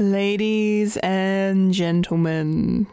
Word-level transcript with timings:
Ladies 0.00 0.96
and 1.02 1.74
gentlemen, 1.74 2.86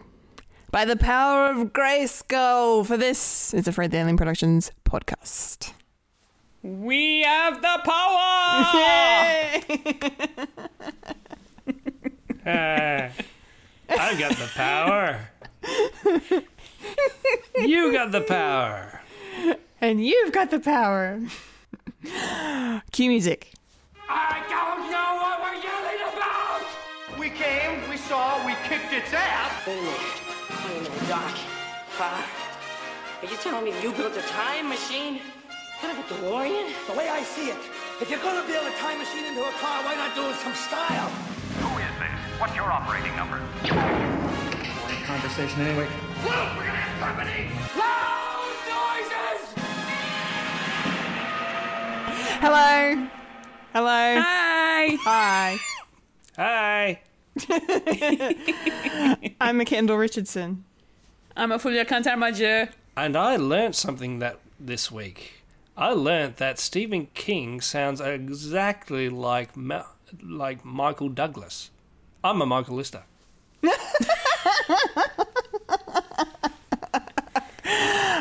by 0.71 0.83
the 0.83 0.97
power 0.97 1.49
of 1.49 1.71
Grayskull, 1.71 2.85
for 2.85 2.97
this 2.97 3.53
is 3.53 3.65
a 3.65 3.71
Fred 3.71 3.91
the 3.91 3.97
Alien 3.99 4.17
Productions 4.17 4.73
podcast. 4.83 5.71
We 6.61 7.21
have 7.21 7.61
the 7.61 7.79
power! 7.85 8.73
Yay! 8.75 9.63
Uh, 12.45 13.09
I've 13.89 14.19
got 14.19 14.35
the 14.35 14.49
power. 14.53 15.29
you 17.55 17.93
got 17.93 18.11
the 18.11 18.21
power. 18.21 19.01
and 19.79 20.05
you've 20.05 20.33
got 20.33 20.51
the 20.51 20.59
power. 20.59 21.21
Cue 22.91 23.09
music. 23.09 23.53
I 24.09 24.43
don't 24.49 24.91
know 24.91 25.15
what 25.21 25.41
we're 25.41 25.55
yelling 25.55 26.01
about! 26.01 26.06
We 27.57 27.63
came, 27.63 27.89
we 27.89 27.97
saw, 27.97 28.45
we 28.45 28.53
kicked 28.69 28.93
its 28.93 29.11
ass. 29.13 29.65
Wait 29.65 29.73
a 29.73 29.81
minute. 29.81 29.99
Wait 30.63 30.77
a 30.77 30.91
minute, 30.91 31.09
Doc. 31.09 31.33
Uh, 31.99 32.21
are 33.21 33.25
you 33.25 33.35
telling 33.37 33.65
me 33.65 33.73
you 33.81 33.91
built 33.93 34.15
a 34.15 34.21
time 34.21 34.69
machine? 34.69 35.21
Kind 35.81 35.97
of 35.97 36.05
a 36.05 36.13
DeLorean? 36.13 36.71
The 36.85 36.93
way 36.93 37.09
I 37.09 37.23
see 37.23 37.49
it, 37.49 37.57
if 37.99 38.11
you're 38.11 38.19
gonna 38.19 38.45
build 38.45 38.67
a 38.67 38.71
time 38.77 38.99
machine 38.99 39.25
into 39.25 39.41
a 39.41 39.51
car, 39.57 39.83
why 39.83 39.95
not 39.95 40.13
do 40.13 40.29
it 40.29 40.35
some 40.35 40.53
style? 40.53 41.09
Who 41.09 41.79
is 41.81 41.89
this? 41.97 42.39
What's 42.39 42.55
your 42.55 42.71
operating 42.71 43.15
number? 43.15 43.41
conversation 45.07 45.61
anyway. 45.61 45.87
Luke, 46.21 46.53
we're 46.57 46.67
gonna 46.67 46.77
have 46.77 46.99
company! 47.01 47.49
Loud 47.73 48.53
noises! 48.69 49.41
Hello. 52.37 53.07
Hello. 53.73 54.21
Hi! 54.21 54.97
Hi. 55.01 55.57
Hi. 56.35 56.99
I'm 59.41 59.61
a 59.61 59.65
Kendall 59.65 59.97
Richardson. 59.97 60.63
I'm 61.35 61.51
Ophelia 61.51 61.85
Cantarmajer. 61.85 62.69
And 62.95 63.15
I 63.15 63.35
learnt 63.35 63.75
something 63.75 64.19
that 64.19 64.39
this 64.59 64.91
week. 64.91 65.43
I 65.75 65.91
learnt 65.91 66.37
that 66.37 66.57
Stephen 66.57 67.07
King 67.13 67.61
sounds 67.61 68.01
exactly 68.01 69.09
like 69.09 69.55
Ma- 69.55 69.85
like 70.23 70.65
Michael 70.65 71.09
Douglas. 71.09 71.69
I'm 72.23 72.41
a 72.41 72.45
Michael 72.45 72.77
Lister. 72.77 73.03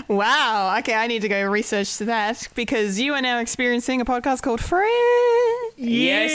Wow. 0.09 0.77
Okay, 0.78 0.94
I 0.94 1.06
need 1.09 1.22
to 1.22 1.28
go 1.28 1.42
research 1.50 1.98
that 1.98 2.48
because 2.55 3.00
you 3.00 3.14
are 3.14 3.22
now 3.22 3.41
experiencing 3.41 4.00
a 4.00 4.05
podcast 4.05 4.42
called 4.42 4.61
Fred. 4.61 4.89
Yes, 5.77 6.31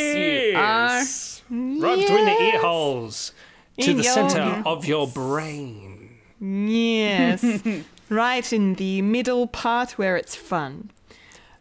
you 0.52 1.41
Yes. 1.52 1.84
Right 1.84 2.00
between 2.00 2.26
the 2.26 2.42
ear 2.42 2.60
holes 2.62 3.34
to 3.80 3.92
In 3.92 3.98
the 3.98 4.04
center 4.04 4.64
of 4.66 4.86
your 4.86 5.06
brain. 5.08 6.18
Yes. 6.40 7.44
right 8.10 8.54
in 8.54 8.76
the 8.76 9.02
middle 9.02 9.48
part 9.48 9.92
where 9.98 10.16
it's 10.16 10.36
fun. 10.36 10.92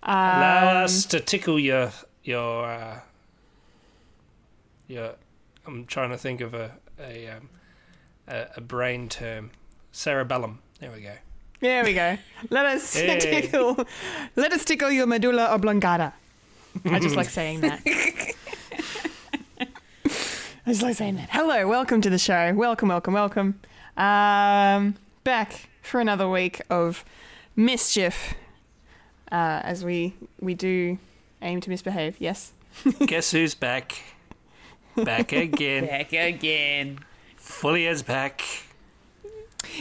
Allow 0.02 0.78
Um, 0.78 0.84
us 0.84 1.04
to 1.06 1.18
tickle 1.20 1.58
your 1.58 1.90
your 2.22 2.64
uh, 2.64 3.00
your. 4.86 5.16
I'm 5.66 5.84
trying 5.86 6.10
to 6.10 6.16
think 6.18 6.40
of 6.40 6.54
a 6.54 6.70
a 6.98 7.28
um, 7.28 7.48
a, 8.28 8.46
a 8.56 8.60
brain 8.60 9.08
term. 9.08 9.50
Cerebellum. 9.92 10.60
There 10.78 10.90
we 10.92 11.00
go. 11.02 11.14
There 11.60 11.84
we 11.84 11.94
go. 11.94 12.16
Let 12.48 12.64
us 12.66 12.94
Hey. 12.98 13.18
tickle. 13.18 13.84
Let 14.36 14.52
us 14.52 14.64
tickle 14.64 14.90
your 14.92 15.06
medulla 15.06 15.46
oblongata. 15.52 16.12
I 16.84 17.00
just 17.00 17.16
like 17.16 17.28
saying 17.28 17.60
that. 17.62 17.82
I 20.70 20.72
just 20.72 20.82
like 20.84 20.94
saying 20.94 21.16
that. 21.16 21.30
Hello, 21.32 21.66
welcome 21.66 22.00
to 22.00 22.08
the 22.08 22.16
show. 22.16 22.54
Welcome, 22.54 22.90
welcome, 22.90 23.12
welcome. 23.12 23.58
Um, 23.96 24.94
back 25.24 25.68
for 25.82 26.00
another 26.00 26.28
week 26.28 26.62
of 26.70 27.04
mischief, 27.56 28.34
uh, 29.32 29.62
as 29.64 29.84
we 29.84 30.14
we 30.38 30.54
do 30.54 30.98
aim 31.42 31.60
to 31.62 31.70
misbehave. 31.70 32.14
Yes. 32.20 32.52
Guess 33.04 33.32
who's 33.32 33.56
back? 33.56 34.00
Back 34.94 35.32
again. 35.32 35.86
Back 35.88 36.12
again. 36.12 37.00
Fully 37.36 37.88
as 37.88 38.04
back. 38.04 38.40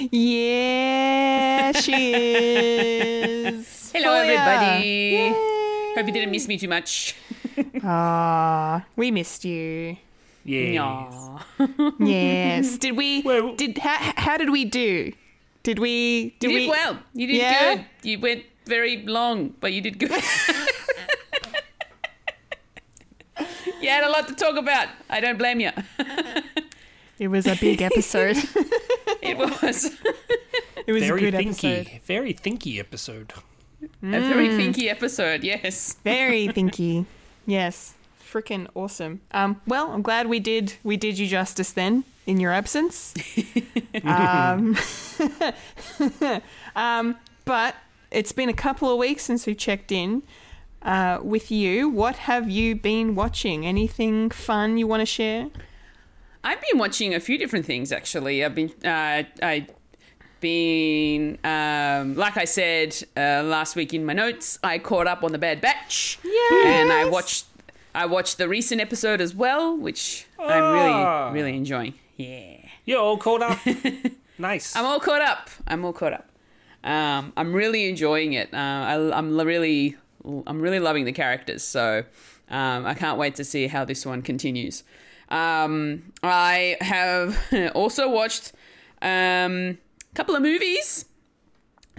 Yeah, 0.10 1.72
she 1.74 2.14
is. 3.46 3.92
Hello, 3.94 4.24
Fulia. 4.24 4.38
everybody. 4.40 5.28
Hope 5.96 6.08
you 6.08 6.14
didn't 6.14 6.32
miss 6.32 6.48
me 6.48 6.58
too 6.58 6.68
much. 6.68 7.16
Ah, 7.84 8.84
we 8.96 9.12
missed 9.12 9.46
you. 9.46 9.96
Yeah. 10.44 10.84
Aw. 10.84 11.46
Yes. 12.00 12.78
Did 12.78 12.96
we? 12.98 13.22
Well- 13.22 13.56
did 13.56 13.78
how, 13.78 14.14
how 14.18 14.38
did 14.38 14.50
we 14.50 14.66
do? 14.66 15.12
Did 15.64 15.80
we? 15.80 16.36
Did 16.40 16.52
You 16.52 16.56
we? 16.56 16.62
did 16.66 16.70
well. 16.70 17.00
You 17.14 17.28
did 17.28 17.36
Yeah? 17.38 17.76
good. 17.76 17.86
You 18.04 18.20
went 18.20 18.44
very 18.66 19.04
long, 19.06 19.54
but 19.60 19.74
you 19.74 19.82
did 19.82 20.00
good. 20.00 20.12
you 23.82 23.90
had 23.90 24.04
a 24.04 24.10
lot 24.10 24.28
to 24.28 24.36
talk 24.36 24.56
about. 24.58 24.88
I 25.10 25.20
don't 25.20 25.38
blame 25.38 25.60
you. 25.60 25.72
It 27.20 27.28
was 27.28 27.46
a 27.48 27.56
big 27.58 27.82
episode. 27.82 28.38
It 29.22 29.38
was 29.38 29.92
it 30.88 30.92
was 30.94 31.04
Very 31.04 31.28
a 31.28 31.32
good 31.32 31.34
thinky. 31.34 31.82
episode. 31.82 32.00
Very 32.06 32.34
thinky 32.34 32.80
episode. 32.80 33.34
a 33.82 33.88
very 34.22 34.48
mm. 34.48 34.58
thinky 34.58 34.88
episode. 34.90 35.44
Yes. 35.44 35.98
Very 36.06 36.48
thinky. 36.48 37.06
Yes. 37.46 37.96
Freaking 38.32 38.68
awesome. 38.76 39.22
Um, 39.32 39.60
well, 39.66 39.92
I'm 39.92 40.02
glad 40.02 40.28
we 40.28 40.40
did 40.40 40.74
we 40.84 40.98
did 40.98 41.18
you 41.18 41.26
justice 41.26 41.72
then 41.72 42.04
in 42.28 42.40
your 42.40 42.52
absence. 42.52 43.16
um, 44.04 44.78
um, 46.76 47.16
but 47.46 47.76
it's 48.12 48.32
been 48.32 48.50
a 48.50 48.54
couple 48.54 48.92
of 48.92 49.00
weeks 49.00 49.24
since 49.24 49.48
we 49.48 49.56
checked 49.56 49.92
in 49.92 50.22
uh, 50.84 51.20
with 51.24 51.50
you. 51.50 51.90
What 51.90 52.18
have 52.18 52.50
you 52.50 52.76
been 52.76 53.16
watching? 53.16 53.66
Anything 53.66 54.30
fun 54.30 54.78
you 54.78 54.86
want 54.86 55.02
to 55.02 55.08
share? 55.08 55.50
I've 56.44 56.62
been 56.70 56.80
watching 56.80 57.16
a 57.16 57.20
few 57.20 57.38
different 57.38 57.66
things 57.66 57.92
actually. 57.92 58.46
I've 58.46 58.56
been 58.56 58.72
uh, 58.86 59.24
I 59.42 59.68
been 60.40 61.38
um, 61.44 62.16
like 62.16 62.38
I 62.38 62.46
said 62.46 62.96
uh, 63.18 63.44
last 63.44 63.76
week 63.76 63.94
in 63.94 64.06
my 64.06 64.14
notes. 64.14 64.60
I 64.64 64.78
caught 64.78 65.08
up 65.08 65.24
on 65.24 65.32
the 65.32 65.38
Bad 65.38 65.62
Batch, 65.62 66.20
yes! 66.24 66.66
and 66.66 66.92
I 66.92 67.06
watched 67.06 67.46
I 67.94 68.06
watched 68.06 68.38
the 68.38 68.48
recent 68.48 68.82
episode 68.82 69.20
as 69.22 69.34
well, 69.34 69.76
which 69.78 70.26
I'm 70.40 70.64
Ah. 70.64 71.30
really 71.30 71.42
really 71.42 71.58
enjoying. 71.58 71.94
Yeah, 72.18 72.58
You're 72.86 73.00
all 73.00 73.18
caught 73.18 73.42
up. 73.42 73.60
nice. 74.38 74.76
I'm 74.76 74.86
all 74.86 75.00
caught 75.00 75.22
up. 75.22 75.50
I'm 75.68 75.84
all 75.86 75.94
caught 75.94 76.14
up. 76.14 76.30
Um, 76.84 77.34
I'm 77.38 77.54
really 77.54 77.90
enjoying 77.90 78.34
it. 78.34 78.54
Uh, 78.54 78.58
I, 78.58 79.18
I'm 79.18 79.36
really 79.40 79.96
I'm 80.48 80.60
really 80.62 80.80
loving 80.80 81.06
the 81.06 81.12
characters. 81.14 81.64
So 81.64 82.04
um, 82.50 82.86
I 82.86 82.94
can't 82.94 83.18
wait 83.18 83.36
to 83.36 83.44
see 83.44 83.68
how 83.68 83.86
this 83.86 84.06
one 84.06 84.22
continues. 84.22 84.84
Um, 85.30 86.12
I 86.24 86.78
have 86.82 87.38
also 87.76 88.10
watched 88.10 88.52
um, 89.02 89.78
a 90.12 90.16
couple 90.16 90.36
of 90.36 90.42
movies. 90.42 91.06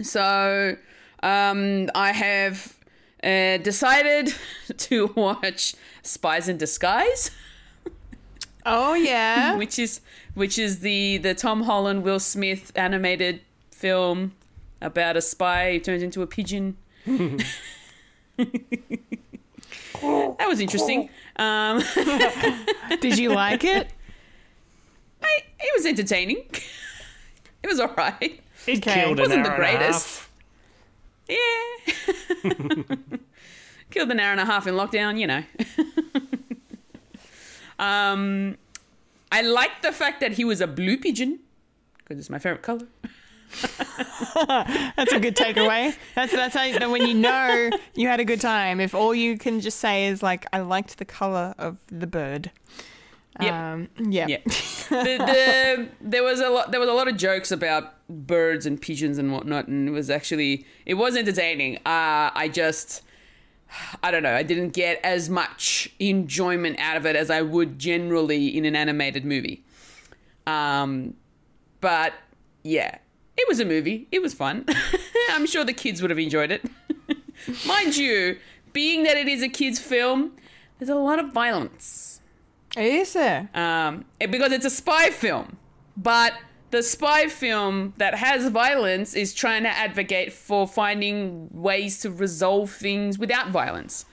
So 0.01 0.75
um, 1.23 1.89
I 1.95 2.11
have 2.11 2.75
uh, 3.23 3.57
decided 3.57 4.33
to 4.77 5.07
watch 5.15 5.75
Spies 6.03 6.47
in 6.47 6.57
Disguise, 6.57 7.31
Oh 8.65 8.93
yeah. 8.93 9.55
which 9.57 9.79
is 9.79 10.01
which 10.33 10.57
is 10.57 10.79
the 10.79 11.17
the 11.17 11.33
Tom 11.33 11.63
Holland 11.63 12.03
Will 12.03 12.19
Smith 12.19 12.71
animated 12.75 13.41
film 13.71 14.33
about 14.81 15.17
a 15.17 15.21
spy 15.21 15.73
who 15.73 15.79
turns 15.79 16.03
into 16.03 16.21
a 16.21 16.27
pigeon. 16.27 16.77
that 17.05 17.45
was 20.47 20.59
interesting. 20.59 21.09
Um, 21.37 21.81
did 22.99 23.17
you 23.17 23.29
like 23.29 23.63
it? 23.63 23.91
I, 25.23 25.39
it 25.59 25.71
was 25.75 25.85
entertaining. 25.85 26.45
it 27.63 27.67
was 27.67 27.79
all 27.79 27.93
right. 27.95 28.41
it 28.67 28.79
okay. 28.79 29.03
killed 29.03 29.19
an 29.19 29.29
Wasn't 29.29 29.43
the 29.43 29.49
hour 29.49 29.55
and 29.55 29.73
a 29.73 29.77
greatest. 29.77 30.27
Yeah. 31.31 32.53
Killed 33.89 34.11
an 34.11 34.19
hour 34.19 34.31
and 34.31 34.39
a 34.39 34.45
half 34.45 34.67
in 34.67 34.75
lockdown, 34.75 35.19
you 35.19 35.27
know. 35.27 35.43
um, 37.79 38.57
I 39.31 39.41
liked 39.41 39.81
the 39.81 39.91
fact 39.91 40.19
that 40.21 40.33
he 40.33 40.45
was 40.45 40.61
a 40.61 40.67
blue 40.67 40.97
pigeon 40.97 41.39
because 41.97 42.19
it's 42.19 42.29
my 42.29 42.39
favorite 42.39 42.63
color. 42.63 42.87
That's 44.95 45.11
a 45.11 45.19
good 45.19 45.35
takeaway. 45.35 45.93
That's 46.15 46.31
that's 46.31 46.55
how 46.55 46.71
that 46.71 46.89
when 46.89 47.05
you 47.05 47.13
know 47.13 47.69
you 47.95 48.07
had 48.07 48.21
a 48.21 48.25
good 48.25 48.39
time. 48.39 48.79
If 48.79 48.95
all 48.95 49.13
you 49.13 49.37
can 49.37 49.59
just 49.59 49.79
say 49.79 50.07
is 50.07 50.23
like, 50.23 50.45
"I 50.53 50.59
liked 50.59 50.99
the 50.99 51.05
color 51.05 51.53
of 51.57 51.77
the 51.87 52.07
bird." 52.07 52.51
Yep. 53.39 53.53
Um, 53.53 53.89
yeah. 54.09 54.27
Yeah. 54.27 54.37
the, 54.45 54.89
the, 54.89 55.89
there 56.01 56.23
was 56.23 56.41
a 56.41 56.49
lot. 56.49 56.71
There 56.71 56.79
was 56.79 56.89
a 56.89 56.93
lot 56.93 57.07
of 57.07 57.15
jokes 57.15 57.51
about 57.51 57.93
birds 58.09 58.65
and 58.65 58.81
pigeons 58.81 59.17
and 59.17 59.31
whatnot, 59.31 59.67
and 59.67 59.87
it 59.87 59.91
was 59.91 60.09
actually 60.09 60.65
it 60.85 60.95
was 60.95 61.15
entertaining. 61.15 61.77
Uh, 61.77 62.31
I 62.33 62.49
just 62.51 63.03
I 64.03 64.11
don't 64.11 64.23
know. 64.23 64.35
I 64.35 64.43
didn't 64.43 64.71
get 64.71 64.99
as 65.03 65.29
much 65.29 65.93
enjoyment 65.99 66.79
out 66.79 66.97
of 66.97 67.05
it 67.05 67.15
as 67.15 67.29
I 67.29 67.41
would 67.41 67.79
generally 67.79 68.55
in 68.55 68.65
an 68.65 68.75
animated 68.75 69.23
movie. 69.23 69.63
Um, 70.45 71.15
but 71.79 72.13
yeah, 72.63 72.97
it 73.37 73.47
was 73.47 73.59
a 73.59 73.65
movie. 73.65 74.07
It 74.11 74.21
was 74.21 74.33
fun. 74.33 74.65
I'm 75.31 75.45
sure 75.45 75.63
the 75.63 75.73
kids 75.73 76.01
would 76.01 76.11
have 76.11 76.19
enjoyed 76.19 76.51
it. 76.51 76.63
Mind 77.65 77.95
you, 77.95 78.37
being 78.73 79.03
that 79.03 79.15
it 79.15 79.27
is 79.27 79.41
a 79.41 79.49
kids' 79.49 79.79
film, 79.79 80.33
there's 80.79 80.89
a 80.89 80.95
lot 80.95 81.19
of 81.19 81.31
violence 81.31 82.10
Is 82.77 83.13
there? 83.13 83.49
um, 83.53 84.05
it- 84.19 84.31
because 84.31 84.51
it's 84.51 84.65
a 84.65 84.69
spy 84.69 85.09
film. 85.09 85.57
But 85.97 86.33
the 86.71 86.81
spy 86.81 87.27
film 87.27 87.93
that 87.97 88.15
has 88.15 88.47
violence 88.49 89.13
is 89.13 89.33
trying 89.33 89.63
to 89.63 89.69
advocate 89.69 90.31
for 90.31 90.65
finding 90.67 91.49
ways 91.51 91.99
to 91.99 92.09
resolve 92.09 92.71
things 92.71 93.19
without 93.19 93.49
violence, 93.49 94.05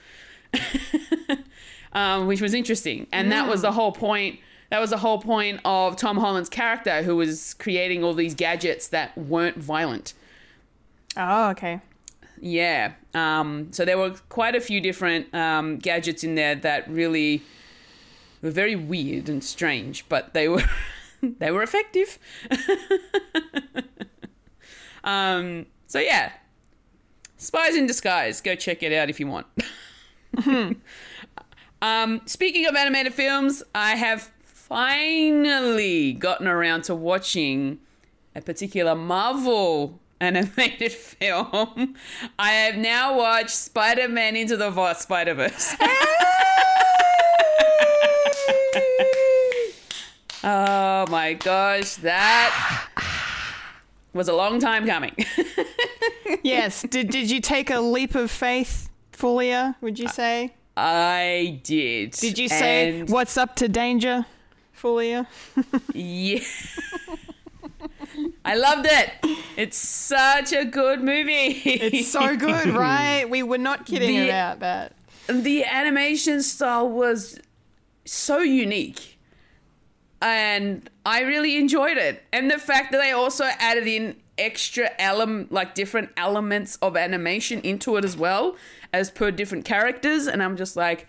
um, 1.93 2.27
which 2.27 2.41
was 2.41 2.53
interesting. 2.53 3.07
And 3.11 3.31
that 3.31 3.47
was 3.47 3.61
the 3.61 3.71
whole 3.71 3.91
point. 3.91 4.39
That 4.69 4.79
was 4.79 4.91
the 4.91 4.97
whole 4.97 5.19
point 5.19 5.61
of 5.65 5.95
Tom 5.95 6.17
Holland's 6.17 6.49
character, 6.49 7.01
who 7.01 7.15
was 7.15 7.55
creating 7.55 8.03
all 8.03 8.13
these 8.13 8.35
gadgets 8.35 8.87
that 8.89 9.17
weren't 9.17 9.57
violent. 9.57 10.13
Oh, 11.17 11.49
okay. 11.49 11.79
Yeah. 12.39 12.91
Um, 13.15 13.69
so 13.71 13.83
there 13.83 13.97
were 13.97 14.11
quite 14.29 14.53
a 14.55 14.61
few 14.61 14.79
different 14.79 15.33
um, 15.33 15.77
gadgets 15.77 16.23
in 16.23 16.35
there 16.35 16.53
that 16.55 16.87
really 16.89 17.41
were 18.41 18.51
very 18.51 18.75
weird 18.75 19.29
and 19.29 19.43
strange, 19.43 20.07
but 20.09 20.33
they 20.33 20.47
were 20.47 20.63
they 21.21 21.51
were 21.51 21.63
effective. 21.63 22.19
um, 25.03 25.65
so 25.87 25.99
yeah, 25.99 26.31
Spies 27.37 27.75
in 27.75 27.87
Disguise. 27.87 28.41
Go 28.41 28.55
check 28.55 28.83
it 28.83 28.93
out 28.93 29.09
if 29.09 29.19
you 29.19 29.27
want. 29.27 29.47
um, 31.81 32.21
speaking 32.25 32.65
of 32.65 32.75
animated 32.75 33.13
films, 33.13 33.63
I 33.73 33.95
have 33.95 34.31
finally 34.43 36.13
gotten 36.13 36.47
around 36.47 36.83
to 36.83 36.95
watching 36.95 37.79
a 38.35 38.41
particular 38.41 38.93
Marvel 38.93 39.99
animated 40.21 40.91
film. 40.91 41.95
I 42.37 42.51
have 42.51 42.75
now 42.75 43.17
watched 43.17 43.51
Spider 43.51 44.07
Man 44.07 44.35
Into 44.35 44.57
the 44.57 44.93
Spider 44.93 45.33
Verse. 45.33 45.75
oh 50.43 51.05
my 51.09 51.33
gosh, 51.33 51.95
that 51.95 52.87
was 54.13 54.27
a 54.27 54.33
long 54.33 54.59
time 54.59 54.85
coming. 54.85 55.15
Yes. 56.43 56.83
did 56.83 57.09
Did 57.09 57.31
you 57.31 57.41
take 57.41 57.71
a 57.71 57.79
leap 57.79 58.13
of 58.13 58.29
faith, 58.29 58.89
Fulia? 59.13 59.75
Would 59.81 59.97
you 59.97 60.07
say? 60.07 60.53
I 60.77 61.59
did. 61.63 62.11
Did 62.11 62.37
you 62.37 62.47
say 62.47 62.99
And- 62.99 63.09
what's 63.09 63.35
up 63.35 63.55
to 63.57 63.67
danger, 63.67 64.27
Fulia? 64.79 65.25
Yeah. 65.93 66.39
I 68.45 68.55
loved 68.55 68.85
it. 68.89 69.09
It's 69.57 69.77
such 69.77 70.53
a 70.53 70.65
good 70.65 71.01
movie. 71.03 71.61
It's 71.65 72.11
so 72.11 72.37
good, 72.37 72.67
right? 72.69 73.27
We 73.27 73.41
were 73.41 73.57
not 73.57 73.87
kidding 73.87 74.15
The- 74.15 74.29
about 74.29 74.59
that. 74.59 74.93
the 75.27 75.65
animation 75.65 76.43
style 76.43 76.87
was 76.87 77.39
so 78.11 78.39
unique. 78.39 79.17
And 80.21 80.89
i 81.05 81.21
really 81.21 81.57
enjoyed 81.57 81.97
it. 81.97 82.23
And 82.33 82.51
the 82.51 82.57
fact 82.57 82.91
that 82.91 82.97
they 82.97 83.11
also 83.11 83.45
added 83.57 83.87
in 83.87 84.17
extra 84.37 84.89
element 84.97 85.51
like 85.51 85.75
different 85.75 86.09
elements 86.15 86.77
of 86.81 86.95
animation 86.95 87.59
into 87.61 87.97
it 87.97 88.05
as 88.05 88.15
well 88.15 88.55
as 88.93 89.11
per 89.11 89.31
different 89.31 89.65
characters. 89.65 90.27
And 90.27 90.41
i'm 90.41 90.55
just 90.55 90.75
like 90.75 91.07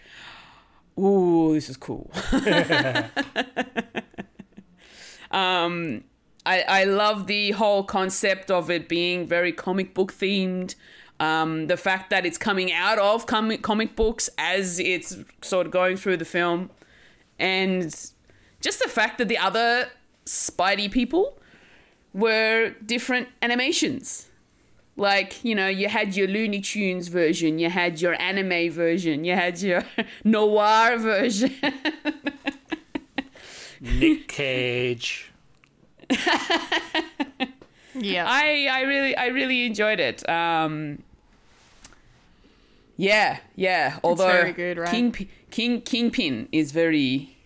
ooh 0.98 1.54
this 1.54 1.68
is 1.68 1.76
cool. 1.76 2.10
Um 5.30 6.02
I, 6.44 6.62
I 6.62 6.84
love 6.84 7.26
the 7.26 7.52
whole 7.52 7.84
concept 7.84 8.50
of 8.50 8.70
it 8.70 8.88
being 8.88 9.26
very 9.26 9.52
comic 9.52 9.94
book 9.94 10.12
themed. 10.12 10.74
Um, 11.20 11.66
the 11.66 11.76
fact 11.76 12.08
that 12.10 12.24
it's 12.24 12.38
coming 12.38 12.72
out 12.72 12.98
of 12.98 13.26
comic 13.26 13.62
comic 13.62 13.94
books 13.94 14.30
as 14.38 14.80
it's 14.80 15.18
sort 15.42 15.66
of 15.66 15.72
going 15.72 15.98
through 15.98 16.16
the 16.16 16.24
film, 16.24 16.70
and 17.40 17.84
just 18.60 18.82
the 18.82 18.88
fact 18.88 19.18
that 19.18 19.28
the 19.28 19.38
other 19.38 19.88
Spidey 20.26 20.90
people 20.90 21.38
were 22.12 22.74
different 22.84 23.28
animations. 23.42 24.28
Like, 24.96 25.44
you 25.44 25.54
know, 25.54 25.68
you 25.68 25.88
had 25.88 26.14
your 26.14 26.28
Looney 26.28 26.60
Tunes 26.60 27.08
version, 27.08 27.58
you 27.58 27.70
had 27.70 28.00
your 28.00 28.20
anime 28.20 28.70
version, 28.70 29.24
you 29.24 29.34
had 29.34 29.60
your 29.62 29.82
noir 30.24 30.98
version. 30.98 31.54
Nick 33.80 34.28
Cage. 34.28 35.30
Yeah. 37.94 38.24
I 38.26 38.68
I 38.70 38.80
really 38.82 39.16
I 39.16 39.26
really 39.28 39.66
enjoyed 39.66 40.00
it. 40.00 40.28
Um, 40.28 41.02
yeah, 42.96 43.38
yeah. 43.56 43.98
Although 44.04 44.26
very 44.26 44.52
good, 44.52 44.78
right? 44.78 44.90
King 44.90 45.28
King 45.50 45.80
Kingpin 45.82 46.48
is 46.52 46.72
very 46.72 47.36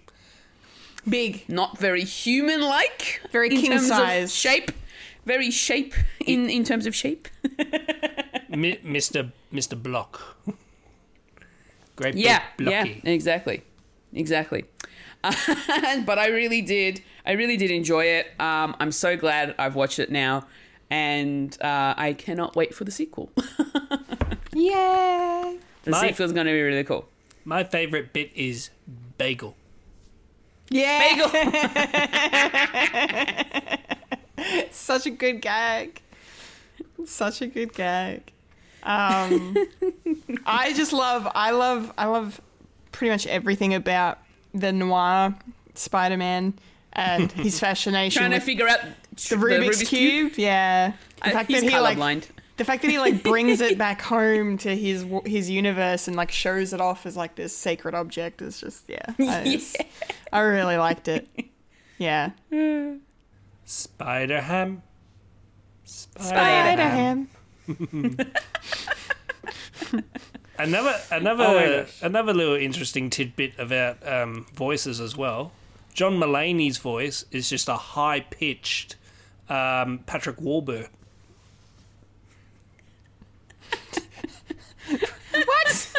Big. 1.08 1.44
not 1.48 1.78
very 1.78 2.04
human 2.04 2.60
like, 2.60 3.20
Very 3.32 3.50
in 3.50 3.60
king 3.60 3.70
terms 3.72 3.90
of 3.90 3.96
size. 3.96 4.34
shape, 4.34 4.70
very 5.26 5.50
shape 5.50 5.94
in 6.26 6.48
in 6.50 6.64
terms 6.64 6.86
of 6.86 6.94
shape. 6.94 7.28
Mi- 8.48 8.78
Mr. 8.84 9.32
Mr. 9.52 9.80
Block. 9.80 10.36
Great 11.96 12.14
Yeah, 12.16 12.42
big 12.56 12.68
yeah, 12.68 12.84
exactly, 13.04 13.62
exactly. 14.12 14.64
but 15.22 16.18
I 16.18 16.28
really 16.28 16.60
did, 16.62 17.02
I 17.24 17.32
really 17.32 17.56
did 17.56 17.70
enjoy 17.70 18.04
it. 18.04 18.26
Um, 18.40 18.76
I'm 18.80 18.92
so 18.92 19.16
glad 19.16 19.54
I've 19.58 19.74
watched 19.74 19.98
it 19.98 20.10
now, 20.10 20.46
and 20.90 21.56
uh, 21.62 21.94
I 21.96 22.14
cannot 22.18 22.56
wait 22.56 22.74
for 22.74 22.84
the 22.84 22.90
sequel. 22.90 23.30
Yay. 24.54 25.58
the 25.84 25.90
My- 25.90 26.08
sequel 26.08 26.26
is 26.26 26.32
going 26.32 26.46
to 26.46 26.52
be 26.52 26.62
really 26.62 26.84
cool. 26.84 27.06
My 27.44 27.64
favourite 27.64 28.12
bit 28.12 28.30
is 28.34 28.70
bagel. 29.18 29.54
Yeah. 30.70 30.98
Bagel. 30.98 31.30
Such 34.70 35.06
a 35.06 35.10
good 35.10 35.40
gag. 35.40 36.00
Such 37.04 37.42
a 37.42 37.46
good 37.46 37.72
gag. 37.74 38.32
Um, 38.82 39.56
I 40.46 40.72
just 40.74 40.92
love, 40.92 41.30
I 41.34 41.50
love, 41.52 41.92
I 41.96 42.06
love 42.06 42.40
pretty 42.92 43.10
much 43.10 43.26
everything 43.26 43.74
about 43.74 44.18
the 44.52 44.72
noir 44.72 45.34
Spider-Man 45.74 46.54
and 46.92 47.32
his 47.32 47.58
fascination 47.60 48.20
Trying 48.20 48.32
to 48.32 48.40
figure 48.40 48.68
out 48.68 48.80
the 49.16 49.36
Rubik's, 49.36 49.82
cube. 49.82 50.32
Yeah, 50.36 50.92
the 51.22 51.28
Uh, 51.28 51.32
fact 51.32 51.50
he's 51.50 51.62
that 51.62 51.70
he 51.70 51.78
like 51.78 51.96
colorblind. 51.98 52.24
The 52.56 52.64
fact 52.64 52.82
that 52.82 52.90
he 52.90 52.98
like 53.00 53.22
brings 53.24 53.60
it 53.60 53.76
back 53.78 54.00
home 54.00 54.58
to 54.58 54.76
his 54.76 55.04
his 55.26 55.50
universe 55.50 56.06
and 56.06 56.16
like 56.16 56.30
shows 56.30 56.72
it 56.72 56.80
off 56.80 57.04
as 57.06 57.16
like 57.16 57.34
this 57.34 57.56
sacred 57.56 57.94
object 57.94 58.40
is 58.42 58.60
just 58.60 58.84
yeah. 58.88 59.04
I, 59.18 59.42
just- 59.44 59.76
I 60.32 60.40
really 60.40 60.76
liked 60.76 61.08
it. 61.08 61.26
Yeah. 61.98 62.30
Spider 63.64 64.40
Ham. 64.40 64.82
Spider, 65.84 66.28
Spider-Ham. 66.28 67.28
Another 70.56 70.94
another 71.10 71.44
Oh 71.44 71.86
another 72.00 72.32
little 72.32 72.54
interesting 72.54 73.10
tidbit 73.10 73.54
about 73.58 74.06
um, 74.06 74.46
voices 74.54 75.00
as 75.00 75.16
well. 75.16 75.50
John 75.94 76.14
Mulaney's 76.18 76.78
voice 76.78 77.24
is 77.32 77.50
just 77.50 77.68
a 77.68 77.74
high 77.74 78.20
pitched 78.20 78.94
um, 79.48 80.00
Patrick 80.06 80.40
Warburton. 80.40 80.88
What? 85.32 85.92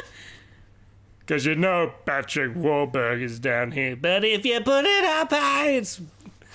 Because 1.20 1.46
you 1.46 1.56
know 1.56 1.92
Patrick 2.06 2.56
Warburton 2.56 3.24
is 3.24 3.40
down 3.40 3.72
here, 3.72 3.96
but 3.96 4.24
if 4.24 4.46
you 4.46 4.60
put 4.62 4.86
it 4.86 5.04
up 5.04 5.32
high, 5.32 5.70
it's 5.72 6.00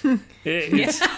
it- 0.04 0.20
it's 0.44 1.00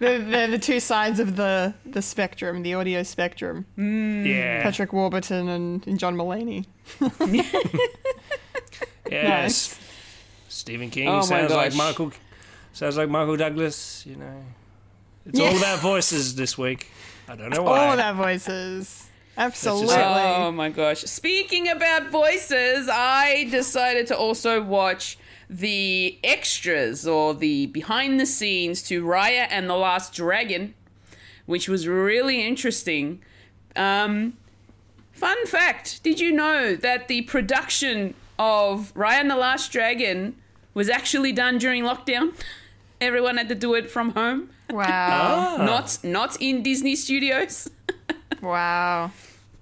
They're, 0.00 0.18
they're 0.18 0.48
the 0.48 0.58
two 0.58 0.80
sides 0.80 1.20
of 1.20 1.36
the, 1.36 1.72
the 1.84 2.02
spectrum, 2.02 2.62
the 2.62 2.74
audio 2.74 3.02
spectrum. 3.04 3.66
Mm. 3.78 4.26
yeah 4.26 4.62
Patrick 4.62 4.92
Warburton 4.92 5.48
and, 5.48 5.86
and 5.86 5.98
John 5.98 6.16
Mulaney. 6.16 6.66
yes. 9.10 9.10
Nice. 9.10 9.78
Stephen 10.48 10.90
King 10.90 11.08
Oh 11.08 11.20
sounds 11.22 11.52
like. 11.52 11.74
Michael 11.74 12.12
sounds 12.72 12.96
like 12.96 13.08
Michael 13.08 13.36
Douglas. 13.36 14.04
You 14.06 14.16
know, 14.16 14.44
it's 15.24 15.38
all 15.38 15.52
Yeah. 15.52 15.58
about 15.58 15.78
voices 15.80 16.34
this 16.34 16.58
week. 16.58 16.90
I 17.28 17.36
don't 17.36 17.50
know 17.50 17.66
All 17.66 17.72
why. 17.72 17.94
of 17.94 18.00
our 18.00 18.14
voices. 18.14 19.08
Absolutely. 19.36 19.94
Oh 19.96 20.50
my 20.52 20.70
gosh. 20.70 21.00
Speaking 21.02 21.68
about 21.68 22.10
voices, 22.10 22.88
I 22.90 23.48
decided 23.50 24.06
to 24.08 24.16
also 24.16 24.62
watch 24.62 25.18
the 25.50 26.18
extras 26.24 27.06
or 27.06 27.34
the 27.34 27.66
behind 27.66 28.18
the 28.18 28.26
scenes 28.26 28.82
to 28.84 29.04
Raya 29.04 29.46
and 29.50 29.68
the 29.68 29.76
Last 29.76 30.12
Dragon, 30.14 30.74
which 31.44 31.68
was 31.68 31.86
really 31.86 32.46
interesting. 32.46 33.20
Um, 33.74 34.36
Fun 35.12 35.46
fact 35.46 36.02
Did 36.02 36.20
you 36.20 36.30
know 36.30 36.76
that 36.76 37.08
the 37.08 37.22
production 37.22 38.14
of 38.38 38.92
Raya 38.94 39.20
and 39.20 39.30
the 39.30 39.36
Last 39.36 39.72
Dragon 39.72 40.36
was 40.74 40.88
actually 40.88 41.32
done 41.32 41.58
during 41.58 41.82
lockdown? 41.82 42.34
Everyone 43.00 43.36
had 43.36 43.48
to 43.48 43.54
do 43.54 43.74
it 43.74 43.90
from 43.90 44.10
home, 44.10 44.50
Wow. 44.70 45.56
not 45.58 45.98
not 46.02 46.36
in 46.40 46.62
Disney 46.62 46.96
studios. 46.96 47.68
Wow. 48.42 49.12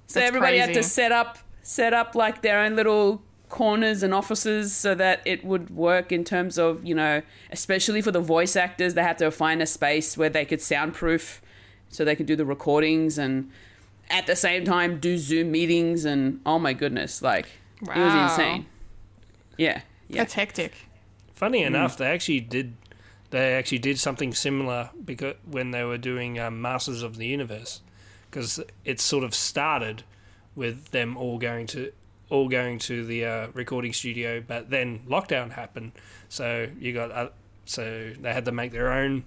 So 0.06 0.18
That's 0.20 0.28
everybody 0.28 0.58
had 0.58 0.74
to 0.74 0.82
set 0.82 1.12
up 1.12 1.38
set 1.62 1.92
up 1.92 2.14
like 2.14 2.42
their 2.42 2.58
own 2.60 2.74
little 2.76 3.22
corners 3.48 4.02
and 4.02 4.12
offices 4.12 4.74
so 4.74 4.94
that 4.96 5.20
it 5.24 5.44
would 5.44 5.70
work 5.70 6.10
in 6.10 6.24
terms 6.24 6.58
of, 6.58 6.84
you 6.84 6.94
know, 6.94 7.22
especially 7.52 8.02
for 8.02 8.10
the 8.10 8.20
voice 8.20 8.56
actors, 8.56 8.94
they 8.94 9.02
had 9.02 9.16
to 9.18 9.30
find 9.30 9.62
a 9.62 9.66
space 9.66 10.16
where 10.18 10.28
they 10.28 10.44
could 10.44 10.60
soundproof 10.60 11.40
so 11.88 12.04
they 12.04 12.16
could 12.16 12.26
do 12.26 12.34
the 12.36 12.44
recordings 12.44 13.16
and 13.16 13.50
at 14.10 14.26
the 14.26 14.34
same 14.36 14.64
time 14.64 14.98
do 14.98 15.16
Zoom 15.16 15.52
meetings 15.52 16.04
and 16.04 16.40
oh 16.44 16.58
my 16.58 16.72
goodness, 16.72 17.22
like 17.22 17.46
it 17.82 17.96
was 17.96 18.14
insane. 18.30 18.66
Yeah. 19.56 19.82
Yeah. 20.08 20.18
That's 20.18 20.34
hectic. 20.34 20.72
Funny 21.34 21.60
Hmm. 21.62 21.68
enough, 21.74 21.96
they 21.96 22.06
actually 22.06 22.40
did. 22.40 22.74
They 23.34 23.54
actually 23.54 23.80
did 23.80 23.98
something 23.98 24.32
similar 24.32 24.90
because 25.04 25.34
when 25.44 25.72
they 25.72 25.82
were 25.82 25.98
doing 25.98 26.38
um, 26.38 26.62
Masters 26.62 27.02
of 27.02 27.16
the 27.16 27.26
Universe, 27.26 27.80
because 28.30 28.60
it 28.84 29.00
sort 29.00 29.24
of 29.24 29.34
started 29.34 30.04
with 30.54 30.92
them 30.92 31.16
all 31.16 31.38
going 31.38 31.66
to 31.66 31.90
all 32.30 32.48
going 32.48 32.78
to 32.78 33.04
the 33.04 33.24
uh, 33.24 33.46
recording 33.52 33.92
studio, 33.92 34.40
but 34.40 34.70
then 34.70 35.00
lockdown 35.08 35.50
happened, 35.50 35.90
so 36.28 36.68
you 36.78 36.92
got 36.92 37.10
uh, 37.10 37.30
so 37.64 38.12
they 38.20 38.32
had 38.32 38.44
to 38.44 38.52
make 38.52 38.70
their 38.70 38.92
own 38.92 39.24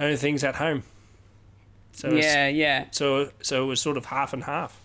own 0.00 0.16
things 0.16 0.42
at 0.42 0.54
home. 0.54 0.82
So 1.92 2.10
yeah, 2.12 2.48
yeah. 2.48 2.86
so 2.92 3.30
so 3.42 3.62
it 3.62 3.66
was 3.66 3.78
sort 3.78 3.98
of 3.98 4.06
half 4.06 4.32
and 4.32 4.44
half. 4.44 4.80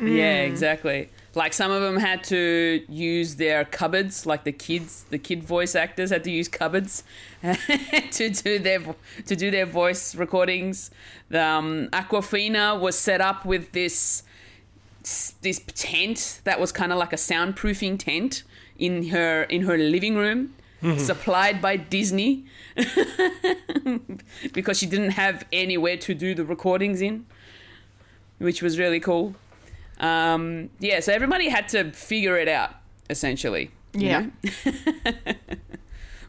Yeah, 0.00 0.40
exactly. 0.44 1.10
Like 1.34 1.54
some 1.54 1.70
of 1.70 1.80
them 1.80 1.96
had 1.96 2.24
to 2.24 2.84
use 2.88 3.36
their 3.36 3.64
cupboards, 3.64 4.26
like 4.26 4.44
the 4.44 4.52
kids, 4.52 5.06
the 5.08 5.18
kid 5.18 5.42
voice 5.42 5.74
actors 5.74 6.10
had 6.10 6.24
to 6.24 6.30
use 6.30 6.46
cupboards 6.46 7.04
to 7.42 8.28
do 8.28 8.58
their 8.58 8.80
to 9.24 9.34
do 9.34 9.50
their 9.50 9.64
voice 9.64 10.14
recordings. 10.14 10.90
Um, 11.32 11.88
Awkwafina 11.92 12.78
was 12.78 12.98
set 12.98 13.22
up 13.22 13.46
with 13.46 13.72
this 13.72 14.24
this 15.40 15.60
tent 15.74 16.40
that 16.44 16.60
was 16.60 16.70
kind 16.70 16.92
of 16.92 16.98
like 16.98 17.12
a 17.12 17.16
soundproofing 17.16 17.98
tent 17.98 18.42
in 18.78 19.08
her 19.08 19.44
in 19.44 19.62
her 19.62 19.78
living 19.78 20.16
room, 20.16 20.54
supplied 20.98 21.62
by 21.62 21.76
Disney, 21.76 22.44
because 24.52 24.78
she 24.78 24.86
didn't 24.86 25.10
have 25.12 25.46
anywhere 25.50 25.96
to 25.96 26.14
do 26.14 26.34
the 26.34 26.44
recordings 26.44 27.00
in, 27.00 27.24
which 28.38 28.60
was 28.62 28.78
really 28.78 29.00
cool. 29.00 29.34
Um, 29.98 30.70
yeah, 30.80 31.00
so 31.00 31.12
everybody 31.12 31.48
had 31.48 31.68
to 31.70 31.92
figure 31.92 32.36
it 32.36 32.48
out 32.48 32.70
essentially. 33.10 33.70
you 33.94 34.06
Yeah. 34.08 34.26
know? 34.64 35.22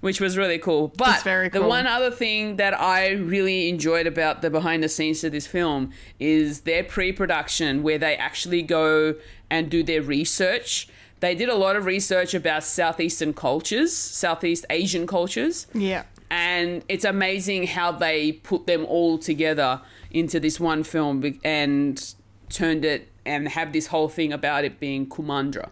Which 0.01 0.19
was 0.19 0.37
really 0.37 0.59
cool. 0.59 0.89
But 0.97 1.23
very 1.23 1.47
the 1.47 1.61
one 1.61 1.87
other 1.87 2.11
thing 2.11 2.57
that 2.57 2.77
I 2.77 3.11
really 3.11 3.69
enjoyed 3.69 4.05
about 4.05 4.41
the 4.41 4.49
behind 4.49 4.83
the 4.83 4.89
scenes 4.89 5.23
of 5.23 5.31
this 5.31 5.47
film 5.47 5.91
is 6.19 6.61
their 6.61 6.83
pre 6.83 7.13
production, 7.13 7.83
where 7.83 7.97
they 7.97 8.17
actually 8.17 8.63
go 8.63 9.15
and 9.49 9.69
do 9.69 9.81
their 9.81 10.01
research. 10.01 10.89
They 11.21 11.35
did 11.35 11.47
a 11.47 11.55
lot 11.55 11.77
of 11.77 11.85
research 11.85 12.33
about 12.33 12.65
Southeastern 12.65 13.33
cultures, 13.33 13.95
Southeast 13.95 14.65
Asian 14.69 15.07
cultures 15.07 15.67
Yeah. 15.73 16.03
and 16.29 16.83
it's 16.89 17.05
amazing 17.05 17.67
how 17.67 17.93
they 17.93 18.33
put 18.33 18.67
them 18.67 18.83
all 18.85 19.17
together 19.17 19.79
into 20.11 20.37
this 20.37 20.59
one 20.59 20.83
film 20.83 21.39
and 21.45 22.13
turned 22.49 22.83
it 22.83 23.07
and 23.25 23.47
have 23.49 23.71
this 23.73 23.87
whole 23.87 24.09
thing 24.09 24.33
about 24.33 24.63
it 24.65 24.79
being 24.79 25.05
Kumandra, 25.07 25.69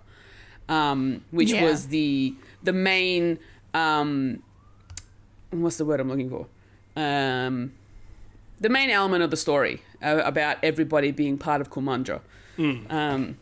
um, 0.70 1.24
which 1.32 1.52
Yeah. 1.52 1.64
was 1.64 1.88
the 1.88 2.34
the 2.64 2.74
main 2.74 3.40
um, 3.74 4.42
what's 5.52 5.78
the 5.78 5.86
word 5.86 6.00
I'm 6.00 6.10
looking 6.10 6.30
for? 6.30 6.48
Um, 6.96 7.74
the 8.60 8.70
main 8.70 8.90
element 8.90 9.24
of 9.24 9.32
the 9.32 9.38
story 9.38 9.82
uh, 10.04 10.22
about 10.24 10.58
everybody 10.64 11.12
being 11.12 11.38
part 11.38 11.62
of 11.62 11.70
Kumandra, 11.70 12.22
um, 12.90 13.38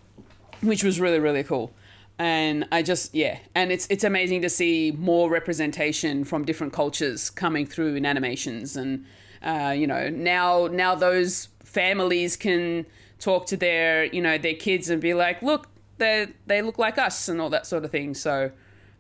which 0.62 0.84
was 0.84 1.00
really 1.00 1.20
really 1.20 1.44
cool. 1.44 1.72
And 2.18 2.68
I 2.72 2.82
just 2.84 3.16
yeah, 3.16 3.40
and 3.56 3.72
it's 3.72 3.88
it's 3.90 4.04
amazing 4.04 4.42
to 4.42 4.50
see 4.50 4.92
more 4.98 5.30
representation 5.30 6.26
from 6.26 6.44
different 6.46 6.74
cultures 6.74 7.30
coming 7.30 7.66
through 7.66 7.96
in 7.96 8.06
animations, 8.06 8.76
and 8.76 9.06
uh, 9.42 9.74
you 9.76 9.88
know 9.88 10.10
now 10.10 10.68
now 10.68 10.96
those 10.96 11.48
families 11.64 12.36
can 12.36 12.86
talk 13.20 13.46
to 13.48 13.58
their 13.58 14.06
you 14.06 14.22
know 14.22 14.38
their 14.38 14.56
kids 14.56 14.90
and 14.90 15.02
be 15.02 15.14
like, 15.14 15.42
look, 15.42 15.68
they 15.98 16.28
they 16.48 16.62
look 16.62 16.78
like 16.80 16.98
us 16.98 17.30
and 17.30 17.40
all 17.40 17.50
that 17.50 17.68
sort 17.68 17.86
of 17.86 17.92
thing. 17.92 18.14
So 18.14 18.52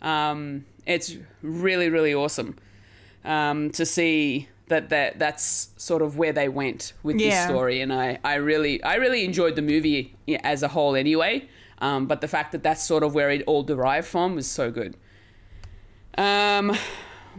um, 0.02 0.66
it's 0.86 1.16
really 1.42 1.90
really 1.90 2.14
awesome 2.14 2.56
um, 3.26 3.72
to 3.72 3.86
see 3.86 4.48
that, 4.68 4.90
that 4.90 5.20
that's 5.20 5.70
sort 5.78 6.02
of 6.02 6.18
where 6.18 6.32
they 6.32 6.48
went 6.48 6.94
with 7.04 7.18
this 7.18 7.44
story. 7.44 7.82
And 7.82 7.92
I, 7.92 8.20
I 8.24 8.36
really 8.36 8.82
I 8.84 8.96
really 8.96 9.26
enjoyed 9.26 9.56
the 9.56 9.62
movie 9.62 10.16
as 10.44 10.64
a 10.64 10.70
whole 10.70 10.96
anyway. 10.96 11.48
Um, 11.80 12.08
but 12.08 12.22
the 12.22 12.28
fact 12.28 12.52
that 12.52 12.64
that's 12.64 12.84
sort 12.84 13.04
of 13.04 13.16
where 13.16 13.30
it 13.30 13.44
all 13.48 13.64
derived 13.64 14.08
from 14.08 14.36
was 14.36 14.48
so 14.48 14.72
good. 14.72 14.96
Um 16.18 16.76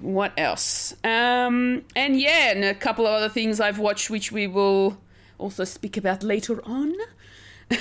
what 0.01 0.33
else? 0.39 0.93
Um 1.05 1.85
and 1.95 2.19
yeah 2.21 2.53
and 2.53 2.65
a 2.65 2.75
couple 2.75 3.07
of 3.07 3.13
other 3.13 3.29
things 3.29 3.61
I've 3.61 3.79
watched 3.79 4.11
which 4.11 4.33
we 4.33 4.47
will 4.47 4.99
also 5.41 5.65
speak 5.65 5.97
about 5.97 6.23
later 6.23 6.61
on 6.65 6.93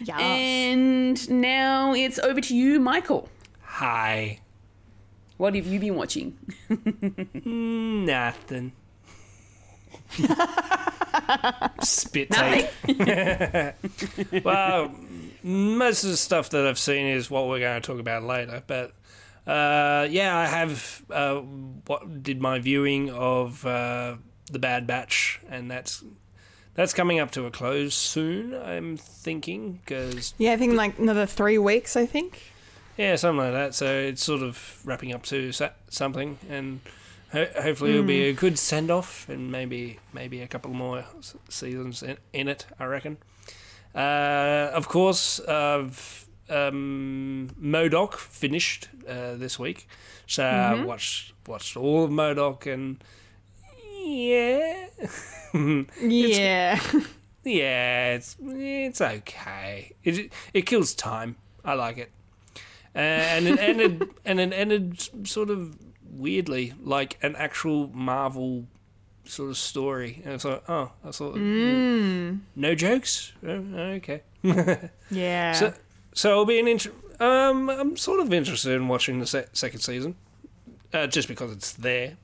Yeah. 0.00 0.18
and 0.18 1.30
now 1.30 1.94
it's 1.94 2.18
over 2.18 2.40
to 2.40 2.54
you 2.54 2.78
Michael 2.80 3.28
Hi, 3.62 4.40
what 5.36 5.54
have 5.54 5.66
you 5.66 5.78
been 5.80 5.94
watching 5.96 6.36
nothing. 7.44 8.72
Spit 11.80 12.30
take. 12.30 12.70
well, 14.44 14.94
most 15.42 16.04
of 16.04 16.10
the 16.10 16.16
stuff 16.16 16.50
that 16.50 16.66
I've 16.66 16.78
seen 16.78 17.06
is 17.06 17.30
what 17.30 17.48
we're 17.48 17.60
going 17.60 17.80
to 17.80 17.86
talk 17.86 17.98
about 18.00 18.22
later. 18.22 18.62
But 18.66 18.92
uh, 19.46 20.06
yeah, 20.10 20.36
I 20.36 20.46
have 20.46 21.04
uh, 21.10 21.36
what 21.86 22.22
did 22.22 22.40
my 22.40 22.58
viewing 22.58 23.10
of 23.10 23.64
uh, 23.66 24.16
the 24.50 24.58
Bad 24.58 24.86
Batch, 24.86 25.40
and 25.48 25.70
that's 25.70 26.02
that's 26.74 26.92
coming 26.92 27.18
up 27.20 27.30
to 27.32 27.46
a 27.46 27.50
close 27.50 27.94
soon. 27.94 28.54
I'm 28.54 28.96
thinking 28.96 29.80
because 29.84 30.34
yeah, 30.38 30.52
I 30.52 30.56
think 30.56 30.74
like 30.74 30.98
another 30.98 31.26
three 31.26 31.58
weeks, 31.58 31.96
I 31.96 32.06
think. 32.06 32.42
yeah, 32.96 33.16
something 33.16 33.38
like 33.38 33.52
that. 33.52 33.74
So 33.74 33.86
it's 33.86 34.22
sort 34.24 34.42
of 34.42 34.80
wrapping 34.84 35.12
up 35.12 35.22
to 35.24 35.52
something, 35.88 36.38
and 36.48 36.80
ho- 37.32 37.48
hopefully 37.60 37.90
it'll 37.92 38.04
be 38.04 38.28
a 38.28 38.32
good 38.32 38.58
send 38.58 38.90
off, 38.90 39.28
and 39.28 39.50
maybe 39.52 39.98
maybe 40.12 40.40
a 40.40 40.48
couple 40.48 40.72
more 40.72 41.04
seasons 41.48 42.02
in, 42.02 42.16
in 42.32 42.48
it. 42.48 42.66
I 42.78 42.84
reckon. 42.86 43.18
Uh, 43.94 44.70
of 44.74 44.88
course, 44.88 45.38
I've 45.40 46.26
um, 46.50 47.50
M.O.D.O.K. 47.62 48.16
finished 48.18 48.88
uh, 49.08 49.36
this 49.36 49.56
week, 49.58 49.88
so 50.26 50.44
I 50.44 50.82
watched 50.84 51.32
watched 51.46 51.76
all 51.76 52.04
of 52.04 52.10
M.O.D.O.K., 52.10 52.72
and 52.72 53.04
yeah, 54.04 54.86
Yeah. 56.00 56.80
yeah, 57.44 58.12
it's 58.14 58.36
it's 58.40 59.00
okay. 59.00 59.92
It 60.02 60.32
it 60.52 60.62
kills 60.66 60.94
time. 60.94 61.36
I 61.64 61.74
like 61.74 61.98
it, 61.98 62.10
and 62.94 63.46
it 63.46 63.58
ended 63.58 64.08
and 64.24 64.40
it 64.40 64.52
ended 64.52 65.26
sort 65.26 65.50
of 65.50 65.76
weirdly 66.10 66.72
like 66.82 67.18
an 67.22 67.34
actual 67.36 67.88
Marvel 67.88 68.66
sort 69.24 69.50
of 69.50 69.56
story. 69.56 70.20
And 70.24 70.34
it's 70.34 70.44
like, 70.44 70.62
oh, 70.68 70.92
I 71.04 71.10
thought 71.10 71.36
no 72.56 72.74
jokes. 72.74 73.32
Oh, 73.46 73.48
okay. 73.98 74.22
Yeah. 75.10 75.52
So 75.52 75.74
so 76.12 76.30
it'll 76.30 76.44
be 76.46 76.60
an 76.60 76.68
inter- 76.68 76.92
um 77.20 77.70
I'm 77.70 77.96
sort 77.96 78.20
of 78.20 78.32
interested 78.32 78.72
in 78.72 78.88
watching 78.88 79.20
the 79.20 79.26
se- 79.26 79.46
second 79.52 79.80
season, 79.80 80.16
uh, 80.92 81.06
just 81.06 81.28
because 81.28 81.52
it's 81.52 81.72
there, 81.72 82.16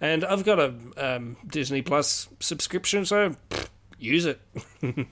and 0.00 0.24
I've 0.24 0.44
got 0.44 0.58
a 0.58 0.74
um, 0.96 1.36
Disney 1.46 1.82
Plus 1.82 2.28
subscription, 2.40 3.04
so 3.04 3.36
pff, 3.50 3.68
use 3.98 4.26
it. 4.26 4.40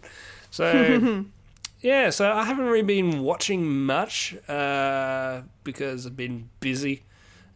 so 0.50 1.24
yeah, 1.80 2.10
so 2.10 2.32
I 2.32 2.44
haven't 2.44 2.66
really 2.66 2.82
been 2.82 3.22
watching 3.22 3.84
much 3.84 4.36
uh, 4.48 5.42
because 5.64 6.06
I've 6.06 6.16
been 6.16 6.48
busy 6.60 7.02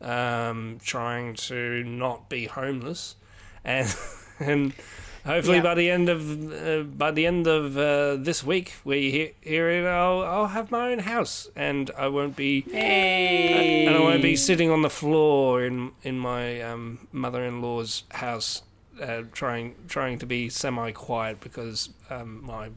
um, 0.00 0.78
trying 0.84 1.34
to 1.34 1.82
not 1.84 2.28
be 2.28 2.46
homeless, 2.46 3.16
and 3.64 3.94
and 4.40 4.74
hopefully 5.24 5.56
Yeah. 5.58 5.62
by 5.62 5.74
the 5.74 5.90
end 5.90 6.08
of 6.08 6.52
uh, 6.52 6.82
by 6.82 7.10
the 7.10 7.26
end 7.26 7.46
of 7.46 7.76
uh, 7.76 8.16
this 8.16 8.42
week, 8.44 8.74
we 8.84 9.10
hear, 9.10 9.30
hear 9.40 9.68
it. 9.70 9.86
I'll, 9.86 10.22
I'll 10.22 10.46
have 10.48 10.70
my 10.70 10.92
own 10.92 11.00
house, 11.00 11.48
and 11.56 11.90
I 11.96 12.08
won't 12.08 12.36
be 12.36 12.62
hey 12.62 13.86
and 13.86 13.96
I 13.96 14.00
won't 14.00 14.22
be 14.22 14.36
sitting 14.36 14.70
on 14.70 14.82
the 14.82 14.90
floor 14.90 15.64
in 15.64 15.92
in 16.02 16.18
my 16.18 16.60
um, 16.62 17.06
mother-in-law's 17.12 18.04
house 18.10 18.62
uh, 19.00 19.22
trying 19.32 19.74
trying 19.88 20.18
to 20.18 20.26
be 20.26 20.48
semi 20.48 20.90
quiet 20.92 21.40
because 21.40 21.90
um, 22.10 22.44
my 22.44 22.70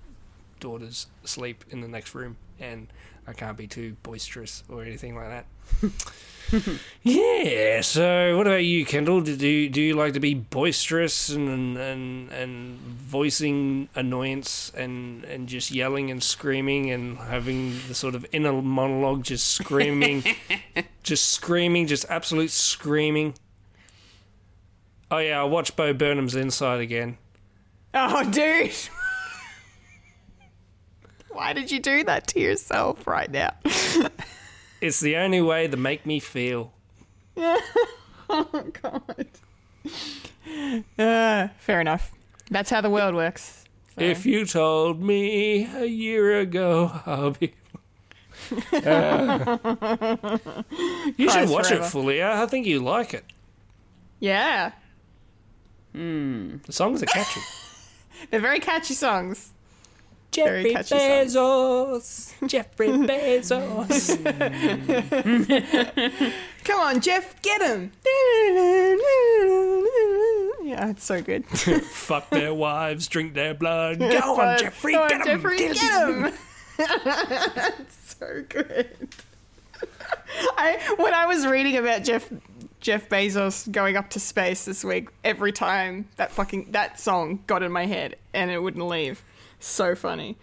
daughters 0.60 1.08
sleep 1.24 1.64
in 1.70 1.82
the 1.82 1.88
next 1.88 2.16
room 2.16 2.38
and 2.60 2.88
I 3.28 3.34
can't 3.34 3.58
be 3.58 3.68
too 3.68 3.98
boisterous 4.04 4.64
or 4.70 4.84
anything 4.84 5.16
like 5.16 5.30
that. 5.30 5.46
yeah. 7.04 7.82
So, 7.82 8.38
what 8.38 8.48
about 8.48 8.64
you, 8.64 8.86
Kendall? 8.86 9.22
Do 9.22 9.48
you, 9.48 9.70
do 9.70 9.82
you 9.82 9.94
like 9.96 10.14
to 10.14 10.20
be 10.20 10.34
boisterous 10.34 11.30
and 11.30 11.78
and 11.78 12.32
and 12.32 12.78
voicing 12.80 13.90
annoyance 13.96 14.72
and 14.76 15.24
and 15.26 15.48
just 15.48 15.72
yelling 15.72 16.12
and 16.12 16.22
screaming 16.22 16.92
and 16.92 17.18
having 17.18 17.80
the 17.88 17.96
sort 17.96 18.16
of 18.16 18.26
inner 18.32 18.62
monologue, 18.62 19.24
just 19.24 19.48
screaming, 19.52 20.24
just 21.04 21.30
screaming, 21.32 21.88
just 21.88 22.06
absolute 22.10 22.52
screaming? 22.52 23.34
Oh 25.12 25.20
yeah, 25.20 25.42
I 25.42 25.44
watched 25.44 25.76
Bo 25.76 25.94
Burnham's 25.94 26.36
Inside 26.36 26.82
again. 26.82 27.18
Oh, 27.94 28.30
dude. 28.30 28.72
Why 31.30 31.54
did 31.54 31.72
you 31.72 31.80
do 31.80 32.04
that 32.06 32.28
to 32.28 32.40
yourself 32.40 33.08
right 33.08 33.30
now? 33.30 33.52
It's 34.86 35.00
the 35.00 35.16
only 35.18 35.42
way 35.42 35.68
to 35.68 35.78
make 35.78 36.06
me 36.06 36.20
feel. 36.20 36.72
oh, 37.38 37.60
God. 38.30 39.26
Uh, 41.00 41.48
fair 41.58 41.82
enough. 41.82 42.12
That's 42.52 42.70
how 42.70 42.82
the 42.82 42.90
world 42.92 43.16
works. 43.16 43.64
So- 43.98 44.04
If 44.04 44.26
you 44.28 44.46
told 44.46 45.02
me 45.02 45.66
a 45.76 45.86
year 45.86 46.40
ago, 46.40 46.92
I'll 47.06 47.32
be. 47.32 47.54
Uh, 48.74 49.58
you 51.18 51.30
should 51.32 51.50
watch 51.50 51.68
forever. 51.70 51.84
it 51.84 51.86
fully. 51.90 52.22
I 52.22 52.44
I 52.44 52.46
think 52.46 52.68
you 52.68 52.80
like 52.80 53.14
it. 53.16 53.26
yeah. 54.20 54.72
The 55.94 56.60
songs 56.72 57.02
are 57.02 57.06
catchy. 57.08 57.40
They're 58.30 58.42
very 58.42 58.60
catchy 58.60 58.94
songs. 58.94 59.52
Very 60.44 60.72
catchy 60.74 60.96
Bezos, 60.96 62.34
Jeffrey 62.48 62.88
Bezos. 62.90 64.16
Come 66.66 66.80
on, 66.80 67.00
Jeff, 67.02 67.42
get 67.42 67.62
him. 67.62 67.92
Yeah, 70.64 70.90
it's 70.90 71.04
so 71.06 71.22
good. 71.22 71.46
Fuck 71.48 72.30
their 72.32 72.54
wives, 72.54 73.08
drink 73.08 73.34
their 73.36 73.54
blood. 73.54 74.00
Go 74.00 74.06
on, 74.08 74.38
But- 74.38 74.60
Jeffrey, 74.62 74.94
go 74.94 75.04
on, 75.04 75.10
get 75.10 75.20
'em, 75.22 75.26
Jeffrey, 75.42 75.58
get 75.58 75.78
'em. 75.84 76.22
get 76.24 76.30
him. 76.30 76.34
It's 77.80 78.16
so 78.20 78.44
good. 78.50 79.08
I 80.58 80.80
when 80.98 81.14
I 81.14 81.26
was 81.28 81.46
reading 81.46 81.78
about 81.78 82.04
Jeff 82.04 82.28
Jeff 82.82 83.08
Bezos 83.10 83.72
going 83.72 83.96
up 83.96 84.10
to 84.12 84.20
space 84.20 84.66
this 84.66 84.84
week, 84.84 85.10
every 85.24 85.52
time 85.52 86.08
that 86.18 86.32
fucking 86.32 86.72
that 86.72 87.00
song 87.00 87.44
got 87.48 87.64
in 87.64 87.72
my 87.72 87.86
head 87.86 88.16
and 88.34 88.50
it 88.52 88.60
wouldn't 88.60 88.86
leave. 88.88 89.24
So 89.60 89.96
funny. 89.96 90.38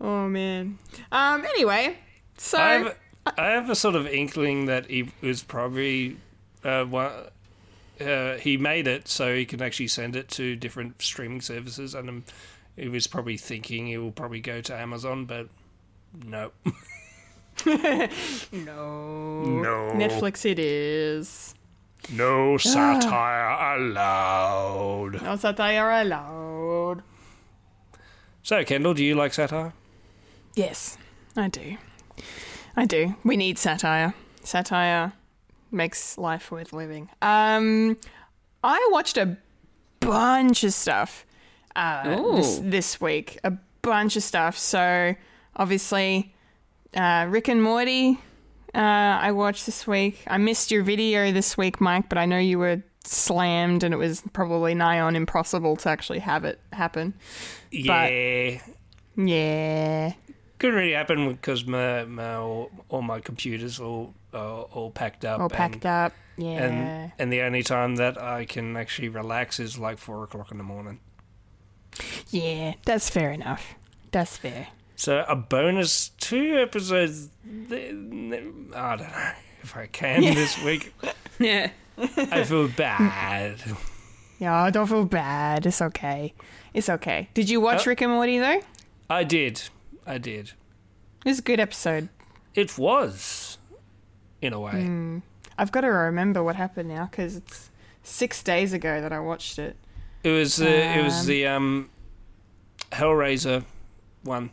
Oh 0.00 0.28
man. 0.28 0.78
Um. 1.12 1.44
Anyway, 1.44 1.98
so 2.36 2.58
I 2.58 2.72
have, 2.72 2.96
I 3.36 3.46
have 3.48 3.70
a 3.70 3.74
sort 3.74 3.94
of 3.94 4.06
inkling 4.06 4.66
that 4.66 4.86
he 4.86 5.10
was 5.20 5.42
probably 5.42 6.16
uh, 6.64 6.84
one, 6.84 7.12
uh, 8.00 8.34
he 8.36 8.56
made 8.56 8.86
it 8.86 9.08
so 9.08 9.34
he 9.34 9.44
can 9.44 9.60
actually 9.60 9.88
send 9.88 10.16
it 10.16 10.28
to 10.28 10.56
different 10.56 11.02
streaming 11.02 11.40
services, 11.40 11.94
and 11.94 12.08
um, 12.08 12.24
he 12.76 12.88
was 12.88 13.06
probably 13.06 13.36
thinking 13.36 13.86
he 13.86 13.98
will 13.98 14.12
probably 14.12 14.40
go 14.40 14.60
to 14.60 14.74
Amazon, 14.74 15.26
but 15.26 15.48
no, 16.24 16.50
no, 17.66 18.08
no, 18.52 19.92
Netflix. 19.94 20.46
It 20.46 20.58
is. 20.58 21.54
no 22.12 22.56
satire 22.56 23.76
allowed. 23.78 25.22
No 25.22 25.36
satire 25.36 25.90
allowed. 25.90 27.02
So, 28.42 28.64
Kendall, 28.64 28.94
do 28.94 29.04
you 29.04 29.14
like 29.14 29.34
satire? 29.34 29.72
Yes, 30.54 30.96
I 31.36 31.48
do. 31.48 31.76
I 32.76 32.86
do. 32.86 33.14
We 33.24 33.36
need 33.36 33.58
satire. 33.58 34.14
Satire 34.42 35.12
makes 35.70 36.18
life 36.18 36.50
worth 36.50 36.72
living. 36.72 37.10
Um, 37.22 37.96
I 38.64 38.88
watched 38.90 39.16
a 39.16 39.36
bunch 40.00 40.64
of 40.64 40.72
stuff 40.72 41.26
uh, 41.76 42.34
this 42.36 42.58
this 42.62 43.00
week. 43.00 43.38
A 43.44 43.52
bunch 43.82 44.16
of 44.16 44.22
stuff. 44.22 44.58
So 44.58 45.14
obviously, 45.56 46.34
uh, 46.94 47.26
Rick 47.28 47.48
and 47.48 47.62
Morty. 47.62 48.18
Uh, 48.74 48.78
I 48.78 49.32
watched 49.32 49.66
this 49.66 49.86
week. 49.86 50.22
I 50.26 50.38
missed 50.38 50.70
your 50.70 50.82
video 50.82 51.32
this 51.32 51.58
week, 51.58 51.80
Mike, 51.80 52.08
but 52.08 52.18
I 52.18 52.24
know 52.26 52.38
you 52.38 52.58
were 52.58 52.82
slammed, 53.10 53.82
and 53.82 53.92
it 53.92 53.96
was 53.96 54.22
probably 54.32 54.74
nigh 54.74 55.00
on 55.00 55.16
impossible 55.16 55.76
to 55.76 55.88
actually 55.88 56.20
have 56.20 56.44
it 56.44 56.60
happen. 56.72 57.14
Yeah, 57.70 58.58
Yeah. 59.16 60.12
couldn't 60.58 60.76
really 60.76 60.92
happen 60.92 61.32
because 61.32 61.64
my, 61.64 62.04
my 62.04 62.34
all, 62.36 62.70
all 62.88 63.02
my 63.02 63.20
computers 63.20 63.80
all 63.80 64.14
uh, 64.32 64.60
all 64.62 64.90
packed 64.90 65.24
up. 65.24 65.40
All 65.40 65.48
packed 65.48 65.84
and, 65.84 65.86
up. 65.86 66.12
Yeah. 66.36 66.62
And 66.64 67.12
and 67.18 67.32
the 67.32 67.42
only 67.42 67.62
time 67.62 67.96
that 67.96 68.20
I 68.20 68.44
can 68.44 68.76
actually 68.76 69.08
relax 69.08 69.58
is 69.58 69.76
like 69.78 69.98
four 69.98 70.22
o'clock 70.24 70.50
in 70.52 70.58
the 70.58 70.64
morning. 70.64 71.00
Yeah, 72.30 72.74
that's 72.84 73.10
fair 73.10 73.32
enough. 73.32 73.74
That's 74.12 74.36
fair. 74.36 74.68
So 74.94 75.24
a 75.28 75.34
bonus 75.34 76.10
two 76.18 76.58
episodes. 76.58 77.30
I 77.50 77.56
don't 77.58 78.30
know 78.30 79.32
if 79.62 79.76
I 79.76 79.86
can 79.86 80.22
this 80.22 80.62
week. 80.62 80.94
Yeah. 81.40 81.70
I 82.16 82.44
feel 82.44 82.68
bad. 82.68 83.56
Yeah, 84.38 84.54
I 84.54 84.70
don't 84.70 84.86
feel 84.86 85.04
bad. 85.04 85.66
It's 85.66 85.82
okay. 85.82 86.32
It's 86.72 86.88
okay. 86.88 87.28
Did 87.34 87.50
you 87.50 87.60
watch 87.60 87.86
Uh, 87.86 87.90
Rick 87.90 88.00
and 88.02 88.12
Morty 88.12 88.38
though? 88.38 88.60
I 89.08 89.24
did. 89.24 89.62
I 90.06 90.18
did. 90.18 90.52
It 91.24 91.28
was 91.28 91.38
a 91.40 91.42
good 91.42 91.60
episode. 91.60 92.08
It 92.54 92.78
was, 92.78 93.58
in 94.40 94.52
a 94.52 94.60
way. 94.60 95.20
I've 95.58 95.70
got 95.72 95.82
to 95.82 95.88
remember 95.88 96.42
what 96.42 96.56
happened 96.56 96.88
now 96.88 97.06
because 97.10 97.36
it's 97.36 97.70
six 98.02 98.42
days 98.42 98.72
ago 98.72 99.00
that 99.00 99.12
I 99.12 99.20
watched 99.20 99.58
it. 99.58 99.76
It 100.24 100.30
was. 100.30 100.60
Uh, 100.60 100.64
it 100.66 101.04
was 101.04 101.20
Um, 101.20 101.26
the 101.26 101.46
um, 101.46 101.90
Hellraiser 102.92 103.64
one. 104.22 104.50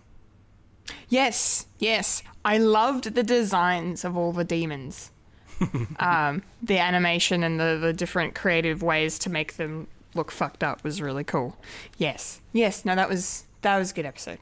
Yes, 1.09 1.67
yes. 1.79 2.23
I 2.45 2.57
loved 2.57 3.13
the 3.15 3.23
designs 3.23 4.03
of 4.05 4.15
all 4.17 4.31
the 4.33 4.43
demons. 4.43 5.11
um, 5.99 6.43
the 6.61 6.77
animation 6.79 7.43
and 7.43 7.59
the, 7.59 7.77
the 7.79 7.93
different 7.93 8.35
creative 8.35 8.81
ways 8.83 9.19
to 9.19 9.29
make 9.29 9.57
them 9.57 9.87
look 10.15 10.31
fucked 10.31 10.63
up 10.63 10.83
was 10.83 11.01
really 11.01 11.23
cool. 11.23 11.57
Yes, 11.97 12.41
yes. 12.53 12.85
No, 12.85 12.95
that 12.95 13.09
was 13.09 13.45
that 13.61 13.77
was 13.77 13.91
a 13.91 13.93
good 13.93 14.05
episode. 14.05 14.39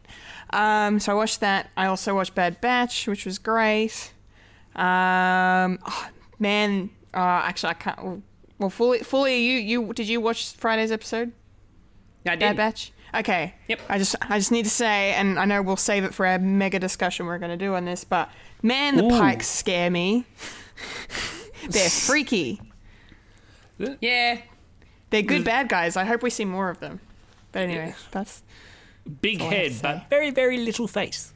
Um, 0.52 1.00
so 1.00 1.12
I 1.12 1.16
watched 1.16 1.40
that. 1.42 1.70
I 1.78 1.86
also 1.88 2.16
watched 2.16 2.36
Bad 2.36 2.62
Batch, 2.62 3.08
which 3.08 3.26
was 3.26 3.38
great. 3.38 4.14
Um, 4.76 5.80
oh, 5.86 6.10
man, 6.40 6.90
uh, 7.14 7.44
actually, 7.44 7.70
I 7.70 7.74
can't. 7.74 8.24
Well, 8.58 8.70
fully, 8.70 9.00
fully. 9.00 9.38
You, 9.38 9.60
you 9.60 9.94
did 9.94 10.08
you 10.08 10.22
watch 10.22 10.54
Friday's 10.54 10.92
episode? 10.92 11.32
I 12.26 12.32
did. 12.32 12.40
Bad. 12.40 12.58
Batch. 12.58 12.92
Okay. 13.14 13.54
Yep. 13.68 13.80
I 13.88 13.98
just 13.98 14.16
I 14.22 14.38
just 14.38 14.52
need 14.52 14.64
to 14.64 14.70
say, 14.70 15.14
and 15.14 15.40
I 15.40 15.46
know 15.46 15.62
we'll 15.62 15.78
save 15.78 16.04
it 16.04 16.14
for 16.14 16.26
our 16.26 16.40
mega 16.40 16.80
discussion 16.80 17.26
we're 17.26 17.38
going 17.38 17.58
to 17.58 17.66
do 17.66 17.76
on 17.76 17.86
this, 17.86 18.04
but 18.04 18.30
man, 18.62 18.98
the 18.98 19.06
Ooh. 19.06 19.10
Pykes 19.10 19.48
scare 19.48 19.90
me. 19.90 20.26
They're 21.70 21.90
freaky. 21.90 22.62
Yeah. 24.00 24.42
They're 25.10 25.22
good 25.22 25.44
bad 25.44 25.70
guys. 25.70 25.98
I 25.98 26.06
hope 26.06 26.24
we 26.24 26.30
see 26.30 26.46
more 26.46 26.70
of 26.70 26.80
them. 26.80 27.00
But 27.52 27.64
anyway, 27.64 27.96
that's 28.12 28.44
Big 29.22 29.42
all 29.42 29.50
I 29.50 29.54
have 29.56 29.72
head, 29.72 29.82
but 29.82 30.10
very, 30.10 30.32
very 30.32 30.58
little 30.58 30.88
face. 30.88 31.32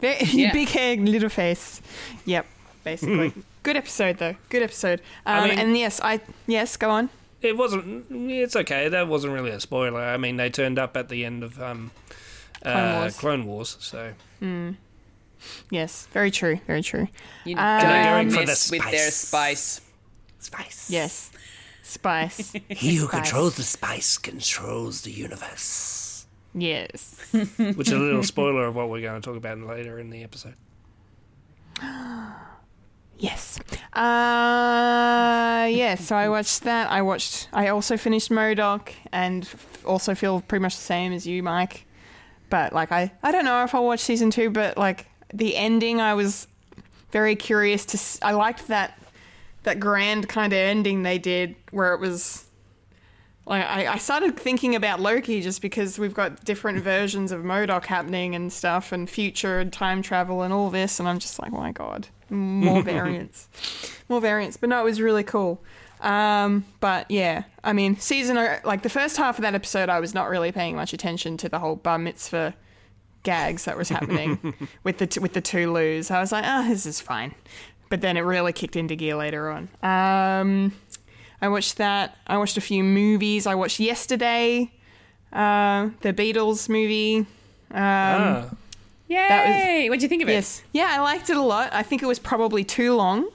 very, 0.00 0.16
Yeah. 0.24 0.52
big 0.52 0.68
head, 0.68 1.00
little 1.00 1.28
face. 1.28 1.80
Yep, 2.24 2.46
basically. 2.82 3.32
good 3.62 3.76
episode 3.76 4.18
though. 4.18 4.34
Good 4.48 4.62
episode. 4.62 5.00
Um, 5.26 5.48
mean- 5.48 5.58
and 5.58 5.76
yes, 5.78 6.00
I 6.02 6.20
yes, 6.46 6.76
go 6.76 6.90
on. 6.90 7.10
It 7.42 7.56
wasn't. 7.58 8.06
It's 8.10 8.56
okay. 8.56 8.88
That 8.88 9.06
wasn't 9.06 9.34
really 9.34 9.50
a 9.50 9.60
spoiler. 9.60 10.00
I 10.00 10.16
mean, 10.16 10.38
they 10.38 10.48
turned 10.48 10.78
up 10.78 10.96
at 10.96 11.10
the 11.10 11.26
end 11.26 11.44
of 11.44 11.60
um, 11.62 11.90
Clone 12.62 12.74
uh, 12.76 12.98
Wars. 13.00 13.18
Clone 13.18 13.44
Wars. 13.46 13.76
So 13.80 14.14
Yes, 15.70 16.06
very 16.12 16.30
true. 16.30 16.60
Very 16.66 16.82
true. 16.82 17.08
You 17.44 17.56
Um, 17.56 17.80
don't 17.80 18.04
Going 18.04 18.30
for 18.30 18.40
the 18.40 18.46
mess 18.46 18.70
with 18.70 18.82
their 18.90 19.10
spice. 19.10 19.58
spice. 19.60 19.80
spice. 20.38 20.90
Yes, 20.90 21.30
spice. 21.82 22.52
He 22.68 22.96
who 22.96 23.06
Spice. 23.08 23.10
controls 23.22 23.56
the 23.56 23.62
spice 23.62 24.18
controls 24.18 25.02
the 25.02 25.10
universe. 25.12 26.26
yes. 26.54 27.16
Which 27.32 27.88
is 27.88 27.92
a 27.92 27.98
little 27.98 28.22
spoiler 28.22 28.66
of 28.66 28.74
what 28.74 28.88
we're 28.90 29.00
going 29.02 29.20
to 29.20 29.26
talk 29.26 29.36
about 29.36 29.58
later 29.58 29.98
in 29.98 30.10
the 30.10 30.22
episode. 30.22 30.54
Yes. 33.16 33.60
Uh, 33.92 35.66
yeah, 35.70 35.94
so 35.94 36.16
I 36.16 36.28
watched 36.28 36.62
that. 36.62 36.90
I 36.90 37.00
watched, 37.02 37.48
I 37.52 37.68
also 37.68 37.96
finished 37.96 38.30
M.O.D.O.K. 38.30 38.92
and 39.12 39.44
f- 39.44 39.84
also 39.86 40.16
feel 40.16 40.40
pretty 40.40 40.62
much 40.62 40.74
the 40.76 40.82
same 40.82 41.12
as 41.12 41.24
you, 41.24 41.40
Mike. 41.42 41.86
But, 42.50 42.72
like, 42.72 42.90
I, 42.90 43.12
I 43.22 43.30
don't 43.30 43.44
know 43.44 43.62
if 43.62 43.72
I'll 43.72 43.84
watch 43.84 44.00
season 44.00 44.30
two, 44.32 44.50
but, 44.50 44.76
like, 44.76 45.06
the 45.32 45.56
ending, 45.56 46.00
I 46.00 46.14
was 46.14 46.46
very 47.10 47.36
curious 47.36 47.84
to, 47.86 47.96
s- 47.96 48.18
I 48.22 48.32
liked 48.32 48.68
that, 48.68 48.98
that 49.62 49.80
grand 49.80 50.28
kind 50.28 50.52
of 50.52 50.58
ending 50.58 51.02
they 51.02 51.18
did 51.18 51.56
where 51.70 51.94
it 51.94 52.00
was 52.00 52.44
like 53.46 53.62
I, 53.64 53.86
I 53.86 53.98
started 53.98 54.38
thinking 54.38 54.74
about 54.74 55.00
Loki 55.00 55.42
just 55.42 55.60
because 55.60 55.98
we've 55.98 56.14
got 56.14 56.44
different 56.44 56.82
versions 56.82 57.30
of 57.30 57.40
M.O.D.O.K. 57.44 57.86
happening 57.88 58.34
and 58.34 58.50
stuff, 58.52 58.90
and 58.90 59.08
future 59.08 59.60
and 59.60 59.70
time 59.72 60.00
travel 60.00 60.40
and 60.42 60.52
all 60.52 60.70
this, 60.70 60.98
and 60.98 61.06
I'm 61.06 61.18
just 61.18 61.38
like, 61.38 61.52
oh 61.52 61.58
my 61.58 61.72
god, 61.72 62.08
more 62.30 62.82
variants, 62.94 63.48
more 64.08 64.20
variants. 64.22 64.56
But 64.56 64.70
no, 64.70 64.80
it 64.80 64.84
was 64.84 64.98
really 65.00 65.24
cool. 65.24 65.62
Um, 66.00 66.64
but 66.80 67.10
yeah, 67.10 67.44
I 67.62 67.74
mean, 67.74 67.98
season 67.98 68.36
like 68.64 68.82
the 68.82 68.88
first 68.88 69.18
half 69.18 69.38
of 69.38 69.42
that 69.42 69.54
episode, 69.54 69.90
I 69.90 70.00
was 70.00 70.14
not 70.14 70.30
really 70.30 70.50
paying 70.50 70.74
much 70.76 70.94
attention 70.94 71.36
to 71.38 71.48
the 71.50 71.58
whole 71.58 71.76
bar 71.76 71.98
mitzvah 71.98 72.54
gags 73.24 73.64
that 73.64 73.76
was 73.76 73.88
happening 73.88 74.54
with 74.84 74.98
the 74.98 75.06
t- 75.08 75.18
with 75.20 75.32
the 75.32 75.40
two 75.40 75.72
loos. 75.72 76.10
I 76.12 76.20
was 76.20 76.30
like, 76.30 76.44
oh, 76.46 76.68
this 76.68 76.86
is 76.86 77.00
fine. 77.00 77.34
But 77.90 78.00
then 78.00 78.16
it 78.16 78.20
really 78.20 78.52
kicked 78.52 78.76
into 78.76 78.94
gear 78.96 79.16
later 79.16 79.50
on. 79.50 79.68
Um, 79.82 80.72
I 81.42 81.48
watched 81.48 81.76
that. 81.78 82.16
I 82.26 82.38
watched 82.38 82.56
a 82.56 82.60
few 82.60 82.82
movies. 82.84 83.46
I 83.46 83.54
watched 83.54 83.78
yesterday, 83.80 84.70
uh, 85.32 85.90
the 86.00 86.12
Beatles 86.12 86.68
movie. 86.68 87.18
Um, 87.18 87.26
Ah, 87.76 88.50
Yay! 89.08 89.16
That 89.28 89.88
What'd 89.90 90.02
you 90.02 90.08
think 90.08 90.22
of 90.22 90.28
it? 90.28 90.32
Yes, 90.32 90.62
yeah, 90.72 90.88
I 90.96 91.00
liked 91.00 91.28
it 91.28 91.36
a 91.36 91.42
lot. 91.42 91.72
I 91.74 91.82
think 91.82 92.02
it 92.02 92.06
was 92.06 92.18
probably 92.18 92.64
too 92.64 92.94
long. 92.94 93.28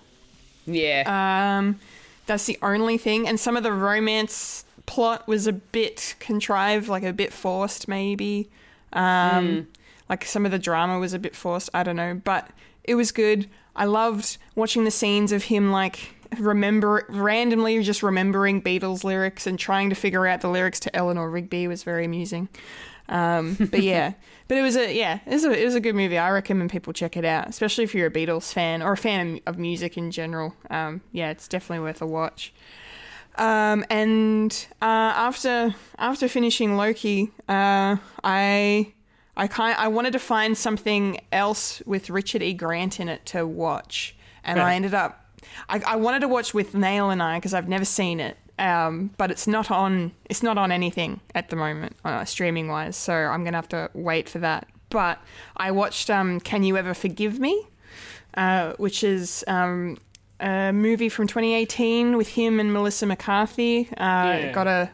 Yeah. 0.65 1.04
Um, 1.60 1.80
that's 2.25 2.45
the 2.45 2.58
only 2.63 2.97
thing. 2.97 3.28
And 3.28 3.39
some 3.39 3.56
of 3.56 3.63
the 3.63 3.71
romance 3.71 4.65
plot 4.88 5.28
was 5.28 5.45
a 5.45 5.54
bit 5.54 6.15
contrived, 6.19 6.88
like 6.88 7.04
a 7.04 7.13
bit 7.13 7.32
forced, 7.34 7.88
maybe. 7.88 8.49
Um, 8.93 9.67
Like 10.10 10.26
some 10.26 10.45
of 10.45 10.52
the 10.52 10.60
drama 10.60 11.00
was 11.00 11.13
a 11.13 11.19
bit 11.19 11.36
forced. 11.36 11.69
I 11.74 11.84
don't 11.84 11.95
know, 11.95 12.19
but 12.24 12.50
it 12.84 12.95
was 12.95 13.12
good. 13.12 13.48
I 13.76 13.86
loved 13.86 14.38
watching 14.56 14.84
the 14.84 14.91
scenes 14.91 15.32
of 15.32 15.43
him 15.43 15.72
like 15.72 16.15
remember 16.38 17.06
randomly 17.10 17.82
just 17.82 18.04
remembering 18.04 18.62
Beatles 18.62 19.04
lyrics 19.04 19.48
and 19.48 19.58
trying 19.58 19.89
to 19.89 19.95
figure 19.95 20.28
out 20.28 20.41
the 20.41 20.50
lyrics 20.50 20.80
to 20.82 20.95
Eleanor 20.95 21.30
Rigby 21.30 21.67
was 21.67 21.84
very 21.84 22.06
amusing. 22.06 22.50
Um, 23.08 23.56
but 23.72 23.82
yeah, 23.82 24.13
but 24.48 24.58
it 24.58 24.62
was 24.62 24.76
a 24.76 24.95
yeah, 24.95 25.19
it 25.26 25.34
was 25.34 25.45
a 25.45 25.52
it 25.52 25.65
was 25.65 25.76
a 25.76 25.80
good 25.80 25.95
movie. 25.95 26.17
I 26.17 26.30
recommend 26.30 26.69
people 26.69 26.93
check 26.93 27.17
it 27.17 27.26
out, 27.26 27.48
especially 27.48 27.84
if 27.84 27.95
you're 27.95 28.08
a 28.08 28.12
Beatles 28.12 28.54
fan 28.54 28.82
or 28.82 28.93
a 28.93 28.98
fan 28.98 29.39
of 29.45 29.58
music 29.58 29.98
in 29.98 30.12
general. 30.12 30.56
Um, 30.69 31.02
yeah, 31.12 31.30
it's 31.32 31.48
definitely 31.48 31.84
worth 31.84 32.02
a 32.02 32.08
watch. 32.08 32.54
Um, 33.38 33.86
and 33.89 34.67
uh, 34.82 34.86
after 35.15 35.76
after 35.98 36.28
finishing 36.28 36.76
Loki, 36.76 37.32
uh, 37.48 37.98
I 38.24 38.93
I 39.39 39.47
kind 39.47 39.75
I 39.78 39.88
wanted 39.88 40.13
to 40.13 40.19
find 40.19 40.58
something 40.58 41.19
else 41.32 41.82
with 41.86 42.10
Richard 42.10 42.43
E. 42.43 42.54
Grant 42.54 42.99
in 42.99 43.08
it 43.10 43.25
to 43.28 43.47
watch, 43.47 44.15
and 44.43 44.60
I 44.60 44.75
ended 44.75 44.93
up 44.93 45.25
I, 45.67 45.82
I 45.88 45.95
wanted 45.95 46.19
to 46.21 46.28
watch 46.28 46.52
Withnail 46.54 47.12
and 47.12 47.23
I 47.23 47.38
because 47.38 47.54
I've 47.54 47.69
never 47.69 47.86
seen 47.86 48.19
it, 48.19 48.38
um, 48.60 49.12
but 49.17 49.32
it's 49.32 49.47
not 49.47 49.71
on 49.71 50.12
it's 50.30 50.43
not 50.43 50.58
on 50.58 50.71
anything 50.71 51.21
at 51.34 51.49
the 51.49 51.56
moment 51.56 51.95
uh, 52.06 52.25
streaming 52.25 52.67
wise, 52.67 52.95
so 52.97 53.13
I'm 53.13 53.43
gonna 53.43 53.58
have 53.58 53.69
to 53.69 53.89
wait 53.93 54.28
for 54.30 54.39
that. 54.39 54.67
But 54.89 55.19
I 55.56 55.71
watched 55.71 56.10
um, 56.10 56.39
Can 56.39 56.63
You 56.63 56.75
Ever 56.75 56.93
Forgive 56.93 57.39
Me, 57.39 57.67
uh, 58.36 58.73
which 58.78 59.04
is 59.04 59.43
um, 59.47 59.97
a 60.39 60.71
movie 60.73 61.10
from 61.10 61.28
2018 61.28 62.17
with 62.17 62.30
him 62.30 62.60
and 62.60 62.73
Melissa 62.73 63.06
McCarthy. 63.06 63.88
Uh, 63.91 63.93
Yeah. 63.95 64.52
Got 64.52 64.67
a 64.67 64.89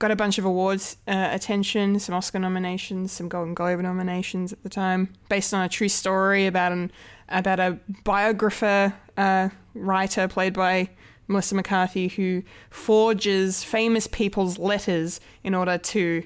got 0.00 0.10
a 0.10 0.16
bunch 0.16 0.38
of 0.38 0.46
awards 0.46 0.96
uh, 1.06 1.28
attention, 1.30 2.00
some 2.00 2.14
Oscar 2.14 2.38
nominations, 2.38 3.12
some 3.12 3.28
Golden 3.28 3.54
Globe 3.54 3.80
nominations 3.80 4.50
at 4.52 4.62
the 4.62 4.68
time, 4.68 5.12
based 5.28 5.54
on 5.54 5.62
a 5.62 5.68
true 5.68 5.90
story 5.90 6.46
about 6.46 6.72
an 6.72 6.90
about 7.28 7.60
a 7.60 7.78
biographer 8.02 8.92
uh, 9.16 9.50
writer 9.74 10.26
played 10.26 10.54
by 10.54 10.88
Melissa 11.28 11.54
McCarthy 11.54 12.08
who 12.08 12.42
forges 12.70 13.62
famous 13.62 14.08
people's 14.08 14.58
letters 14.58 15.20
in 15.44 15.54
order 15.54 15.78
to 15.78 16.24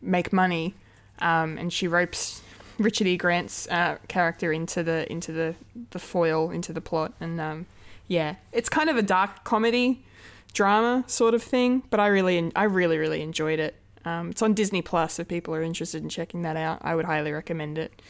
make 0.00 0.32
money, 0.32 0.74
um, 1.20 1.58
and 1.58 1.72
she 1.72 1.86
ropes 1.86 2.42
Richard 2.78 3.06
E. 3.06 3.16
Grant's 3.18 3.68
uh, 3.68 3.98
character 4.08 4.52
into 4.52 4.82
the 4.82 5.10
into 5.12 5.32
the 5.32 5.54
the 5.90 5.98
foil 5.98 6.50
into 6.50 6.72
the 6.72 6.80
plot, 6.80 7.12
and 7.20 7.38
um, 7.38 7.66
yeah, 8.08 8.36
it's 8.52 8.70
kind 8.70 8.88
of 8.88 8.96
a 8.96 9.02
dark 9.02 9.44
comedy 9.44 10.02
drama 10.52 11.04
sort 11.06 11.34
of 11.34 11.42
thing, 11.42 11.82
but 11.90 12.00
I 12.00 12.08
really 12.08 12.52
I 12.54 12.64
really 12.64 12.98
really 12.98 13.22
enjoyed 13.22 13.58
it. 13.58 13.74
Um, 14.04 14.30
it's 14.30 14.42
on 14.42 14.54
Disney 14.54 14.82
Plus 14.82 15.18
if 15.18 15.28
people 15.28 15.54
are 15.54 15.62
interested 15.62 16.02
in 16.02 16.08
checking 16.08 16.42
that 16.42 16.56
out. 16.56 16.78
I 16.82 16.94
would 16.94 17.04
highly 17.04 17.32
recommend 17.32 17.78
it. 17.78 18.02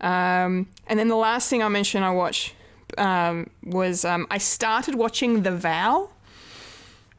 Um, 0.00 0.68
and 0.86 0.98
then 0.98 1.08
the 1.08 1.16
last 1.16 1.48
thing 1.48 1.62
I 1.62 1.68
mentioned 1.68 2.04
I 2.04 2.10
watched 2.10 2.54
um, 2.98 3.50
was 3.62 4.04
um, 4.04 4.26
I 4.30 4.38
started 4.38 4.94
watching 4.94 5.42
The 5.42 5.52
Vow, 5.56 6.10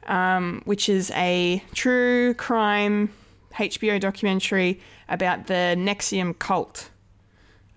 um, 0.07 0.61
which 0.65 0.89
is 0.89 1.11
a 1.11 1.63
true 1.73 2.33
crime 2.35 3.11
HBO 3.53 3.99
documentary 3.99 4.79
about 5.09 5.47
the 5.47 5.75
NXIVM 5.77 6.37
cult. 6.39 6.89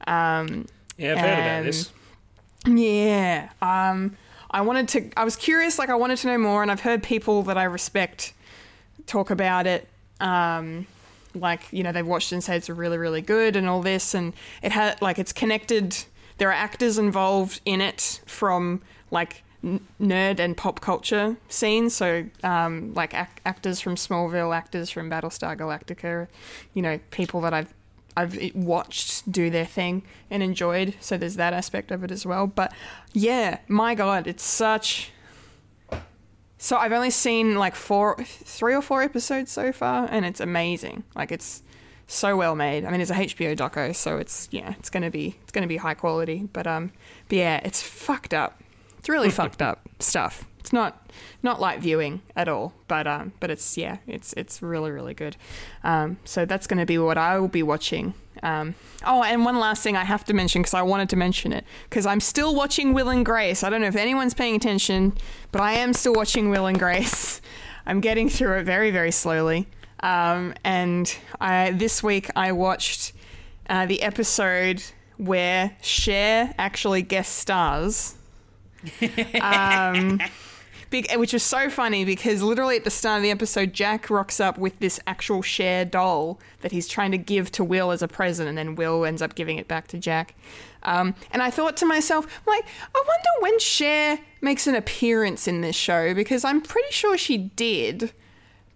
Um, 0.07 0.67
yeah, 0.99 1.13
I've 1.13 1.19
heard 1.19 1.39
about 1.39 1.65
this. 1.65 1.93
yeah. 2.67 3.51
I 4.51 4.63
wanted 4.63 4.89
to. 4.89 5.11
I 5.17 5.25
was 5.25 5.37
curious. 5.37 5.79
Like, 5.79 5.91
I 5.91 5.95
wanted 5.95 6.19
to 6.19 6.27
know 6.29 6.39
more, 6.39 6.63
and 6.63 6.71
I've 6.71 6.81
heard 6.81 7.03
people 7.03 7.43
that 7.45 7.57
I 7.57 7.65
respect 7.65 8.33
talk 9.07 9.31
about 9.31 9.67
it. 9.67 9.89
Um, 10.21 10.87
like, 11.35 11.61
you 11.71 11.83
know, 11.83 11.93
they've 11.93 12.07
watched 12.07 12.33
and 12.33 12.43
say 12.43 12.57
it's 12.57 12.69
really, 12.69 12.99
really 12.99 13.23
good, 13.23 13.57
and 13.57 13.69
all 13.69 13.83
this, 13.83 14.15
and 14.15 14.33
it 14.63 14.73
had 14.73 15.01
like 15.01 15.19
it's 15.19 15.33
connected. 15.33 15.97
There 16.39 16.49
are 16.49 16.53
actors 16.53 16.99
involved 16.99 17.61
in 17.65 17.81
it 17.81 18.21
from 18.27 18.83
like 19.11 19.43
n- 19.63 19.87
nerd 20.01 20.41
and 20.41 20.57
pop 20.57 20.81
culture 20.81 21.37
scenes. 21.49 21.95
So, 21.95 22.25
um, 22.43 22.93
like 22.95 23.15
ac- 23.15 23.29
actors 23.45 23.81
from 23.81 23.95
Smallville, 23.95 24.55
actors 24.55 24.91
from 24.91 25.11
Battlestar 25.11 25.57
Galactica, 25.57 26.27
you 26.75 26.83
know, 26.83 26.99
people 27.11 27.41
that 27.43 27.55
I've 27.55 27.73
I've 28.17 28.39
watched 28.55 29.31
do 29.31 29.51
their 29.51 29.65
thing 29.65 30.03
and 30.31 30.43
enjoyed. 30.43 30.95
So 31.01 31.17
there's 31.17 31.37
that 31.37 31.53
aspect 31.53 31.91
of 31.91 32.05
it 32.05 32.11
as 32.11 32.27
well. 32.27 32.47
But 32.47 32.73
yeah, 33.13 33.59
my 33.69 33.95
God, 33.95 34.27
it's 34.27 34.43
such. 34.43 35.11
So 36.59 36.77
I've 36.77 36.93
only 36.93 37.11
seen 37.11 37.57
like 37.57 37.75
four, 37.75 38.17
three 38.23 38.75
or 38.75 38.83
four 38.83 39.03
episodes 39.03 39.51
so 39.51 39.73
far, 39.73 40.09
and 40.11 40.25
it's 40.27 40.41
amazing. 40.41 41.05
Like 41.15 41.33
it's 41.33 41.63
so 42.07 42.37
well 42.37 42.55
made. 42.55 42.85
I 42.85 42.91
mean, 42.91 43.01
it's 43.01 43.11
a 43.11 43.15
HBO 43.15 43.57
doco, 43.57 43.95
so 43.95 44.19
it's 44.19 44.49
yeah, 44.51 44.75
it's 44.79 44.91
gonna 44.91 45.11
be 45.11 45.37
it's 45.43 45.53
gonna 45.53 45.67
be 45.67 45.79
high 45.79 45.95
quality. 45.95 46.49
But 46.53 46.67
um, 46.67 46.93
but 47.29 47.39
yeah, 47.39 47.61
it's 47.65 47.83
fucked 47.83 48.35
up. 48.35 48.61
It's 48.99 49.09
really 49.09 49.31
fucked 49.41 49.63
up 49.63 49.81
stuff. 50.01 50.45
It's 50.61 50.73
not 50.73 51.11
not 51.43 51.61
light 51.61 51.81
viewing 51.81 52.23
at 52.37 52.49
all, 52.49 52.75
but 52.87 53.07
um, 53.07 53.33
but 53.41 53.51
it's 53.51 53.77
yeah, 53.77 53.97
it's 54.07 54.33
it's 54.35 54.63
really 54.63 54.91
really 54.91 55.15
good. 55.15 55.37
Um, 55.83 56.19
so 56.25 56.45
that's 56.45 56.67
going 56.67 56.79
to 56.79 56.87
be 56.87 56.99
what 56.99 57.19
I 57.19 57.39
will 57.39 57.49
be 57.49 57.63
watching. 57.63 58.15
Um, 58.43 58.75
oh, 59.05 59.23
and 59.23 59.45
one 59.45 59.59
last 59.59 59.83
thing 59.83 59.97
I 59.97 60.05
have 60.05 60.25
to 60.27 60.35
mention 60.35 60.63
because 60.63 60.75
I 60.75 60.83
wanted 60.83 61.09
to 61.11 61.17
mention 61.17 61.53
it 61.53 61.65
because 61.89 62.07
I'm 62.07 62.21
still 62.21 62.55
watching 62.55 62.95
Will 62.95 63.09
and 63.09 63.25
Grace. 63.25 63.65
I 63.65 63.71
don't 63.71 63.81
know 63.81 63.89
if 63.89 63.97
anyone's 63.97 64.35
paying 64.35 64.55
attention, 64.55 65.15
but 65.51 65.61
I 65.61 65.73
am 65.73 65.93
still 65.93 66.15
watching 66.15 66.51
Will 66.51 66.67
and 66.67 66.79
Grace. 66.79 67.41
I'm 67.87 68.01
getting 68.01 68.29
through 68.29 68.59
it 68.59 68.65
very 68.65 68.91
very 68.91 69.11
slowly. 69.11 69.67
Um, 70.01 70.55
and 70.63 71.15
I 71.41 71.73
this 71.73 72.03
week 72.03 72.31
I 72.37 72.53
watched 72.53 73.13
uh, 73.69 73.87
the 73.87 74.03
episode 74.03 74.83
where 75.17 75.77
Cher 75.83 76.55
actually 76.59 77.03
guest 77.03 77.37
stars 77.37 78.15
um, 79.41 80.21
big, 80.91 81.11
which 81.17 81.33
was 81.33 81.43
so 81.43 81.71
funny 81.71 82.05
because 82.05 82.43
literally 82.43 82.77
at 82.77 82.85
the 82.85 82.91
start 82.91 83.19
of 83.19 83.23
the 83.23 83.31
episode, 83.31 83.73
Jack 83.73 84.11
rocks 84.11 84.41
up 84.41 84.59
with 84.59 84.79
this 84.81 85.01
actual 85.07 85.43
Cher 85.43 85.85
doll 85.85 86.39
that 86.61 86.73
he's 86.73 86.89
trying 86.89 87.13
to 87.13 87.19
give 87.19 87.51
to 87.53 87.65
Will 87.65 87.91
as 87.91 88.03
a 88.03 88.09
present, 88.09 88.49
and 88.49 88.59
then 88.59 88.75
Will 88.75 89.05
ends 89.05 89.23
up 89.23 89.35
giving 89.35 89.57
it 89.59 89.69
back 89.69 89.87
to 89.89 89.99
Jack. 89.99 90.35
Um, 90.83 91.15
and 91.31 91.43
I 91.43 91.51
thought 91.51 91.77
to 91.79 91.87
myself, 91.87 92.27
like, 92.47 92.65
I 92.95 93.05
wonder 93.07 93.29
when 93.41 93.59
Cher 93.59 94.19
makes 94.41 94.67
an 94.67 94.75
appearance 94.75 95.47
in 95.47 95.61
this 95.61 95.77
show 95.77 96.15
because 96.15 96.45
I'm 96.45 96.61
pretty 96.61 96.93
sure 96.93 97.17
she 97.17 97.39
did, 97.39 98.13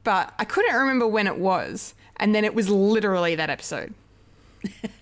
but 0.05 0.33
I 0.39 0.45
couldn't 0.45 0.75
remember 0.75 1.07
when 1.07 1.27
it 1.27 1.39
was. 1.39 1.95
And 2.17 2.35
then 2.35 2.45
it 2.45 2.55
was 2.55 2.69
literally 2.69 3.35
that 3.35 3.51
episode. 3.51 3.93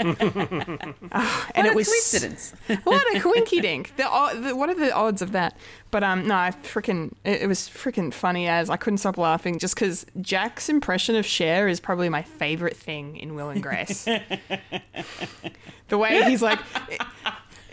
Ah, 0.01 1.49
and 1.55 1.67
What 1.67 1.67
it 1.67 1.73
a 1.73 1.75
was 1.75 1.89
coincidence. 1.89 2.55
what 2.85 3.17
a 3.17 3.21
coinky 3.21 3.61
dink. 3.63 3.97
The, 3.97 4.05
the 4.43 4.57
what 4.57 4.69
are 4.71 4.75
the 4.75 4.93
odds 4.93 5.23
of 5.23 5.33
that? 5.33 5.57
But 5.91 6.03
um, 6.03 6.27
no, 6.27 6.35
I 6.35 6.51
freaking 6.63 7.13
it, 7.25 7.43
it 7.43 7.47
was 7.47 7.69
freaking 7.69 8.13
funny 8.13 8.49
as 8.49 8.71
I 8.71 8.77
couldn't 8.77 8.99
stop 8.99 9.19
laughing 9.19 9.59
just 9.59 9.75
because 9.75 10.07
Jack's 10.21 10.69
impression 10.69 11.15
of 11.17 11.27
Cher 11.27 11.69
is 11.69 11.81
probably 11.81 12.09
my 12.09 12.23
favorite 12.23 12.77
thing 12.77 13.17
in 13.17 13.35
Will 13.35 13.51
and 13.51 13.63
Grace. 13.63 14.05
the 15.89 15.99
way 15.99 16.23
he's 16.25 16.43
like. 16.43 16.59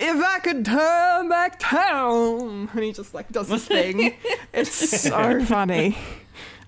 If 0.02 0.24
I 0.24 0.40
could 0.40 0.64
turn 0.64 1.28
back 1.28 1.60
time, 1.60 2.70
and 2.70 2.84
he 2.84 2.94
just 2.94 3.14
like 3.14 3.30
does 3.34 3.50
this 3.50 3.66
thing, 3.66 4.16
it's 4.54 4.72
so 5.02 5.44
funny. 5.44 5.98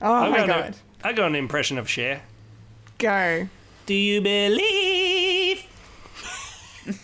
Oh 0.01 0.11
I 0.13 0.29
my 0.29 0.37
got, 0.39 0.47
god, 0.47 0.75
A, 1.03 1.07
I 1.07 1.13
got 1.13 1.27
an 1.27 1.35
impression 1.35 1.77
of 1.77 1.89
Cher. 1.89 2.23
go! 2.97 3.47
Do 3.85 3.93
you 3.93 4.21
believe? 4.21 5.65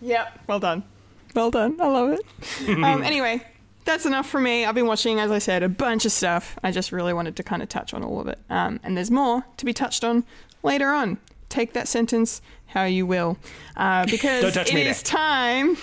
Yep. 0.00 0.40
Well 0.46 0.60
done. 0.60 0.82
Well 1.34 1.50
done. 1.50 1.80
I 1.80 1.88
love 1.88 2.10
it. 2.10 2.20
um, 2.84 3.02
anyway, 3.02 3.40
that's 3.86 4.04
enough 4.04 4.28
for 4.28 4.38
me. 4.38 4.66
I've 4.66 4.74
been 4.74 4.86
watching, 4.86 5.18
as 5.18 5.30
I 5.30 5.38
said, 5.38 5.62
a 5.62 5.68
bunch 5.68 6.04
of 6.04 6.12
stuff. 6.12 6.58
I 6.62 6.70
just 6.70 6.92
really 6.92 7.14
wanted 7.14 7.36
to 7.36 7.42
kind 7.42 7.62
of 7.62 7.70
touch 7.70 7.94
on 7.94 8.04
all 8.04 8.20
of 8.20 8.28
it. 8.28 8.38
Um, 8.50 8.80
and 8.82 8.96
there's 8.96 9.10
more 9.10 9.44
to 9.56 9.64
be 9.64 9.72
touched 9.72 10.04
on 10.04 10.24
later 10.62 10.90
on. 10.90 11.18
Take 11.48 11.72
that 11.72 11.88
sentence 11.88 12.42
how 12.66 12.84
you 12.84 13.06
will, 13.06 13.38
uh, 13.76 14.04
because 14.06 14.42
Don't 14.42 14.52
touch 14.52 14.70
it 14.70 14.74
me 14.74 14.82
is 14.88 15.02
there. 15.02 15.16
time. 15.16 15.70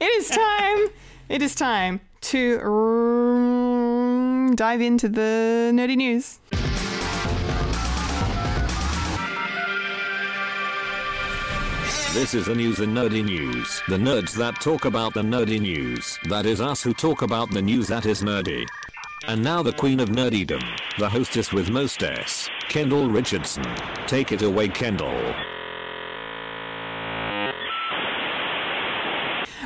it 0.00 0.02
is 0.02 0.28
time. 0.28 0.88
It 1.28 1.40
is 1.40 1.54
time 1.54 2.00
to 2.22 2.58
dive 4.52 4.80
into 4.80 5.08
the 5.08 5.72
nerdy 5.74 5.96
news. 5.96 6.38
This 12.14 12.32
is 12.34 12.46
the 12.46 12.54
news 12.54 12.78
in 12.78 12.94
nerdy 12.94 13.24
news. 13.24 13.82
The 13.88 13.96
nerds 13.96 14.34
that 14.34 14.60
talk 14.60 14.84
about 14.84 15.14
the 15.14 15.22
nerdy 15.22 15.60
news. 15.60 16.16
That 16.28 16.46
is 16.46 16.60
us 16.60 16.80
who 16.82 16.94
talk 16.94 17.22
about 17.22 17.50
the 17.50 17.60
news 17.60 17.88
that 17.88 18.06
is 18.06 18.22
nerdy. 18.22 18.64
And 19.26 19.42
now 19.42 19.62
the 19.62 19.72
queen 19.72 19.98
of 19.98 20.10
nerdydom, 20.10 20.62
the 20.98 21.08
hostess 21.08 21.52
with 21.52 21.70
most 21.70 22.02
S, 22.02 22.48
Kendall 22.68 23.08
Richardson. 23.08 23.64
Take 24.06 24.30
it 24.30 24.42
away, 24.42 24.68
Kendall. 24.68 25.34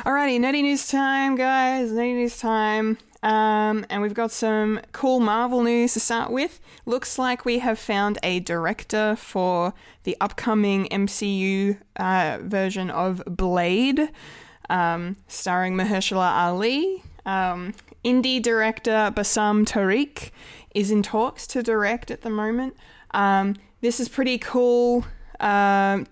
Alrighty, 0.05 0.39
nerdy 0.39 0.63
news 0.63 0.87
time, 0.87 1.35
guys. 1.35 1.91
Nerdy 1.91 2.15
news 2.15 2.39
time. 2.39 2.97
Um, 3.21 3.85
and 3.89 4.01
we've 4.01 4.13
got 4.13 4.31
some 4.31 4.79
cool 4.93 5.19
Marvel 5.19 5.61
news 5.61 5.93
to 5.93 5.99
start 5.99 6.31
with. 6.31 6.59
Looks 6.85 7.19
like 7.19 7.43
we 7.43 7.59
have 7.59 7.77
found 7.77 8.17
a 8.23 8.39
director 8.39 9.15
for 9.17 9.73
the 10.03 10.15
upcoming 10.21 10.87
MCU 10.87 11.77
uh, 11.97 12.39
version 12.41 12.89
of 12.89 13.21
Blade, 13.25 14.09
um, 14.69 15.17
starring 15.27 15.75
Mahershala 15.75 16.31
Ali. 16.31 17.03
Um, 17.25 17.73
indie 18.05 18.41
director 18.41 19.11
Bassam 19.13 19.65
Tariq 19.65 20.31
is 20.73 20.89
in 20.89 21.03
talks 21.03 21.45
to 21.47 21.61
direct 21.61 22.11
at 22.11 22.21
the 22.21 22.29
moment. 22.29 22.75
Um, 23.11 23.55
this 23.81 23.99
is 23.99 24.07
pretty 24.07 24.37
cool. 24.37 25.05
Um, 25.39 26.07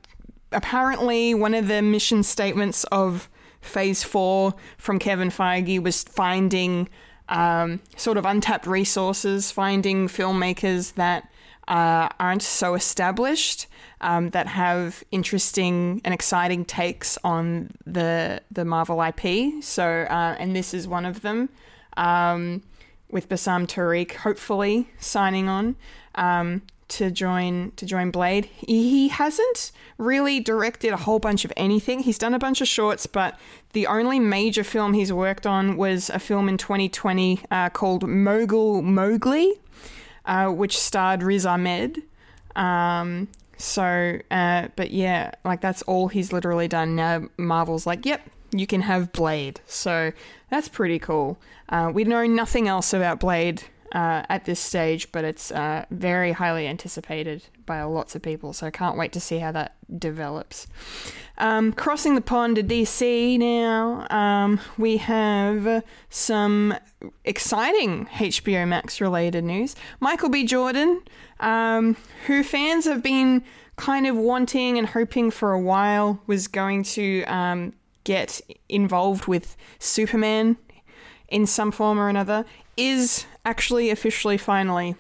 apparently, 0.52 1.34
one 1.34 1.54
of 1.54 1.68
the 1.68 1.82
mission 1.82 2.24
statements 2.24 2.84
of 2.86 3.30
Phase 3.68 4.04
4 4.04 4.54
from 4.78 5.00
Kevin 5.00 5.30
Feige 5.30 5.82
was 5.82 6.04
finding 6.04 6.90
um, 7.30 7.82
sort 7.96 8.18
of 8.18 8.26
untapped 8.26 8.68
resources, 8.68 9.52
finding 9.52 10.08
filmmakers 10.08 10.94
that 10.94 11.30
uh, 11.68 12.08
aren't 12.20 12.42
so 12.42 12.76
established, 12.76 13.68
um, 14.00 14.30
that 14.30 14.48
have 14.48 15.04
interesting 15.12 16.02
and 16.06 16.14
exciting 16.14 16.64
takes 16.64 17.18
on 17.24 17.70
the 17.86 18.42
the 18.52 18.64
Marvel 18.64 19.02
IP. 19.02 19.62
So, 19.64 19.84
uh, 19.84 20.36
and 20.40 20.56
this 20.56 20.74
is 20.74 20.88
one 20.88 21.06
of 21.06 21.22
them. 21.22 21.50
Um, 21.98 22.64
with 23.10 23.30
Bassam 23.30 23.68
Tariq 23.68 24.12
hopefully 24.18 24.90
signing 25.00 25.48
on 25.48 25.76
um, 26.16 26.62
to 26.90 27.12
join 27.12 27.72
to 27.76 27.86
join 27.86 28.12
Blade. 28.12 28.46
He 28.46 29.10
hasn't 29.10 29.72
really 29.98 30.40
directed 30.40 30.94
a 30.94 30.98
whole 30.98 31.20
bunch 31.20 31.46
of 31.46 31.52
anything. 31.58 32.00
He's 32.00 32.18
done 32.18 32.34
a 32.34 32.40
bunch 32.40 32.62
of 32.62 32.68
shorts, 32.68 33.06
but 33.06 33.38
the 33.74 33.88
only 33.88 34.20
major 34.20 34.64
film 34.64 34.94
he's 34.94 35.12
worked 35.12 35.46
on 35.46 35.78
was 35.78 36.10
a 36.10 36.20
film 36.20 36.48
in 36.48 36.58
2020 36.58 37.42
uh, 37.52 37.70
called 37.70 38.08
Mogul 38.08 38.82
Mowgli, 38.82 39.54
uh, 40.26 40.48
which 40.48 40.78
starred 40.78 41.24
Riz 41.24 41.46
Ahmed. 41.46 42.02
Um, 42.56 43.28
so, 43.58 44.20
uh, 44.32 44.68
but 44.76 44.92
yeah, 44.92 45.32
like 45.44 45.62
that's 45.62 45.82
all 45.84 46.08
he's 46.08 46.32
literally 46.32 46.68
done. 46.68 46.96
Now 46.96 47.28
Marvel's 47.38 47.86
like, 47.86 48.06
yep, 48.06 48.22
you 48.52 48.68
can 48.68 48.82
have 48.82 49.12
Blade. 49.12 49.60
So 49.66 50.12
that's 50.50 50.70
pretty 50.70 51.00
cool. 51.00 51.38
Uh, 51.70 51.92
we 51.94 52.04
know 52.04 52.26
nothing 52.26 52.68
else 52.68 52.94
about 52.94 53.20
Blade 53.20 53.64
uh, 53.92 54.24
at 54.30 54.46
this 54.46 54.60
stage, 54.60 55.12
but 55.12 55.24
it's 55.24 55.52
uh, 55.52 55.86
very 55.92 56.34
highly 56.34 56.68
anticipated 56.68 57.44
by 57.66 57.82
lots 57.84 58.16
of 58.16 58.22
people. 58.22 58.54
So 58.54 58.68
I 58.68 58.72
can't 58.72 58.98
wait 58.98 59.14
to 59.14 59.20
see 59.20 59.40
how 59.40 59.52
that 59.54 59.76
develops. 60.00 60.68
Um, 61.38 61.72
crossing 61.72 62.16
the 62.16 62.22
pond 62.22 62.56
to 62.56 62.64
DC 62.64 63.38
now, 63.38 64.08
um, 64.10 64.60
we 64.78 64.98
have 64.98 65.84
some 66.10 66.76
exciting 67.24 68.08
HBO 68.08 68.68
Max 68.68 69.00
related 69.00 69.44
news. 69.44 69.76
Michael 70.00 70.30
B. 70.30 70.46
Jordan, 70.46 71.02
um, 71.40 71.96
who 72.26 72.44
fans 72.44 72.86
have 72.86 73.04
been 73.04 73.44
kind 73.76 74.08
of 74.08 74.16
wanting 74.16 74.78
and 74.78 74.88
hoping 74.88 75.30
for 75.30 75.54
a 75.54 75.60
while, 75.60 76.20
was 76.26 76.48
going 76.48 76.84
to 76.84 77.24
um, 77.26 77.74
get 78.04 78.42
involved 78.68 79.28
with 79.28 79.56
Superman 79.78 80.58
in 81.30 81.46
some 81.46 81.72
form 81.72 82.00
or 82.00 82.10
another, 82.10 82.46
is 82.78 83.26
actually 83.48 83.90
officially 83.90 84.38
finally 84.38 84.96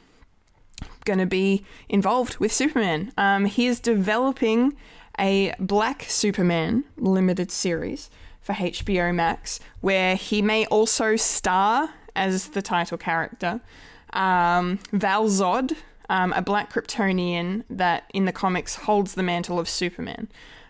going 1.03 1.19
to 1.19 1.25
be 1.25 1.65
involved 1.89 2.37
with 2.37 2.51
Superman. 2.51 3.11
Um, 3.17 3.43
he 3.45 3.67
is 3.67 3.81
developing 3.81 4.73
a 5.19 5.53
Black 5.59 6.05
Superman 6.07 6.85
limited 6.95 7.51
series 7.51 8.09
for 8.39 8.53
HBO 8.53 9.13
Max, 9.13 9.59
where 9.81 10.15
he 10.15 10.41
may 10.41 10.65
also 10.67 11.17
star 11.17 11.89
as 12.15 12.49
the 12.49 12.61
title 12.61 12.97
character. 12.97 13.59
Um, 14.13 14.79
Val 14.93 15.25
Zod, 15.25 15.73
um, 16.09 16.31
a 16.31 16.41
black 16.41 16.71
Kryptonian 16.71 17.65
that 17.69 18.09
in 18.13 18.23
the 18.23 18.31
comics 18.31 18.75
holds 18.75 19.15
the 19.15 19.23
mantle 19.23 19.59
of 19.59 19.67
Superman. 19.67 20.29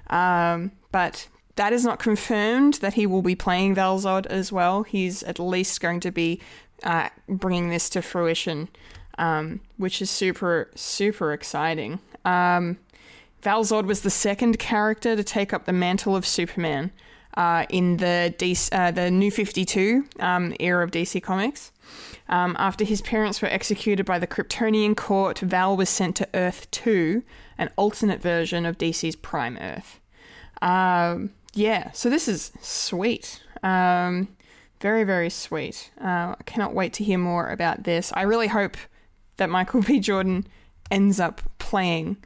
Um, 0.10 0.72
but 0.92 1.28
that 1.58 1.74
is 1.74 1.86
not 1.86 2.00
confirmed 2.00 2.76
that 2.76 2.96
he 2.96 3.06
will 3.06 3.22
be 3.22 3.36
playing 3.36 3.76
Val 3.76 4.00
Zod 4.00 4.26
as 4.26 4.52
well. 4.52 4.82
He's 4.84 5.22
at 5.24 5.38
least 5.38 5.80
going 5.80 6.00
to 6.00 6.12
be 6.12 6.42
uh, 6.84 7.10
bringing 7.28 7.70
this 7.70 7.90
to 7.90 8.02
fruition, 8.02 8.70
um, 9.18 9.62
which 9.78 10.02
is 10.02 10.10
super, 10.10 10.70
super 10.76 11.34
exciting. 11.34 12.00
Um, 12.26 12.78
Val 13.42 13.64
Zod 13.64 13.86
was 13.86 14.02
the 14.02 14.10
second 14.10 14.60
character 14.60 15.16
to 15.16 15.24
take 15.24 15.54
up 15.54 15.66
the 15.66 15.74
mantle 15.74 16.16
of 16.16 16.26
Superman 16.26 16.92
uh, 17.36 17.66
in 17.70 17.98
the 17.98 18.34
DC, 18.38 18.70
uh, 18.72 18.92
the 18.92 19.12
New 19.12 19.32
52 19.32 20.06
um, 20.20 20.54
era 20.60 20.84
of 20.84 20.92
DC 20.92 21.22
Comics. 21.22 21.72
Um, 22.28 22.56
after 22.60 22.84
his 22.84 23.02
parents 23.02 23.42
were 23.42 23.48
executed 23.48 24.06
by 24.06 24.20
the 24.20 24.28
Kryptonian 24.28 24.98
court, 24.98 25.40
Val 25.40 25.78
was 25.78 25.90
sent 25.90 26.18
to 26.18 26.28
Earth 26.34 26.70
2, 26.72 27.24
an 27.58 27.70
alternate 27.78 28.22
version 28.22 28.66
of 28.66 28.78
DC's 28.78 29.16
Prime 29.16 29.58
Earth. 29.62 30.00
Um, 30.62 31.32
yeah, 31.54 31.92
so 31.92 32.10
this 32.10 32.28
is 32.28 32.52
sweet. 32.60 33.42
Um, 33.64 34.28
very, 34.80 35.04
very 35.04 35.30
sweet. 35.30 35.92
Uh, 36.00 36.36
I 36.40 36.44
cannot 36.46 36.74
wait 36.74 36.94
to 36.94 37.04
hear 37.04 37.18
more 37.18 37.50
about 37.50 37.84
this. 37.84 38.12
I 38.16 38.22
really 38.24 38.48
hope 38.48 38.78
that 39.38 39.50
Michael 39.50 39.82
B. 39.88 40.00
Jordan 40.00 40.48
ends 40.92 41.20
up 41.20 41.42
playing, 41.60 42.18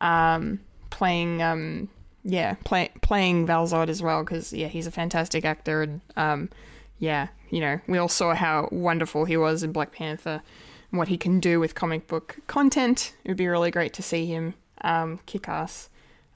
um, 0.00 0.60
playing, 0.90 1.42
um, 1.42 1.88
yeah, 2.24 2.54
play, 2.64 2.90
playing 3.02 3.46
Val 3.46 3.66
Zod 3.66 3.88
as 3.88 4.02
well 4.02 4.24
because 4.24 4.52
yeah, 4.52 4.68
he's 4.68 4.86
a 4.86 4.90
fantastic 4.90 5.44
actor 5.44 5.82
and 5.82 6.00
um, 6.16 6.50
yeah, 6.98 7.28
you 7.50 7.60
know, 7.60 7.80
we 7.86 7.98
all 7.98 8.08
saw 8.08 8.34
how 8.34 8.68
wonderful 8.72 9.24
he 9.24 9.36
was 9.36 9.62
in 9.62 9.72
Black 9.72 9.92
Panther, 9.92 10.42
and 10.90 10.98
what 10.98 11.08
he 11.08 11.16
can 11.18 11.40
do 11.40 11.60
with 11.60 11.74
comic 11.74 12.06
book 12.06 12.36
content. 12.46 13.14
It 13.24 13.28
would 13.28 13.36
be 13.36 13.48
really 13.48 13.70
great 13.70 13.92
to 13.94 14.02
see 14.02 14.26
him 14.26 14.54
um, 14.82 15.20
kick 15.26 15.48
ass 15.48 15.88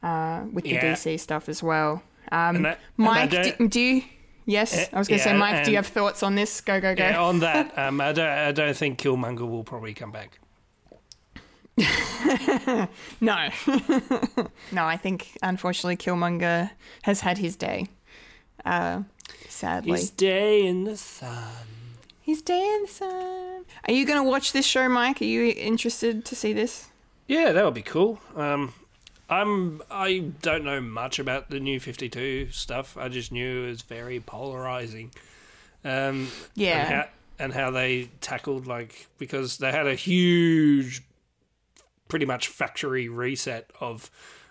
uh, 0.03 0.45
with 0.53 0.65
the 0.65 0.71
Yeah. 0.71 0.93
DC 0.95 1.19
stuff 1.21 1.49
as 1.49 1.63
well. 1.63 2.03
Um, 2.33 2.63
that- 2.63 2.81
Mike, 2.97 3.31
do, 3.31 3.69
do 3.69 3.81
you? 3.81 4.03
Yes, 4.51 4.73
Eh, 4.75 4.87
I 4.95 4.99
was 4.99 5.09
going 5.09 5.19
to 5.19 5.25
say, 5.25 5.33
yeah, 5.33 5.37
Mike. 5.39 5.65
Do 5.65 5.71
you 5.73 5.77
have 5.77 5.87
thoughts 5.87 6.23
on 6.23 6.35
this? 6.35 6.63
Go, 6.63 6.81
go, 6.81 6.95
go. 6.95 7.05
Yeah, 7.05 7.23
on 7.23 7.41
that, 7.41 7.77
um, 7.83 8.01
I 8.01 8.13
don't. 8.13 8.27
I 8.27 8.51
don't 8.53 8.75
think 8.75 8.99
Killmonger 8.99 9.47
will 9.49 9.63
probably 9.63 9.93
come 9.95 10.11
back. 10.11 10.41
No, 13.21 13.49
no. 14.73 14.85
I 14.85 14.97
think 14.97 15.37
unfortunately 15.43 15.97
Killmonger 15.97 16.71
has 17.03 17.21
had 17.21 17.39
his 17.39 17.57
day. 17.57 17.87
Uh, 18.65 19.03
sadly, 19.49 19.93
His 19.93 20.11
day 20.11 20.67
in 20.67 20.85
the 20.85 20.97
sun. 20.97 21.67
his 22.21 22.43
day 22.43 22.75
in 22.75 22.83
the 22.83 22.89
sun. 22.89 23.65
Are 23.87 23.93
you 23.93 24.05
going 24.07 24.23
to 24.23 24.29
watch 24.29 24.53
this 24.53 24.67
show, 24.67 24.89
Mike? 24.89 25.21
Are 25.21 25.25
you 25.27 25.53
interested 25.57 26.25
to 26.25 26.35
see 26.35 26.53
this? 26.53 26.89
Yeah, 27.29 27.53
that 27.53 27.65
would 27.65 27.75
be 27.75 27.83
cool. 27.83 28.19
Um, 28.35 28.73
I'm. 29.29 29.83
I 29.91 30.31
don't 30.43 30.65
know 30.65 30.81
much 30.81 31.19
about 31.19 31.51
the 31.51 31.61
new 31.61 31.81
Fifty 31.81 32.09
Two 32.09 32.49
stuff. 32.51 32.97
I 32.97 33.09
just 33.09 33.31
knew 33.33 33.65
it 33.65 33.69
was 33.69 33.83
very 33.83 34.21
polarizing. 34.21 35.13
Um, 35.85 36.29
Yeah. 36.55 36.79
and 36.79 36.89
how, 36.95 37.09
and 37.39 37.53
how 37.53 37.71
they 37.71 38.11
tackled 38.21 38.67
like 38.67 39.07
because 39.19 39.59
they 39.59 39.71
had 39.71 39.87
a 39.87 39.95
huge, 39.95 41.03
pretty 42.09 42.27
much 42.27 42.49
factory 42.49 43.09
reset 43.09 43.71
of 43.81 44.11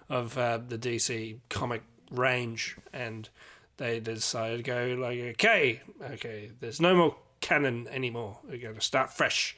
of 0.09 0.37
uh, 0.37 0.59
the 0.65 0.77
DC 0.77 1.37
comic 1.49 1.81
range, 2.11 2.77
and 2.93 3.29
they 3.77 3.99
decided 3.99 4.57
to 4.57 4.63
go 4.63 4.95
like, 4.99 5.19
okay, 5.19 5.81
okay, 6.11 6.51
there's 6.59 6.79
no 6.79 6.95
more 6.95 7.15
canon 7.41 7.87
anymore. 7.89 8.37
We're 8.47 8.57
going 8.57 8.75
to 8.75 8.81
start 8.81 9.11
fresh. 9.11 9.55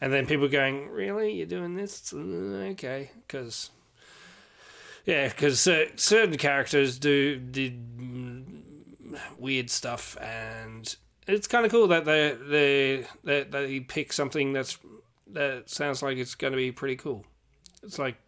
And 0.00 0.10
then 0.12 0.24
people 0.26 0.48
going, 0.48 0.88
really, 0.88 1.34
you're 1.34 1.46
doing 1.46 1.74
this? 1.76 2.12
Okay, 2.14 3.10
because 3.26 3.70
yeah, 5.10 5.28
because 5.28 5.60
certain 5.60 6.36
characters 6.38 6.96
do 6.96 7.36
did 7.36 7.84
weird 9.38 9.68
stuff, 9.68 10.16
and 10.20 10.94
it's 11.26 11.48
kind 11.48 11.66
of 11.66 11.72
cool 11.72 11.88
that 11.88 12.04
they 12.04 12.36
they 12.48 13.06
that 13.24 13.50
they 13.50 13.80
pick 13.80 14.12
something 14.12 14.52
that's 14.52 14.78
that 15.32 15.68
sounds 15.68 16.00
like 16.00 16.16
it's 16.16 16.36
going 16.36 16.52
to 16.52 16.56
be 16.56 16.70
pretty 16.70 16.94
cool. 16.94 17.24
It's 17.82 17.98
like 17.98 18.18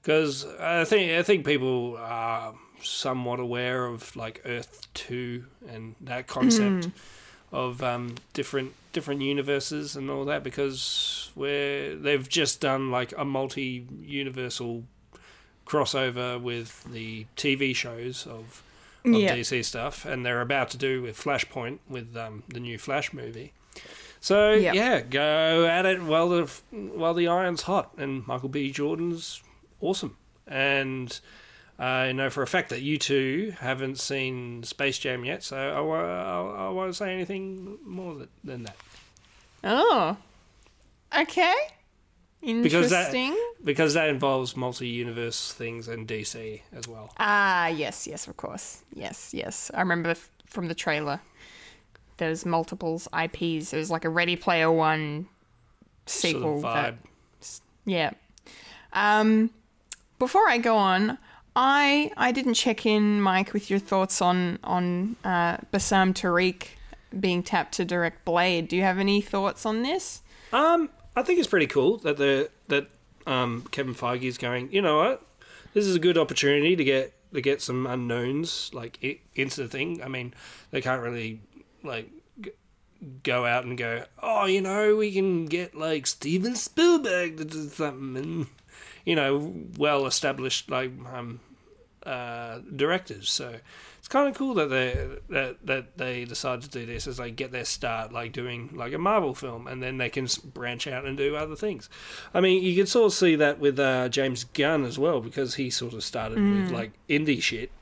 because 0.00 0.46
I 0.58 0.84
think 0.84 1.12
I 1.12 1.22
think 1.22 1.44
people 1.44 1.98
are 1.98 2.54
somewhat 2.82 3.38
aware 3.38 3.84
of 3.84 4.16
like 4.16 4.40
Earth 4.46 4.88
Two 4.94 5.44
and 5.68 5.96
that 6.00 6.28
concept 6.28 6.88
of 7.52 7.82
um, 7.82 8.14
different 8.32 8.72
different 8.94 9.20
universes 9.20 9.96
and 9.96 10.08
all 10.08 10.24
that 10.24 10.42
because 10.42 11.30
where 11.34 11.94
they've 11.94 12.26
just 12.26 12.62
done 12.62 12.90
like 12.90 13.12
a 13.18 13.24
multi 13.26 13.86
universal 14.00 14.84
crossover 15.66 16.40
with 16.40 16.84
the 16.84 17.26
TV 17.36 17.74
shows 17.74 18.26
of, 18.26 18.62
of 19.04 19.12
Yeah. 19.12 19.36
DC 19.36 19.64
stuff, 19.64 20.04
and 20.04 20.24
they're 20.24 20.40
about 20.40 20.70
to 20.70 20.76
do 20.76 21.02
with 21.02 21.16
Flashpoint 21.22 21.78
with 21.88 22.16
um, 22.16 22.42
the 22.48 22.60
new 22.60 22.78
Flash 22.78 23.12
movie. 23.12 23.52
So 24.20 24.52
Yeah. 24.52 24.72
yeah, 24.72 25.00
go 25.00 25.66
at 25.66 25.84
it 25.86 26.02
while 26.02 26.28
the 26.28 26.50
while 26.70 27.14
the 27.14 27.26
iron's 27.28 27.62
hot, 27.62 27.90
and 27.96 28.26
Michael 28.26 28.48
B. 28.48 28.70
Jordan's 28.70 29.42
awesome, 29.80 30.16
and 30.46 31.18
I 31.78 32.12
know 32.12 32.30
for 32.30 32.42
a 32.42 32.46
fact 32.46 32.68
that 32.70 32.82
you 32.82 32.98
two 32.98 33.54
haven't 33.58 33.98
seen 33.98 34.62
Space 34.62 34.98
Jam 34.98 35.24
yet, 35.24 35.42
so 35.42 35.56
I, 35.56 35.80
I, 35.80 36.66
I 36.66 36.70
won't 36.70 36.94
say 36.94 37.12
anything 37.12 37.78
more 37.84 38.14
th- 38.14 38.28
than 38.44 38.62
that 38.64 38.76
Oh. 39.64 40.16
Okay. 41.18 41.54
Because 42.42 42.90
that 42.90 43.12
because 43.64 43.94
that 43.94 44.08
involves 44.08 44.56
multi-universe 44.56 45.52
things 45.52 45.88
and 45.88 46.06
DC 46.08 46.60
as 46.72 46.88
well. 46.88 47.12
Ah, 47.18 47.68
yes, 47.68 48.06
yes, 48.06 48.26
of 48.26 48.36
course. 48.36 48.82
Yes, 48.94 49.32
yes. 49.32 49.70
I 49.74 49.80
remember 49.80 50.10
f- 50.10 50.28
from 50.46 50.66
the 50.68 50.74
trailer. 50.74 51.20
There's 52.16 52.44
multiples 52.44 53.08
IPs. 53.16 53.70
There's 53.70 53.90
like 53.90 54.04
a 54.04 54.08
Ready 54.08 54.36
Player 54.36 54.70
One 54.70 55.28
sequel. 56.06 56.60
sort 56.60 56.74
of 56.76 56.84
that- 57.42 57.60
yeah. 57.84 58.10
Um, 58.92 59.50
before 60.18 60.48
I 60.48 60.58
go 60.58 60.76
on, 60.76 61.18
I 61.56 62.12
I 62.16 62.32
didn't 62.32 62.54
check 62.54 62.86
in, 62.86 63.20
Mike, 63.20 63.52
with 63.52 63.70
your 63.70 63.78
thoughts 63.78 64.20
on 64.22 64.58
on 64.64 65.16
uh, 65.24 65.58
Bassam 65.72 66.12
Tariq 66.14 66.66
being 67.18 67.42
tapped 67.42 67.74
to 67.74 67.84
direct 67.84 68.24
Blade. 68.24 68.68
Do 68.68 68.76
you 68.76 68.82
have 68.82 68.98
any 68.98 69.20
thoughts 69.20 69.64
on 69.66 69.82
this? 69.82 70.22
Um, 70.52 70.90
I 71.14 71.22
think 71.22 71.38
it's 71.38 71.48
pretty 71.48 71.66
cool 71.66 71.98
that 71.98 72.16
the 72.16 72.50
that 72.68 72.88
um, 73.26 73.66
Kevin 73.70 73.94
Feige 73.94 74.24
is 74.24 74.38
going. 74.38 74.72
You 74.72 74.82
know 74.82 74.98
what? 74.98 75.24
This 75.74 75.86
is 75.86 75.96
a 75.96 76.00
good 76.00 76.18
opportunity 76.18 76.76
to 76.76 76.84
get 76.84 77.14
to 77.32 77.40
get 77.40 77.62
some 77.62 77.86
unknowns 77.86 78.70
like 78.72 79.20
into 79.34 79.62
the 79.62 79.68
thing. 79.68 80.02
I 80.02 80.08
mean, 80.08 80.34
they 80.70 80.80
can't 80.80 81.02
really 81.02 81.40
like 81.82 82.10
go 83.22 83.44
out 83.44 83.64
and 83.64 83.76
go. 83.76 84.04
Oh, 84.22 84.46
you 84.46 84.60
know, 84.60 84.96
we 84.96 85.12
can 85.12 85.46
get 85.46 85.74
like 85.74 86.06
Steven 86.06 86.56
Spielberg 86.56 87.36
to 87.38 87.44
do 87.44 87.68
something, 87.68 88.16
and 88.16 88.46
you 89.04 89.16
know, 89.16 89.52
well 89.76 90.06
established 90.06 90.70
like 90.70 90.92
um, 91.12 91.40
uh, 92.04 92.58
directors. 92.74 93.30
So 93.30 93.56
kind 94.12 94.28
of 94.28 94.36
cool 94.36 94.52
that 94.54 94.68
they 94.68 95.08
that 95.30 95.56
that 95.66 95.96
they 95.96 96.24
decide 96.26 96.60
to 96.60 96.68
do 96.68 96.84
this 96.84 97.06
as 97.06 97.16
they 97.16 97.30
get 97.30 97.50
their 97.50 97.64
start, 97.64 98.12
like 98.12 98.32
doing 98.32 98.70
like 98.74 98.92
a 98.92 98.98
Marvel 98.98 99.34
film, 99.34 99.66
and 99.66 99.82
then 99.82 99.96
they 99.96 100.10
can 100.10 100.28
branch 100.52 100.86
out 100.86 101.06
and 101.06 101.16
do 101.16 101.34
other 101.34 101.56
things. 101.56 101.88
I 102.34 102.40
mean, 102.42 102.62
you 102.62 102.76
can 102.76 102.86
sort 102.86 103.06
of 103.06 103.14
see 103.14 103.34
that 103.36 103.58
with 103.58 103.80
uh, 103.80 104.10
James 104.10 104.44
Gunn 104.44 104.84
as 104.84 104.98
well, 104.98 105.20
because 105.20 105.54
he 105.54 105.70
sort 105.70 105.94
of 105.94 106.04
started 106.04 106.38
with 106.38 106.70
like 106.70 106.92
indie 107.08 107.42
shit, 107.42 107.72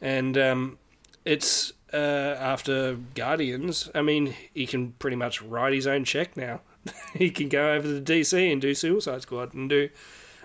and 0.00 0.38
um, 0.38 0.78
it's 1.26 1.74
uh, 1.92 1.96
after 2.40 2.96
Guardians. 3.14 3.90
I 3.94 4.00
mean, 4.02 4.34
he 4.54 4.66
can 4.66 4.92
pretty 4.92 5.16
much 5.16 5.42
write 5.42 5.74
his 5.74 5.86
own 5.86 6.04
check 6.04 6.36
now. 6.36 6.62
he 7.14 7.30
can 7.30 7.48
go 7.50 7.72
over 7.74 7.86
to 7.86 8.00
DC 8.00 8.50
and 8.50 8.60
do 8.62 8.74
Suicide 8.74 9.22
Squad 9.22 9.52
and 9.52 9.68
do 9.68 9.90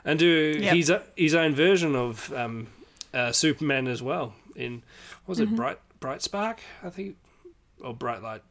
and 0.04 0.20
do 0.20 0.58
Yep. 0.60 0.76
his 0.76 0.94
his 1.16 1.36
own 1.36 1.56
version 1.56 1.96
of 1.96 2.34
um, 2.34 2.68
uh, 3.14 3.32
Superman 3.32 3.88
as 3.88 4.02
well. 4.04 4.34
In 4.54 4.84
was 5.28 5.40
it 5.40 5.56
Bright 5.56 5.80
Bright 6.00 6.22
Spark? 6.22 6.60
I 6.84 6.90
think 6.90 7.18
or 7.84 7.94
Bright 7.94 8.22
Light. 8.22 8.42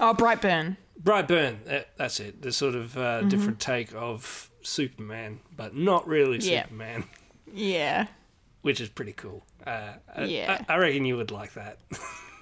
Oh, 0.00 0.12
Brightburn. 0.14 0.76
Brightburn. 1.02 1.64
That, 1.64 1.88
that's 1.96 2.18
it. 2.20 2.42
The 2.42 2.52
sort 2.52 2.74
of 2.74 2.98
uh, 2.98 3.22
different 3.22 3.60
take 3.60 3.94
of 3.94 4.50
Superman, 4.62 5.40
but 5.56 5.74
not 5.74 6.06
really 6.06 6.38
Yeah. 6.38 6.64
Superman, 6.64 7.04
Yeah. 7.52 8.08
which 8.62 8.80
is 8.80 8.88
pretty 8.88 9.12
cool. 9.12 9.44
Uh, 9.66 9.92
I- 10.14 10.24
Yeah. 10.24 10.64
I, 10.68 10.74
I 10.74 10.76
reckon 10.78 11.04
you 11.04 11.16
would 11.16 11.30
like 11.30 11.52
that. 11.54 11.78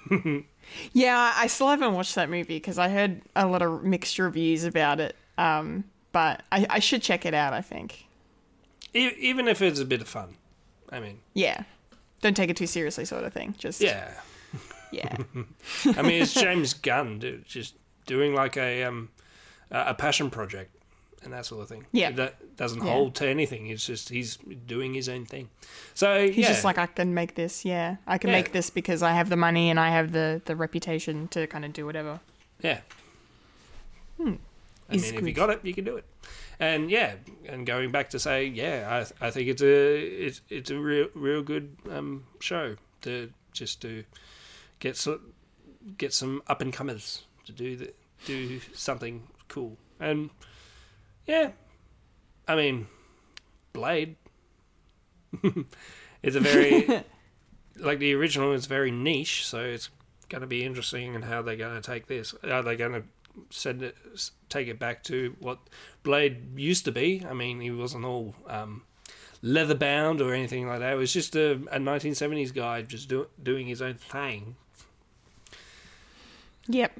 Yeah, 0.91 1.31
I 1.35 1.47
still 1.47 1.69
haven't 1.69 1.93
watched 1.93 2.15
that 2.15 2.29
movie 2.29 2.55
because 2.55 2.77
I 2.77 2.89
heard 2.89 3.21
a 3.37 3.47
lot 3.47 3.61
of 3.61 3.83
mixed 3.85 4.19
reviews 4.19 4.65
about 4.65 4.99
it. 4.99 5.15
Um, 5.37 5.85
but 6.11 6.43
I, 6.51 6.65
I 6.69 6.79
should 6.79 7.01
check 7.01 7.25
it 7.25 7.33
out. 7.33 7.53
I 7.53 7.61
think. 7.61 8.05
Even 8.93 9.47
if 9.47 9.61
it's 9.61 9.79
a 9.79 9.85
bit 9.85 10.01
of 10.01 10.07
fun. 10.09 10.35
I 10.91 10.99
mean, 10.99 11.19
Yeah, 11.33 11.63
don't 12.21 12.35
take 12.35 12.49
it 12.49 12.57
too 12.57 12.67
seriously, 12.67 13.05
sort 13.05 13.23
of 13.23 13.33
thing. 13.33 13.55
Just 13.57 13.81
yeah. 13.81 14.11
yeah, 14.91 15.17
I 15.97 16.01
mean, 16.01 16.21
it's 16.21 16.33
James 16.45 16.73
Gunn, 16.73 17.19
dude, 17.19 17.45
just 17.45 17.75
doing 18.05 18.33
like 18.33 18.57
a 18.57 18.83
um 18.83 19.09
a 19.71 19.93
passion 19.93 20.29
project 20.29 20.73
and 21.23 21.33
that 21.33 21.45
sort 21.45 21.61
of 21.61 21.67
thing. 21.67 21.85
Yeah. 21.91 22.11
that 22.11 22.55
doesn't 22.55 22.83
Yeah. 22.85 22.93
hold 22.93 23.15
to 23.15 23.27
anything. 23.27 23.67
It's 23.67 23.85
just 23.85 24.09
he's 24.09 24.37
doing 24.67 24.93
his 24.93 25.09
own 25.09 25.25
thing. 25.25 25.49
So 25.93 26.27
he's 26.27 26.37
yeah, 26.37 26.47
just 26.47 26.63
like 26.63 26.77
I 26.77 26.85
can 26.85 27.13
make 27.13 27.35
this. 27.35 27.65
Yeah, 27.65 27.97
I 28.05 28.17
can 28.17 28.29
Yeah. 28.29 28.37
make 28.37 28.51
this 28.53 28.69
because 28.69 29.01
I 29.03 29.11
have 29.13 29.29
the 29.29 29.35
money 29.35 29.69
and 29.69 29.79
I 29.79 29.89
have 29.89 30.11
the 30.13 30.41
the 30.45 30.55
reputation 30.55 31.27
to 31.29 31.47
kind 31.47 31.65
of 31.65 31.73
do 31.73 31.85
whatever. 31.85 32.19
yeah. 32.61 32.79
I 34.19 34.23
Hmm. 34.23 34.33
Is 34.89 35.11
mean, 35.11 35.15
if 35.21 35.27
you 35.27 35.33
got 35.33 35.49
it, 35.49 35.59
you 35.63 35.73
can 35.73 35.83
do 35.83 35.97
it. 35.97 36.05
And 36.59 36.89
yeah, 36.89 37.15
and 37.45 37.65
going 37.67 37.91
back 37.91 38.09
to 38.11 38.19
say, 38.19 38.45
yeah, 38.45 39.05
I 39.21 39.27
I 39.27 39.31
think 39.31 39.47
it's 39.47 39.61
a 39.61 39.99
it's 39.99 40.41
it's 40.49 40.71
a 40.71 40.79
real 40.79 41.07
real 41.13 41.43
good 41.43 41.77
um 41.89 42.25
show 42.39 42.75
to 43.01 43.31
just 43.53 43.81
to 43.81 44.03
get 44.79 44.97
so, 44.97 45.19
get 45.97 46.13
some 46.13 46.41
up 46.47 46.61
and 46.61 46.73
comers 46.73 47.23
to 47.45 47.51
do 47.51 47.75
the, 47.75 47.93
do 48.25 48.59
something 48.73 49.27
cool. 49.47 49.77
And 49.99 50.29
yeah, 51.25 51.51
I 52.47 52.55
mean, 52.55 52.87
Blade. 53.73 54.15
it's 56.23 56.35
a 56.35 56.39
very 56.39 56.87
like 57.79 57.99
the 57.99 58.13
original 58.13 58.53
is 58.53 58.65
very 58.65 58.91
niche, 58.91 59.45
so 59.45 59.59
it's 59.59 59.89
going 60.29 60.41
to 60.41 60.47
be 60.47 60.65
interesting 60.65 61.13
in 61.13 61.21
how 61.21 61.41
they're 61.41 61.55
going 61.55 61.79
to 61.79 61.81
take 61.81 62.07
this. 62.07 62.33
Are 62.43 62.63
they 62.63 62.75
going 62.75 62.93
to 62.93 63.03
send 63.49 63.83
it, 63.83 63.95
take 64.49 64.67
it 64.67 64.79
back 64.79 65.03
to 65.03 65.35
what 65.39 65.59
Blade 66.03 66.57
used 66.59 66.85
to 66.85 66.91
be? 66.91 67.25
I 67.29 67.33
mean, 67.33 67.59
he 67.59 67.71
wasn't 67.71 68.05
all 68.05 68.35
um, 68.47 68.83
leather 69.41 69.75
bound 69.75 70.21
or 70.21 70.33
anything 70.33 70.67
like 70.67 70.79
that. 70.79 70.93
It 70.93 70.97
was 70.97 71.13
just 71.13 71.35
a, 71.35 71.53
a 71.53 71.79
1970s 71.79 72.53
guy 72.53 72.81
just 72.81 73.09
do, 73.09 73.27
doing 73.41 73.67
his 73.67 73.81
own 73.81 73.95
thing. 73.95 74.55
Yep. 76.67 76.99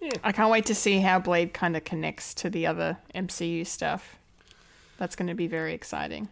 Yeah. 0.00 0.12
I 0.22 0.32
can't 0.32 0.50
wait 0.50 0.66
to 0.66 0.74
see 0.74 1.00
how 1.00 1.18
Blade 1.18 1.54
kind 1.54 1.76
of 1.76 1.84
connects 1.84 2.34
to 2.34 2.50
the 2.50 2.66
other 2.66 2.98
MCU 3.14 3.66
stuff. 3.66 4.16
That's 4.98 5.16
going 5.16 5.28
to 5.28 5.34
be 5.34 5.46
very 5.46 5.72
exciting. 5.72 6.28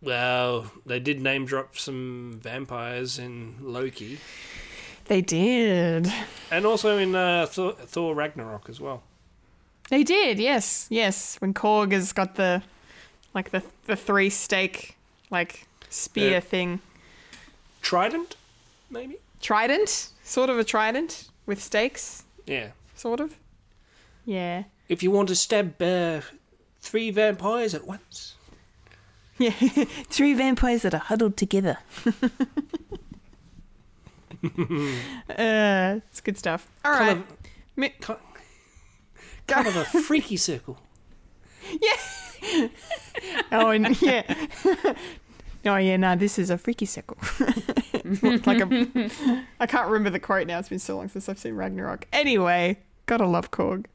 Well, 0.00 0.70
they 0.84 1.00
did 1.00 1.20
name 1.20 1.46
drop 1.46 1.76
some 1.78 2.38
vampires 2.42 3.18
in 3.18 3.56
Loki, 3.60 4.18
They 5.06 5.20
did. 5.20 6.10
and 6.50 6.64
also 6.66 6.96
in 6.98 7.14
uh, 7.14 7.46
Thor, 7.46 7.72
Thor 7.72 8.14
Ragnarok 8.14 8.68
as 8.68 8.80
well. 8.80 9.02
They 9.90 10.02
did. 10.02 10.38
Yes. 10.38 10.86
Yes. 10.90 11.36
When 11.40 11.52
Korg 11.52 11.92
has 11.92 12.12
got 12.12 12.36
the 12.36 12.62
like 13.34 13.50
the 13.50 13.62
the 13.86 13.96
three 13.96 14.30
stake 14.30 14.96
like 15.30 15.66
spear 15.90 16.30
Yeah. 16.32 16.40
thing. 16.40 16.80
Trident, 17.82 18.36
maybe. 18.90 19.16
Trident, 19.42 20.08
sort 20.22 20.48
of 20.48 20.58
a 20.58 20.64
trident 20.64 21.28
with 21.44 21.62
stakes, 21.62 22.24
Yeah. 22.46 22.68
sort 22.94 23.20
of. 23.20 23.36
Yeah. 24.24 24.64
If 24.88 25.02
you 25.02 25.10
want 25.10 25.28
to 25.28 25.34
stab 25.36 25.80
uh, 25.82 26.22
three 26.80 27.10
vampires 27.10 27.74
at 27.74 27.86
once. 27.86 28.34
Yeah. 29.38 29.50
Three 30.08 30.32
vampires 30.32 30.82
that 30.82 30.94
are 30.94 30.98
huddled 31.10 31.36
together. 31.36 31.78
uh, 35.30 36.00
it's 36.08 36.20
good 36.20 36.38
stuff. 36.38 36.68
All 36.84 36.92
right. 36.92 36.98
Kind 36.98 37.18
of, 37.18 37.24
Mi- 37.76 37.94
kind, 38.00 38.18
kind 39.46 39.66
of 39.66 39.76
a 39.76 39.84
freaky 39.84 40.36
circle. 40.36 40.78
Yeah. 41.80 42.68
oh, 43.52 43.70
and 43.70 44.00
yeah. 44.02 44.22
oh, 45.64 45.76
yeah, 45.76 45.96
no, 45.96 46.14
this 46.14 46.38
is 46.38 46.50
a 46.50 46.58
freaky 46.58 46.84
circle. 46.84 47.16
like 48.44 48.60
a, 48.60 49.10
I 49.60 49.66
can't 49.66 49.86
remember 49.86 50.10
the 50.10 50.20
quote 50.20 50.46
now. 50.46 50.58
It's 50.58 50.68
been 50.68 50.78
so 50.78 50.98
long 50.98 51.08
since 51.08 51.26
I've 51.26 51.38
seen 51.38 51.54
Ragnarok. 51.54 52.06
Anyway, 52.12 52.76
gotta 53.06 53.26
love 53.26 53.50
Korg. 53.50 53.86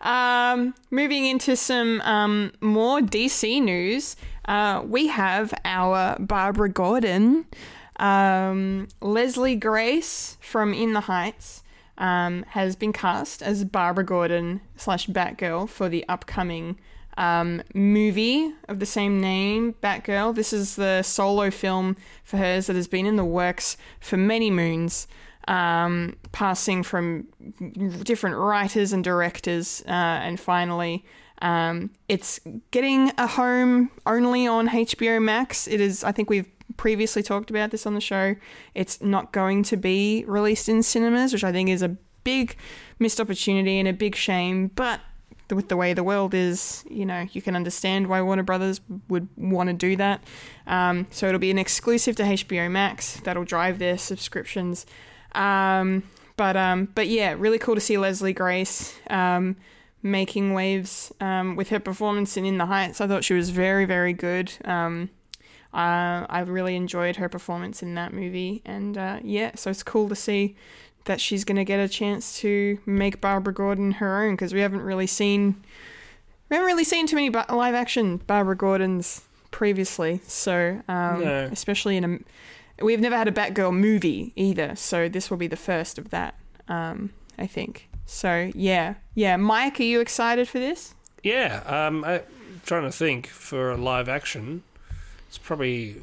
Um, 0.00 0.74
moving 0.90 1.26
into 1.26 1.56
some 1.56 2.00
um, 2.02 2.52
more 2.60 3.00
DC 3.00 3.60
news, 3.62 4.16
uh, 4.46 4.82
we 4.86 5.08
have 5.08 5.52
our 5.64 6.16
Barbara 6.20 6.68
Gordon, 6.68 7.46
um, 7.98 8.88
Leslie 9.00 9.56
Grace 9.56 10.36
from 10.40 10.72
In 10.72 10.92
the 10.92 11.00
Heights. 11.02 11.62
um, 11.98 12.44
has 12.50 12.76
been 12.76 12.92
cast 12.92 13.42
as 13.42 13.64
Barbara 13.64 14.04
Gordon 14.04 14.60
slash 14.76 15.06
Batgirl 15.08 15.68
for 15.68 15.88
the 15.88 16.04
upcoming 16.08 16.78
um, 17.16 17.60
movie 17.74 18.52
of 18.68 18.78
the 18.78 18.86
same 18.86 19.20
name, 19.20 19.74
Batgirl. 19.82 20.34
This 20.34 20.52
is 20.52 20.76
the 20.76 21.02
solo 21.02 21.50
film 21.50 21.96
for 22.22 22.36
hers 22.36 22.68
that 22.68 22.76
has 22.76 22.86
been 22.86 23.06
in 23.06 23.16
the 23.16 23.24
works 23.24 23.76
for 23.98 24.16
many 24.16 24.50
moons, 24.50 25.08
um, 25.48 26.14
passing 26.30 26.84
from 26.84 27.26
different 28.04 28.36
writers 28.36 28.92
and 28.92 29.02
directors, 29.02 29.82
uh, 29.86 29.90
and 29.90 30.38
finally. 30.38 31.04
Um, 31.42 31.90
it's 32.08 32.40
getting 32.70 33.12
a 33.18 33.26
home 33.26 33.90
only 34.06 34.46
on 34.46 34.68
HBO 34.68 35.20
Max. 35.20 35.66
It 35.66 35.80
is, 35.80 36.04
I 36.04 36.12
think 36.12 36.30
we've 36.30 36.46
previously 36.78 37.22
talked 37.22 37.50
about 37.50 37.70
this 37.70 37.84
on 37.84 37.92
the 37.92 38.00
show. 38.00 38.36
It's 38.74 39.02
not 39.02 39.32
going 39.32 39.62
to 39.64 39.76
be 39.76 40.24
released 40.26 40.70
in 40.70 40.82
cinemas, 40.82 41.34
which 41.34 41.44
I 41.44 41.52
think 41.52 41.68
is 41.68 41.82
a 41.82 41.96
big 42.24 42.56
missed 42.98 43.20
opportunity 43.20 43.78
and 43.78 43.86
a 43.86 43.92
big 43.92 44.14
shame. 44.14 44.68
But 44.68 45.00
with 45.50 45.68
the 45.68 45.76
way 45.76 45.92
the 45.92 46.04
world 46.04 46.34
is, 46.34 46.84
you 46.88 47.04
know, 47.04 47.26
you 47.32 47.42
can 47.42 47.56
understand 47.56 48.06
why 48.06 48.22
Warner 48.22 48.42
Brothers 48.42 48.80
would 49.08 49.28
want 49.36 49.68
to 49.68 49.74
do 49.74 49.96
that. 49.96 50.22
Um, 50.66 51.06
so 51.10 51.26
it'll 51.28 51.38
be 51.38 51.50
an 51.50 51.58
exclusive 51.58 52.16
to 52.16 52.22
HBO 52.22 52.70
Max 52.70 53.20
that'll 53.20 53.44
drive 53.44 53.78
their 53.78 53.98
subscriptions. 53.98 54.86
Um, 55.32 56.04
but 56.36 56.56
um, 56.56 56.88
but 56.94 57.08
yeah, 57.08 57.34
really 57.36 57.58
cool 57.58 57.74
to 57.74 57.80
see 57.80 57.98
Leslie 57.98 58.32
Grace 58.32 58.94
um, 59.10 59.56
making 60.02 60.54
waves 60.54 61.12
um, 61.20 61.56
with 61.56 61.70
her 61.70 61.80
performance 61.80 62.36
in 62.36 62.44
In 62.44 62.58
the 62.58 62.66
Heights. 62.66 63.00
I 63.00 63.06
thought 63.06 63.24
she 63.24 63.34
was 63.34 63.50
very 63.50 63.84
very 63.84 64.12
good. 64.12 64.52
Um, 64.64 65.10
uh, 65.74 66.24
I 66.28 66.40
really 66.46 66.76
enjoyed 66.76 67.16
her 67.16 67.28
performance 67.28 67.82
in 67.82 67.94
that 67.96 68.12
movie, 68.12 68.62
and 68.64 68.96
uh, 68.96 69.18
yeah, 69.22 69.52
so 69.54 69.70
it's 69.70 69.82
cool 69.82 70.08
to 70.08 70.14
see 70.16 70.56
that 71.04 71.20
she's 71.20 71.44
going 71.44 71.56
to 71.56 71.64
get 71.64 71.78
a 71.80 71.88
chance 71.88 72.38
to 72.40 72.78
make 72.84 73.20
Barbara 73.20 73.52
Gordon 73.54 73.92
her 73.92 74.22
own 74.24 74.34
because 74.34 74.52
we 74.52 74.60
haven't 74.60 74.82
really 74.82 75.06
seen 75.06 75.62
we 76.50 76.56
haven't 76.56 76.66
really 76.66 76.84
seen 76.84 77.06
too 77.06 77.16
many 77.16 77.30
live 77.30 77.74
action 77.74 78.18
Barbara 78.26 78.56
Gordons 78.56 79.22
previously. 79.50 80.20
So 80.26 80.80
um, 80.88 81.20
No. 81.24 81.48
especially 81.52 81.96
in 81.96 82.04
a 82.78 82.84
we've 82.84 83.00
never 83.00 83.16
had 83.16 83.28
a 83.28 83.32
Batgirl 83.32 83.74
movie 83.74 84.32
either, 84.36 84.76
so 84.76 85.08
this 85.08 85.30
will 85.30 85.36
be 85.38 85.46
the 85.46 85.56
first 85.56 85.98
of 85.98 86.10
that. 86.10 86.34
Um, 86.68 87.10
I 87.38 87.46
think. 87.46 87.88
So 88.04 88.50
yeah, 88.54 88.94
yeah. 89.14 89.36
Mike, 89.36 89.80
are 89.80 89.84
you 89.84 90.00
excited 90.00 90.48
for 90.48 90.58
this? 90.58 90.94
Yeah, 91.22 91.62
um, 91.66 92.04
I'm 92.04 92.20
trying 92.66 92.84
to 92.84 92.92
think 92.92 93.26
for 93.26 93.70
a 93.70 93.76
live 93.76 94.08
action. 94.08 94.62
It's 95.28 95.38
probably 95.38 95.96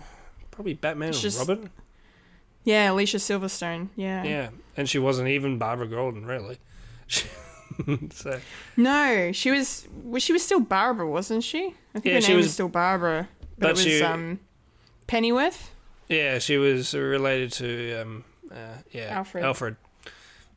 probably 0.52 0.74
Batman 0.76 1.10
It's 1.10 1.18
and 1.18 1.22
just- 1.24 1.40
Robin. 1.40 1.70
Yeah, 2.64 2.92
Alicia 2.92 3.18
Silverstone. 3.18 3.90
Yeah. 3.96 4.24
Yeah, 4.24 4.50
and 4.76 4.90
she 4.90 4.98
wasn't 4.98 5.28
even 5.30 5.60
Barbara 5.60 5.88
Gordon, 5.88 6.26
really. 6.26 6.58
so 8.12 8.40
No, 8.76 9.32
she 9.34 9.52
was. 9.52 9.88
Well, 10.04 10.20
she 10.20 10.34
was 10.34 10.44
still 10.44 10.60
Barbara, 10.60 11.08
wasn't 11.08 11.44
she? 11.44 11.76
I 11.94 12.00
think 12.00 12.06
Yeah, 12.06 12.14
her 12.16 12.22
she 12.22 12.28
name 12.30 12.38
was, 12.38 12.46
was- 12.48 12.54
still 12.54 12.70
Barbara, 12.70 13.28
but, 13.58 13.60
but 13.60 13.68
it 13.70 13.72
was 13.74 13.82
she- 13.84 14.02
um, 14.02 14.40
Pennyworth. 15.08 15.70
yeah, 16.10 16.40
she 16.40 16.58
was 16.58 16.94
related 16.96 17.52
to 17.54 18.02
um, 18.02 18.24
uh, 18.52 18.56
yeah 18.92 19.10
Alfred. 19.16 19.44
Alfred, 19.46 19.76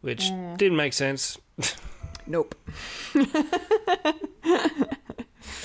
which 0.01 0.31
didn't 0.57 0.77
make 0.77 0.93
sense. 0.95 1.37
Nope. 2.27 2.55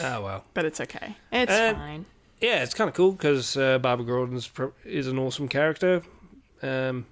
Oh 0.01 0.21
well. 0.23 0.43
But 0.53 0.65
it's 0.65 0.81
okay. 0.81 1.15
It's 1.31 1.51
Uh, 1.51 1.73
fine. 1.75 2.05
Yeah, 2.43 2.61
it's 2.61 2.73
kind 2.73 2.89
of 2.89 2.93
cool 2.93 3.13
because 3.13 3.55
uh, 3.55 3.79
Barbara 3.79 4.05
Gordon 4.05 4.41
pro- 4.53 4.73
is 4.83 5.07
an 5.07 5.17
awesome 5.17 5.47
character. 5.47 6.03
Um, 6.61 7.05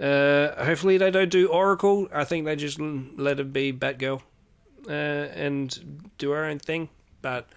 uh, 0.00 0.64
hopefully 0.64 0.96
they 0.96 1.10
don't 1.10 1.30
do 1.30 1.48
Oracle. 1.48 2.08
I 2.10 2.24
think 2.24 2.46
they 2.46 2.56
just 2.56 2.80
let 2.80 3.36
her 3.36 3.44
be 3.44 3.70
Batgirl 3.70 4.22
uh, 4.88 4.92
and 4.92 6.10
do 6.16 6.30
her 6.30 6.46
own 6.46 6.58
thing. 6.58 6.88
But 7.20 7.50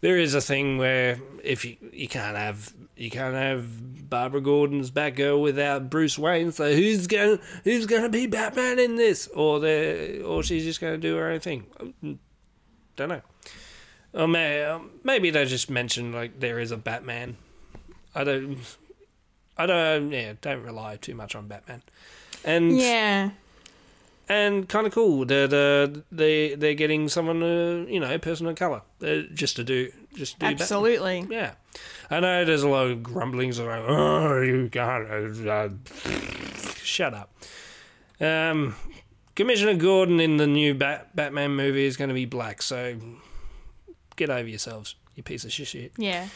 there 0.00 0.18
is 0.18 0.34
a 0.34 0.40
thing 0.40 0.78
where 0.78 1.20
if 1.44 1.64
you 1.64 1.76
you 1.92 2.08
can't 2.08 2.36
have 2.36 2.74
you 2.96 3.08
can't 3.08 3.36
have 3.36 4.10
Barbara 4.10 4.40
Gordon's 4.40 4.90
Batgirl 4.90 5.40
without 5.40 5.90
Bruce 5.90 6.18
Wayne. 6.18 6.50
So 6.50 6.74
who's 6.74 7.06
going 7.06 7.38
who's 7.62 7.86
going 7.86 8.02
to 8.02 8.08
be 8.08 8.26
Batman 8.26 8.80
in 8.80 8.96
this? 8.96 9.28
Or 9.28 9.60
they 9.60 10.20
or 10.22 10.42
she's 10.42 10.64
just 10.64 10.80
going 10.80 10.94
to 10.94 10.98
do 10.98 11.14
her 11.14 11.30
own 11.30 11.38
thing. 11.38 11.66
Don't 12.96 13.10
know. 13.10 13.22
Or 14.16 14.26
may, 14.26 14.64
um, 14.64 14.90
maybe 15.04 15.30
they 15.30 15.44
just 15.44 15.68
mentioned 15.70 16.14
like 16.14 16.40
there 16.40 16.58
is 16.58 16.70
a 16.72 16.76
Batman. 16.78 17.36
I 18.14 18.24
don't. 18.24 18.58
I 19.58 19.66
don't. 19.66 20.10
Yeah, 20.10 20.32
don't 20.40 20.62
rely 20.62 20.96
too 20.96 21.14
much 21.14 21.34
on 21.34 21.46
Batman. 21.48 21.82
And 22.44 22.78
Yeah. 22.78 23.30
and 24.28 24.68
kind 24.68 24.86
of 24.86 24.92
cool 24.94 25.24
that 25.26 25.52
uh, 25.52 26.00
they 26.10 26.54
they're 26.54 26.74
getting 26.74 27.08
someone 27.08 27.42
uh, 27.42 27.84
you 27.88 28.00
know 28.00 28.10
a 28.12 28.18
person 28.18 28.46
of 28.46 28.56
color 28.56 28.80
uh, 29.06 29.22
just 29.34 29.56
to 29.56 29.64
do 29.64 29.92
just 30.14 30.34
to 30.34 30.38
do 30.40 30.46
Batman. 30.46 30.62
Absolutely. 30.62 31.26
Yeah, 31.28 31.52
I 32.10 32.20
know 32.20 32.44
there's 32.46 32.62
a 32.62 32.68
lot 32.68 32.86
of 32.86 33.02
grumblings 33.02 33.60
around. 33.60 33.84
Oh, 33.88 34.40
you 34.40 34.70
can't. 34.70 35.10
Uh, 35.46 35.50
uh, 35.50 35.68
shut 36.82 37.12
up. 37.12 37.30
Um, 38.20 38.76
Commissioner 39.34 39.74
Gordon 39.74 40.20
in 40.20 40.38
the 40.38 40.46
new 40.46 40.72
Bat- 40.74 41.14
Batman 41.14 41.50
movie 41.54 41.84
is 41.84 41.98
going 41.98 42.08
to 42.08 42.14
be 42.14 42.24
black, 42.24 42.62
so 42.62 42.96
get 44.16 44.30
over 44.30 44.48
yourselves, 44.48 44.94
you 45.14 45.22
piece 45.22 45.44
of 45.44 45.52
shit. 45.52 45.92
Yeah. 45.96 46.28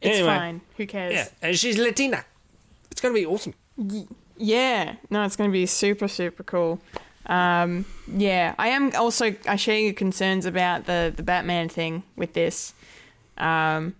It's 0.00 0.16
Anyway. 0.18 0.34
fine. 0.36 0.60
Who 0.76 0.86
cares? 0.86 1.14
Yeah, 1.14 1.28
and 1.40 1.58
she's 1.58 1.78
Latina. 1.78 2.24
It's 2.90 3.00
going 3.00 3.14
to 3.14 3.20
be 3.20 3.26
awesome. 3.26 3.54
Yeah, 4.36 4.96
no, 5.10 5.22
it's 5.24 5.36
going 5.36 5.48
to 5.50 5.52
be 5.52 5.66
super, 5.66 6.08
super 6.08 6.42
cool. 6.42 6.80
Um, 7.26 7.84
yeah, 8.12 8.54
I 8.58 8.68
am 8.68 8.90
also 8.96 9.34
I 9.46 9.54
share 9.56 9.78
your 9.78 9.92
concerns 9.92 10.44
about 10.44 10.86
the 10.86 11.12
the 11.14 11.22
Batman 11.22 11.68
thing 11.68 12.02
with 12.16 12.32
this. 12.32 12.74
Um, 13.38 13.94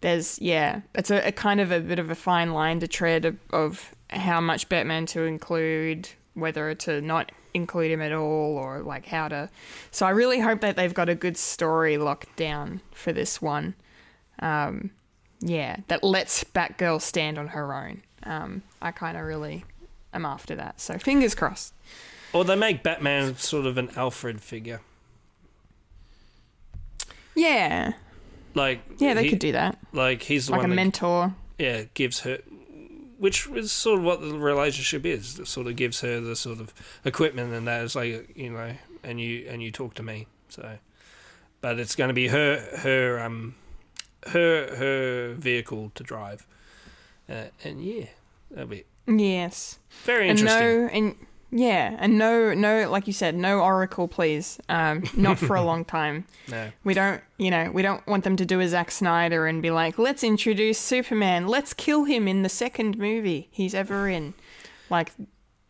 there's 0.00 0.40
yeah, 0.40 0.80
it's 0.94 1.10
a, 1.10 1.28
a 1.28 1.32
kind 1.32 1.60
of 1.60 1.70
a 1.70 1.80
bit 1.80 1.98
of 1.98 2.10
a 2.10 2.14
fine 2.14 2.52
line 2.52 2.80
to 2.80 2.88
tread 2.88 3.26
of, 3.26 3.36
of 3.52 3.94
how 4.08 4.40
much 4.40 4.68
Batman 4.70 5.04
to 5.06 5.22
include, 5.24 6.08
whether 6.34 6.74
to 6.74 7.02
not 7.02 7.30
include 7.54 7.90
him 7.90 8.00
at 8.02 8.12
all, 8.12 8.56
or 8.56 8.80
like 8.80 9.06
how 9.06 9.28
to. 9.28 9.48
So 9.90 10.06
I 10.06 10.10
really 10.10 10.40
hope 10.40 10.60
that 10.62 10.76
they've 10.76 10.92
got 10.94 11.08
a 11.08 11.14
good 11.14 11.36
story 11.36 11.96
locked 11.98 12.34
down 12.36 12.80
for 12.92 13.12
this 13.12 13.40
one. 13.42 13.74
Um, 14.38 14.90
yeah, 15.40 15.76
that 15.88 16.02
lets 16.04 16.44
Batgirl 16.44 17.00
stand 17.02 17.38
on 17.38 17.48
her 17.48 17.74
own. 17.74 18.02
Um, 18.24 18.62
I 18.80 18.90
kind 18.92 19.16
of 19.16 19.24
really 19.24 19.64
am 20.14 20.24
after 20.24 20.54
that. 20.56 20.80
So 20.80 20.98
fingers 20.98 21.34
crossed. 21.34 21.74
Or 22.32 22.44
they 22.44 22.56
make 22.56 22.82
Batman 22.82 23.36
sort 23.36 23.66
of 23.66 23.76
an 23.76 23.90
Alfred 23.96 24.40
figure. 24.40 24.80
Yeah, 27.34 27.92
Like 28.54 28.80
yeah, 28.98 29.14
they 29.14 29.24
he- 29.24 29.30
could 29.30 29.38
do 29.38 29.52
that, 29.52 29.78
Like 29.92 30.22
he's 30.22 30.50
like 30.50 30.64
a 30.64 30.68
that 30.68 30.74
mentor. 30.74 31.34
yeah 31.58 31.84
gives 31.94 32.20
her, 32.20 32.38
which 33.22 33.46
is 33.48 33.70
sort 33.70 34.00
of 34.00 34.04
what 34.04 34.20
the 34.20 34.36
relationship 34.36 35.06
is. 35.06 35.36
That 35.36 35.46
sort 35.46 35.68
of 35.68 35.76
gives 35.76 36.00
her 36.00 36.20
the 36.20 36.34
sort 36.34 36.58
of 36.60 36.74
equipment 37.04 37.54
and 37.54 37.66
that 37.68 37.84
is 37.84 37.94
like 37.94 38.32
you 38.36 38.50
know, 38.50 38.72
and 39.04 39.20
you 39.20 39.46
and 39.48 39.62
you 39.62 39.70
talk 39.70 39.94
to 39.94 40.02
me. 40.02 40.26
So, 40.48 40.78
but 41.60 41.78
it's 41.78 41.94
going 41.94 42.08
to 42.08 42.14
be 42.14 42.28
her 42.28 42.58
her 42.78 43.20
um 43.20 43.54
her 44.26 44.74
her 44.76 45.34
vehicle 45.34 45.92
to 45.94 46.02
drive, 46.02 46.46
uh, 47.28 47.44
and 47.64 47.84
yeah, 47.84 48.06
that'll 48.50 48.66
be 48.66 48.84
Yes, 49.06 49.78
very 50.04 50.28
and 50.28 50.38
interesting. 50.38 50.66
no, 50.82 50.86
and 50.88 51.16
yeah, 51.52 51.94
and 52.00 52.16
no, 52.18 52.54
no, 52.54 52.90
like 52.90 53.06
you 53.06 53.12
said, 53.12 53.36
no 53.36 53.60
Oracle, 53.60 54.08
please. 54.08 54.58
Um, 54.68 55.04
not 55.14 55.38
for 55.38 55.54
a 55.54 55.62
long 55.70 55.84
time. 55.84 56.24
no. 56.48 56.70
We 56.82 56.94
don't, 56.94 57.20
you 57.36 57.50
know, 57.50 57.70
we 57.72 57.82
don't 57.82 58.04
want 58.06 58.24
them 58.24 58.36
to 58.36 58.44
do 58.46 58.58
a 58.60 58.66
Zack 58.66 58.90
Snyder 58.90 59.46
and 59.46 59.60
be 59.60 59.70
like, 59.70 59.98
let's 59.98 60.24
introduce 60.24 60.78
Superman, 60.78 61.46
let's 61.46 61.74
kill 61.74 62.04
him 62.04 62.26
in 62.26 62.42
the 62.42 62.48
second 62.48 62.96
movie 62.98 63.48
he's 63.50 63.74
ever 63.74 64.08
in. 64.08 64.32
Like, 64.88 65.12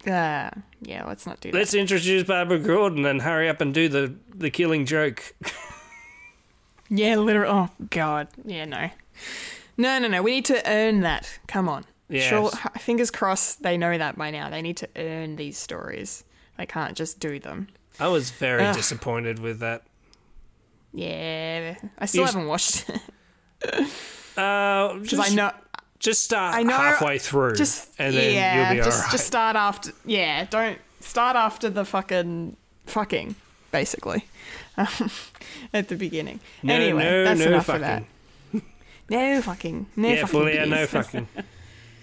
uh, 0.07 0.51
yeah, 0.81 1.05
let's 1.07 1.27
not 1.27 1.41
do 1.41 1.51
that. 1.51 1.59
Let's 1.59 1.75
introduce 1.75 2.23
Barbara 2.25 2.59
Gordon 2.61 3.05
and 3.05 3.21
hurry 3.23 3.49
up 3.49 3.61
and 3.61 3.75
do 3.75 3.89
the 3.89 4.15
the 4.35 4.51
killing 4.51 4.87
joke. 4.87 5.35
Yeah, 6.91 7.17
literally. 7.17 7.51
Oh 7.53 7.69
God. 7.91 8.29
Yeah, 8.45 8.67
no. 8.67 8.91
No, 9.77 9.99
no, 9.99 10.09
no. 10.09 10.23
We 10.23 10.33
need 10.33 10.45
to 10.47 10.63
earn 10.71 11.01
that. 11.01 11.39
Come 11.47 11.69
on. 11.69 11.85
Yes. 12.13 12.29
Sure. 12.29 12.51
Fingers 12.79 13.11
crossed. 13.11 13.63
They 13.63 13.77
know 13.77 13.97
that 13.99 14.17
by 14.17 14.31
now. 14.31 14.51
They 14.51 14.63
need 14.63 14.77
to 14.79 14.89
earn 14.97 15.37
these 15.37 15.57
stories. 15.59 16.25
They 16.59 16.67
can't 16.67 16.97
just 16.97 17.19
do 17.19 17.39
them. 17.41 17.69
I 17.99 18.09
was 18.09 18.31
very 18.31 18.65
Ugh. 18.65 18.75
disappointed 18.77 19.39
with 19.39 19.59
that. 19.61 19.83
Yeah. 20.93 21.77
I 21.99 22.07
still 22.07 22.21
You- 22.23 22.27
haven't 22.27 22.47
watched 22.47 22.89
it 22.89 23.01
Uh, 24.37 24.99
just, 25.01 25.31
I 25.31 25.35
know. 25.35 25.51
just 25.99 26.25
start 26.25 26.55
I 26.55 26.63
know- 26.63 26.73
halfway 26.75 27.19
through, 27.19 27.55
Just 27.57 27.91
and 27.99 28.15
then 28.15 28.35
yeah. 28.35 28.73
you'll 28.73 28.83
be 28.83 28.85
just 28.91 29.11
just 29.11 29.27
start 29.27 29.57
after. 29.57 29.93
Yeah. 30.07 30.47
Don't 30.47 30.79
start 31.01 31.37
after 31.37 31.69
the 31.69 31.85
fucking 31.85 32.57
fucking 32.87 33.35
basically 33.71 34.25
at 35.75 35.89
the 35.89 35.97
beginning. 35.97 36.41
No, 36.63 36.75
anyway, 36.75 37.05
no, 37.05 37.25
that's 37.25 37.41
no 37.41 37.47
enough 37.47 37.67
fucking. 37.67 37.83
of 37.83 37.89
that. 38.53 38.63
No 39.11 39.43
fucking. 39.43 39.87
No 39.97 40.09
yeah, 40.09 40.15
fucking. 40.15 40.27
fully, 40.29 40.55
yeah, 40.55 40.65
no 40.65 40.87
fucking. 40.87 41.29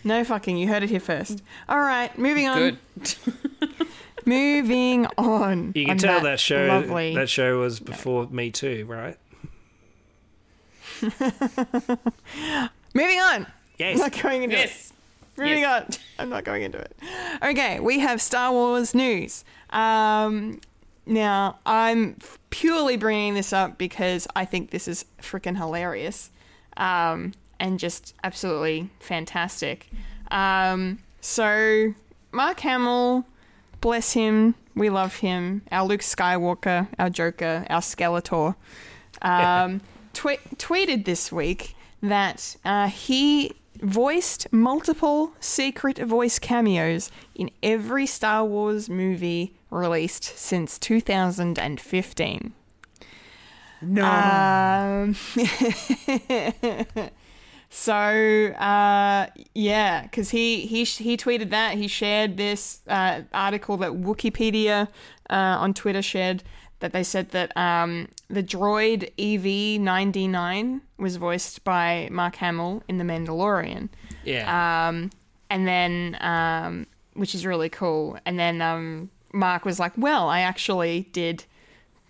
No 0.03 0.23
fucking. 0.23 0.57
You 0.57 0.67
heard 0.67 0.83
it 0.83 0.89
here 0.89 0.99
first. 0.99 1.41
All 1.67 1.79
right, 1.79 2.15
moving 2.17 2.47
on. 2.47 2.77
Good. 2.97 3.15
Moving 4.25 5.07
on. 5.17 5.71
You 5.75 5.85
can 5.85 5.91
on 5.91 5.97
tell 5.97 6.21
that, 6.21 6.39
show 6.39 6.65
Lovely. 6.65 7.15
that 7.15 7.29
show 7.29 7.59
was 7.59 7.79
before 7.79 8.27
Me 8.27 8.51
Too, 8.51 8.85
right? 8.85 9.17
Moving 12.93 13.19
on. 13.19 13.47
Yes. 13.77 13.95
I'm 13.95 13.99
not 13.99 14.21
going 14.21 14.43
into 14.43 14.55
it. 14.55 14.59
yes. 14.59 14.93
Moving 15.37 15.65
on. 15.65 15.85
I'm 16.19 16.29
not 16.29 16.43
going 16.43 16.63
into 16.63 16.77
it. 16.77 16.95
Okay, 17.41 17.79
we 17.79 17.99
have 17.99 18.21
Star 18.21 18.51
Wars 18.51 18.93
news. 18.93 19.45
Um, 19.69 20.59
now, 21.05 21.59
I'm 21.65 22.17
purely 22.49 22.97
bringing 22.97 23.35
this 23.35 23.53
up 23.53 23.77
because 23.77 24.27
I 24.35 24.43
think 24.43 24.71
this 24.71 24.87
is 24.87 25.05
freaking 25.21 25.55
hilarious 25.55 26.29
um, 26.75 27.33
and 27.59 27.79
just 27.79 28.13
absolutely 28.23 28.89
fantastic. 28.99 29.89
Um, 30.31 30.99
so, 31.21 31.93
Mark 32.31 32.59
Hamill, 32.61 33.25
bless 33.81 34.13
him, 34.13 34.55
we 34.75 34.89
love 34.89 35.17
him, 35.17 35.61
our 35.71 35.85
Luke 35.85 36.01
Skywalker, 36.01 36.87
our 36.97 37.09
Joker, 37.09 37.65
our 37.69 37.81
Skeletor, 37.81 38.55
um, 39.21 39.81
twe- 40.13 40.39
tweeted 40.55 41.05
this 41.05 41.31
week 41.31 41.75
that 42.01 42.55
uh, 42.63 42.87
he 42.87 43.53
voiced 43.81 44.51
multiple 44.51 45.33
secret 45.39 45.97
voice 45.99 46.39
cameos 46.39 47.11
in 47.35 47.49
every 47.63 48.05
Star 48.05 48.45
Wars 48.45 48.89
movie 48.89 49.53
released 49.69 50.23
since 50.23 50.77
2015. 50.77 52.53
No. 53.81 54.05
Um, 54.05 55.15
so 57.69 57.93
uh, 57.93 59.27
yeah, 59.53 60.03
because 60.03 60.31
he 60.31 60.61
he 60.65 60.83
he 60.83 61.15
tweeted 61.17 61.49
that 61.51 61.77
he 61.77 61.87
shared 61.87 62.37
this 62.37 62.81
uh, 62.87 63.21
article 63.33 63.77
that 63.77 63.91
Wikipedia 63.91 64.87
uh, 65.29 65.33
on 65.33 65.73
Twitter 65.73 66.01
shared 66.01 66.43
that 66.79 66.93
they 66.93 67.03
said 67.03 67.29
that 67.31 67.55
um, 67.57 68.07
the 68.29 68.41
droid 68.41 69.03
EV-9D9 69.19 70.79
was 70.97 71.17
voiced 71.17 71.63
by 71.63 72.07
Mark 72.11 72.35
Hamill 72.37 72.83
in 72.87 72.97
The 72.97 73.03
Mandalorian 73.03 73.89
Yeah. 74.23 74.87
um, 74.87 75.09
and 75.49 75.67
then 75.67 76.17
um, 76.21 76.87
which 77.13 77.35
is 77.35 77.45
really 77.45 77.69
cool. 77.69 78.17
And 78.25 78.39
then 78.39 78.61
um, 78.61 79.09
Mark 79.33 79.65
was 79.65 79.79
like, 79.79 79.91
"Well, 79.97 80.29
I 80.29 80.39
actually 80.41 81.07
did, 81.11 81.43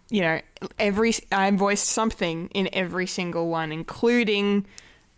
you 0.10 0.22
know, 0.22 0.39
every 0.78 1.14
I 1.32 1.49
voiced 1.51 1.88
something 1.88 2.49
in 2.53 2.70
every 2.74 3.07
single 3.07 3.49
one, 3.49 3.72
including 3.72 4.66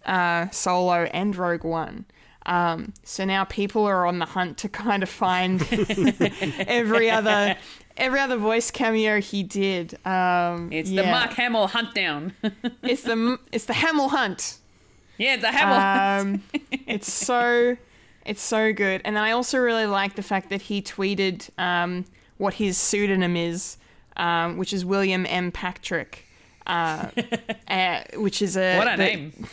uh, 0.05 0.49
Solo 0.49 1.03
and 1.13 1.35
Rogue 1.35 1.63
One." 1.63 2.05
Um, 2.45 2.93
so 3.03 3.23
now 3.23 3.43
people 3.43 3.85
are 3.85 4.05
on 4.07 4.17
the 4.19 4.25
hunt 4.25 4.57
to 4.59 4.69
kind 4.69 5.03
of 5.03 5.09
find 5.09 5.61
every 6.67 7.09
other 7.09 7.55
every 7.97 8.19
other 8.19 8.37
voice 8.37 8.71
cameo 8.71 9.21
he 9.21 9.43
did. 9.43 9.93
Um, 10.05 10.69
it's 10.71 10.89
the. 10.89 11.03
Mark 11.03 11.31
Hamill 11.33 11.67
hunt 11.67 11.93
down. 11.93 12.33
It's 12.83 13.03
the 13.03 13.37
it's 13.51 13.65
the 13.65 13.73
Hamill 13.73 14.09
hunt. 14.09 14.57
yeah, 15.17 15.35
it's 15.35 15.43
a 15.43 15.51
Hamill. 15.51 16.31
Um, 16.33 16.43
it's 16.87 17.11
so 17.11 17.77
it's 18.25 18.41
so 18.41 18.73
good. 18.73 19.01
And 19.05 19.15
then 19.15 19.23
I 19.23 19.31
also 19.31 19.59
really 19.59 19.85
like 19.85 20.15
the 20.15 20.23
fact 20.23 20.49
that 20.49 20.63
he 20.63 20.81
tweeted 20.81 21.49
um, 21.59 22.05
what 22.37 22.55
his 22.55 22.77
pseudonym 22.77 23.35
is, 23.37 23.77
um, 24.17 24.57
which 24.57 24.73
is 24.73 24.83
William 24.83 25.25
M. 25.27 25.51
Patrick, 25.51 26.25
uh, 26.65 27.07
uh, 27.67 28.01
which 28.15 28.41
is 28.41 28.57
a 28.57 28.77
What 28.79 28.87
a 28.87 28.97
the- 28.97 29.03
name. 29.03 29.47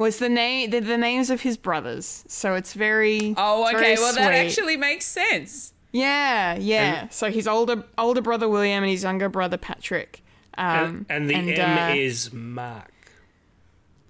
Was 0.00 0.18
the 0.18 0.28
name 0.30 0.70
the, 0.70 0.80
the 0.80 0.96
names 0.96 1.28
of 1.30 1.42
his 1.42 1.56
brothers? 1.56 2.24
So 2.26 2.54
it's 2.54 2.72
very 2.72 3.34
Oh, 3.36 3.62
it's 3.66 3.74
okay. 3.74 3.82
very 3.84 3.96
Well, 3.96 4.14
that 4.14 4.26
sweet. 4.32 4.46
actually 4.46 4.76
makes 4.78 5.04
sense. 5.04 5.74
yeah 5.92 6.54
yeah. 6.56 7.08
so 7.10 7.30
his 7.30 7.46
older 7.46 7.84
older 7.98 8.22
brother 8.22 8.48
William 8.48 8.82
and 8.82 8.90
his 8.90 9.02
younger 9.02 9.28
brother 9.28 9.56
Patrick. 9.58 10.22
Um, 10.58 11.06
and, 11.08 11.30
and 11.30 11.48
the 11.48 11.54
M 11.60 11.78
uh, 11.78 11.94
is 11.94 12.32
Mark. 12.32 12.90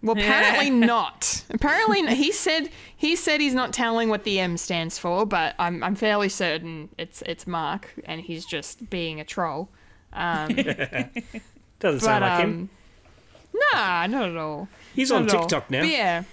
Well, 0.03 0.17
apparently 0.17 0.71
not. 0.95 1.45
Apparently, 1.51 2.03
not. 2.03 2.15
he 2.15 2.33
said 2.33 2.71
he 2.97 3.17
said 3.17 3.41
he's 3.41 3.55
not 3.55 3.73
telling 3.73 4.09
what 4.09 4.25
the 4.25 4.39
M 4.41 4.57
stands 4.57 4.97
for, 4.99 5.27
but 5.27 5.55
I'm 5.59 5.83
I'm 5.83 5.95
fairly 5.97 6.29
certain 6.29 6.89
it's 6.99 7.23
it's 7.27 7.47
Mark, 7.47 7.93
and 8.05 8.21
he's 8.21 8.45
just 8.47 8.89
being 8.91 9.21
a 9.21 9.25
troll. 9.25 9.69
Um, 10.13 10.49
Doesn't 10.55 11.11
but 11.81 12.01
sound 12.01 12.23
like 12.25 12.41
him. 12.41 12.51
um, 12.51 13.61
nah, 13.75 14.07
not 14.07 14.29
at 14.31 14.37
all. 14.37 14.69
He's 14.95 15.11
Not 15.11 15.17
on 15.23 15.29
at 15.29 15.35
all. 15.35 15.41
TikTok 15.43 15.71
now. 15.71 15.81
But 15.81 15.89
yeah, 15.89 16.25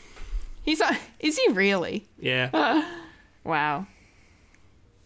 he's 0.64 0.82
uh, 0.82 0.96
is 1.20 1.38
he 1.38 1.52
really? 1.54 2.08
Yeah. 2.20 2.84
Wow, 3.44 3.88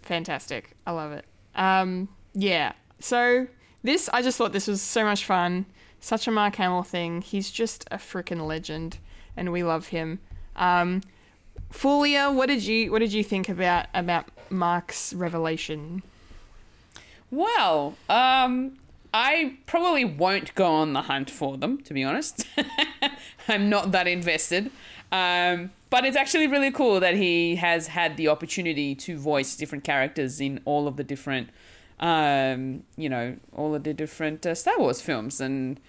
fantastic! 0.02 0.72
I 0.88 0.92
love 0.92 1.12
it. 1.12 1.26
Um, 1.54 2.10
yeah. 2.34 2.74
So 3.00 3.46
this, 3.84 4.10
I 4.12 4.24
just 4.24 4.36
thought 4.38 4.52
this 4.52 4.66
was 4.68 4.82
so 4.82 5.04
much 5.04 5.26
fun. 5.26 5.68
Such 6.00 6.28
a 6.28 6.32
Mark 6.32 6.56
Hamill 6.56 6.82
thing. 6.82 7.22
He's 7.22 7.52
just 7.52 7.86
a 7.92 7.98
freaking 7.98 8.48
legend, 8.48 8.98
and 9.38 9.52
we 9.52 9.62
love 9.62 9.90
him. 9.90 10.20
Um, 10.56 11.02
Fulia, 11.72 12.34
what 12.34 12.48
did 12.48 12.64
you 12.64 12.92
what 12.92 12.98
did 13.00 13.14
you 13.14 13.24
think 13.24 13.48
about 13.48 13.86
about 13.94 14.26
Mark's 14.50 15.14
revelation? 15.14 16.02
Well, 17.30 17.96
um, 18.10 18.78
I 19.14 19.58
probably 19.66 20.06
won't 20.06 20.56
go 20.56 20.66
on 20.66 20.94
the 20.94 21.04
hunt 21.04 21.30
for 21.30 21.58
them, 21.58 21.82
to 21.84 21.94
be 21.94 22.04
honest. 22.04 22.46
I'm 23.48 23.70
not 23.70 23.92
that 23.92 24.08
invested. 24.08 24.72
Um, 25.12 25.72
but 25.90 26.06
it's 26.06 26.16
actually 26.16 26.48
really 26.48 26.72
cool 26.72 27.02
that 27.02 27.16
he 27.16 27.58
has 27.58 27.88
had 27.88 28.16
the 28.16 28.30
opportunity 28.30 28.96
to 28.96 29.18
voice 29.18 29.58
different 29.58 29.84
characters 29.84 30.40
in 30.40 30.62
all 30.64 30.88
of 30.88 30.96
the 30.96 31.04
different, 31.04 31.50
um, 32.00 32.84
you 32.96 33.10
know, 33.10 33.36
all 33.54 33.76
of 33.76 33.84
the 33.84 33.94
different 33.94 34.46
uh, 34.46 34.56
Star 34.56 34.80
Wars 34.80 35.02
films. 35.02 35.42
And 35.42 35.82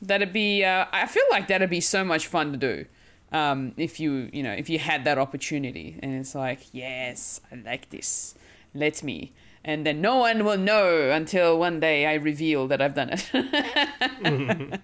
that'd 0.00 0.32
be, 0.32 0.64
uh, 0.64 0.86
I 0.92 1.06
feel 1.06 1.24
like 1.30 1.48
that'd 1.48 1.68
be 1.68 1.80
so 1.80 2.04
much 2.04 2.28
fun 2.28 2.52
to 2.52 2.58
do. 2.58 2.84
Um, 3.32 3.74
if 3.76 3.98
you, 3.98 4.30
you 4.32 4.44
know, 4.44 4.52
if 4.52 4.70
you 4.70 4.78
had 4.78 5.04
that 5.04 5.18
opportunity 5.18 5.98
and 6.00 6.14
it's 6.14 6.36
like, 6.36 6.60
yes, 6.72 7.40
I 7.50 7.56
like 7.56 7.90
this. 7.90 8.36
Let 8.74 9.02
me. 9.02 9.32
And 9.64 9.84
then 9.84 10.00
no 10.00 10.16
one 10.16 10.44
will 10.44 10.56
know 10.58 11.10
until 11.10 11.58
one 11.58 11.80
day 11.80 12.06
I 12.06 12.14
reveal 12.14 12.68
that 12.68 12.80
I've 12.80 12.94
done 12.94 13.10
it. 13.12 13.30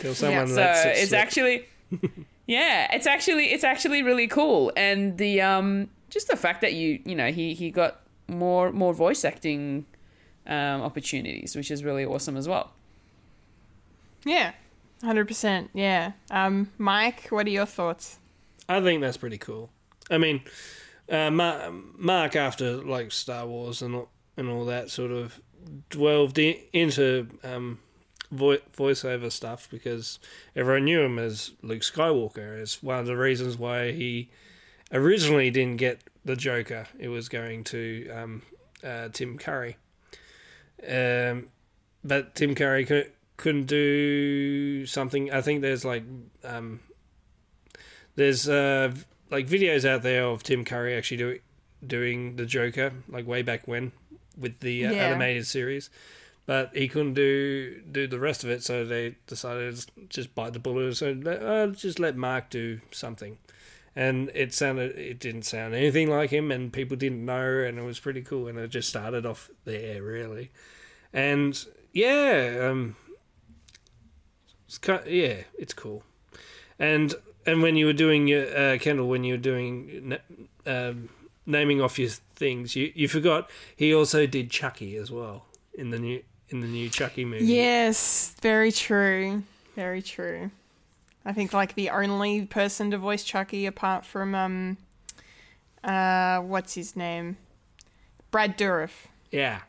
Tell 0.00 0.14
someone 0.14 0.38
lets 0.38 0.50
so 0.50 0.54
that's 0.56 0.84
it 0.86 0.88
it's 1.02 1.08
slip. 1.08 1.20
actually 1.20 1.66
yeah 2.46 2.94
it's 2.94 3.06
actually 3.06 3.46
it's 3.52 3.64
actually 3.64 4.02
really 4.02 4.28
cool 4.28 4.72
and 4.76 5.18
the 5.18 5.40
um 5.40 5.88
just 6.08 6.28
the 6.28 6.36
fact 6.36 6.60
that 6.60 6.72
you 6.74 7.00
you 7.04 7.16
know 7.16 7.32
he 7.32 7.52
he 7.54 7.70
got 7.70 8.00
more 8.28 8.70
more 8.70 8.94
voice 8.94 9.24
acting 9.24 9.86
um 10.46 10.82
opportunities 10.82 11.56
which 11.56 11.68
is 11.70 11.82
really 11.82 12.04
awesome 12.04 12.36
as 12.36 12.46
well 12.48 12.72
Yeah, 14.24 14.52
hundred 15.02 15.26
percent. 15.26 15.70
Yeah. 15.74 16.12
Um, 16.30 16.70
Mike, 16.78 17.28
what 17.30 17.46
are 17.46 17.50
your 17.50 17.66
thoughts? 17.66 18.18
I 18.68 18.80
think 18.80 19.00
that's 19.00 19.16
pretty 19.16 19.38
cool. 19.38 19.70
I 20.10 20.18
mean, 20.18 20.42
uh, 21.10 21.30
Mark, 21.30 22.36
after 22.36 22.76
like 22.76 23.12
Star 23.12 23.46
Wars 23.46 23.82
and 23.82 23.94
all, 23.94 24.08
and 24.36 24.48
all 24.48 24.64
that 24.66 24.90
sort 24.90 25.10
of 25.10 25.40
delved 25.90 26.38
in, 26.38 26.56
into 26.72 27.28
um, 27.42 27.78
vo- 28.30 28.58
voiceover 28.76 29.30
stuff 29.30 29.68
because 29.70 30.18
everyone 30.54 30.84
knew 30.84 31.00
him 31.00 31.18
as 31.18 31.52
Luke 31.62 31.82
Skywalker. 31.82 32.58
It's 32.60 32.82
one 32.82 32.98
of 32.98 33.06
the 33.06 33.16
reasons 33.16 33.56
why 33.56 33.92
he 33.92 34.30
originally 34.92 35.50
didn't 35.50 35.76
get 35.78 36.02
the 36.24 36.36
Joker. 36.36 36.86
It 36.98 37.08
was 37.08 37.28
going 37.28 37.64
to 37.64 38.10
um, 38.10 38.42
uh, 38.84 39.08
Tim 39.12 39.38
Curry, 39.38 39.76
um, 40.88 41.48
but 42.04 42.34
Tim 42.34 42.54
Curry 42.54 42.84
could, 42.84 43.12
couldn't 43.36 43.66
do 43.66 44.86
something. 44.86 45.32
I 45.32 45.40
think 45.40 45.62
there's 45.62 45.84
like 45.84 46.04
um, 46.44 46.80
there's 48.14 48.48
uh, 48.48 48.92
like 49.30 49.46
videos 49.46 49.84
out 49.84 50.02
there 50.02 50.24
of 50.24 50.42
Tim 50.42 50.64
Curry 50.64 50.96
actually 50.96 51.16
do, 51.18 51.38
doing 51.86 52.36
the 52.36 52.46
Joker, 52.46 52.92
like 53.08 53.26
way 53.26 53.42
back 53.42 53.66
when 53.68 53.92
with 54.38 54.60
the 54.60 54.86
uh, 54.86 54.92
Yeah. 54.92 55.06
animated 55.06 55.46
series, 55.46 55.90
but 56.46 56.70
he 56.74 56.88
couldn't 56.88 57.14
do 57.14 57.80
do 57.90 58.06
the 58.06 58.18
rest 58.18 58.44
of 58.44 58.50
it, 58.50 58.62
so 58.62 58.84
they 58.84 59.16
decided 59.26 59.76
to 59.76 59.86
just 60.08 60.34
bite 60.34 60.52
the 60.52 60.58
bullet 60.58 60.84
and 60.84 60.96
said, 60.96 61.26
uh, 61.26 61.66
just 61.68 61.98
let 61.98 62.16
Mark 62.16 62.50
do 62.50 62.80
something. 62.90 63.38
And 63.96 64.30
it 64.32 64.54
sounded, 64.54 64.96
it 64.96 65.18
didn't 65.18 65.42
sound 65.42 65.74
anything 65.74 66.08
like 66.08 66.30
him, 66.30 66.52
and 66.52 66.72
people 66.72 66.96
didn't 66.96 67.24
know, 67.24 67.58
and 67.58 67.78
it 67.78 67.82
was 67.82 67.98
pretty 67.98 68.22
cool. 68.22 68.46
And 68.46 68.56
it 68.56 68.68
just 68.68 68.88
started 68.88 69.26
off 69.26 69.50
there, 69.64 70.02
really. 70.02 70.52
And 71.12 71.58
yeah, 71.92 72.68
um, 72.70 72.94
it's 74.66 74.78
kind 74.78 75.04
yeah, 75.06 75.38
it's 75.58 75.74
cool. 75.74 76.04
And 76.78 77.14
and 77.48 77.62
when 77.62 77.76
you 77.76 77.86
were 77.86 77.92
doing 77.92 78.28
your 78.28 78.44
uh, 78.56 78.78
Kendall, 78.78 79.08
when 79.08 79.24
you 79.24 79.34
were 79.34 79.38
doing 79.38 80.16
um, 80.66 81.08
naming 81.46 81.80
off 81.80 81.98
your 81.98 82.10
things, 82.36 82.76
you, 82.76 82.92
you 82.94 83.08
forgot 83.08 83.50
he 83.76 83.94
also 83.94 84.26
did 84.26 84.50
Chucky 84.50 84.96
as 84.96 85.10
well 85.10 85.46
in 85.74 85.90
the 85.90 85.98
new 85.98 86.22
in 86.50 86.60
the 86.60 86.66
new 86.66 86.88
Chucky 86.88 87.24
movie. 87.24 87.44
Yes, 87.44 88.34
very 88.40 88.72
true. 88.72 89.42
Very 89.74 90.02
true. 90.02 90.50
I 91.24 91.32
think 91.32 91.52
like 91.52 91.74
the 91.74 91.90
only 91.90 92.46
person 92.46 92.90
to 92.90 92.98
voice 92.98 93.22
Chucky 93.22 93.66
apart 93.66 94.04
from 94.04 94.34
um, 94.34 94.76
uh, 95.84 96.40
what's 96.40 96.74
his 96.74 96.96
name, 96.96 97.36
Brad 98.30 98.56
Dourif. 98.56 98.90
Yeah. 99.30 99.60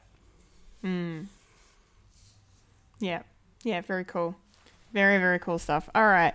Yeah, 3.00 3.22
yeah, 3.64 3.82
very 3.82 4.04
cool, 4.06 4.36
very 4.94 5.18
very 5.18 5.40
cool 5.40 5.60
stuff. 5.60 5.90
All 5.96 6.06
right, 6.08 6.34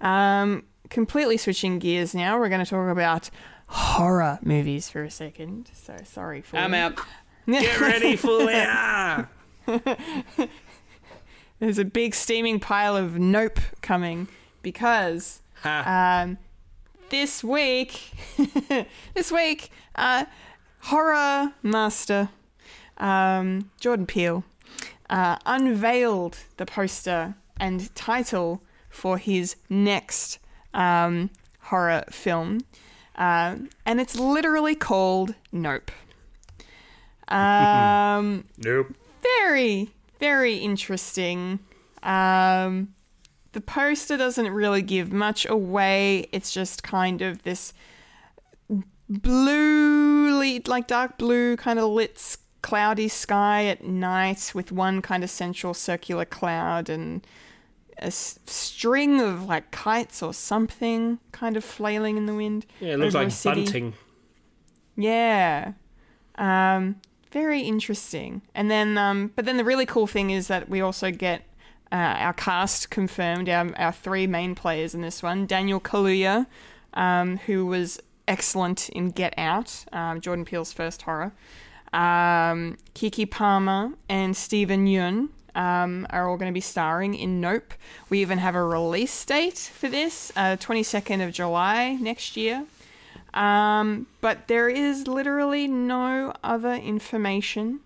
um, 0.00 0.64
completely 0.90 1.36
switching 1.36 1.78
gears 1.78 2.14
now. 2.14 2.38
We're 2.38 2.48
going 2.48 2.64
to 2.64 2.70
talk 2.70 2.88
about 2.88 3.30
horror 3.66 4.38
movies 4.42 4.88
for 4.88 5.02
a 5.02 5.10
second. 5.10 5.70
So 5.72 5.96
sorry 6.04 6.42
for 6.42 6.56
I'm 6.56 6.74
out. 6.74 6.98
Get 7.46 7.80
ready 7.80 8.16
for 8.16 8.46
it. 8.48 9.28
There's 11.58 11.78
a 11.78 11.84
big 11.84 12.14
steaming 12.14 12.60
pile 12.60 12.96
of 12.96 13.18
Nope 13.18 13.60
coming 13.80 14.28
because 14.62 15.40
um, 15.64 16.38
this 17.10 17.44
week, 17.44 18.12
this 19.14 19.30
week, 19.30 19.70
uh, 19.94 20.24
horror 20.80 21.52
master 21.62 22.28
um, 22.98 23.70
Jordan 23.80 24.06
Peele 24.06 24.44
uh, 25.10 25.36
unveiled 25.46 26.38
the 26.56 26.66
poster 26.66 27.34
and 27.58 27.94
title 27.94 28.62
for 28.88 29.18
his 29.18 29.56
next 29.68 30.38
um, 30.74 31.30
horror 31.60 32.04
film, 32.10 32.60
um, 33.16 33.70
and 33.86 34.00
it's 34.00 34.18
literally 34.18 34.74
called 34.74 35.34
Nope. 35.52 35.90
Um, 37.28 38.44
Nope. 38.58 38.94
very, 39.22 39.90
very 40.20 40.56
interesting. 40.56 41.60
Um, 42.02 42.94
the 43.52 43.60
poster 43.60 44.16
doesn't 44.16 44.50
really 44.50 44.82
give 44.82 45.12
much 45.12 45.46
away. 45.48 46.26
It's 46.32 46.52
just 46.52 46.82
kind 46.82 47.22
of 47.22 47.42
this 47.44 47.72
blue, 49.08 50.60
like 50.66 50.86
dark 50.86 51.16
blue, 51.18 51.56
kind 51.56 51.78
of 51.78 51.90
lit, 51.90 52.36
cloudy 52.62 53.08
sky 53.08 53.66
at 53.66 53.84
night 53.84 54.52
with 54.54 54.72
one 54.72 55.02
kind 55.02 55.22
of 55.22 55.30
central 55.30 55.72
circular 55.74 56.24
cloud 56.24 56.88
and 56.88 57.26
a 57.98 58.06
s- 58.06 58.38
string 58.46 59.20
of 59.20 59.44
like 59.44 59.70
kites 59.70 60.22
or 60.22 60.34
something 60.34 61.18
kind 61.32 61.56
of 61.56 61.64
flailing 61.64 62.16
in 62.16 62.26
the 62.26 62.34
wind. 62.34 62.66
Yeah, 62.80 62.94
it 62.94 62.98
looks 62.98 63.14
like 63.14 63.30
bunting. 63.42 63.94
Yeah. 64.96 65.72
Um, 66.36 66.96
very 67.30 67.62
interesting. 67.62 68.42
And 68.54 68.70
then, 68.70 68.96
um, 68.98 69.32
but 69.34 69.44
then 69.44 69.56
the 69.56 69.64
really 69.64 69.86
cool 69.86 70.06
thing 70.06 70.30
is 70.30 70.48
that 70.48 70.68
we 70.68 70.80
also 70.80 71.10
get 71.10 71.42
uh, 71.92 71.96
our 71.96 72.32
cast 72.32 72.90
confirmed, 72.90 73.48
our, 73.48 73.74
our 73.76 73.92
three 73.92 74.26
main 74.26 74.54
players 74.54 74.94
in 74.94 75.00
this 75.00 75.22
one 75.22 75.46
Daniel 75.46 75.80
Kaluuya, 75.80 76.46
um, 76.94 77.38
who 77.38 77.66
was 77.66 78.00
excellent 78.26 78.88
in 78.90 79.10
Get 79.10 79.34
Out, 79.36 79.84
um, 79.92 80.20
Jordan 80.20 80.44
Peele's 80.44 80.72
first 80.72 81.02
horror. 81.02 81.32
Um, 81.92 82.78
Keke 82.94 83.30
Palmer 83.30 83.90
and 84.08 84.36
Steven 84.36 84.86
Yeun 84.86 85.28
um, 85.54 86.06
are 86.10 86.28
all 86.28 86.36
going 86.36 86.50
to 86.50 86.54
be 86.54 86.60
starring 86.60 87.14
in 87.14 87.40
Nope. 87.40 87.74
We 88.10 88.20
even 88.20 88.38
have 88.38 88.54
a 88.54 88.64
release 88.64 89.24
date 89.24 89.58
for 89.58 89.88
this, 89.88 90.32
uh, 90.36 90.56
22nd 90.56 91.26
of 91.26 91.32
July 91.32 91.94
next 92.00 92.36
year. 92.36 92.64
Um, 93.32 94.06
but 94.20 94.48
there 94.48 94.68
is 94.68 95.06
literally 95.06 95.66
no 95.66 96.32
other 96.42 96.74
information 96.74 97.80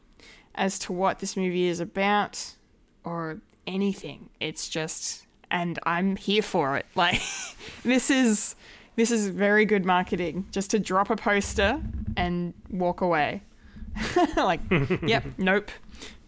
as 0.54 0.78
to 0.80 0.92
what 0.92 1.20
this 1.20 1.36
movie 1.36 1.66
is 1.66 1.80
about 1.80 2.54
or 3.04 3.38
anything. 3.66 4.28
It's 4.40 4.68
just, 4.68 5.26
and 5.50 5.78
I'm 5.84 6.16
here 6.16 6.42
for 6.42 6.76
it. 6.76 6.86
Like, 6.94 7.22
this 7.84 8.10
is 8.10 8.54
this 8.96 9.12
is 9.12 9.28
very 9.28 9.64
good 9.64 9.84
marketing. 9.84 10.46
Just 10.50 10.72
to 10.72 10.80
drop 10.80 11.08
a 11.08 11.14
poster 11.14 11.80
and 12.16 12.52
walk 12.68 13.00
away. 13.00 13.42
like, 14.36 14.60
yep, 15.06 15.24
nope, 15.38 15.70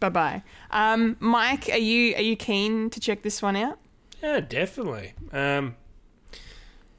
bye 0.01 0.09
bye. 0.09 0.43
Um, 0.71 1.17
Mike, 1.21 1.69
are 1.71 1.79
you 1.79 2.15
are 2.17 2.23
you 2.23 2.37
keen 2.37 2.91
to 2.91 2.99
check 3.01 3.23
this 3.23 3.41
one 3.43 3.57
out? 3.57 3.79
Yeah, 4.23 4.41
definitely. 4.41 5.13
Um, 5.33 5.77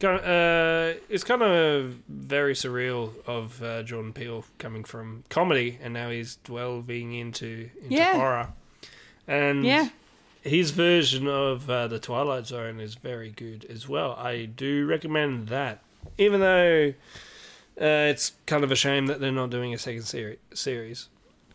uh, 0.04 0.94
it's 1.10 1.24
kind 1.24 1.44
of 1.44 1.96
very 2.10 2.54
surreal 2.56 3.12
of 3.28 3.62
uh, 3.62 3.84
Jordan 3.84 4.14
Peele 4.14 4.44
coming 4.58 4.84
from 4.84 5.24
comedy 5.30 5.78
and 5.82 5.94
now 5.94 6.10
he's 6.10 6.38
delving 6.38 7.14
into 7.14 7.70
into 7.84 7.96
Yeah. 7.96 8.16
horror. 8.16 8.48
And 9.28 9.64
Yeah. 9.64 9.90
his 10.42 10.72
version 10.72 11.28
of 11.28 11.70
uh, 11.70 11.88
the 11.88 12.00
Twilight 12.00 12.48
Zone 12.48 12.80
is 12.80 12.96
very 12.96 13.30
good 13.30 13.66
as 13.70 13.88
well. 13.88 14.14
I 14.16 14.46
do 14.46 14.88
recommend 14.88 15.50
that, 15.50 15.84
even 16.18 16.40
though 16.40 16.94
uh, 17.80 18.10
it's 18.10 18.34
kind 18.48 18.64
of 18.64 18.72
a 18.72 18.76
shame 18.76 19.06
that 19.06 19.20
they're 19.20 19.32
not 19.32 19.52
doing 19.52 19.72
a 19.74 19.78
second 19.78 20.04
seri- 20.04 20.40
series, 20.54 21.10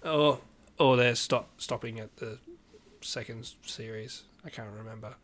or 0.05 0.39
or 0.79 0.97
they're 0.97 1.15
stop 1.15 1.49
stopping 1.61 2.01
at 2.01 2.17
the 2.17 2.39
second 3.01 3.51
series. 3.65 4.23
I 4.45 4.51
can't 4.51 4.71
remember, 4.77 5.15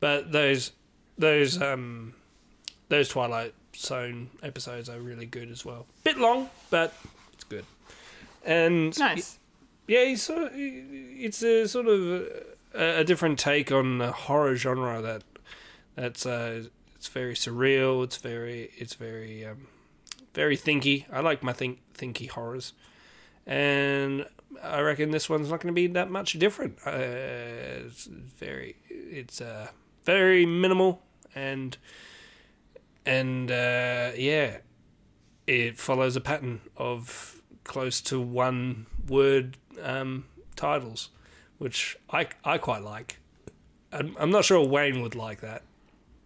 but 0.00 0.32
those 0.32 0.72
those 1.18 1.60
um 1.60 2.14
those 2.88 3.08
Twilight 3.08 3.54
Zone 3.76 4.30
episodes 4.42 4.88
are 4.88 4.98
really 5.00 5.26
good 5.26 5.50
as 5.50 5.64
well. 5.64 5.86
Bit 6.04 6.18
long, 6.18 6.50
but 6.70 6.94
it's 7.32 7.44
good. 7.44 7.64
And 8.44 8.98
Nice. 8.98 9.38
yeah, 9.86 10.14
sort 10.14 10.52
it's 10.54 11.42
a 11.42 11.68
sort 11.68 11.86
of 11.86 12.26
a, 12.74 13.00
a 13.00 13.04
different 13.04 13.38
take 13.38 13.70
on 13.70 13.98
the 13.98 14.12
horror 14.12 14.56
genre 14.56 15.00
that 15.02 15.22
that's 15.94 16.24
uh, 16.26 16.64
it's 16.96 17.08
very 17.08 17.34
surreal. 17.34 18.04
It's 18.04 18.16
very 18.16 18.70
it's 18.76 18.94
very 18.94 19.44
um, 19.44 19.66
very 20.34 20.56
thinky. 20.56 21.04
I 21.12 21.20
like 21.20 21.42
my 21.42 21.52
think 21.52 21.80
thinky 21.94 22.28
horrors, 22.28 22.72
and 23.46 24.26
I 24.62 24.80
reckon 24.80 25.10
this 25.10 25.28
one's 25.28 25.50
not 25.50 25.60
going 25.60 25.74
to 25.74 25.80
be 25.80 25.86
that 25.88 26.10
much 26.10 26.38
different. 26.38 26.78
Uh, 26.86 26.90
it's 27.86 28.06
very 28.06 28.76
it's 28.88 29.40
uh, 29.40 29.68
very 30.04 30.46
minimal 30.46 31.02
and 31.34 31.76
and 33.06 33.50
uh, 33.50 34.10
yeah, 34.16 34.58
it 35.46 35.78
follows 35.78 36.16
a 36.16 36.20
pattern 36.20 36.60
of 36.76 37.40
close 37.64 38.00
to 38.02 38.20
one 38.20 38.86
word 39.08 39.56
um, 39.82 40.26
titles, 40.56 41.10
which 41.58 41.96
I 42.10 42.28
I 42.44 42.58
quite 42.58 42.82
like. 42.82 43.18
I'm, 43.92 44.16
I'm 44.20 44.30
not 44.30 44.44
sure 44.44 44.64
Wayne 44.64 45.02
would 45.02 45.14
like 45.14 45.40
that 45.40 45.62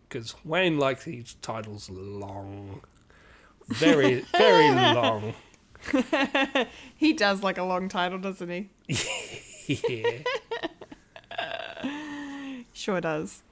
because 0.09 0.35
Wayne 0.45 0.79
likes 0.79 1.05
his 1.05 1.35
titles 1.35 1.89
long, 1.89 2.83
very 3.69 4.25
very 4.37 4.71
long. 4.75 5.35
He 6.97 7.13
does 7.13 7.43
like 7.43 7.59
a 7.59 7.63
long 7.63 7.89
title, 7.89 8.19
doesn't 8.19 8.49
he? 8.49 8.71
Yeah. 9.67 10.19
Sure 12.75 13.01
does. 13.01 13.43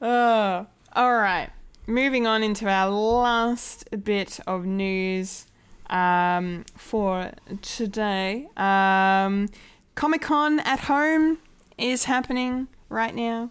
Uh, 0.00 0.64
all 0.92 1.14
right. 1.14 1.48
Moving 1.86 2.26
on 2.26 2.42
into 2.42 2.68
our 2.68 2.90
last 2.90 3.88
bit 4.04 4.40
of 4.46 4.66
news 4.66 5.46
um, 5.88 6.64
for 6.76 7.30
today. 7.62 8.48
Um, 8.58 9.48
Comic 9.94 10.22
Con 10.22 10.60
at 10.60 10.80
home 10.80 11.38
is 11.78 12.04
happening 12.04 12.68
right 12.90 13.14
now. 13.14 13.50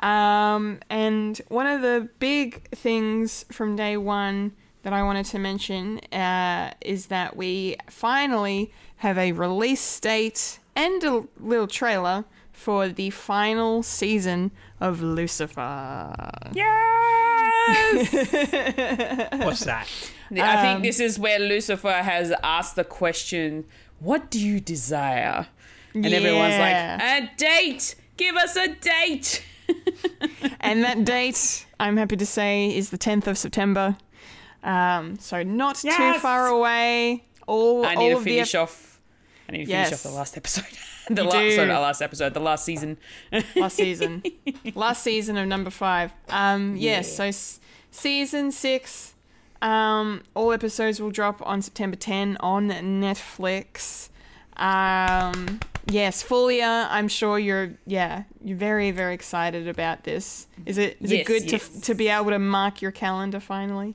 Um, 0.00 0.80
and 0.90 1.40
one 1.48 1.66
of 1.66 1.80
the 1.82 2.08
big 2.18 2.68
things 2.70 3.46
from 3.50 3.76
day 3.76 3.96
one 3.96 4.52
that 4.84 4.92
I 4.92 5.02
wanted 5.02 5.26
to 5.26 5.38
mention 5.38 5.98
uh, 6.12 6.72
is 6.80 7.06
that 7.06 7.36
we 7.36 7.76
finally 7.90 8.70
have 8.98 9.18
a 9.18 9.32
release 9.32 9.98
date 10.00 10.60
and 10.76 11.02
a 11.02 11.24
little 11.40 11.66
trailer 11.66 12.24
for 12.52 12.88
the 12.88 13.10
final 13.10 13.82
season 13.82 14.50
of 14.80 15.02
Lucifer. 15.02 16.14
Yes! 16.54 18.12
What's 19.44 19.64
that? 19.64 19.86
I 20.32 20.56
Um, 20.56 20.62
think 20.62 20.82
this 20.82 21.00
is 21.00 21.18
where 21.18 21.38
Lucifer 21.38 21.92
has 21.92 22.32
asked 22.42 22.76
the 22.76 22.84
question, 22.84 23.64
"What 24.00 24.30
do 24.30 24.38
you 24.40 24.60
desire?" 24.60 25.46
And 25.94 26.06
everyone's 26.06 26.58
like, 26.58 26.74
"A 26.74 27.30
date! 27.36 27.94
Give 28.16 28.36
us 28.36 28.56
a 28.56 28.68
date!" 28.68 29.44
and 30.60 30.82
that 30.84 31.04
date, 31.04 31.66
I'm 31.80 31.96
happy 31.96 32.16
to 32.16 32.26
say, 32.26 32.74
is 32.76 32.90
the 32.90 32.98
10th 32.98 33.26
of 33.26 33.38
September. 33.38 33.96
Um, 34.64 35.16
so 35.18 35.42
not 35.42 35.76
too 35.76 36.14
far 36.20 36.46
away. 36.48 37.24
All, 37.46 37.84
I 37.84 37.94
need 37.94 38.04
all 38.04 38.10
to 38.10 38.16
of 38.16 38.24
the 38.24 38.30
finish 38.30 38.54
ep- 38.54 38.62
off. 38.62 39.00
I 39.48 39.52
need 39.52 39.58
to 39.58 39.64
finish 39.66 39.90
Yes. 39.90 39.92
off 40.06 40.10
the 40.10 40.16
last 40.16 40.36
episode. 40.36 40.64
the 41.10 41.22
You 41.22 41.28
last, 41.28 41.38
do. 41.38 41.50
sorry, 41.56 41.68
not 41.68 41.80
last 41.82 42.00
episode, 42.00 42.32
the 42.34 42.40
last 42.40 42.64
season. 42.64 42.96
last 43.56 43.76
season. 43.76 44.22
last 44.74 45.02
season 45.02 45.36
of 45.36 45.46
number 45.46 45.68
five. 45.70 46.12
Um, 46.30 46.76
yes, 46.76 47.14
so 47.14 47.24
s- 47.24 47.60
season 47.90 48.50
six. 48.50 49.14
Um, 49.60 50.22
all 50.34 50.52
episodes 50.52 51.00
will 51.00 51.10
drop 51.10 51.40
on 51.46 51.60
September 51.62 51.96
10 51.96 52.36
on 52.40 52.68
Netflix. 52.70 54.08
Um, 54.56 55.60
yes, 55.86 56.22
Fulia. 56.22 56.86
I'm 56.90 57.08
sure 57.08 57.38
you're 57.38 57.72
yeah 57.86 58.24
you're 58.42 58.56
very 58.58 58.90
very 58.90 59.14
excited 59.14 59.66
about 59.68 60.04
this. 60.04 60.46
Is 60.66 60.78
it 60.78 60.96
is 61.00 61.10
Yes, 61.12 61.20
it 61.20 61.26
good 61.26 61.50
yes. 61.52 61.68
to 61.68 61.80
to 61.82 61.94
be 61.94 62.08
able 62.08 62.30
to 62.30 62.38
mark 62.38 62.80
your 62.82 62.92
calendar 62.92 63.40
finally? 63.40 63.94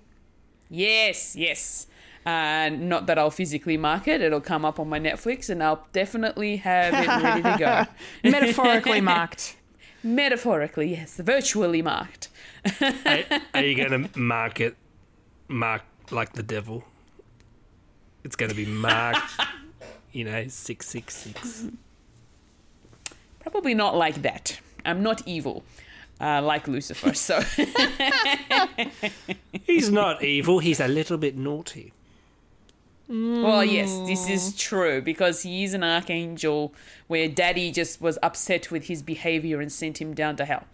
Yes, 0.69 1.35
yes. 1.35 1.87
Uh, 2.25 2.69
not 2.69 3.07
that 3.07 3.17
I'll 3.17 3.31
physically 3.31 3.77
mark 3.77 4.07
it. 4.07 4.21
It'll 4.21 4.41
come 4.41 4.65
up 4.65 4.79
on 4.79 4.89
my 4.89 4.99
Netflix, 4.99 5.49
and 5.49 5.63
I'll 5.63 5.87
definitely 5.93 6.57
have 6.57 6.93
it 6.93 7.07
ready 7.07 7.41
to 7.41 7.55
go. 7.57 7.85
Metaphorically 8.29 9.01
marked. 9.01 9.55
Metaphorically, 10.03 10.91
yes, 10.91 11.17
virtually 11.17 11.81
marked. 11.81 12.29
are, 12.81 12.93
are 13.53 13.63
you 13.63 13.75
going 13.75 14.03
to 14.03 14.19
mark 14.19 14.61
it, 14.61 14.75
mark 15.47 15.81
like 16.11 16.33
the 16.33 16.43
devil? 16.43 16.83
It's 18.23 18.35
going 18.35 18.49
to 18.49 18.55
be 18.55 18.65
marked, 18.65 19.31
you 20.11 20.25
know, 20.25 20.47
666. 20.47 21.67
Probably 23.39 23.73
not 23.73 23.95
like 23.95 24.21
that. 24.21 24.59
I'm 24.85 25.01
not 25.01 25.21
evil, 25.25 25.63
uh, 26.19 26.41
like 26.41 26.67
Lucifer. 26.67 27.13
So 27.13 27.41
He's 29.63 29.89
not 29.89 30.23
evil, 30.23 30.59
he's 30.59 30.79
a 30.79 30.87
little 30.87 31.17
bit 31.17 31.37
naughty. 31.37 31.93
Well, 33.07 33.65
yes, 33.65 33.97
this 34.05 34.29
is 34.29 34.55
true 34.55 35.01
because 35.01 35.41
he 35.41 35.63
is 35.63 35.73
an 35.73 35.83
archangel 35.83 36.75
where 37.07 37.27
daddy 37.27 37.71
just 37.71 38.01
was 38.01 38.19
upset 38.21 38.69
with 38.69 38.85
his 38.85 39.01
behavior 39.01 39.61
and 39.61 39.71
sent 39.71 39.99
him 39.99 40.13
down 40.13 40.35
to 40.35 40.45
hell. 40.45 40.65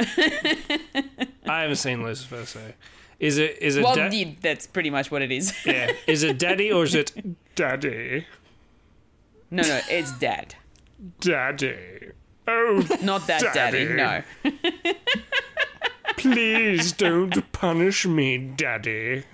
I 0.00 1.60
haven't 1.62 1.76
seen 1.76 2.02
Lucifer, 2.02 2.44
so. 2.46 2.60
Is 3.20 3.38
it, 3.38 3.58
is 3.62 3.76
it, 3.76 3.84
Well, 3.84 3.94
da- 3.94 4.06
indeed, 4.06 4.38
that's 4.42 4.66
pretty 4.66 4.90
much 4.90 5.12
what 5.12 5.22
it 5.22 5.30
is. 5.30 5.54
yeah. 5.64 5.92
Is 6.08 6.24
it 6.24 6.36
daddy 6.36 6.72
or 6.72 6.82
is 6.82 6.96
it 6.96 7.12
daddy? 7.54 8.26
no, 9.52 9.62
no, 9.62 9.80
it's 9.88 10.10
dad. 10.18 10.56
Daddy. 11.20 12.10
Oh, 12.46 12.86
Not 13.02 13.26
that 13.26 13.40
daddy, 13.54 13.86
Daddy. 13.86 14.22
no. 14.44 14.92
please 16.16 16.92
don't 16.92 17.52
punish 17.52 18.06
me, 18.06 18.36
daddy. 18.38 19.24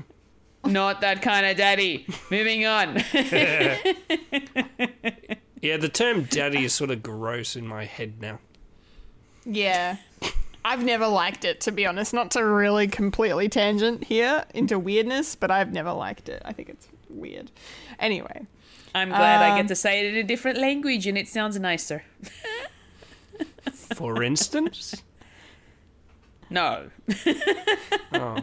Not 0.64 1.00
that 1.00 1.22
kind 1.22 1.46
of 1.46 1.56
daddy. 1.56 2.06
Moving 2.30 2.66
on. 2.66 3.02
Yeah, 5.62 5.76
the 5.76 5.90
term 5.90 6.22
daddy 6.22 6.64
is 6.64 6.72
sort 6.72 6.90
of 6.90 7.02
gross 7.02 7.54
in 7.54 7.66
my 7.66 7.84
head 7.84 8.18
now. 8.18 8.38
Yeah. 9.44 9.96
I've 10.64 10.82
never 10.82 11.06
liked 11.06 11.44
it, 11.44 11.60
to 11.62 11.70
be 11.70 11.84
honest. 11.84 12.14
Not 12.14 12.30
to 12.30 12.42
really 12.42 12.88
completely 12.88 13.50
tangent 13.50 14.04
here 14.04 14.46
into 14.54 14.78
weirdness, 14.78 15.34
but 15.36 15.50
I've 15.50 15.70
never 15.70 15.92
liked 15.92 16.30
it. 16.30 16.40
I 16.46 16.54
think 16.54 16.70
it's 16.70 16.88
weird. 17.10 17.50
Anyway, 17.98 18.46
I'm 18.94 19.10
glad 19.10 19.42
I 19.42 19.50
Um, 19.50 19.56
get 19.58 19.68
to 19.68 19.76
say 19.76 20.00
it 20.00 20.14
in 20.14 20.16
a 20.16 20.22
different 20.22 20.56
language 20.56 21.06
and 21.06 21.18
it 21.18 21.28
sounds 21.28 21.60
nicer. 21.60 22.04
For 23.94 24.22
instance? 24.30 25.02
No. 26.48 26.90
Oh. 28.12 28.36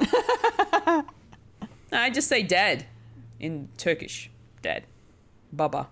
I 1.92 2.10
just 2.10 2.28
say 2.28 2.42
dad 2.42 2.86
in 3.38 3.68
Turkish. 3.76 4.30
Dad. 4.62 4.84
Baba. 5.52 5.88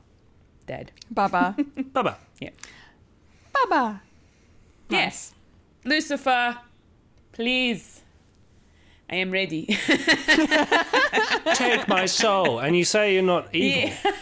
Dad. 0.66 0.92
Baba. 1.10 1.56
Baba. 1.92 2.18
Yeah. 2.40 2.50
Baba. 3.52 4.00
Yes. 4.88 5.34
Lucifer, 5.84 6.58
please. 7.32 8.02
I 9.10 9.16
am 9.16 9.30
ready. 9.30 9.66
Take 11.54 11.88
my 11.88 12.04
soul. 12.06 12.58
And 12.60 12.76
you 12.76 12.84
say 12.84 13.14
you're 13.14 13.22
not 13.22 13.54
evil. 13.54 13.90
Yeah. 14.04 14.12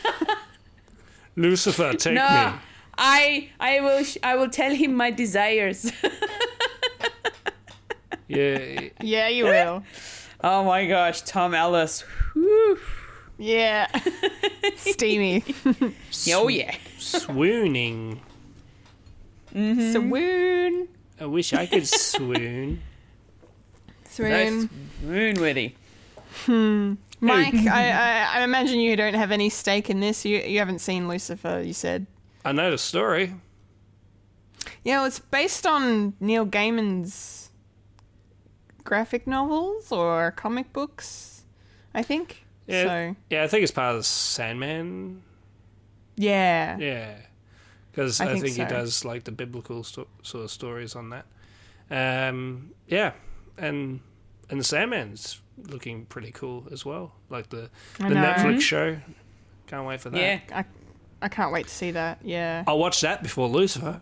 Lucifer, 1.36 1.92
take 1.94 2.14
No. 2.14 2.52
me. 2.52 2.58
I 2.98 3.50
I 3.60 3.80
will 3.80 4.04
sh- 4.04 4.18
I 4.22 4.36
will 4.36 4.48
tell 4.48 4.74
him 4.74 4.94
my 4.94 5.10
desires. 5.10 5.90
Yeah, 8.28 8.88
Yeah, 9.00 9.28
you 9.28 9.44
will. 9.44 9.84
oh 10.42 10.64
my 10.64 10.86
gosh, 10.86 11.20
Tom 11.22 11.54
Ellis. 11.54 12.00
Whew. 12.34 12.78
Yeah. 13.38 13.86
Steamy. 14.76 15.44
Oh 16.32 16.48
yeah. 16.48 16.74
swooning. 16.98 18.20
Mm-hmm. 19.54 19.92
Swoon. 19.92 20.88
I 21.20 21.26
wish 21.26 21.52
I 21.52 21.66
could 21.66 21.86
swoon. 21.86 22.82
Swoon. 24.08 24.68
Moonworthy. 25.04 25.72
Hmm. 26.46 26.94
Mike, 27.20 27.54
I, 27.54 27.90
I, 27.90 28.40
I 28.40 28.42
imagine 28.42 28.80
you 28.80 28.96
don't 28.96 29.14
have 29.14 29.30
any 29.30 29.48
stake 29.50 29.88
in 29.88 30.00
this. 30.00 30.24
You 30.24 30.38
you 30.38 30.58
haven't 30.58 30.80
seen 30.80 31.06
Lucifer, 31.08 31.62
you 31.64 31.72
said. 31.72 32.06
I 32.46 32.52
know 32.52 32.70
the 32.70 32.78
story. 32.78 33.34
Yeah, 34.84 34.98
well, 34.98 35.06
it's 35.06 35.18
based 35.18 35.66
on 35.66 36.14
Neil 36.20 36.46
Gaiman's 36.46 37.50
graphic 38.84 39.26
novels 39.26 39.90
or 39.90 40.30
comic 40.30 40.72
books, 40.72 41.44
I 41.92 42.02
think. 42.02 42.44
Yeah, 42.66 42.84
So, 42.84 43.16
yeah, 43.30 43.42
I 43.44 43.48
think 43.48 43.62
it's 43.64 43.72
part 43.72 43.94
of 43.94 44.00
the 44.00 44.04
Sandman. 44.04 45.22
yeah. 46.16 46.78
Yeah, 46.78 47.16
because 47.90 48.20
I 48.20 48.26
I, 48.26 48.32
think 48.32 48.44
think, 48.44 48.56
he 48.56 48.64
does 48.64 49.04
like 49.04 49.24
the 49.24 49.32
biblical 49.32 49.82
sto- 49.84 50.08
sort 50.22 50.44
of 50.44 50.50
stories 50.50 50.94
on 50.94 51.10
that. 51.10 51.26
Um, 51.90 52.72
yeah, 52.88 53.12
and 53.58 54.00
and 54.50 54.60
the 54.60 54.64
Sandman's 54.64 55.40
looking 55.68 56.06
pretty 56.06 56.30
cool 56.32 56.66
as 56.70 56.84
well. 56.84 57.12
Like 57.30 57.48
the 57.50 57.70
I 58.00 58.08
the 58.08 58.14
know. 58.14 58.22
Netflix 58.22 58.60
show. 58.62 58.98
Can't 59.66 59.86
wait 59.86 60.00
for 60.00 60.10
that. 60.10 60.20
Yeah. 60.20 60.40
I, 60.60 60.64
I 61.22 61.28
can't 61.28 61.52
wait 61.52 61.66
to 61.68 61.74
see 61.74 61.90
that. 61.92 62.18
Yeah. 62.22 62.64
I'll 62.66 62.78
watch 62.78 63.00
that 63.00 63.22
before 63.22 63.48
Lucifer. 63.48 64.00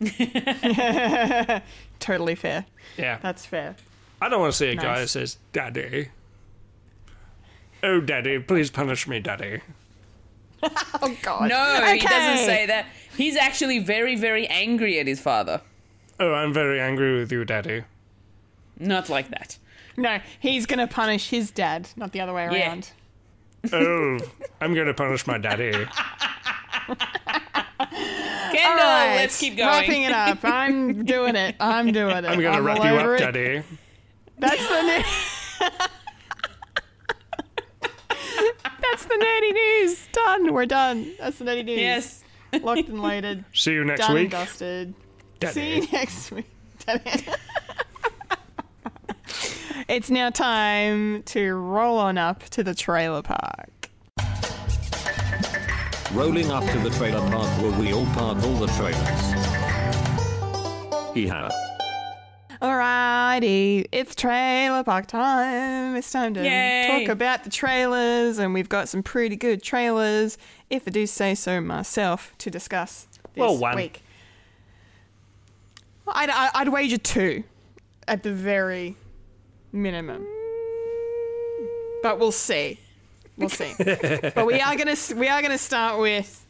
Totally 2.00 2.34
fair. 2.34 2.66
Yeah, 2.96 3.18
That's 3.22 3.46
fair. 3.46 3.76
I 4.20 4.28
don't 4.28 4.40
want 4.40 4.52
to 4.52 4.56
see 4.58 4.68
a 4.68 4.74
guy 4.76 4.82
Nice. 4.94 5.00
that 5.00 5.08
says 5.08 5.38
"Daddy." 5.52 6.08
Oh, 7.82 8.00
Daddy, 8.00 8.38
please 8.38 8.70
punish 8.70 9.06
me, 9.06 9.20
Daddy. 9.20 9.60
Oh, 11.02 11.14
God. 11.20 11.50
No, 11.50 11.84
he 11.92 11.98
doesn't 12.00 12.46
say 12.46 12.64
that. 12.66 12.86
He's 13.18 13.36
actually 13.36 13.80
very, 13.80 14.16
very 14.16 14.46
angry 14.46 14.98
at 14.98 15.06
his 15.06 15.20
father. 15.20 15.60
Oh, 16.18 16.32
I'm 16.32 16.54
very 16.54 16.80
angry 16.80 17.18
with 17.18 17.30
you, 17.30 17.44
Daddy. 17.44 17.84
Not 18.78 19.10
like 19.10 19.28
that. 19.28 19.58
No, 19.98 20.20
he's 20.40 20.64
going 20.64 20.78
to 20.78 20.86
punish 20.86 21.28
his 21.28 21.50
dad, 21.50 21.90
not 21.96 22.12
the 22.12 22.20
other 22.22 22.32
way 22.32 22.44
around. 22.44 22.54
Yeah. 22.56 22.80
Around. 23.72 24.22
Oh, 24.22 24.30
I'm 24.60 24.74
going 24.74 24.86
to 24.86 24.94
punish 24.94 25.26
my 25.26 25.38
daddy. 25.38 25.72
Kendall, 25.72 25.88
All 28.60 28.76
right, 28.76 29.16
let's 29.16 29.38
keep 29.40 29.56
going. 29.56 29.68
Wrapping 29.68 30.02
it 30.02 30.12
up. 30.12 30.38
I'm 30.44 31.04
doing 31.04 31.34
it. 31.36 31.56
I'm 31.58 31.90
doing 31.92 32.16
it. 32.16 32.24
I'm 32.24 32.40
going 32.40 32.52
to 32.52 32.58
all 32.58 32.62
wrap 32.62 32.78
you 32.78 32.84
up, 32.98 33.20
it. 33.20 33.32
Daddy. 33.32 33.62
That's 34.38 34.68
the 34.68 34.82
new. 34.82 35.68
That's 38.82 39.04
the 39.06 39.14
nerdy 39.14 39.52
news. 39.52 40.08
Done. 40.12 40.52
We're 40.52 40.66
done. 40.66 41.12
That's 41.18 41.38
the 41.38 41.44
nerdy 41.46 41.64
news. 41.64 41.80
Yes. 41.80 42.24
Locked 42.62 42.88
and 42.88 43.02
loaded. 43.02 43.44
See 43.54 43.72
you 43.72 43.84
next 43.84 44.00
Done 44.00 44.10
and 44.10 44.18
week. 44.20 44.30
dusted. 44.30 44.94
Daddy. 45.40 45.52
See 45.52 45.74
you 45.76 45.86
next 45.90 46.30
week. 46.30 46.46
Daddy. 46.86 47.24
it's 49.88 50.10
now 50.10 50.30
time 50.30 51.22
to 51.24 51.54
roll 51.54 51.98
on 51.98 52.18
up 52.18 52.44
to 52.50 52.62
the 52.62 52.74
trailer 52.74 53.22
park. 53.22 53.90
Rolling 56.12 56.50
up 56.50 56.64
to 56.70 56.78
the 56.78 56.90
trailer 56.90 57.20
park 57.30 57.48
where 57.62 57.72
we 57.78 57.92
all 57.92 58.06
park 58.06 58.42
all 58.44 58.54
the 58.54 58.66
trailers. 58.68 58.94
Yeehaw. 61.14 61.50
Alrighty, 62.62 63.86
it's 63.92 64.14
trailer 64.14 64.84
park 64.84 65.06
time. 65.06 65.96
It's 65.96 66.10
time 66.10 66.34
to 66.34 66.42
Yay. 66.44 66.86
talk 67.04 67.12
about 67.12 67.44
the 67.44 67.50
trailers, 67.50 68.38
and 68.38 68.54
we've 68.54 68.68
got 68.68 68.88
some 68.88 69.02
pretty 69.02 69.36
good 69.36 69.62
trailers, 69.62 70.38
if 70.70 70.86
I 70.86 70.90
do 70.90 71.06
say 71.06 71.34
so 71.34 71.60
myself, 71.60 72.32
to 72.38 72.50
discuss 72.50 73.06
this 73.34 73.40
Well, 73.40 73.58
one. 73.58 73.76
week. 73.76 74.02
I'd, 76.06 76.30
I'd 76.30 76.68
wager 76.68 76.96
two, 76.98 77.44
at 78.06 78.22
the 78.22 78.32
very 78.32 78.96
minimum. 79.74 80.26
But 82.02 82.18
we'll 82.18 82.32
see. 82.32 82.78
We'll 83.36 83.48
see. 83.48 83.74
but 83.78 84.46
we 84.46 84.60
are 84.60 84.76
gonna 84.76 84.96
we 85.16 85.28
are 85.28 85.42
gonna 85.42 85.58
start 85.58 86.00
with, 86.00 86.46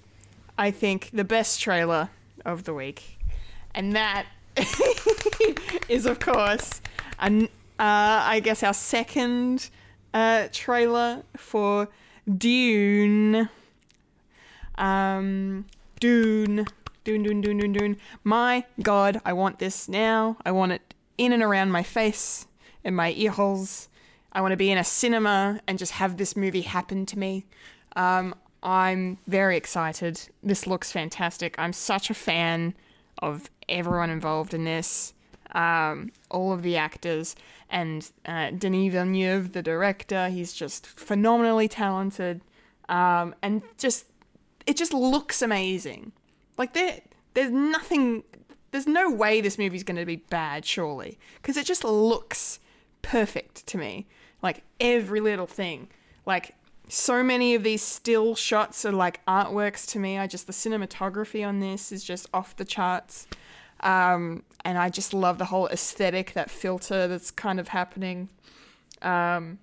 I 0.59 0.71
think, 0.71 1.11
the 1.13 1.25
best 1.25 1.61
trailer 1.61 2.11
of 2.45 2.65
the 2.65 2.75
week, 2.75 3.19
and 3.75 3.95
that 3.97 4.27
is 5.89 6.07
of 6.07 6.21
course, 6.21 6.83
an, 7.19 7.45
uh, 7.79 8.23
I 8.27 8.41
guess 8.45 8.63
our 8.63 8.75
second 8.75 9.71
uh, 10.13 10.49
trailer 10.53 11.23
for 11.37 11.89
Dune. 12.37 13.49
Um, 14.77 15.67
Dune, 16.01 16.67
Dune, 17.05 17.23
Dune, 17.23 17.41
Dune, 17.41 17.59
Dune, 17.59 17.73
Dune. 17.73 17.97
My 18.25 18.65
God, 18.83 19.21
I 19.25 19.33
want 19.33 19.59
this 19.61 19.89
now. 19.89 20.37
I 20.45 20.51
want 20.51 20.73
it 20.73 20.95
in 21.17 21.33
and 21.33 21.43
around 21.43 21.71
my 21.71 21.83
face 21.83 22.47
and 22.85 22.97
my 22.97 23.13
ear 23.17 23.31
holes. 23.31 23.89
I 24.33 24.41
want 24.41 24.53
to 24.53 24.57
be 24.57 24.71
in 24.71 24.79
a 24.79 24.85
cinema 24.85 25.61
and 25.67 25.79
just 25.79 25.93
have 25.93 26.17
this 26.17 26.37
movie 26.37 26.63
happen 26.63 27.07
to 27.07 27.19
me. 27.19 27.47
Um, 27.97 28.35
I'm 28.63 29.19
very 29.27 29.57
excited. 29.57 30.21
This 30.43 30.67
looks 30.67 30.91
fantastic. 30.91 31.55
I'm 31.59 31.73
such 31.73 32.11
a 32.11 32.15
fan 32.15 32.75
of 33.19 33.51
everyone 33.69 34.11
involved 34.11 34.55
in 34.55 34.65
this, 34.65 35.13
um, 35.53 36.11
all 36.31 36.53
of 36.53 36.63
the 36.63 36.77
actors, 36.77 37.37
and 37.71 38.11
uh, 38.27 38.51
Denis 38.51 38.93
Villeneuve, 38.93 39.53
the 39.53 39.63
director. 39.63 40.29
He's 40.29 40.53
just 40.53 40.87
phenomenally 40.87 41.69
talented, 41.69 42.41
um, 42.89 43.35
and 43.43 43.63
just 43.79 44.07
it 44.67 44.77
just 44.77 44.95
looks 44.95 45.43
amazing. 45.43 46.13
Like 46.57 46.73
there, 46.73 47.01
there's 47.35 47.51
nothing. 47.51 48.25
There's 48.71 48.87
no 48.87 49.09
way 49.11 49.41
this 49.41 49.59
movie's 49.59 49.85
going 49.85 49.99
to 49.99 50.07
be 50.07 50.17
bad, 50.17 50.65
surely, 50.65 51.19
because 51.37 51.57
it 51.57 51.67
just 51.67 51.85
looks 51.85 52.59
perfect 53.05 53.67
to 53.69 53.79
me. 53.79 54.07
Like 54.43 54.63
every 54.81 55.21
little 55.21 55.47
thing. 55.47 55.89
Like 56.27 56.55
so 56.89 57.23
many 57.23 57.55
of 57.55 57.63
these 57.63 57.83
still 57.83 58.35
shots 58.35 58.85
are 58.85 58.93
like 58.93 59.25
artworks 59.27 59.87
to 59.93 59.99
me. 59.99 60.19
I 60.19 60.27
just 60.27 60.47
the 60.47 60.53
cinematography 60.53 61.47
on 61.47 61.61
this 61.61 61.93
is 61.93 62.05
just 62.05 62.29
off 62.35 62.57
the 62.57 62.65
charts. 62.65 63.27
Um, 63.81 64.43
and 64.65 64.79
I 64.79 64.89
just 64.89 65.13
love 65.13 65.39
the 65.39 65.47
whole 65.47 65.69
aesthetic, 65.69 66.33
that 66.33 66.51
filter 66.51 67.07
that's 67.07 67.31
kind 67.31 67.61
of 67.61 67.69
happening. 67.69 68.31
Um, 69.03 69.59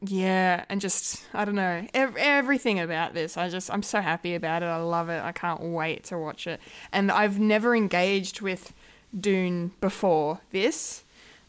yeah, 0.00 0.64
and 0.68 0.80
just 0.80 1.24
I 1.32 1.44
don't 1.44 1.54
know 1.54 1.86
ev- 1.94 2.16
everything 2.16 2.80
about 2.80 3.14
this. 3.14 3.36
I 3.36 3.48
just 3.48 3.70
I'm 3.72 3.82
so 3.82 4.00
happy 4.00 4.34
about 4.34 4.62
it. 4.62 4.66
I 4.66 4.76
love 4.76 5.08
it. 5.08 5.22
I 5.22 5.32
can't 5.32 5.60
wait 5.60 6.04
to 6.04 6.18
watch 6.18 6.46
it. 6.46 6.60
And 6.92 7.10
I've 7.10 7.38
never 7.38 7.74
engaged 7.74 8.40
with 8.40 8.74
Dune 9.18 9.72
before 9.80 10.40
this, 10.50 11.04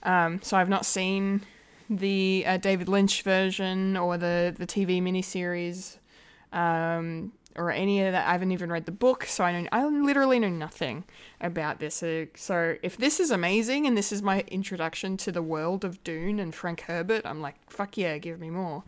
um, 0.08 0.42
so 0.42 0.58
I've 0.58 0.70
not 0.70 0.86
seen 0.86 1.42
the 1.90 2.44
uh, 2.48 2.58
David 2.58 2.90
Lynch 2.90 3.22
version 3.22 3.96
or 3.96 4.18
the 4.18 4.56
the 4.58 4.66
TV 4.66 5.02
miniseries. 5.02 5.98
Um, 6.52 7.34
or 7.58 7.72
any 7.72 8.04
of 8.04 8.12
that. 8.12 8.28
I 8.28 8.32
haven't 8.34 8.52
even 8.52 8.72
read 8.72 8.86
the 8.86 8.92
book, 8.92 9.26
so 9.26 9.44
I 9.44 9.52
know 9.52 9.68
I 9.72 9.84
literally 9.86 10.40
know 10.40 10.50
nothing 10.50 11.04
about 11.42 11.80
this. 11.80 11.96
So, 11.96 12.28
so 12.36 12.76
if 12.84 12.98
this 12.98 13.20
is 13.20 13.32
amazing 13.32 13.88
and 13.88 13.98
this 13.98 14.12
is 14.12 14.22
my 14.22 14.42
introduction 14.48 15.18
to 15.18 15.32
the 15.32 15.42
world 15.42 15.84
of 15.84 16.04
Dune 16.04 16.40
and 16.40 16.54
Frank 16.54 16.82
Herbert, 16.82 17.24
I'm 17.26 17.42
like, 17.42 17.56
fuck 17.68 17.98
yeah, 17.98 18.20
give 18.20 18.40
me 18.40 18.52
more. 18.52 18.84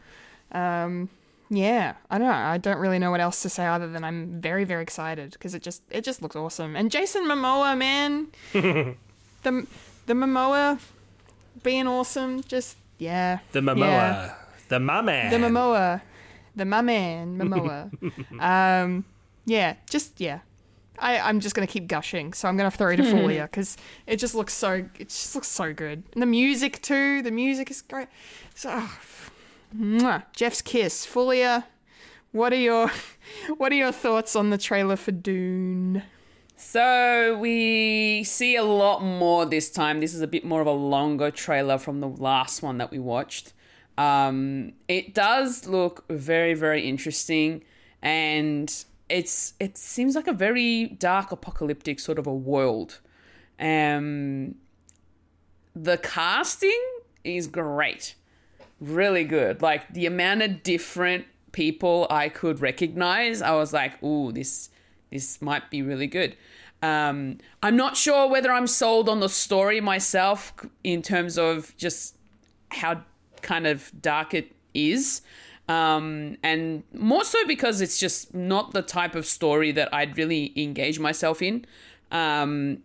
Um, 0.52 1.10
yeah, 1.50 1.96
I 2.12 2.20
don't 2.20 2.28
know. 2.28 2.34
I 2.34 2.60
don't 2.60 2.78
really 2.78 3.00
know 3.00 3.10
what 3.10 3.20
else 3.22 3.42
to 3.42 3.50
say 3.50 3.66
other 3.66 3.90
than 3.90 4.04
I'm 4.04 4.40
very 4.40 4.66
very 4.66 4.84
excited 4.84 5.32
because 5.32 5.56
it 5.56 5.64
just 5.64 5.82
it 5.90 6.04
just 6.04 6.22
looks 6.22 6.36
awesome. 6.36 6.76
And 6.76 6.92
Jason 6.92 7.26
Momoa, 7.26 7.76
man, 7.76 8.28
the 8.54 9.66
the 10.06 10.14
Momoa 10.14 10.80
being 11.64 11.88
awesome, 11.88 12.42
just 12.44 12.78
yeah. 12.98 13.40
The 13.52 13.62
Momoa, 13.62 13.80
yeah. 13.80 14.36
the 14.68 14.80
my 14.80 15.02
man, 15.02 15.32
the 15.32 15.38
Momoa, 15.38 16.02
the 16.56 16.66
my 16.66 16.82
man 16.82 17.38
Momoa. 17.38 18.42
um, 18.84 19.06
yeah, 19.46 19.76
just 19.90 20.20
yeah. 20.20 20.40
I, 21.02 21.20
I'm 21.20 21.40
just 21.40 21.56
gonna 21.56 21.68
keep 21.68 21.88
gushing, 21.88 22.34
so 22.34 22.48
I'm 22.48 22.58
gonna 22.58 22.72
throw 22.72 22.96
to 22.96 23.04
Folia 23.04 23.44
because 23.44 23.78
it 24.06 24.18
just 24.18 24.36
looks 24.36 24.54
so 24.54 24.86
it 25.00 25.10
just 25.10 25.34
looks 25.34 25.48
so 25.48 25.74
good, 25.74 26.04
and 26.14 26.22
the 26.22 26.26
music 26.28 26.82
too. 26.82 27.22
The 27.22 27.32
music 27.32 27.72
is 27.72 27.82
great. 27.82 28.10
So, 28.54 28.70
oh, 28.74 29.00
mwah. 29.76 30.24
Jeff's 30.36 30.62
kiss, 30.62 31.06
Folia. 31.06 31.64
What 32.32 32.54
are 32.54 32.58
your 32.58 32.92
what 33.58 33.72
are 33.72 33.76
your 33.76 33.92
thoughts 33.92 34.36
on 34.36 34.50
the 34.50 34.58
trailer 34.58 34.96
for 34.96 35.12
Dune? 35.12 36.04
So 36.62 37.38
we 37.40 38.26
see 38.26 38.58
a 38.58 38.64
lot 38.64 39.02
more 39.02 39.46
this 39.46 39.70
time. 39.70 40.02
This 40.02 40.14
is 40.14 40.20
a 40.20 40.28
bit 40.28 40.44
more 40.44 40.60
of 40.60 40.68
a 40.68 40.72
longer 40.72 41.32
trailer 41.32 41.78
from 41.78 42.02
the 42.02 42.10
last 42.10 42.62
one 42.62 42.78
that 42.80 42.92
we 42.92 43.00
watched. 43.00 43.54
Um, 43.98 44.74
it 44.90 45.14
does 45.14 45.68
look 45.68 46.04
very, 46.10 46.54
very 46.54 46.86
interesting, 46.86 47.64
and 48.02 48.70
it's 49.08 49.54
it 49.62 49.78
seems 49.78 50.16
like 50.16 50.28
a 50.28 50.34
very 50.34 50.88
dark, 50.88 51.32
apocalyptic 51.32 51.98
sort 51.98 52.20
of 52.20 52.28
a 52.28 52.36
world. 52.36 53.00
Um, 53.58 54.56
the 55.74 55.98
casting 55.98 56.82
is 57.24 57.48
great, 57.48 58.16
really 58.82 59.24
good. 59.24 59.62
Like 59.62 59.94
the 59.94 60.06
amount 60.06 60.42
of 60.42 60.62
different 60.62 61.26
people 61.54 62.06
I 62.10 62.28
could 62.28 62.60
recognize, 62.60 63.42
I 63.42 63.52
was 63.52 63.72
like, 63.72 64.04
"Ooh, 64.04 64.34
this 64.34 64.70
this 65.12 65.42
might 65.42 65.70
be 65.70 65.82
really 65.82 66.08
good." 66.08 66.36
Um, 66.82 67.40
I'm 67.62 67.76
not 67.76 67.98
sure 67.98 68.30
whether 68.30 68.52
I'm 68.52 68.68
sold 68.68 69.10
on 69.10 69.20
the 69.20 69.30
story 69.30 69.82
myself 69.82 70.54
in 70.84 71.02
terms 71.02 71.38
of 71.38 71.76
just 71.78 72.16
how 72.72 73.02
kind 73.42 73.68
of 73.68 73.92
dark 74.02 74.34
it 74.34 74.54
is. 74.74 75.22
Um, 75.68 76.38
and 76.42 76.84
more 76.94 77.24
so 77.24 77.46
because 77.46 77.80
it's 77.82 78.00
just 78.00 78.34
not 78.34 78.72
the 78.72 78.82
type 78.82 79.14
of 79.14 79.26
story 79.26 79.72
that 79.74 79.94
I'd 79.94 80.18
really 80.18 80.52
engage 80.56 81.00
myself 81.00 81.42
in. 81.42 81.66
Um, 82.12 82.80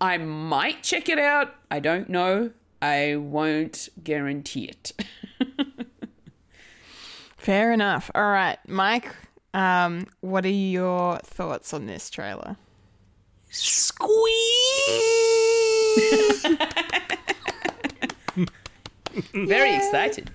I 0.00 0.16
might 0.16 0.82
check 0.82 1.08
it 1.08 1.18
out. 1.18 1.54
I 1.70 1.80
don't 1.80 2.08
know. 2.08 2.52
I 2.80 3.16
won't 3.16 3.88
guarantee 4.02 4.64
it. 4.64 4.92
Fair 7.36 7.72
enough. 7.72 8.10
All 8.14 8.30
right, 8.30 8.58
Mike. 8.66 9.14
Um, 9.58 10.06
what 10.20 10.46
are 10.46 10.50
your 10.50 11.18
thoughts 11.18 11.74
on 11.74 11.86
this 11.86 12.08
trailer? 12.10 12.56
Very 19.34 19.74
excited. 19.74 20.30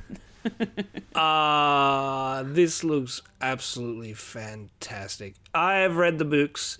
Uh, 1.16 2.44
this 2.48 2.84
looks 2.84 3.22
absolutely 3.40 4.14
fantastic. 4.14 5.36
I 5.54 5.76
have 5.76 5.96
read 5.96 6.18
the 6.18 6.26
books. 6.26 6.78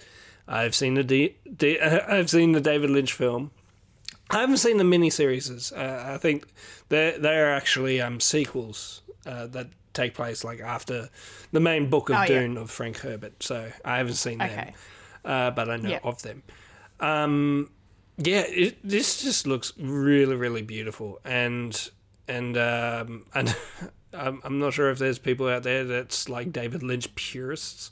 I've 0.50 0.76
seen 0.76 0.96
the 0.96 1.04
D- 1.04 1.38
D- 1.56 1.80
I've 1.80 2.30
seen 2.30 2.52
the 2.52 2.60
David 2.60 2.90
Lynch 2.90 3.14
film. 3.14 3.52
I 4.30 4.42
haven't 4.42 4.58
seen 4.58 4.76
the 4.78 4.84
miniseries. 4.84 5.72
Uh, 5.72 6.12
I 6.14 6.18
think 6.18 6.48
they 6.90 7.16
they 7.18 7.40
are 7.40 7.54
actually 7.54 8.02
um, 8.02 8.20
sequels 8.20 9.02
uh, 9.26 9.48
that 9.48 9.68
take 9.94 10.14
place 10.16 10.44
like 10.44 10.60
after 10.60 11.10
the 11.52 11.60
main 11.60 11.90
book 11.90 12.10
of 12.10 12.16
Oh, 12.16 12.20
yeah. 12.22 12.26
Dune 12.28 12.58
of 12.58 12.70
Frank 12.72 12.98
Herbert. 12.98 13.42
So 13.44 13.72
I 13.86 13.98
haven't 13.98 14.16
seen 14.16 14.40
them, 14.40 14.50
Okay. 14.52 14.74
uh, 15.26 15.52
but 15.52 15.70
I 15.70 15.78
know 15.78 15.90
Yeah. 15.90 16.00
of 16.04 16.22
them. 16.22 16.44
Um, 17.00 17.70
yeah, 18.18 18.44
it, 18.48 18.78
this 18.84 19.22
just 19.22 19.48
looks 19.48 19.74
really, 19.78 20.36
really 20.36 20.62
beautiful, 20.62 21.20
and 21.26 21.90
and 22.28 22.56
um, 22.58 23.26
and 23.34 23.56
I'm, 24.14 24.42
I'm 24.44 24.60
not 24.60 24.74
sure 24.74 24.90
if 24.92 25.00
there's 25.00 25.20
people 25.20 25.48
out 25.48 25.64
there 25.64 25.84
that's 25.84 26.30
like 26.30 26.52
David 26.52 26.84
Lynch 26.84 27.14
purists, 27.16 27.90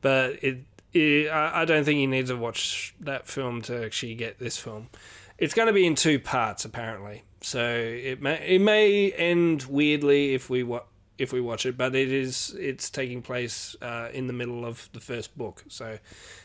but 0.00 0.42
it, 0.42 0.58
it 0.92 1.28
I, 1.28 1.62
I 1.62 1.64
don't 1.64 1.84
think 1.84 1.98
you 2.00 2.06
need 2.06 2.28
to 2.28 2.36
watch 2.36 2.94
that 3.00 3.26
film 3.26 3.62
to 3.62 3.84
actually 3.84 4.14
get 4.14 4.38
this 4.38 4.56
film. 4.56 4.88
It's 5.36 5.52
going 5.54 5.66
to 5.66 5.72
be 5.72 5.84
in 5.86 5.96
two 5.96 6.20
parts 6.20 6.64
apparently, 6.64 7.24
so 7.40 7.60
it 7.68 8.22
may 8.22 8.36
it 8.46 8.60
may 8.60 9.10
end 9.10 9.64
weirdly 9.64 10.34
if 10.34 10.48
we 10.48 10.62
wa- 10.62 10.84
if 11.18 11.32
we 11.32 11.40
watch 11.40 11.66
it, 11.66 11.76
but 11.76 11.94
it 11.94 12.10
is 12.10 12.54
it's 12.58 12.90
taking 12.90 13.22
place 13.22 13.76
uh, 13.80 14.08
in 14.12 14.26
the 14.26 14.32
middle 14.32 14.64
of 14.64 14.88
the 14.92 15.00
first 15.00 15.36
book, 15.36 15.64
so 15.68 15.98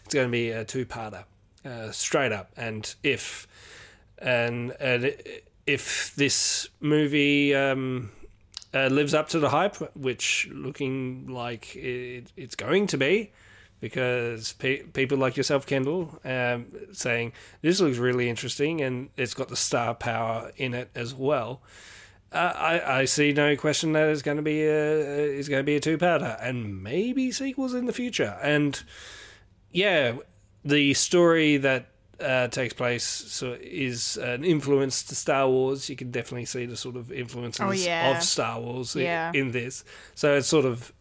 it's 0.05 0.13
going 0.13 0.27
to 0.27 0.31
be 0.31 0.49
a 0.51 0.63
two 0.65 0.85
parter 0.85 1.23
uh, 1.65 1.91
straight 1.91 2.31
up. 2.31 2.51
And 2.57 2.93
if 3.03 3.47
and 4.17 4.71
and 4.79 5.13
if 5.65 6.15
this 6.15 6.69
movie 6.79 7.53
um, 7.55 8.11
uh, 8.73 8.87
lives 8.87 9.13
up 9.13 9.29
to 9.29 9.39
the 9.39 9.49
hype, 9.49 9.75
which 9.95 10.49
looking 10.51 11.27
like 11.27 11.75
it, 11.75 12.31
it's 12.35 12.55
going 12.55 12.87
to 12.87 12.97
be, 12.97 13.31
because 13.79 14.53
pe- 14.53 14.83
people 14.83 15.17
like 15.17 15.37
yourself, 15.37 15.65
Kendall, 15.65 16.19
um, 16.25 16.67
saying 16.91 17.33
this 17.61 17.79
looks 17.79 17.97
really 17.97 18.29
interesting 18.29 18.81
and 18.81 19.09
it's 19.17 19.33
got 19.33 19.49
the 19.49 19.55
star 19.55 19.93
power 19.95 20.51
in 20.57 20.73
it 20.73 20.89
as 20.95 21.13
well. 21.13 21.61
Uh, 22.31 22.53
I, 22.55 22.99
I 22.99 23.05
see 23.05 23.33
no 23.33 23.55
question 23.55 23.93
that 23.93 24.07
it's 24.09 24.21
going 24.21 24.37
to 24.37 24.43
be 24.43 24.61
a 24.63 25.37
it's 25.37 25.49
going 25.49 25.61
to 25.61 25.65
be 25.65 25.75
a 25.75 25.79
two 25.79 25.97
parter 25.97 26.37
and 26.41 26.83
maybe 26.83 27.31
sequels 27.31 27.73
in 27.73 27.85
the 27.87 27.93
future. 27.93 28.37
And 28.41 28.81
yeah, 29.71 30.17
the 30.63 30.93
story 30.93 31.57
that 31.57 31.87
uh, 32.19 32.47
takes 32.49 32.73
place 32.73 33.03
so 33.03 33.57
is 33.61 34.17
an 34.17 34.43
influence 34.43 35.01
to 35.03 35.15
Star 35.15 35.47
Wars. 35.49 35.89
You 35.89 35.95
can 35.95 36.11
definitely 36.11 36.45
see 36.45 36.65
the 36.65 36.77
sort 36.77 36.97
of 36.97 37.11
influences 37.11 37.61
Oh, 37.65 37.71
yeah. 37.71 38.15
of 38.17 38.23
Star 38.23 38.59
Wars 38.61 38.95
Yeah. 38.95 39.31
in 39.33 39.51
this. 39.51 39.83
So 40.15 40.35
it's 40.35 40.47
sort 40.47 40.65
of 40.65 40.93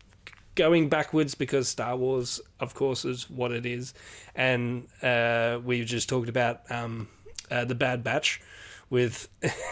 going 0.54 0.88
backwards 0.88 1.34
because 1.34 1.68
Star 1.68 1.94
Wars, 1.96 2.40
of 2.58 2.72
course, 2.74 3.04
is 3.04 3.28
what 3.28 3.52
it 3.52 3.66
is, 3.66 3.94
and 4.34 4.86
uh, 5.02 5.58
we 5.64 5.84
just 5.84 6.08
talked 6.08 6.28
about 6.28 6.62
um, 6.70 7.08
uh, 7.50 7.64
the 7.64 7.74
Bad 7.74 8.02
Batch 8.02 8.40
with 8.90 9.28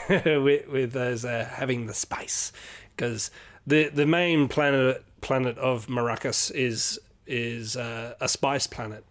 with, 0.08 0.68
with 0.68 0.96
uh, 0.96 1.44
having 1.44 1.86
the 1.86 1.94
spice 1.94 2.52
because 2.94 3.30
the 3.66 3.88
the 3.88 4.06
main 4.06 4.48
planet 4.48 5.04
planet 5.20 5.56
of 5.58 5.86
Arrakis 5.86 6.50
is 6.54 6.98
is 7.26 7.76
uh, 7.76 8.14
a 8.20 8.28
spice 8.28 8.66
planet, 8.66 9.04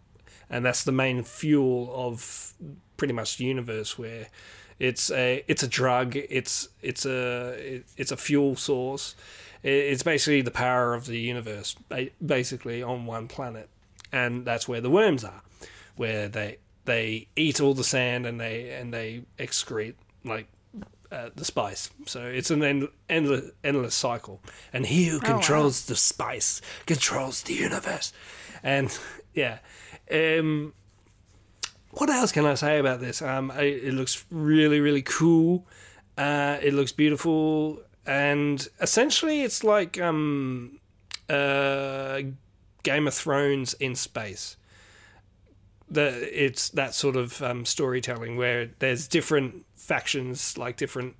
and 0.50 0.64
that's 0.66 0.84
the 0.84 0.92
main 0.92 1.24
fuel 1.24 1.92
of 1.94 2.54
pretty 2.98 3.14
much 3.14 3.38
the 3.38 3.46
universe 3.46 3.98
where 3.98 4.28
it's 4.80 5.12
a 5.12 5.44
it's 5.48 5.64
a 5.64 5.68
drug. 5.68 6.16
It's 6.16 6.70
it's 6.82 7.06
a 7.06 7.56
it- 7.76 7.86
it's 7.98 8.12
a 8.12 8.18
fuel 8.18 8.56
source. 8.56 9.16
It's 9.64 10.04
basically 10.04 10.42
the 10.42 10.52
power 10.52 10.94
of 10.94 11.08
the 11.08 11.18
universe, 11.18 11.76
basically 12.24 12.84
on 12.84 13.08
one 13.08 13.28
planet, 13.28 13.68
and 14.12 14.46
that's 14.46 14.68
where 14.68 14.80
the 14.80 14.92
worms 14.92 15.24
are, 15.24 15.42
where 15.96 16.28
they 16.28 16.60
they 16.86 17.28
eat 17.36 17.60
all 17.60 17.74
the 17.74 17.84
sand 17.84 18.26
and 18.26 18.40
they 18.40 18.72
and 18.72 18.94
they 18.94 19.24
excrete 19.38 19.96
like 20.24 20.48
uh, 21.12 21.30
the 21.36 21.46
spice. 21.46 21.90
So 22.06 22.26
it's 22.26 22.52
an 22.52 22.64
end, 22.64 22.90
endless 23.10 23.52
endless 23.64 23.96
cycle, 23.96 24.42
and 24.74 24.86
he 24.86 25.06
who 25.06 25.20
controls 25.20 25.86
the 25.86 25.96
spice 25.96 26.62
controls 26.86 27.44
the 27.44 27.54
universe, 27.54 28.14
and 28.64 28.98
yeah. 29.34 29.60
Um, 30.12 30.74
what 31.92 32.10
else 32.10 32.32
can 32.32 32.46
I 32.46 32.56
say 32.56 32.78
about 32.78 33.00
this? 33.00 33.22
Um, 33.22 33.52
I, 33.52 33.62
it 33.62 33.94
looks 33.94 34.26
really, 34.30 34.82
really 34.82 35.02
cool. 35.02 35.66
Uh, 36.18 36.58
it 36.62 36.74
looks 36.74 36.92
beautiful, 36.92 37.82
and 38.06 38.68
essentially, 38.82 39.42
it's 39.44 39.64
like 39.64 40.00
um, 40.00 40.80
uh, 41.30 42.22
Game 42.84 43.08
of 43.08 43.14
Thrones 43.14 43.74
in 43.76 43.96
space. 43.96 44.58
The 45.90 46.30
it's 46.32 46.70
that 46.70 46.94
sort 46.94 47.16
of 47.16 47.42
um, 47.42 47.66
storytelling 47.66 48.38
where 48.38 48.70
there's 48.80 49.08
different 49.08 49.66
factions, 49.76 50.58
like 50.58 50.78
different 50.78 51.16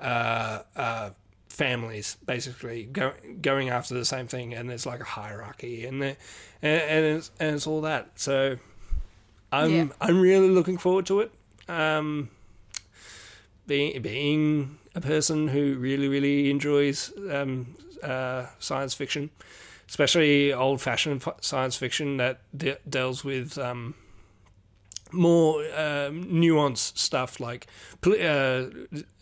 uh, 0.00 0.62
uh, 0.76 1.10
families, 1.48 2.16
basically 2.24 2.84
go, 2.84 3.12
going 3.42 3.70
after 3.70 3.94
the 3.94 4.04
same 4.04 4.28
thing, 4.28 4.54
and 4.54 4.70
there's 4.70 4.86
like 4.86 5.00
a 5.00 5.04
hierarchy, 5.04 5.84
and 5.84 6.00
the, 6.00 6.16
and, 6.62 6.82
and 6.82 7.04
it's 7.16 7.30
and 7.40 7.56
it's 7.56 7.66
all 7.66 7.80
that. 7.82 8.10
So. 8.16 8.56
I'm 9.52 9.70
Yeah. 9.70 9.86
I'm 10.00 10.20
really 10.20 10.48
looking 10.48 10.78
forward 10.78 11.06
to 11.06 11.20
it. 11.20 11.30
Um, 11.68 12.30
being 13.68 14.02
being 14.02 14.78
a 14.96 15.00
person 15.00 15.48
who 15.48 15.76
really 15.76 16.08
really 16.08 16.50
enjoys 16.50 17.12
um, 17.30 17.76
uh, 18.02 18.46
science 18.58 18.94
fiction, 18.94 19.30
especially 19.88 20.52
old 20.52 20.80
fashioned 20.80 21.24
science 21.40 21.76
fiction 21.76 22.16
that 22.16 22.40
de- 22.56 22.78
deals 22.88 23.24
with 23.24 23.56
um, 23.58 23.94
more 25.14 25.60
um, 25.74 26.26
nuanced 26.26 26.98
stuff 26.98 27.40
like 27.40 27.66
uh, 28.06 28.66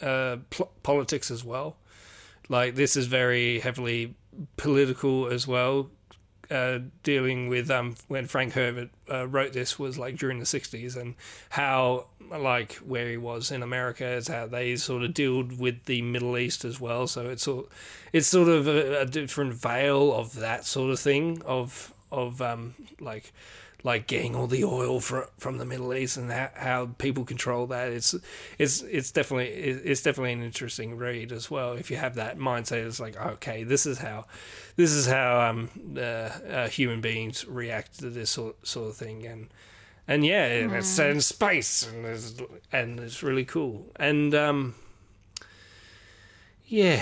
uh, 0.01 0.36
politics 0.82 1.30
as 1.30 1.45
well. 1.45 1.76
Like 2.49 2.74
this 2.74 2.97
is 2.97 3.07
very 3.07 3.61
heavily 3.61 4.14
political 4.57 5.28
as 5.28 5.47
well 5.47 5.90
uh, 6.53 6.80
dealing 7.03 7.49
with 7.49 7.70
um, 7.70 7.95
when 8.09 8.26
Frank 8.26 8.53
Herbert 8.53 8.90
uh, 9.11 9.26
wrote 9.26 9.53
this 9.53 9.78
was 9.78 9.99
like 9.99 10.16
during 10.16 10.38
the 10.38 10.45
60s 10.45 10.97
and 10.97 11.14
how 11.51 12.07
like 12.30 12.74
where 12.74 13.09
he 13.09 13.16
was 13.16 13.51
in 13.51 13.62
America 13.62 14.07
is 14.07 14.28
how 14.28 14.47
they 14.47 14.76
sort 14.76 15.03
of 15.03 15.14
dealt 15.14 15.53
with 15.53 15.84
the 15.86 16.03
Middle 16.03 16.36
East 16.36 16.64
as 16.64 16.78
well 16.78 17.07
so 17.07 17.28
it's 17.30 17.45
sort 17.45 17.68
it's 18.12 18.26
sort 18.26 18.49
of 18.49 18.68
a, 18.68 19.01
a 19.01 19.07
different 19.07 19.55
veil 19.55 20.12
of 20.12 20.34
that 20.34 20.66
sort 20.66 20.90
of 20.90 21.01
thing 21.01 21.40
of 21.47 21.95
of 22.11 22.43
um, 22.43 22.74
like 23.01 23.32
like 23.84 24.06
getting 24.06 24.36
all 24.36 24.46
the 24.46 24.64
oil 24.64 25.00
from 25.00 25.24
from 25.38 25.58
the 25.58 25.64
Middle 25.64 25.92
East 25.94 26.16
and 26.16 26.30
how, 26.30 26.50
how 26.54 26.86
people 26.98 27.24
control 27.24 27.66
that. 27.68 27.90
It's 27.92 28.14
it's 28.58 28.82
it's 28.82 29.10
definitely 29.10 29.48
it's 29.48 30.02
definitely 30.02 30.32
an 30.32 30.42
interesting 30.42 30.96
read 30.96 31.32
as 31.32 31.50
well. 31.50 31.72
If 31.72 31.90
you 31.90 31.96
have 31.96 32.14
that 32.14 32.38
mindset, 32.38 32.86
it's 32.86 33.00
like 33.00 33.16
okay, 33.16 33.64
this 33.64 33.86
is 33.86 33.98
how 33.98 34.26
this 34.76 34.92
is 34.92 35.06
how 35.06 35.40
um 35.40 35.70
uh, 35.96 36.00
uh, 36.00 36.68
human 36.68 37.00
beings 37.00 37.46
react 37.46 37.98
to 38.00 38.10
this 38.10 38.30
sort 38.30 38.66
sort 38.66 38.90
of 38.90 38.96
thing 38.96 39.26
and. 39.26 39.48
And 40.08 40.26
yeah, 40.26 40.46
and 40.46 40.72
it's 40.72 40.98
in 40.98 41.20
space, 41.20 41.86
and 41.86 42.04
it's, 42.04 42.34
and 42.72 42.98
it's 42.98 43.22
really 43.22 43.44
cool. 43.44 43.86
And 43.94 44.34
um, 44.34 44.74
yeah, 46.66 47.00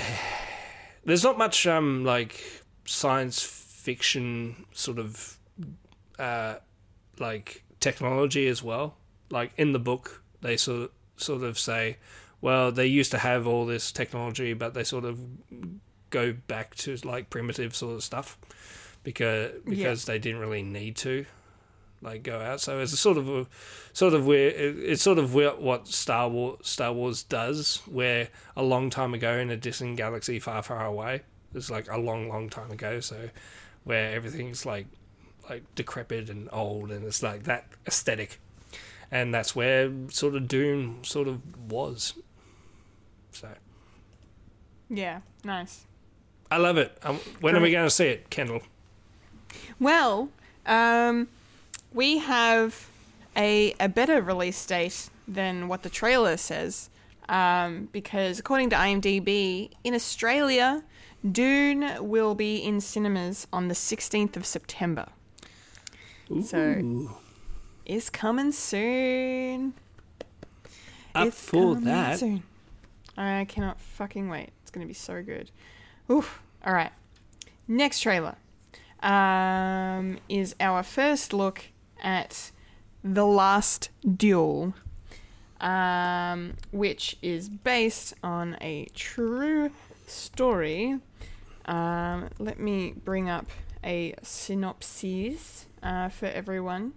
there's 1.06 1.24
not 1.24 1.38
much 1.38 1.66
um 1.66 2.04
like 2.04 2.62
science 2.84 3.42
fiction 3.42 4.66
sort 4.72 4.98
of 4.98 5.38
uh 6.18 6.56
like 7.20 7.64
technology 7.78 8.48
as 8.48 8.62
well. 8.62 8.96
Like 9.30 9.52
in 9.56 9.72
the 9.72 9.78
book, 9.78 10.22
they 10.40 10.56
sort 10.56 10.82
of, 10.82 10.90
sort 11.16 11.42
of 11.42 11.58
say, 11.58 11.98
well, 12.40 12.72
they 12.72 12.86
used 12.86 13.10
to 13.12 13.18
have 13.18 13.46
all 13.46 13.66
this 13.66 13.92
technology, 13.92 14.54
but 14.54 14.74
they 14.74 14.84
sort 14.84 15.04
of 15.04 15.20
go 16.10 16.32
back 16.32 16.74
to 16.74 16.96
like 17.04 17.30
primitive 17.30 17.74
sort 17.76 17.94
of 17.94 18.02
stuff 18.02 18.36
because 19.04 19.52
because 19.64 20.04
they 20.04 20.18
didn't 20.18 20.40
really 20.40 20.62
need 20.62 20.96
to 20.96 21.24
like 22.02 22.22
go 22.22 22.40
out. 22.40 22.60
So 22.60 22.78
it's 22.80 22.92
a 22.92 22.96
sort 22.96 23.18
of 23.18 23.28
a 23.28 23.46
sort 23.92 24.14
of 24.14 24.26
where 24.26 24.48
it's 24.48 25.02
sort 25.02 25.18
of 25.18 25.34
where, 25.34 25.50
what 25.50 25.88
Star 25.88 26.28
Wars 26.28 26.58
Star 26.62 26.92
Wars 26.92 27.22
does, 27.22 27.82
where 27.86 28.28
a 28.56 28.62
long 28.62 28.90
time 28.90 29.14
ago 29.14 29.38
in 29.38 29.50
a 29.50 29.56
distant 29.56 29.96
galaxy 29.96 30.38
far 30.38 30.62
far 30.62 30.86
away, 30.86 31.22
it's 31.54 31.70
like 31.70 31.90
a 31.90 31.98
long 31.98 32.28
long 32.28 32.48
time 32.48 32.70
ago. 32.70 33.00
So 33.00 33.30
where 33.84 34.12
everything's 34.12 34.66
like 34.66 34.86
like 35.50 35.74
decrepit 35.74 36.30
and 36.30 36.48
old, 36.52 36.90
and 36.92 37.04
it's 37.04 37.22
like 37.22 37.42
that 37.42 37.66
aesthetic, 37.86 38.40
and 39.10 39.34
that's 39.34 39.54
where 39.54 39.90
sort 40.08 40.36
of 40.36 40.46
Dune 40.48 41.02
sort 41.02 41.28
of 41.28 41.70
was. 41.70 42.14
So 43.32 43.48
Yeah, 44.88 45.20
nice. 45.44 45.86
I 46.50 46.56
love 46.56 46.78
it. 46.78 46.96
Um, 47.02 47.16
when 47.40 47.56
are 47.56 47.60
we 47.60 47.70
going 47.70 47.86
to 47.86 47.90
see 47.90 48.06
it, 48.06 48.30
Kendall? 48.30 48.62
Well, 49.78 50.30
um, 50.66 51.28
we 51.92 52.18
have 52.18 52.88
a 53.36 53.74
a 53.80 53.88
better 53.88 54.22
release 54.22 54.64
date 54.64 55.10
than 55.26 55.68
what 55.68 55.82
the 55.82 55.90
trailer 55.90 56.36
says, 56.36 56.90
um, 57.28 57.88
because 57.92 58.38
according 58.38 58.70
to 58.70 58.76
IMDb, 58.76 59.70
in 59.82 59.94
Australia, 59.94 60.84
Dune 61.30 61.96
will 62.00 62.34
be 62.36 62.56
in 62.58 62.80
cinemas 62.80 63.48
on 63.52 63.66
the 63.66 63.74
sixteenth 63.74 64.36
of 64.36 64.46
September. 64.46 65.08
So, 66.42 67.10
it's 67.84 68.08
coming 68.08 68.52
soon. 68.52 69.74
Up 71.14 71.26
It's 71.26 71.44
for 71.44 71.74
coming 71.74 71.84
that. 71.84 72.18
soon. 72.20 72.42
I 73.16 73.44
cannot 73.46 73.80
fucking 73.80 74.28
wait. 74.28 74.50
It's 74.62 74.70
gonna 74.70 74.86
be 74.86 74.94
so 74.94 75.22
good. 75.22 75.50
Oof. 76.10 76.40
All 76.64 76.72
right. 76.72 76.92
Next 77.66 78.00
trailer 78.00 78.36
um, 79.02 80.18
is 80.28 80.54
our 80.60 80.82
first 80.82 81.32
look 81.32 81.64
at 82.02 82.52
the 83.02 83.26
Last 83.26 83.90
Duel, 84.08 84.74
um, 85.60 86.54
which 86.70 87.16
is 87.22 87.48
based 87.48 88.14
on 88.22 88.56
a 88.60 88.86
true 88.94 89.70
story. 90.06 91.00
Um, 91.64 92.28
let 92.38 92.60
me 92.60 92.92
bring 93.04 93.28
up 93.28 93.46
a 93.82 94.14
synopsis 94.22 95.66
uh, 95.82 96.08
for 96.08 96.26
everyone. 96.26 96.92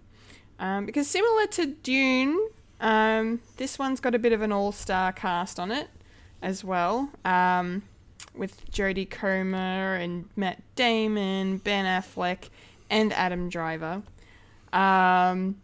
Um, 0.58 0.86
because 0.86 1.08
similar 1.08 1.46
to 1.48 1.66
Dune, 1.66 2.48
um, 2.80 3.40
this 3.56 3.78
one's 3.78 4.00
got 4.00 4.14
a 4.14 4.18
bit 4.18 4.32
of 4.32 4.42
an 4.42 4.52
all 4.52 4.72
star 4.72 5.12
cast 5.12 5.58
on 5.58 5.70
it 5.70 5.88
as 6.42 6.62
well. 6.62 7.10
Um, 7.24 7.82
with 8.34 8.70
Jodie 8.70 9.08
Comer 9.08 9.94
and 9.94 10.28
Matt 10.36 10.62
Damon, 10.74 11.58
Ben 11.58 11.84
Affleck, 11.84 12.48
and 12.90 13.12
Adam 13.12 13.48
Driver. 13.48 14.02
Um, 14.72 15.56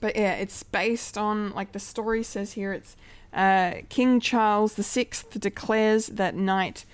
but 0.00 0.16
yeah, 0.16 0.34
it's 0.34 0.62
based 0.62 1.18
on, 1.18 1.52
like 1.52 1.72
the 1.72 1.78
story 1.78 2.22
says 2.22 2.52
here, 2.52 2.72
it's 2.72 2.96
uh, 3.32 3.82
King 3.88 4.20
Charles 4.20 4.74
VI 4.74 5.08
declares 5.38 6.06
that 6.08 6.34
knight 6.34 6.84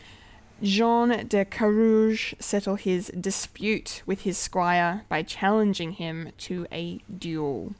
Jean 0.63 1.27
de 1.27 1.45
Carrouges 1.45 2.35
settle 2.41 2.75
his 2.77 3.09
dispute 3.19 4.03
with 4.07 4.23
his 4.23 4.37
squire 4.39 5.05
by 5.09 5.23
challenging 5.23 5.93
him 5.93 6.33
to 6.39 6.67
a 6.73 7.01
duel. 7.17 7.75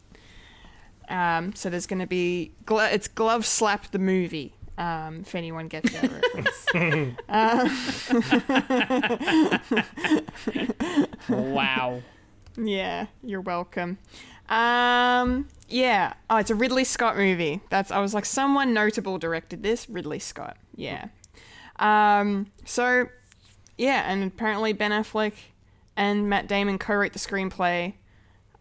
Um, 1.09 1.55
so 1.55 1.71
there's 1.71 1.87
going 1.87 2.01
to 2.01 2.07
be 2.07 2.53
glo- 2.67 2.85
it's 2.85 3.09
glove 3.09 3.47
slap 3.47 3.91
the 3.91 3.99
movie. 3.99 4.55
Um, 4.77 5.21
if 5.23 5.35
anyone 5.35 5.67
gets 5.67 5.91
that 5.93 6.13
reference. 6.13 6.67
Wow. 11.29 12.03
Yeah, 12.57 13.07
you're 13.23 13.41
welcome. 13.41 13.99
Um, 14.49 15.49
yeah. 15.69 16.15
Oh, 16.31 16.37
it's 16.37 16.51
a 16.51 16.55
Ridley 16.55 16.85
Scott 16.85 17.17
movie. 17.17 17.61
That's 17.71 17.91
I 17.91 17.99
was 18.01 18.15
like, 18.15 18.25
someone 18.25 18.73
notable 18.73 19.19
directed 19.19 19.63
this. 19.63 19.89
Ridley 19.89 20.19
Scott. 20.19 20.57
Yeah. 20.75 21.09
Um, 21.79 22.51
so 22.65 23.09
yeah, 23.77 24.11
and 24.11 24.25
apparently 24.25 24.73
Ben 24.73 24.91
Affleck 24.91 25.33
and 25.97 26.29
Matt 26.29 26.49
Damon 26.49 26.79
co-wrote 26.79 27.13
the 27.13 27.19
screenplay, 27.19 27.95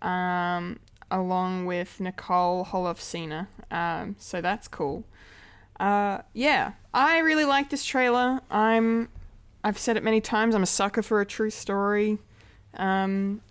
um, 0.02 0.80
along 1.10 1.66
with 1.66 2.00
Nicole 2.00 2.66
Holofcener. 2.66 3.48
Um, 3.72 4.16
so 4.20 4.42
that's 4.42 4.68
cool. 4.68 5.04
Uh, 5.80 6.20
yeah, 6.34 6.74
I 6.94 7.20
really 7.20 7.46
like 7.46 7.70
this 7.70 7.86
trailer. 7.86 8.42
I'm, 8.50 9.10
I've 9.64 9.78
said 9.78 9.98
it 9.98 10.04
many 10.04 10.22
times. 10.22 10.56
I'm 10.56 10.64
a 10.64 10.68
sucker 10.68 11.02
for 11.02 11.22
a 11.22 11.26
true 11.26 11.50
story. 11.50 12.20
Um, 12.76 13.42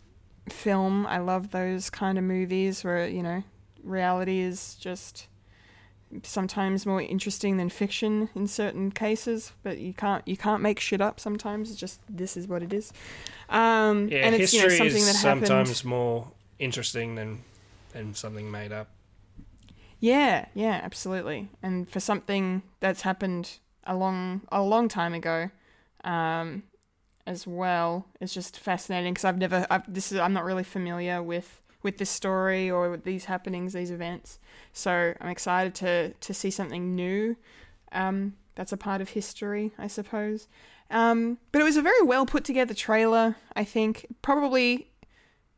film. 0.48 1.06
I 1.06 1.18
love 1.18 1.50
those 1.50 1.90
kind 1.90 2.18
of 2.18 2.24
movies 2.24 2.84
where, 2.84 3.06
you 3.08 3.22
know, 3.22 3.42
reality 3.82 4.40
is 4.40 4.76
just 4.76 5.26
sometimes 6.22 6.86
more 6.86 7.02
interesting 7.02 7.56
than 7.56 7.68
fiction 7.68 8.28
in 8.34 8.46
certain 8.46 8.90
cases. 8.90 9.52
But 9.62 9.78
you 9.78 9.92
can't 9.92 10.26
you 10.26 10.36
can't 10.36 10.62
make 10.62 10.80
shit 10.80 11.00
up. 11.00 11.20
Sometimes 11.20 11.70
it's 11.70 11.80
just 11.80 12.00
this 12.08 12.36
is 12.36 12.46
what 12.46 12.62
it 12.62 12.72
is. 12.72 12.92
Um, 13.48 14.08
Yeah, 14.08 14.18
and 14.26 14.34
it's 14.34 14.52
you 14.52 14.60
history 14.60 14.78
know, 14.78 14.84
something 14.84 15.02
is 15.02 15.06
that 15.06 15.16
happened. 15.16 15.46
sometimes 15.46 15.84
more 15.84 16.28
interesting 16.58 17.14
than 17.14 17.42
than 17.92 18.14
something 18.14 18.50
made 18.50 18.72
up. 18.72 18.88
Yeah, 20.00 20.46
yeah, 20.54 20.80
absolutely. 20.82 21.48
And 21.62 21.88
for 21.88 22.00
something 22.00 22.62
that's 22.80 23.02
happened 23.02 23.58
a 23.84 23.94
long 23.96 24.42
a 24.52 24.62
long 24.62 24.88
time 24.88 25.14
ago, 25.14 25.50
um, 26.04 26.64
as 27.26 27.46
well, 27.46 28.06
it's 28.20 28.34
just 28.34 28.58
fascinating 28.58 29.14
because 29.14 29.24
I've 29.24 29.38
never 29.38 29.66
I've, 29.70 29.92
this 29.92 30.12
is 30.12 30.18
I'm 30.18 30.32
not 30.32 30.44
really 30.44 30.64
familiar 30.64 31.22
with 31.22 31.60
with 31.86 31.98
this 31.98 32.10
story 32.10 32.68
or 32.68 32.90
with 32.90 33.04
these 33.04 33.26
happenings, 33.26 33.72
these 33.72 33.92
events. 33.92 34.40
So 34.72 35.14
I'm 35.20 35.28
excited 35.28 35.74
to 35.76 36.12
to 36.12 36.34
see 36.34 36.50
something 36.50 36.96
new. 36.96 37.36
Um, 37.92 38.34
that's 38.56 38.72
a 38.72 38.76
part 38.76 39.00
of 39.00 39.10
history, 39.10 39.70
I 39.78 39.86
suppose. 39.86 40.48
Um, 40.90 41.38
but 41.52 41.60
it 41.60 41.64
was 41.64 41.76
a 41.76 41.82
very 41.82 42.02
well 42.02 42.26
put 42.26 42.44
together 42.44 42.74
trailer. 42.74 43.36
I 43.54 43.62
think 43.62 44.06
probably 44.20 44.90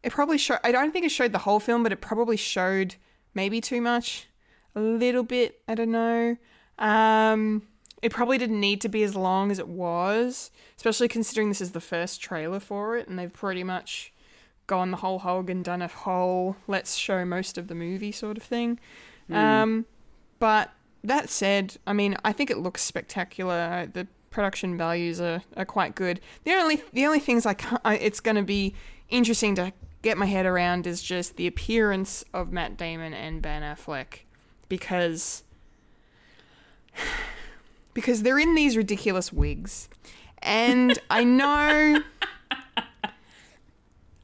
it 0.03 0.13
probably 0.13 0.37
showed. 0.37 0.59
I 0.63 0.71
don't 0.71 0.93
think 0.93 1.07
it 1.07 1.11
showed 1.11 1.33
the 1.33 1.39
whole 1.39 1.61
film, 1.61 1.83
but 1.83 1.93
it 1.93 2.03
probably 2.03 2.37
showed 2.37 2.97
maybe 3.33 3.61
too 3.63 3.81
much, 3.81 4.29
a 4.75 4.81
little 4.81 5.23
bit. 5.23 5.63
I 5.67 5.75
don't 5.75 5.91
know. 5.91 6.37
Um, 6.79 7.63
it 8.03 8.13
probably 8.13 8.37
didn't 8.37 8.61
need 8.61 8.83
to 8.83 8.89
be 8.89 9.03
as 9.03 9.17
long 9.17 9.51
as 9.51 9.59
it 9.59 9.69
was, 9.69 10.51
especially 10.77 11.09
considering 11.09 11.49
this 11.49 11.63
is 11.63 11.73
the 11.73 11.81
first 11.81 12.21
trailer 12.21 12.61
for 12.61 12.99
it, 12.99 13.09
and 13.09 13.19
they've 13.19 13.33
pretty 13.33 13.65
much 13.65 14.13
gone 14.69 14.93
the 14.93 14.99
whole 14.99 15.19
hog 15.19 15.51
and 15.51 15.65
done 15.65 15.83
a 15.83 15.89
whole 15.89 16.57
let's 16.69 16.95
show 16.95 17.25
most 17.25 17.59
of 17.59 17.67
the 17.67 17.75
movie 17.75 18.13
sort 18.13 18.37
of 18.37 18.45
thing. 18.45 18.79
Um, 19.31 19.87
but 20.39 20.71
that 21.03 21.29
said, 21.29 21.77
I 21.87 21.93
mean, 21.93 22.17
I 22.25 22.33
think 22.33 22.51
it 22.51 22.59
looks 22.59 22.83
spectacular. 22.83 23.91
The 23.93 24.07
production 24.31 24.79
values 24.79 25.21
are, 25.21 25.43
are 25.57 25.65
quite 25.65 25.95
good. 25.95 26.21
The 26.45 26.53
only 26.53 26.83
the 26.93 27.05
only 27.07 27.19
things 27.19 27.45
I 27.45 27.55
can't, 27.55 27.83
I, 27.85 27.97
it's 27.97 28.21
going 28.21 28.37
to 28.37 28.43
be 28.43 28.75
interesting 29.09 29.55
to 29.57 29.73
get 30.03 30.17
my 30.17 30.27
head 30.27 30.47
around 30.47 30.87
is 30.87 31.03
just 31.03 31.37
the 31.37 31.47
appearance 31.47 32.25
of 32.33 32.53
Matt 32.53 32.77
Damon 32.77 33.13
and 33.15 33.43
Ben 33.43 33.63
Affleck 33.63 34.21
because 34.69 35.43
because 37.95 38.23
they're 38.23 38.39
in 38.39 38.55
these 38.55 38.77
ridiculous 38.77 39.33
wigs. 39.33 39.89
And 40.41 40.99
I 41.11 41.25
know 41.25 42.03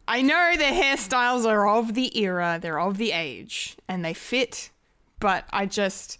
I 0.06 0.22
know 0.22 0.54
their 0.56 0.72
hairstyles 0.72 1.46
are 1.46 1.68
of 1.68 1.94
the 1.94 2.16
era, 2.18 2.58
they're 2.60 2.80
of 2.80 2.98
the 2.98 3.12
age, 3.12 3.76
and 3.88 4.04
they 4.04 4.14
fit, 4.14 4.70
but 5.18 5.44
I 5.50 5.66
just 5.66 6.18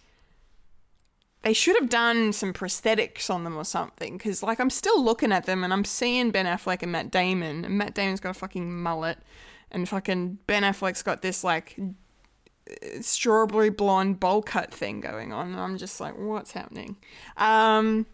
they 1.45 1.53
should 1.53 1.76
have 1.78 1.91
done 1.91 2.32
some 2.32 2.55
prosthetics 2.55 3.28
on 3.28 3.45
them 3.45 3.57
or 3.57 3.64
something 3.64 4.16
because 4.16 4.43
like 4.43 4.59
i'm 4.59 4.70
still 4.70 5.03
looking 5.03 5.30
at 5.30 5.45
them 5.45 5.62
and 5.62 5.72
i'm 5.72 5.85
seeing 5.85 6.30
ben 6.30 6.47
affleck 6.47 6.82
and 6.82 6.91
matt 6.91 7.11
damon 7.11 7.64
and 7.64 7.78
matt 7.78 7.95
damon's 7.95 8.18
got 8.18 8.30
a 8.30 8.35
fucking 8.35 8.82
mullet 8.82 9.18
and 9.70 9.89
fucking 9.89 10.39
ben 10.47 10.62
affleck's 10.62 11.03
got 11.03 11.20
this 11.22 11.45
like 11.45 11.78
strawberry 13.03 13.68
blonde 13.68 14.18
bowl 14.18 14.41
cut 14.41 14.72
thing 14.72 15.01
going 15.01 15.32
on 15.32 15.49
and 15.49 15.61
i'm 15.61 15.76
just 15.76 16.01
like 16.01 16.18
what's 16.18 16.53
happening? 16.53 16.97
Um 17.37 18.07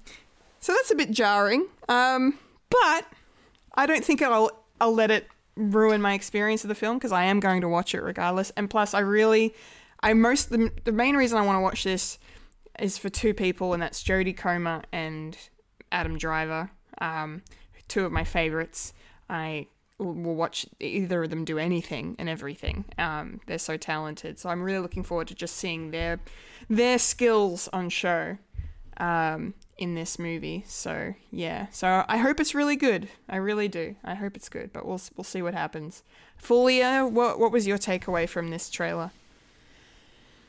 so 0.58 0.74
that's 0.74 0.90
a 0.90 0.96
bit 0.96 1.12
jarring 1.12 1.66
um 1.88 2.36
but 2.68 3.06
i 3.76 3.86
don't 3.86 4.04
think 4.04 4.20
i'll 4.22 4.50
i'll 4.80 4.94
let 4.94 5.12
it 5.12 5.28
ruin 5.57 6.01
my 6.01 6.14
experience 6.14 6.64
of 6.64 6.68
the 6.68 6.74
film 6.74 6.96
because 6.96 7.12
i 7.12 7.24
am 7.24 7.40
going 7.40 7.61
to 7.61 7.68
watch 7.68 7.94
it 7.94 8.03
regardless 8.03 8.51
and 8.57 8.70
plus 8.70 8.94
i 8.94 9.01
really 9.01 9.55
i 10.01 10.12
most 10.12 10.51
the, 10.51 10.70
the 10.84 10.92
main 10.92 11.16
reason 11.16 11.36
i 11.36 11.42
want 11.42 11.57
to 11.57 11.61
watch 11.61 11.84
this 11.84 12.18
is 12.80 12.98
for 12.98 13.09
two 13.09 13.34
people, 13.34 13.72
and 13.72 13.82
that's 13.82 14.03
Jodie 14.03 14.36
Comer 14.36 14.82
and 14.92 15.36
Adam 15.92 16.18
Driver. 16.18 16.70
Um, 17.01 17.42
two 17.88 18.05
of 18.05 18.12
my 18.12 18.24
favorites. 18.24 18.92
I 19.28 19.66
will 19.98 20.34
watch 20.34 20.66
either 20.80 21.24
of 21.24 21.30
them 21.30 21.44
do 21.44 21.59
anything 21.59 22.16
and 22.18 22.28
everything. 22.28 22.86
Um, 22.98 23.40
they're 23.46 23.59
so 23.59 23.76
talented, 23.76 24.38
so 24.38 24.48
I'm 24.48 24.62
really 24.62 24.80
looking 24.80 25.03
forward 25.03 25.28
to 25.28 25.34
just 25.34 25.57
seeing 25.57 25.90
their 25.90 26.20
their 26.68 26.98
skills 26.98 27.68
on 27.72 27.90
show 27.90 28.38
um, 28.96 29.55
in 29.80 29.94
this 29.94 30.18
movie. 30.18 30.62
So 30.68 31.14
yeah, 31.32 31.66
so 31.72 32.04
I 32.06 32.18
hope 32.18 32.38
it's 32.38 32.54
really 32.54 32.76
good. 32.76 33.08
I 33.28 33.36
really 33.36 33.66
do. 33.66 33.96
I 34.04 34.14
hope 34.14 34.36
it's 34.36 34.48
good, 34.48 34.72
but 34.72 34.86
we'll 34.86 35.00
we'll 35.16 35.24
see 35.24 35.42
what 35.42 35.54
happens. 35.54 36.04
Fulia, 36.40 37.10
what 37.10 37.40
what 37.40 37.50
was 37.50 37.66
your 37.66 37.78
takeaway 37.78 38.28
from 38.28 38.50
this 38.50 38.70
trailer? 38.70 39.10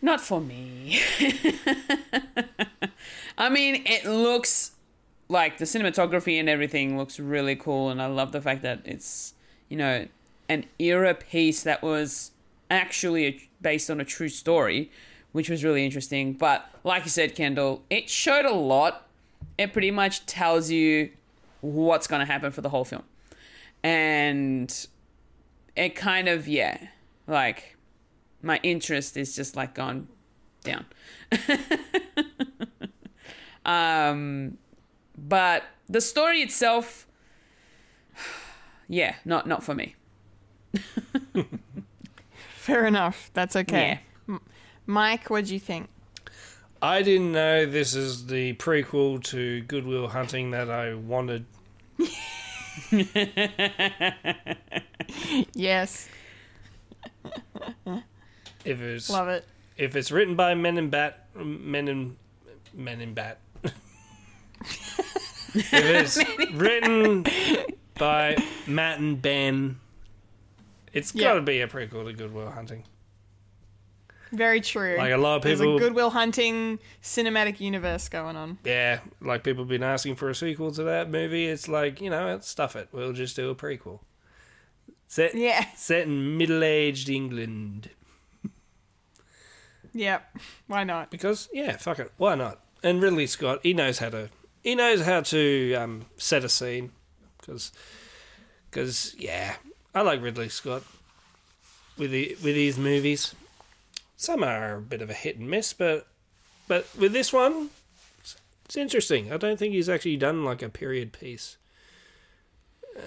Not 0.01 0.19
for 0.19 0.41
me. 0.41 0.99
I 3.37 3.49
mean, 3.49 3.83
it 3.85 4.05
looks 4.05 4.71
like 5.29 5.59
the 5.59 5.65
cinematography 5.65 6.39
and 6.39 6.49
everything 6.49 6.97
looks 6.97 7.19
really 7.19 7.55
cool, 7.55 7.89
and 7.89 8.01
I 8.01 8.07
love 8.07 8.31
the 8.31 8.41
fact 8.41 8.63
that 8.63 8.81
it's, 8.83 9.33
you 9.69 9.77
know, 9.77 10.07
an 10.49 10.65
era 10.79 11.13
piece 11.13 11.63
that 11.63 11.83
was 11.83 12.31
actually 12.69 13.25
a, 13.25 13.49
based 13.61 13.89
on 13.89 14.01
a 14.01 14.05
true 14.05 14.27
story, 14.27 14.91
which 15.31 15.49
was 15.49 15.63
really 15.63 15.85
interesting. 15.85 16.33
But 16.33 16.67
like 16.83 17.03
you 17.03 17.09
said, 17.09 17.35
Kendall, 17.35 17.83
it 17.89 18.09
showed 18.09 18.45
a 18.45 18.53
lot. 18.53 19.07
It 19.57 19.73
pretty 19.73 19.91
much 19.91 20.25
tells 20.25 20.71
you 20.71 21.11
what's 21.61 22.07
going 22.07 22.19
to 22.19 22.25
happen 22.25 22.51
for 22.51 22.61
the 22.61 22.69
whole 22.69 22.85
film. 22.85 23.03
And 23.83 24.87
it 25.75 25.95
kind 25.95 26.27
of, 26.27 26.47
yeah, 26.47 26.87
like 27.27 27.77
my 28.41 28.59
interest 28.63 29.17
is 29.17 29.35
just 29.35 29.55
like 29.55 29.73
gone 29.73 30.07
down. 30.63 30.85
um, 33.65 34.57
but 35.17 35.63
the 35.89 36.01
story 36.01 36.41
itself, 36.41 37.07
yeah, 38.87 39.15
not 39.25 39.47
not 39.47 39.63
for 39.63 39.75
me. 39.75 39.95
Fair 42.55 42.85
enough. 42.85 43.31
That's 43.33 43.55
okay. 43.55 44.01
M- 44.27 44.41
Mike, 44.85 45.29
what 45.29 45.45
do 45.45 45.53
you 45.53 45.59
think? 45.59 45.89
I 46.81 47.03
didn't 47.03 47.31
know 47.31 47.65
this 47.67 47.93
is 47.95 48.25
the 48.27 48.53
prequel 48.55 49.23
to 49.25 49.61
Good 49.61 49.85
Will 49.85 50.07
Hunting 50.07 50.51
that 50.51 50.69
I 50.69 50.93
wanted. 50.95 51.45
Yes, 55.53 56.07
If 58.63 58.81
it's 58.81 59.09
love 59.09 59.27
it. 59.29 59.45
if 59.77 59.95
it's 59.95 60.11
written 60.11 60.35
by 60.35 60.53
Men 60.55 60.77
in 60.77 60.89
Bat, 60.89 61.25
Men 61.35 61.87
in 61.87 62.17
Men 62.73 63.01
in 63.01 63.13
Bat. 63.13 63.39
if 65.53 65.73
it's 65.73 66.17
written 66.53 67.25
by 67.95 68.37
Matt 68.67 68.99
and 68.99 69.21
Ben, 69.21 69.79
it's 70.93 71.13
Yeah. 71.13 71.29
got 71.29 71.33
to 71.35 71.41
be 71.41 71.61
a 71.61 71.67
prequel 71.67 72.05
to 72.05 72.13
Good 72.13 72.33
Will 72.33 72.51
Hunting. 72.51 72.83
Very 74.31 74.61
true. 74.61 74.95
Like 74.97 75.11
a 75.11 75.17
lot 75.17 75.37
of 75.37 75.41
There's 75.43 75.59
people, 75.59 75.75
a 75.75 75.79
Good 75.79 75.93
Will 75.93 76.09
Hunting 76.11 76.79
cinematic 77.03 77.59
universe 77.59 78.07
going 78.09 78.35
on. 78.37 78.57
yeah, 78.63 78.99
like 79.19 79.43
people 79.43 79.63
have 79.63 79.69
been 79.69 79.83
asking 79.83 80.15
for 80.15 80.29
a 80.29 80.35
sequel 80.35 80.71
to 80.71 80.83
that 80.83 81.09
movie. 81.09 81.47
It's 81.47 81.67
like 81.67 81.99
you 81.99 82.09
know, 82.09 82.39
stuff 82.39 82.75
it. 82.75 82.87
We'll 82.91 83.13
just 83.13 83.35
do 83.35 83.49
a 83.49 83.55
prequel. 83.55 83.99
Set 85.07 85.35
Yeah. 85.35 85.65
set 85.75 86.03
in 86.07 86.37
middle-aged 86.37 87.09
England 87.09 87.89
Yep. 89.93 90.37
Why 90.67 90.83
not? 90.85 91.11
because 91.11 91.49
yeah, 91.51 91.75
fuck 91.77 91.99
it, 91.99 92.11
why 92.17 92.35
not? 92.35 92.59
And 92.83 93.01
Ridley 93.01 93.27
Scott, 93.27 93.59
he 93.63 93.73
knows 93.73 93.99
how 93.99 94.09
to 94.09 94.29
he 94.63 94.75
knows 94.75 95.01
how 95.01 95.21
to 95.21 95.73
um, 95.75 96.05
set 96.17 96.43
a 96.45 96.49
scene 96.49 96.91
because 97.39 97.73
because 98.69 99.13
yeah, 99.19 99.55
I 99.93 100.01
like 100.01 100.21
Ridley 100.21 100.47
Scott 100.49 100.83
with 101.97 102.11
the 102.11 102.37
with 102.41 102.55
his 102.55 102.77
movies. 102.77 103.35
Some 104.21 104.43
are 104.43 104.75
a 104.75 104.81
bit 104.81 105.01
of 105.01 105.09
a 105.09 105.15
hit 105.15 105.39
and 105.39 105.49
miss, 105.49 105.73
but 105.73 106.05
but 106.67 106.85
with 106.95 107.11
this 107.11 107.33
one, 107.33 107.71
it's, 108.23 108.77
interesting. 108.77 109.33
I 109.33 109.37
don't 109.37 109.57
think 109.57 109.73
he's 109.73 109.89
actually 109.89 110.17
done 110.17 110.45
like 110.45 110.61
a 110.61 110.69
period 110.69 111.11
piece. 111.11 111.57
Uh, 112.95 113.01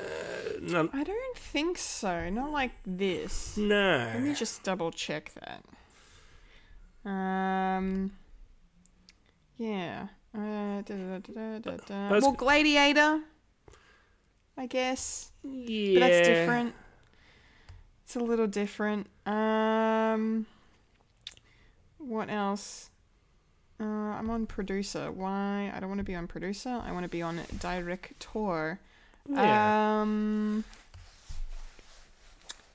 no, 0.60 0.90
I 0.92 1.04
don't 1.04 1.38
think 1.38 1.78
so. 1.78 2.28
Not 2.30 2.50
like 2.50 2.72
this. 2.84 3.56
no. 3.56 4.10
Let 4.12 4.22
me 4.22 4.34
just 4.34 4.64
double 4.64 4.90
check 4.90 5.30
that. 7.04 7.08
Um. 7.08 8.10
Yeah. 9.56 10.08
Uh, 10.36 10.82
da, 10.82 11.18
da, 11.20 11.76
da, 11.86 12.08
Well, 12.10 12.32
Gladiator. 12.32 13.20
I 14.58 14.66
guess. 14.66 15.30
yeah, 15.44 15.94
But 15.94 16.08
that's 16.08 16.26
different. 16.26 16.74
It's 18.02 18.16
a 18.16 18.20
little 18.20 18.48
different. 18.48 19.06
Um, 19.26 20.46
what 22.06 22.30
else? 22.30 22.90
Uh, 23.80 23.84
I'm 23.84 24.30
on 24.30 24.46
producer. 24.46 25.10
Why? 25.10 25.72
I 25.74 25.80
don't 25.80 25.88
want 25.88 25.98
to 25.98 26.04
be 26.04 26.14
on 26.14 26.26
producer. 26.26 26.80
I 26.84 26.92
want 26.92 27.04
to 27.04 27.08
be 27.08 27.22
on 27.22 27.40
director. 27.58 28.78
Yeah. 29.28 30.00
Um. 30.02 30.64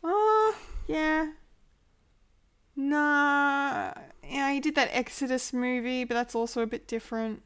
Oh, 0.03 0.55
yeah. 0.87 1.31
Nah. 2.75 3.91
yeah, 4.23 4.51
he 4.53 4.59
did 4.61 4.75
that 4.75 4.89
Exodus 4.93 5.51
movie, 5.51 6.05
but 6.05 6.13
that's 6.13 6.33
also 6.33 6.61
a 6.61 6.67
bit 6.67 6.87
different. 6.87 7.41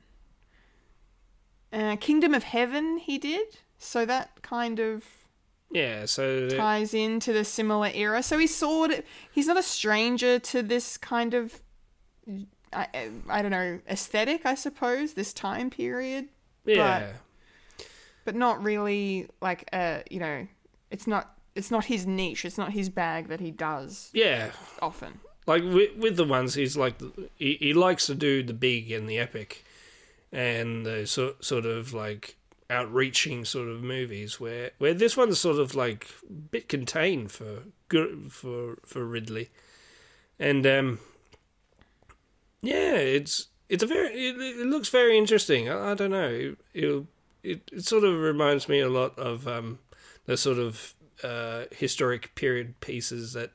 Uh, 1.71 1.95
Kingdom 1.95 2.35
of 2.35 2.43
Heaven, 2.43 2.99
he 2.99 3.17
did, 3.17 3.57
so 3.79 4.05
that 4.05 4.43
kind 4.43 4.79
of 4.79 5.03
Yeah, 5.71 6.05
so 6.05 6.47
ties 6.49 6.93
into 6.93 7.33
the 7.33 7.43
similar 7.43 7.89
era. 7.91 8.21
So 8.21 8.37
he's 8.37 8.55
sort 8.55 8.91
of, 8.91 9.03
he's 9.31 9.47
not 9.47 9.57
a 9.57 9.63
stranger 9.63 10.37
to 10.37 10.61
this 10.61 10.97
kind 10.97 11.33
of, 11.33 11.62
I, 12.71 13.09
I 13.29 13.41
don't 13.41 13.51
know, 13.51 13.79
aesthetic, 13.87 14.45
I 14.45 14.55
suppose, 14.55 15.13
this 15.13 15.33
time 15.33 15.69
period, 15.69 16.27
yeah, 16.65 17.13
but 18.25 18.35
not 18.35 18.63
really 18.63 19.29
like 19.41 19.69
a, 19.73 20.03
you 20.09 20.19
know, 20.19 20.47
it's 20.89 21.05
not, 21.05 21.37
it's 21.55 21.69
not 21.69 21.85
his 21.85 22.07
niche, 22.07 22.45
it's 22.45 22.57
not 22.57 22.71
his 22.71 22.89
bag 22.89 23.27
that 23.27 23.39
he 23.39 23.51
does 23.51 24.09
yeah. 24.13 24.51
often. 24.81 25.19
Like 25.45 25.63
with, 25.63 25.95
with 25.97 26.15
the 26.15 26.23
ones 26.23 26.53
he's 26.55 26.77
like 26.77 27.01
he, 27.35 27.55
he 27.55 27.73
likes 27.73 28.07
to 28.07 28.15
do 28.15 28.43
the 28.43 28.53
big 28.53 28.91
and 28.91 29.09
the 29.09 29.19
epic, 29.19 29.65
and 30.31 30.85
the 30.85 31.05
sort 31.05 31.43
sort 31.43 31.65
of 31.65 31.93
like 31.93 32.37
outreaching 32.69 33.45
sort 33.45 33.67
of 33.67 33.83
movies 33.83 34.39
where 34.39 34.71
where 34.77 34.93
this 34.93 35.17
one's 35.17 35.39
sort 35.39 35.59
of 35.59 35.75
like 35.75 36.07
a 36.27 36.31
bit 36.31 36.69
contained 36.69 37.31
for 37.31 37.63
good 37.89 38.31
for 38.31 38.77
for 38.85 39.05
Ridley, 39.05 39.49
and 40.39 40.65
um 40.65 40.99
yeah, 42.63 42.95
it's 42.95 43.47
it's 43.69 43.83
a 43.83 43.87
very 43.87 44.07
it, 44.09 44.37
it 44.39 44.65
looks 44.65 44.89
very 44.89 45.17
interesting. 45.17 45.69
I, 45.69 45.91
I 45.91 45.93
don't 45.93 46.11
know, 46.11 46.55
it, 46.73 47.05
it 47.43 47.69
it 47.71 47.85
sort 47.85 48.03
of 48.03 48.19
reminds 48.19 48.67
me 48.67 48.79
a 48.79 48.89
lot 48.89 49.19
of 49.19 49.47
um 49.47 49.79
the 50.25 50.37
sort 50.37 50.57
of 50.57 50.95
uh 51.23 51.65
historic 51.71 52.33
period 52.33 52.79
pieces 52.79 53.33
that 53.33 53.51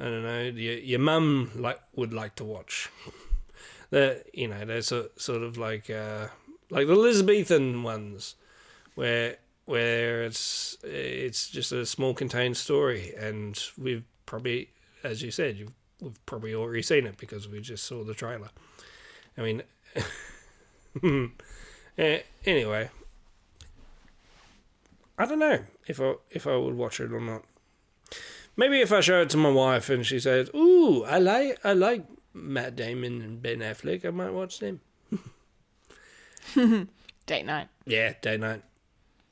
I 0.00 0.04
don't 0.04 0.22
know 0.22 0.42
your 0.42 0.74
your 0.78 0.98
mum 0.98 1.50
like 1.54 1.80
would 1.94 2.12
like 2.12 2.34
to 2.36 2.44
watch. 2.44 2.88
The 3.90 4.22
you 4.32 4.46
know 4.46 4.64
they're 4.64 4.82
so, 4.82 5.08
sort 5.16 5.42
of 5.42 5.58
like 5.58 5.90
uh, 5.90 6.28
like 6.70 6.86
the 6.86 6.92
Elizabethan 6.92 7.82
ones, 7.82 8.36
where 8.94 9.38
where 9.64 10.22
it's 10.22 10.78
it's 10.84 11.50
just 11.50 11.72
a 11.72 11.84
small 11.84 12.14
contained 12.14 12.56
story, 12.56 13.12
and 13.18 13.60
we've 13.76 14.04
probably, 14.26 14.70
as 15.02 15.22
you 15.22 15.32
said, 15.32 15.56
you've, 15.56 15.72
we've 16.00 16.26
probably 16.26 16.54
already 16.54 16.82
seen 16.82 17.06
it 17.06 17.16
because 17.16 17.48
we 17.48 17.60
just 17.60 17.84
saw 17.84 18.04
the 18.04 18.14
trailer. 18.14 18.50
I 19.36 19.42
mean, 19.42 19.62
eh, 21.98 22.20
anyway, 22.44 22.90
I 25.18 25.26
don't 25.26 25.38
know 25.38 25.60
if 25.86 26.00
I 26.00 26.14
if 26.30 26.46
I 26.46 26.56
would 26.56 26.74
watch 26.74 27.00
it 27.00 27.12
or 27.12 27.20
not. 27.20 27.44
Maybe 28.56 28.80
if 28.80 28.92
I 28.92 29.00
show 29.00 29.22
it 29.22 29.30
to 29.30 29.36
my 29.36 29.50
wife 29.50 29.88
and 29.90 30.04
she 30.04 30.18
says, 30.18 30.50
"Ooh, 30.54 31.04
I 31.04 31.18
like 31.18 31.58
I 31.64 31.72
like 31.72 32.04
Matt 32.34 32.76
Damon 32.76 33.22
and 33.22 33.42
Ben 33.42 33.58
Affleck," 33.58 34.04
I 34.04 34.10
might 34.10 34.32
watch 34.32 34.58
them. 34.58 34.80
Date 37.26 37.46
night. 37.46 37.68
Yeah, 37.86 38.14
date 38.20 38.40
night. 38.40 38.62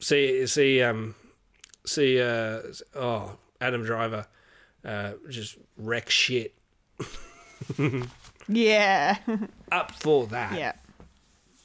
See 0.01 0.47
see 0.47 0.83
um 0.83 1.15
see 1.85 2.21
uh 2.21 2.61
oh 2.95 3.39
Adam 3.61 3.83
Driver 3.83 4.27
uh 4.85 5.13
just 5.29 5.57
wreck 5.77 6.11
shit. 6.11 6.55
Yeah. 8.49 9.19
Up 9.71 9.93
for 9.93 10.27
that. 10.29 10.59
yeah. 10.59 10.73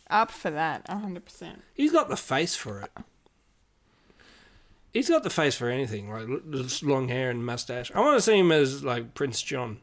Up 0.10 0.31
for 0.31 0.51
that, 0.51 0.85
100%. 0.88 1.55
He's 1.73 1.91
got 1.91 2.10
the 2.10 2.18
face 2.18 2.55
for 2.55 2.81
it. 2.81 2.91
He's 4.93 5.10
got 5.10 5.23
the 5.23 5.30
face 5.31 5.55
for 5.55 5.69
anything, 5.69 6.11
like 6.11 6.27
l- 6.30 6.61
just 6.61 6.84
long 6.84 7.07
hair 7.07 7.31
and 7.31 7.43
mustache. 7.43 7.91
I 7.95 7.99
want 7.99 8.18
to 8.18 8.22
see 8.22 8.38
him 8.38 8.51
as 8.51 8.84
like 8.84 9.15
Prince 9.15 9.41
John, 9.41 9.80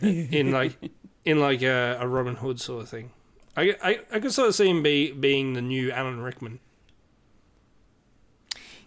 in 0.00 0.50
like 0.50 0.76
in 1.24 1.38
like 1.38 1.62
a, 1.62 1.96
a 2.00 2.08
Robin 2.08 2.34
Hood 2.36 2.60
sort 2.60 2.82
of 2.82 2.88
thing. 2.88 3.12
I, 3.56 3.76
I 3.80 4.00
I 4.10 4.18
could 4.18 4.32
sort 4.32 4.48
of 4.48 4.56
see 4.56 4.68
him 4.68 4.82
be 4.82 5.12
being 5.12 5.52
the 5.52 5.62
new 5.62 5.92
Alan 5.92 6.20
Rickman. 6.22 6.58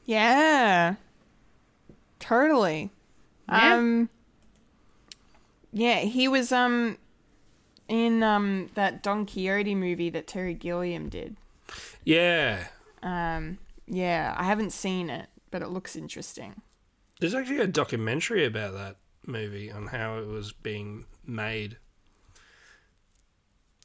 Yeah. 0.03 0.95
Totally. 2.19 2.89
Yeah. 3.47 3.75
Um 3.75 4.09
Yeah, 5.77 5.99
he 5.99 6.27
was 6.29 6.51
um 6.53 6.97
in 7.89 8.23
um 8.23 8.69
that 8.75 9.03
Don 9.03 9.25
Quixote 9.25 9.75
movie 9.75 10.09
that 10.09 10.25
Terry 10.25 10.53
Gilliam 10.53 11.09
did. 11.09 11.35
Yeah, 12.05 12.67
Um 13.03 13.57
yeah, 13.85 14.33
I 14.37 14.43
haven't 14.45 14.71
seen 14.71 15.09
it, 15.09 15.27
but 15.51 15.61
it 15.61 15.67
looks 15.67 15.95
interesting. 15.95 16.61
there's 17.19 17.35
actually 17.35 17.59
a 17.59 17.67
documentary 17.67 18.45
about 18.45 18.73
that 18.73 18.95
movie 19.27 19.69
on 19.71 19.87
how 19.87 20.17
it 20.17 20.27
was 20.27 20.51
being 20.53 21.05
made. 21.25 21.77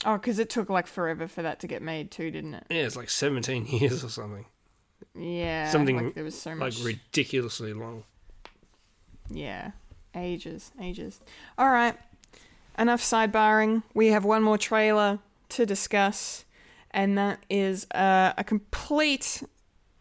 Oh, 0.04 0.16
cuz 0.18 0.38
it 0.38 0.48
took 0.48 0.70
like 0.70 0.86
forever 0.86 1.26
for 1.28 1.42
that 1.42 1.58
to 1.60 1.66
get 1.66 1.82
made 1.82 2.10
too, 2.10 2.30
didn't 2.30 2.54
it? 2.54 2.66
Yeah, 2.70 2.82
it's 2.86 2.96
like 2.96 3.10
17 3.10 3.66
years 3.80 4.04
or 4.04 4.08
something, 4.08 4.46
Yeah. 5.14 5.68
something 5.70 5.96
like 5.96 6.14
there 6.14 6.24
was 6.24 6.40
so 6.40 6.54
much 6.54 6.78
like 6.78 6.86
ridiculously 6.86 7.72
long. 7.74 8.04
Yeah. 9.28 9.72
Ages, 10.14 10.72
ages. 10.80 11.20
All 11.58 11.70
right. 11.70 11.94
Enough 12.78 13.02
sidebarring. 13.02 13.82
We 13.94 14.08
have 14.08 14.24
one 14.24 14.42
more 14.42 14.58
trailer 14.58 15.18
to 15.50 15.66
discuss, 15.66 16.44
and 16.90 17.16
that 17.18 17.40
is 17.50 17.86
uh, 17.92 18.32
a 18.38 18.44
complete 18.44 19.42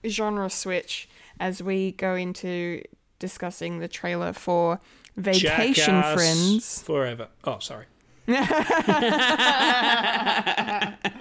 genre 0.07 0.49
switch 0.49 1.09
as 1.39 1.61
we 1.61 1.91
go 1.93 2.15
into 2.15 2.81
discussing 3.19 3.79
the 3.79 3.87
trailer 3.87 4.31
for 4.33 4.79
Vacation 5.17 5.73
Jackass 5.75 6.13
Friends. 6.13 6.81
forever. 6.83 7.27
Oh, 7.43 7.59
sorry. 7.59 7.85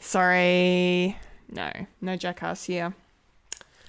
Sorry. 0.00 1.16
No, 1.50 1.70
no 2.00 2.16
Jackass 2.16 2.64
here. 2.64 2.94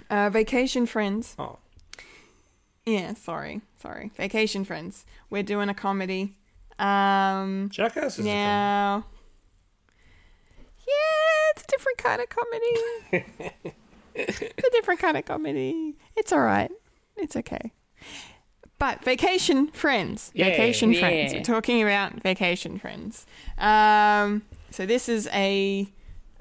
Uh, 0.09 0.30
Vacation 0.30 0.85
Friends. 0.85 1.35
Oh, 1.39 1.57
Yeah, 2.85 3.14
sorry. 3.14 3.61
Sorry. 3.81 4.11
Vacation 4.15 4.65
Friends. 4.65 5.05
We're 5.30 5.43
doing 5.43 5.69
a 5.69 5.73
comedy. 5.73 6.35
Um, 6.80 7.69
Jackass 7.72 8.19
is 8.19 8.26
a 8.26 8.30
now. 8.30 9.05
Yeah, 10.80 11.51
it's 11.55 11.64
a 11.64 11.68
different 11.68 11.97
kind 11.97 12.22
of 12.22 12.27
comedy. 12.30 13.73
it's 14.15 14.68
a 14.68 14.72
different 14.72 14.99
kind 14.99 15.15
of 15.18 15.23
comedy. 15.26 15.95
It's 16.18 16.34
all 16.34 16.41
right. 16.41 16.72
It's 17.15 17.35
okay. 17.38 17.72
But 18.80 19.01
vacation 19.05 19.68
friends, 19.68 20.31
Yeah. 20.34 20.45
vacation 20.49 20.93
friends. 20.93 21.34
We're 21.34 21.41
talking 21.41 21.81
about 21.81 22.22
vacation 22.22 22.80
friends. 22.80 23.26
Um, 23.57 24.41
so 24.72 24.85
this 24.85 25.07
is 25.07 25.30
a 25.31 25.88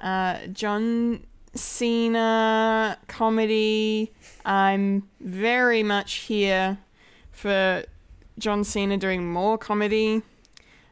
uh, 0.00 0.46
John 0.48 1.24
Cena 1.54 2.98
comedy. 3.08 4.12
I'm 4.44 5.08
very 5.20 5.82
much 5.82 6.14
here 6.14 6.78
for 7.30 7.84
John 8.38 8.64
Cena 8.64 8.96
doing 8.96 9.30
more 9.30 9.58
comedy. 9.58 10.22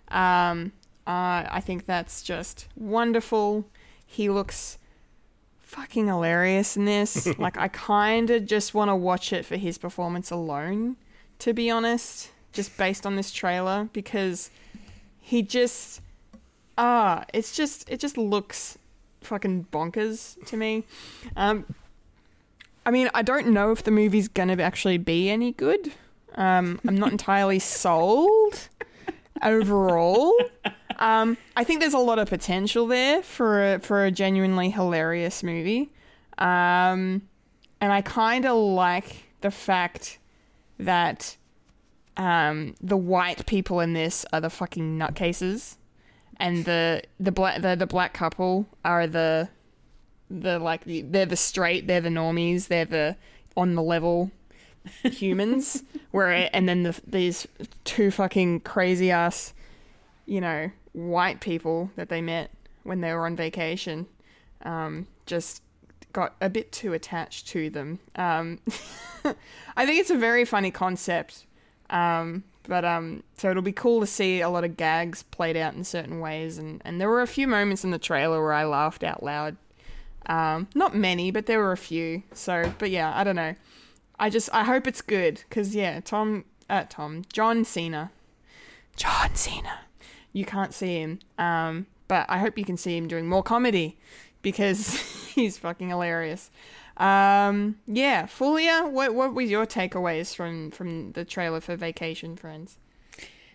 Um, 0.09 0.73
uh, 1.07 1.47
I 1.51 1.61
think 1.65 1.87
that's 1.87 2.23
just 2.23 2.67
wonderful. 2.77 3.65
He 4.07 4.29
looks 4.29 4.79
fucking 5.61 6.07
hilarious 6.07 6.77
in 6.77 6.85
this. 6.85 7.27
like, 7.39 7.57
I 7.57 7.69
kind 7.69 8.31
of 8.31 8.47
just 8.47 8.75
want 8.75 8.91
to 8.91 8.97
watch 8.97 9.33
it 9.33 9.45
for 9.47 9.57
his 9.57 9.79
performance 9.79 10.31
alone, 10.31 10.97
to 11.39 11.55
be 11.55 11.71
honest, 11.71 12.31
just 12.53 12.77
based 12.77 13.07
on 13.07 13.17
this 13.17 13.31
trailer, 13.31 13.89
because 13.93 14.51
he 15.21 15.43
just. 15.43 16.01
Ah, 16.77 17.25
it's 17.33 17.57
just. 17.57 17.89
It 17.89 18.01
just 18.01 18.19
looks 18.19 18.79
fucking 19.21 19.67
bonkers 19.73 20.43
to 20.47 20.57
me. 20.57 20.85
Um, 21.37 21.67
I 22.87 22.91
mean, 22.91 23.11
I 23.15 23.23
don't 23.23 23.49
know 23.49 23.73
if 23.73 23.85
the 23.85 23.91
movie's 23.91 24.29
gonna 24.29 24.61
actually 24.63 24.99
be 24.99 25.31
any 25.31 25.53
good. 25.53 25.93
Um, 26.35 26.81
I'm 26.87 26.97
not 26.97 27.13
entirely 27.13 27.59
sold 27.59 28.69
overall. 29.43 30.35
Um, 30.99 31.37
I 31.57 31.65
think 31.65 31.81
there's 31.81 31.95
a 31.95 31.99
lot 31.99 32.19
of 32.19 32.29
potential 32.29 32.87
there 32.87 33.23
for 33.23 33.75
a, 33.75 33.79
for 33.79 34.05
a 34.05 34.11
genuinely 34.11 34.71
hilarious 34.71 35.43
movie. 35.43 35.91
Um, 36.39 37.23
and 37.81 37.93
I 37.93 38.03
kind 38.03 38.45
of 38.45 38.57
like 38.57 39.25
the 39.41 39.51
fact 39.51 40.19
that 40.79 41.37
um, 42.17 42.75
the 42.81 42.97
white 42.97 43.47
people 43.47 43.81
in 43.81 43.93
this 43.95 44.27
are 44.33 44.41
the 44.41 44.51
fucking 44.51 44.99
nutcases, 44.99 45.77
and 46.41 46.65
the 46.65 47.03
the 47.21 47.31
black 47.31 47.63
the, 47.63 47.77
the 47.77 47.87
black 47.87 48.15
couple 48.15 48.67
are 48.85 49.07
the 49.07 49.49
the 50.31 50.59
like 50.59 50.85
the, 50.85 51.03
they're 51.03 51.27
the 51.27 51.37
straight, 51.37 51.87
they're 51.87 52.01
the 52.01 52.09
normies, 52.09 52.69
they're 52.69 52.85
the 52.85 53.17
on 53.57 53.75
the 53.75 53.83
level 53.83 54.31
humans. 55.05 55.83
where 56.11 56.49
and 56.53 56.69
then 56.69 56.83
the, 56.83 57.01
these 57.07 57.47
two 57.85 58.11
fucking 58.11 58.61
crazy 58.61 59.11
ass, 59.11 59.53
you 60.27 60.41
know, 60.41 60.71
white 60.93 61.41
people 61.41 61.91
that 61.97 62.09
they 62.09 62.21
met 62.21 62.51
when 62.83 63.01
they 63.01 63.13
were 63.13 63.27
on 63.27 63.37
vacation, 63.37 64.07
um, 64.63 65.07
just 65.27 65.63
got 66.13 66.35
a 66.41 66.49
bit 66.49 66.73
too 66.73 66.93
attached 66.93 67.47
to 67.49 67.71
them. 67.71 68.01
Um, 68.17 68.61
I 69.77 69.87
think 69.87 70.01
it's 70.01 70.11
a 70.11 70.17
very 70.17 70.45
funny 70.45 70.71
concept. 70.71 71.47
Um, 71.91 72.45
But 72.65 72.85
um, 72.85 73.23
so 73.37 73.51
it'll 73.51 73.63
be 73.63 73.73
cool 73.73 74.01
to 74.01 74.07
see 74.07 74.41
a 74.41 74.49
lot 74.49 74.65
of 74.65 74.77
gags 74.77 75.23
played 75.25 75.57
out 75.57 75.75
in 75.75 75.85
certain 75.85 76.21
ways, 76.21 76.59
and 76.59 76.83
and 76.85 77.01
there 77.01 77.09
were 77.09 77.23
a 77.23 77.27
few 77.27 77.47
moments 77.47 77.85
in 77.85 77.91
the 77.91 77.99
trailer 77.99 78.43
where 78.43 78.53
I 78.53 78.65
laughed 78.65 79.03
out 79.03 79.23
loud. 79.23 79.57
Um, 80.27 80.69
not 80.75 80.95
many, 80.95 81.31
but 81.31 81.47
there 81.47 81.59
were 81.59 81.73
a 81.73 81.77
few. 81.77 82.23
So, 82.33 82.73
but 82.79 82.91
yeah, 82.91 83.13
I 83.17 83.25
don't 83.25 83.37
know. 83.37 83.55
I 84.19 84.29
just 84.29 84.51
I 84.53 84.65
hope 84.65 84.87
it's 84.87 85.01
good 85.01 85.43
because 85.49 85.75
yeah, 85.75 86.01
Tom, 86.01 86.45
uh, 86.69 86.85
Tom, 86.89 87.25
John 87.33 87.65
Cena, 87.65 88.13
John 88.97 89.35
Cena. 89.35 89.81
You 90.33 90.45
can't 90.45 90.73
see 90.73 91.01
him, 91.01 91.19
um, 91.39 91.87
but 92.07 92.27
I 92.29 92.39
hope 92.39 92.57
you 92.57 92.65
can 92.65 92.77
see 92.77 92.97
him 92.97 93.09
doing 93.09 93.27
more 93.27 93.43
comedy 93.43 93.99
because 94.43 94.95
he's 95.35 95.59
fucking 95.59 95.89
hilarious. 95.89 96.51
Um, 97.01 97.77
yeah, 97.87 98.27
Fulia, 98.27 98.89
what 98.91 99.15
what 99.15 99.35
were 99.35 99.41
your 99.43 99.67
takeaways 99.67 100.35
from 100.35 100.71
from 100.71 101.13
the 101.13 101.25
trailer 101.25 101.61
for 101.61 101.75
Vacation 101.75 102.37
Friends? 102.37 102.77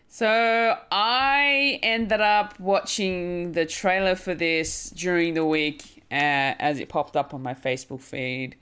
So 0.08 0.78
I 0.92 1.80
ended 1.84 2.22
up 2.22 2.60
watching 2.60 3.52
the 3.52 3.66
trailer 3.66 4.16
for 4.16 4.34
this 4.34 4.90
during 4.90 5.34
the 5.36 5.46
week 5.46 6.04
uh, 6.12 6.56
as 6.60 6.80
it 6.80 6.90
popped 6.90 7.16
up 7.16 7.34
on 7.34 7.44
my 7.44 7.54
Facebook 7.54 8.02
feed. 8.02 8.56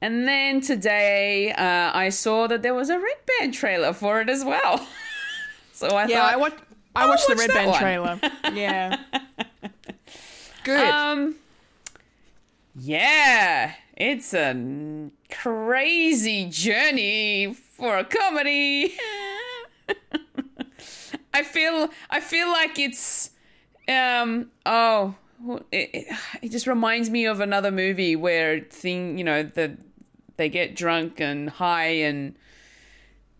And 0.00 0.28
then 0.28 0.60
today 0.60 1.52
uh, 1.52 1.90
I 1.96 2.10
saw 2.10 2.46
that 2.48 2.62
there 2.62 2.74
was 2.74 2.90
a 2.90 2.98
Red 2.98 3.16
Band 3.40 3.54
trailer 3.54 3.92
for 3.92 4.20
it 4.20 4.28
as 4.28 4.44
well. 4.44 4.86
so 5.72 5.88
I 5.96 6.06
Yeah, 6.06 6.20
thought, 6.22 6.32
I 6.32 6.36
watched 6.36 6.58
I 6.94 7.06
watched 7.06 7.26
the 7.28 7.36
Red 7.36 7.52
Band 7.54 7.70
one. 7.70 7.78
trailer. 7.80 8.20
Yeah, 8.52 8.96
good. 10.64 10.90
Um, 10.90 11.34
yeah, 12.78 13.74
it's 13.96 14.34
a 14.34 14.48
n- 14.48 15.12
crazy 15.30 16.48
journey 16.48 17.54
for 17.54 17.98
a 17.98 18.04
comedy. 18.04 18.94
I 21.34 21.42
feel 21.42 21.88
I 22.10 22.20
feel 22.20 22.48
like 22.48 22.78
it's 22.78 23.30
um 23.88 24.50
oh 24.66 25.14
it, 25.72 25.90
it, 25.92 26.16
it 26.42 26.48
just 26.50 26.66
reminds 26.66 27.10
me 27.10 27.26
of 27.26 27.40
another 27.40 27.70
movie 27.70 28.16
where 28.16 28.60
thing 28.60 29.18
you 29.18 29.24
know 29.24 29.42
the 29.42 29.76
they 30.36 30.48
get 30.48 30.74
drunk 30.74 31.20
and 31.20 31.50
high 31.50 31.88
and 31.88 32.34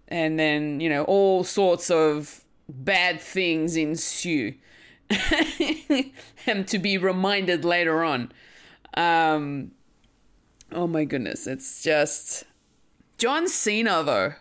and 0.09 0.39
then 0.39 0.81
you 0.81 0.89
know 0.89 1.05
all 1.05 1.45
sorts 1.45 1.91
of 1.91 2.45
bad 2.69 3.21
things 3.21 3.77
ensue 3.77 4.55
and 6.47 6.69
to 6.69 6.79
be 6.79 6.99
reminded 6.99 7.65
later 7.65 8.05
on 8.05 8.31
um 8.99 9.71
oh 10.73 10.87
my 10.87 11.05
goodness 11.05 11.47
it's 11.47 11.83
just 11.83 12.45
john 13.17 13.49
cena 13.49 14.03
though. 14.03 14.33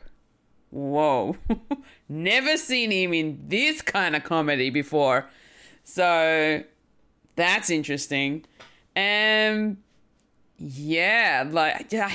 Whoa. 0.70 1.38
Never 2.10 2.58
seen 2.58 2.92
him 2.92 3.14
in 3.14 3.40
this 3.48 3.82
kind 3.82 4.18
of 4.18 4.26
comedy 4.26 4.70
before. 4.70 5.30
So 5.86 6.62
that's 7.38 7.70
interesting. 7.70 8.44
And 8.96 9.78
yeah 10.58 11.48
like 11.50 11.94
I, 11.94 12.12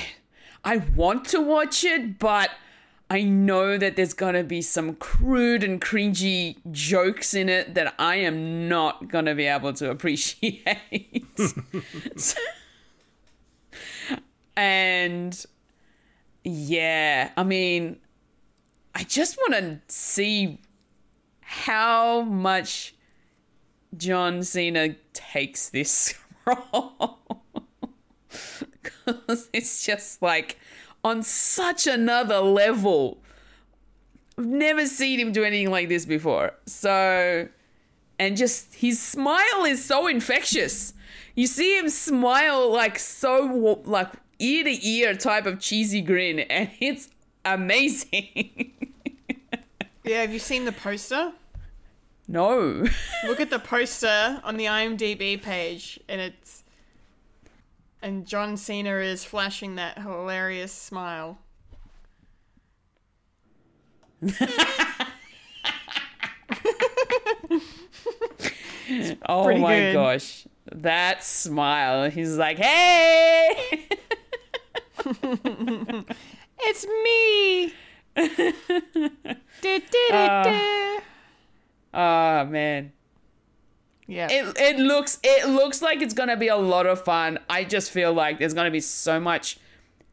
I 0.63 0.77
want 0.77 1.25
to 1.29 1.39
watch 1.39 1.83
it 1.83 2.19
but 2.19 2.49
I 3.13 3.21
know 3.21 3.77
that 3.77 3.95
there's 3.95 4.15
gonna 4.15 4.43
be 4.43 4.63
some 4.63 4.95
crude 4.95 5.63
and 5.63 5.79
cringy 5.79 6.57
jokes 6.71 7.35
in 7.35 7.47
it 7.47 7.75
that 7.75 7.93
I 7.99 8.15
am 8.15 8.67
not 8.67 9.07
gonna 9.07 9.35
be 9.35 9.45
able 9.45 9.71
to 9.73 9.91
appreciate. 9.91 11.27
And 14.57 15.45
yeah, 16.43 17.29
I 17.37 17.43
mean, 17.43 17.97
I 18.95 19.03
just 19.03 19.37
want 19.37 19.53
to 19.53 19.79
see 19.93 20.59
how 21.41 22.21
much 22.21 22.95
John 23.95 24.41
Cena 24.41 24.95
takes 25.13 25.69
this 25.69 26.15
role. 26.47 27.19
Because 28.81 29.49
it's 29.53 29.85
just 29.85 30.23
like 30.23 30.57
on 31.03 31.23
such 31.23 31.87
another 31.87 32.39
level. 32.39 33.19
I've 34.37 34.45
never 34.45 34.85
seen 34.85 35.19
him 35.19 35.31
do 35.31 35.43
anything 35.43 35.69
like 35.69 35.89
this 35.89 36.05
before. 36.05 36.53
So, 36.65 37.47
and 38.17 38.37
just 38.37 38.75
his 38.75 39.01
smile 39.01 39.65
is 39.65 39.83
so 39.83 40.07
infectious. 40.07 40.93
You 41.35 41.47
see 41.47 41.77
him 41.77 41.89
smile 41.89 42.71
like 42.71 42.97
so, 42.99 43.81
like 43.85 44.09
ear 44.39 44.63
to 44.63 44.87
ear 44.87 45.15
type 45.15 45.45
of 45.45 45.59
cheesy 45.59 46.01
grin, 46.01 46.39
and 46.49 46.69
it's 46.79 47.09
amazing. 47.45 48.73
yeah, 50.03 50.21
have 50.21 50.33
you 50.33 50.39
seen 50.39 50.65
the 50.65 50.71
poster? 50.71 51.33
no. 52.27 52.85
Look 53.27 53.39
at 53.39 53.49
the 53.49 53.59
poster 53.59 54.41
on 54.43 54.57
the 54.57 54.65
IMDb 54.65 55.41
page, 55.41 55.99
and 56.07 56.21
it's 56.21 56.42
and 58.03 58.25
John 58.27 58.57
Cena 58.57 58.97
is 58.97 59.23
flashing 59.25 59.75
that 59.75 59.97
hilarious 59.97 60.71
smile. 60.73 61.39
Oh 69.27 69.57
my 69.57 69.79
good. 69.79 69.93
gosh. 69.93 70.45
That 70.71 71.23
smile. 71.23 72.09
He's 72.09 72.37
like, 72.37 72.57
hey! 72.57 73.87
It's 76.65 76.85
me. 77.03 77.73
Du, 78.15 79.79
du, 79.79 79.79
du, 79.91 80.13
Uh, 80.15 80.99
oh 81.93 82.45
man. 82.45 82.91
Yeah. 84.07 84.27
It 84.29 84.57
it 84.57 84.79
looks 84.79 85.19
it 85.23 85.47
looks 85.49 85.81
like 85.81 86.01
it's 86.01 86.13
gonna 86.13 86.37
be 86.37 86.47
a 86.47 86.55
lot 86.55 86.85
of 86.85 87.03
fun. 87.03 87.39
I 87.49 87.63
just 87.63 87.91
feel 87.91 88.13
like 88.13 88.39
there's 88.39 88.53
gonna 88.53 88.71
be 88.71 88.81
so 88.81 89.19
much 89.19 89.57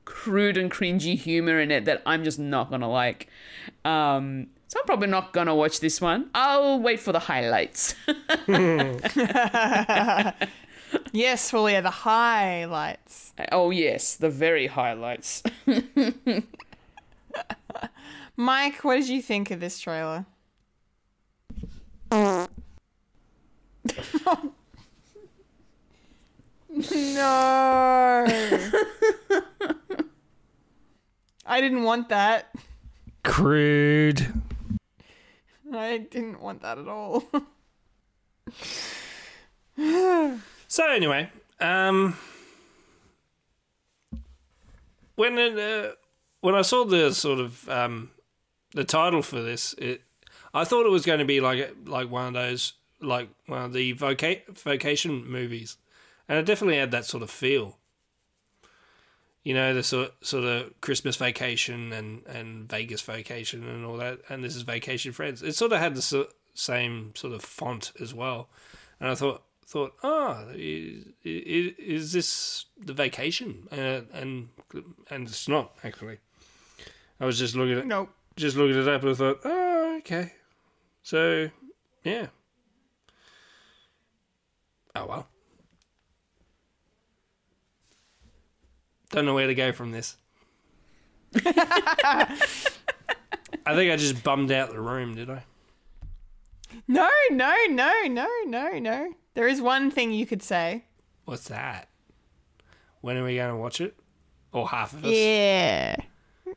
crude 0.04 0.56
and 0.56 0.70
cringy 0.70 1.16
humor 1.16 1.60
in 1.60 1.70
it 1.70 1.84
that 1.84 2.02
I'm 2.06 2.24
just 2.24 2.38
not 2.38 2.70
gonna 2.70 2.90
like. 2.90 3.28
Um, 3.84 4.48
so 4.68 4.78
I'm 4.80 4.86
probably 4.86 5.08
not 5.08 5.32
gonna 5.32 5.54
watch 5.54 5.80
this 5.80 6.00
one. 6.00 6.30
I'll 6.34 6.80
wait 6.80 7.00
for 7.00 7.12
the 7.12 7.18
highlights. 7.18 7.94
yes, 11.12 11.52
well, 11.52 11.68
yeah, 11.68 11.80
the 11.80 11.90
highlights. 11.90 13.32
oh 13.52 13.70
yes, 13.70 14.16
the 14.16 14.30
very 14.30 14.66
highlights. 14.68 15.42
Mike, 18.36 18.84
what 18.84 18.96
did 18.96 19.08
you 19.08 19.20
think 19.20 19.50
of 19.50 19.60
this 19.60 19.78
trailer? 19.80 20.26
no. 26.70 28.26
I 31.46 31.60
didn't 31.60 31.82
want 31.82 32.08
that. 32.10 32.54
Crude. 33.24 34.32
I 35.72 35.98
didn't 35.98 36.40
want 36.40 36.62
that 36.62 36.78
at 36.78 36.88
all. 36.88 37.24
So 40.68 40.86
anyway, 40.88 41.28
um, 41.58 42.16
when 45.16 45.36
it, 45.36 45.58
uh, 45.58 45.94
when 46.42 46.54
I 46.54 46.62
saw 46.62 46.84
the 46.84 47.12
sort 47.12 47.40
of 47.40 47.68
um, 47.68 48.12
the 48.72 48.84
title 48.84 49.20
for 49.20 49.42
this, 49.42 49.74
it 49.78 50.02
I 50.54 50.64
thought 50.64 50.86
it 50.86 50.90
was 50.90 51.04
going 51.04 51.18
to 51.18 51.24
be 51.24 51.40
like 51.40 51.74
like 51.86 52.08
one 52.08 52.28
of 52.28 52.34
those 52.34 52.74
like 53.00 53.28
of 53.48 53.72
the 53.72 53.94
voca- 53.94 54.46
vacation 54.58 55.24
movies, 55.26 55.76
and 56.28 56.38
it 56.38 56.46
definitely 56.46 56.78
had 56.78 56.90
that 56.90 57.04
sort 57.04 57.22
of 57.22 57.30
feel. 57.30 57.76
You 59.42 59.54
know, 59.54 59.72
the 59.72 59.82
sort 59.82 60.12
sort 60.24 60.44
of 60.44 60.80
Christmas 60.82 61.16
vacation 61.16 61.92
and, 61.92 62.26
and 62.26 62.68
Vegas 62.68 63.00
vacation 63.00 63.66
and 63.66 63.86
all 63.86 63.96
that, 63.96 64.20
and 64.28 64.44
this 64.44 64.54
is 64.54 64.62
Vacation 64.62 65.12
Friends. 65.12 65.42
It 65.42 65.54
sort 65.54 65.72
of 65.72 65.80
had 65.80 65.94
the 65.94 66.02
so- 66.02 66.28
same 66.52 67.12
sort 67.14 67.32
of 67.32 67.42
font 67.42 67.92
as 68.00 68.12
well, 68.12 68.48
and 69.00 69.08
I 69.08 69.14
thought 69.14 69.42
thought, 69.70 69.94
oh, 70.02 70.46
is, 70.52 71.04
is 71.24 72.12
this 72.12 72.66
the 72.76 72.92
vacation? 72.92 73.68
Uh, 73.70 74.02
and 74.12 74.48
and 75.10 75.28
it's 75.28 75.48
not 75.48 75.76
actually. 75.84 76.18
I 77.20 77.24
was 77.24 77.38
just 77.38 77.54
looking 77.54 77.78
at 77.78 77.86
nope. 77.86 78.10
just 78.36 78.56
looking 78.56 78.76
it 78.80 78.88
up 78.88 79.02
and 79.02 79.10
I 79.12 79.14
thought, 79.14 79.40
oh, 79.44 79.96
okay. 79.98 80.32
So, 81.02 81.50
yeah. 82.02 82.26
Oh 84.94 85.06
well. 85.06 85.28
Don't 89.10 89.26
know 89.26 89.34
where 89.34 89.48
to 89.48 89.54
go 89.54 89.72
from 89.72 89.90
this. 89.90 90.16
I 91.34 92.36
think 93.74 93.92
I 93.92 93.96
just 93.96 94.22
bummed 94.22 94.52
out 94.52 94.70
the 94.70 94.80
room, 94.80 95.14
did 95.16 95.30
I? 95.30 95.42
No, 96.86 97.08
no, 97.30 97.54
no, 97.68 97.92
no, 98.06 98.28
no, 98.46 98.78
no. 98.78 99.12
There 99.34 99.48
is 99.48 99.60
one 99.60 99.90
thing 99.90 100.12
you 100.12 100.26
could 100.26 100.42
say. 100.42 100.84
What's 101.24 101.48
that? 101.48 101.88
When 103.00 103.16
are 103.16 103.24
we 103.24 103.36
going 103.36 103.50
to 103.50 103.56
watch 103.56 103.80
it? 103.80 103.96
Or 104.52 104.68
half 104.68 104.92
of 104.92 105.04
us? 105.04 105.12
Yeah. 105.12 105.96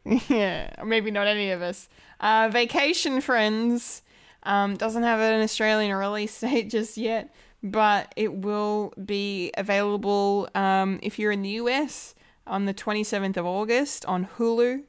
yeah, 0.30 0.73
or 0.77 0.85
maybe 0.85 1.11
not 1.11 1.27
any 1.27 1.51
of 1.51 1.61
us. 1.61 1.88
Uh, 2.19 2.49
Vacation 2.51 3.22
Friends 3.22 4.01
um, 4.43 4.76
doesn't 4.76 5.03
have 5.03 5.19
an 5.19 5.41
Australian 5.41 5.95
release 5.95 6.39
date 6.41 6.69
just 6.69 6.97
yet, 6.97 7.34
but 7.64 8.14
it 8.18 8.34
will 8.34 8.94
be 9.06 9.52
available 9.57 10.49
um, 10.53 10.99
if 11.02 11.18
you're 11.18 11.31
in 11.31 11.41
the 11.41 11.49
US 11.52 12.14
on 12.45 12.65
the 12.65 12.73
27th 12.73 13.38
of 13.38 13.45
August 13.45 14.06
on 14.06 14.27
Hulu. 14.38 14.84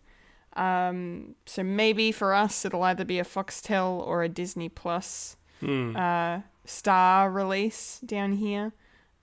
Um, 0.57 1.35
so 1.47 1.63
maybe 1.63 2.13
for 2.13 2.35
us, 2.35 2.65
it'll 2.65 2.83
either 2.83 3.05
be 3.05 3.19
a 3.19 3.25
Foxtel 3.25 4.05
or 4.07 4.23
a 4.23 4.29
Disney 4.29 4.69
Plus 4.69 5.37
uh, 5.63 6.41
star 6.65 7.31
release 7.31 8.01
down 8.05 8.33
here. 8.33 8.73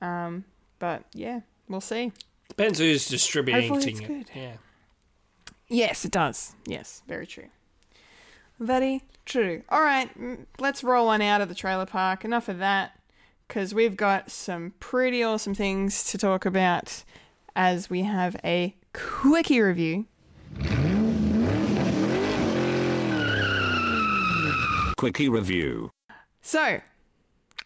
Um, 0.02 0.45
but 0.80 1.03
yeah, 1.14 1.41
we'll 1.68 1.82
see. 1.82 2.11
Depends 2.49 2.80
who's 2.80 3.07
distributing 3.07 3.69
Hopefully 3.69 3.91
it's 3.91 4.02
it. 4.02 4.07
good. 4.07 4.30
Yeah. 4.36 4.53
Yes, 5.68 6.03
it 6.03 6.11
does. 6.11 6.53
Yes, 6.65 7.02
very 7.07 7.26
true. 7.28 7.48
Very 8.60 9.03
true. 9.26 9.64
All 9.69 9.82
right, 9.82 10.10
let's 10.60 10.84
roll 10.84 11.07
on 11.07 11.22
out 11.22 11.41
of 11.41 11.49
the 11.49 11.56
trailer 11.56 11.86
park. 11.86 12.26
Enough 12.26 12.49
of 12.49 12.57
that, 12.60 12.99
because 13.52 13.73
we've 13.73 13.98
got 13.98 14.32
some 14.32 14.72
pretty 14.80 15.22
awesome 15.22 15.53
things 15.53 16.06
to 16.06 16.18
talk 16.18 16.45
about 16.45 17.03
as 17.53 17.90
we 17.90 18.03
have 18.03 18.34
a 18.45 18.73
quickie 18.94 19.60
review. 19.60 20.06
Quickie 24.95 25.28
review. 25.28 25.91
So, 26.41 26.80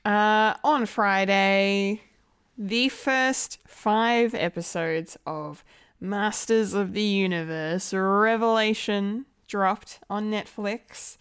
uh, 0.04 0.56
on 0.64 0.88
Friday, 0.88 2.02
the 2.58 2.90
first 2.90 3.60
five 3.68 4.34
episodes 4.34 5.20
of 5.28 5.64
Masters 6.00 6.74
of 6.74 6.94
the 6.94 7.04
Universe 7.04 7.94
Revelation 7.94 9.28
dropped 9.48 10.00
on 10.10 10.32
Netflix. 10.32 11.18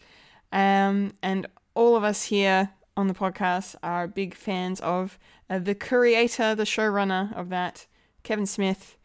Um, 0.51 1.13
and 1.23 1.49
all 1.75 1.97
of 1.97 2.03
us 2.03 2.25
here 2.25 2.71
on 2.97 3.09
the 3.09 3.15
podcast 3.15 3.75
are 3.83 4.07
big 4.07 4.35
fans 4.35 4.81
of 4.81 5.19
uh, 5.51 5.59
the 5.59 5.75
creator, 5.75 6.55
the 6.55 6.65
showrunner 6.65 7.35
of 7.37 7.49
that, 7.51 7.87
Kevin 8.23 8.47
Smith. 8.47 8.97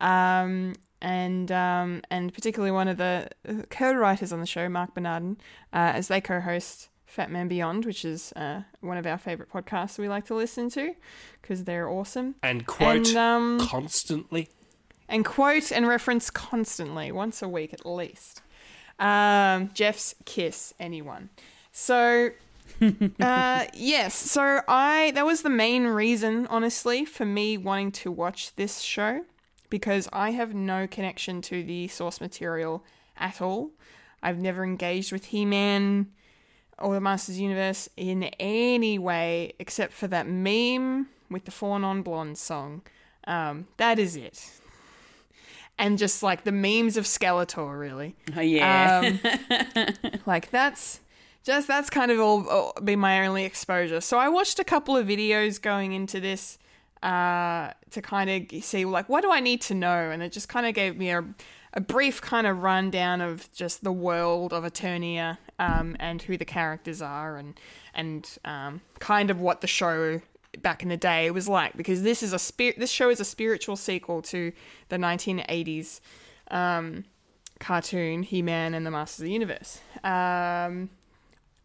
Um, 0.00 0.74
and 1.00 1.52
um, 1.52 2.02
and 2.10 2.32
particularly 2.34 2.72
one 2.72 2.88
of 2.88 2.96
the 2.96 3.28
uh, 3.48 3.62
co-writers 3.70 4.32
on 4.32 4.40
the 4.40 4.46
show, 4.46 4.68
Marc 4.68 4.94
Bernardin, 4.94 5.36
uh, 5.72 5.92
as 5.94 6.08
they 6.08 6.20
co-host 6.20 6.88
Fat 7.06 7.30
Man 7.30 7.46
Beyond, 7.48 7.84
which 7.84 8.04
is 8.04 8.32
uh, 8.34 8.62
one 8.80 8.96
of 8.98 9.06
our 9.06 9.18
favorite 9.18 9.50
podcasts 9.50 9.98
we 9.98 10.08
like 10.08 10.26
to 10.26 10.34
listen 10.34 10.68
to 10.70 10.94
because 11.40 11.64
they're 11.64 11.88
awesome. 11.88 12.34
And 12.42 12.66
quote 12.66 13.08
And, 13.08 13.16
um, 13.16 13.60
constantly. 13.60 14.48
and 15.08 15.24
quote 15.24 15.70
and 15.70 15.86
reference 15.86 16.30
constantly, 16.30 17.12
once 17.12 17.42
a 17.42 17.48
week 17.48 17.72
at 17.72 17.86
least. 17.86 18.42
Um, 18.98 19.70
Jeff's 19.74 20.16
kiss, 20.24 20.74
anyone. 20.80 21.30
So, 21.70 22.30
uh, 23.20 23.66
yes, 23.74 24.14
so 24.14 24.60
I 24.68 25.12
that 25.14 25.26
was 25.26 25.42
the 25.42 25.50
main 25.50 25.86
reason, 25.86 26.46
honestly, 26.48 27.04
for 27.04 27.24
me 27.24 27.56
wanting 27.56 27.92
to 27.92 28.12
watch 28.12 28.54
this 28.56 28.80
show 28.80 29.24
because 29.70 30.08
I 30.12 30.30
have 30.30 30.54
no 30.54 30.86
connection 30.86 31.42
to 31.42 31.62
the 31.62 31.88
source 31.88 32.20
material 32.20 32.84
at 33.16 33.40
all. 33.40 33.70
I've 34.22 34.38
never 34.38 34.64
engaged 34.64 35.12
with 35.12 35.26
He 35.26 35.44
Man 35.44 36.08
or 36.78 36.94
the 36.94 37.00
Masters 37.00 37.40
Universe 37.40 37.88
in 37.96 38.24
any 38.38 38.98
way 38.98 39.52
except 39.58 39.92
for 39.92 40.06
that 40.08 40.26
meme 40.26 41.08
with 41.30 41.44
the 41.44 41.50
Four 41.50 41.78
Non 41.78 42.02
Blondes 42.02 42.40
song. 42.40 42.82
Um, 43.26 43.66
that 43.76 43.98
is 43.98 44.16
it. 44.16 44.52
And 45.78 45.96
just 45.98 46.22
like 46.22 46.42
the 46.42 46.52
memes 46.52 46.96
of 46.96 47.04
Skeletor, 47.04 47.78
really. 47.78 48.16
Oh, 48.36 48.40
yeah. 48.40 49.18
Um, 49.22 50.20
like 50.26 50.50
that's 50.50 51.00
just 51.48 51.66
that's 51.66 51.88
kind 51.88 52.10
of 52.10 52.20
all, 52.20 52.46
all 52.46 52.74
been 52.84 52.98
my 52.98 53.26
only 53.26 53.44
exposure. 53.44 54.02
So 54.02 54.18
I 54.18 54.28
watched 54.28 54.58
a 54.58 54.64
couple 54.64 54.98
of 54.98 55.06
videos 55.06 55.60
going 55.60 55.92
into 55.92 56.20
this 56.20 56.58
uh, 57.02 57.70
to 57.90 58.02
kind 58.02 58.28
of 58.28 58.62
see 58.62 58.84
like 58.84 59.08
what 59.08 59.22
do 59.22 59.32
I 59.32 59.40
need 59.40 59.62
to 59.62 59.74
know, 59.74 60.10
and 60.10 60.22
it 60.22 60.30
just 60.30 60.50
kind 60.50 60.66
of 60.66 60.74
gave 60.74 60.98
me 60.98 61.10
a 61.10 61.24
a 61.72 61.80
brief 61.80 62.20
kind 62.20 62.46
of 62.46 62.62
rundown 62.62 63.22
of 63.22 63.50
just 63.52 63.82
the 63.82 63.92
world 63.92 64.52
of 64.52 64.64
Eternia 64.64 65.38
um, 65.58 65.96
and 65.98 66.20
who 66.20 66.36
the 66.36 66.44
characters 66.44 67.00
are, 67.00 67.38
and 67.38 67.58
and 67.94 68.38
um, 68.44 68.82
kind 68.98 69.30
of 69.30 69.40
what 69.40 69.62
the 69.62 69.66
show 69.66 70.20
back 70.60 70.82
in 70.82 70.90
the 70.90 70.96
day 70.98 71.30
was 71.30 71.48
like 71.48 71.76
because 71.78 72.02
this 72.02 72.22
is 72.22 72.34
a 72.34 72.38
spirit. 72.38 72.78
This 72.78 72.90
show 72.90 73.08
is 73.08 73.20
a 73.20 73.24
spiritual 73.24 73.76
sequel 73.76 74.20
to 74.22 74.52
the 74.90 74.96
1980s 74.96 76.00
um, 76.50 77.06
cartoon 77.58 78.22
He 78.22 78.42
Man 78.42 78.74
and 78.74 78.84
the 78.84 78.90
Masters 78.90 79.20
of 79.20 79.24
the 79.24 79.32
Universe. 79.32 79.80
Um, 80.04 80.90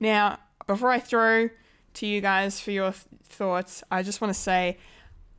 now, 0.03 0.39
before 0.67 0.91
I 0.91 0.99
throw 0.99 1.49
to 1.95 2.05
you 2.05 2.19
guys 2.19 2.59
for 2.59 2.71
your 2.71 2.91
th- 2.91 3.05
thoughts, 3.23 3.83
I 3.89 4.03
just 4.03 4.19
want 4.19 4.33
to 4.33 4.39
say 4.39 4.77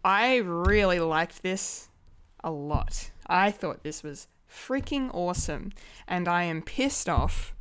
I 0.02 0.36
really 0.36 0.98
liked 0.98 1.42
this 1.42 1.88
a 2.42 2.50
lot. 2.50 3.10
I 3.26 3.50
thought 3.50 3.82
this 3.82 4.02
was 4.02 4.26
freaking 4.50 5.10
awesome, 5.12 5.72
and 6.08 6.26
I 6.26 6.44
am 6.44 6.62
pissed 6.62 7.10
off 7.10 7.54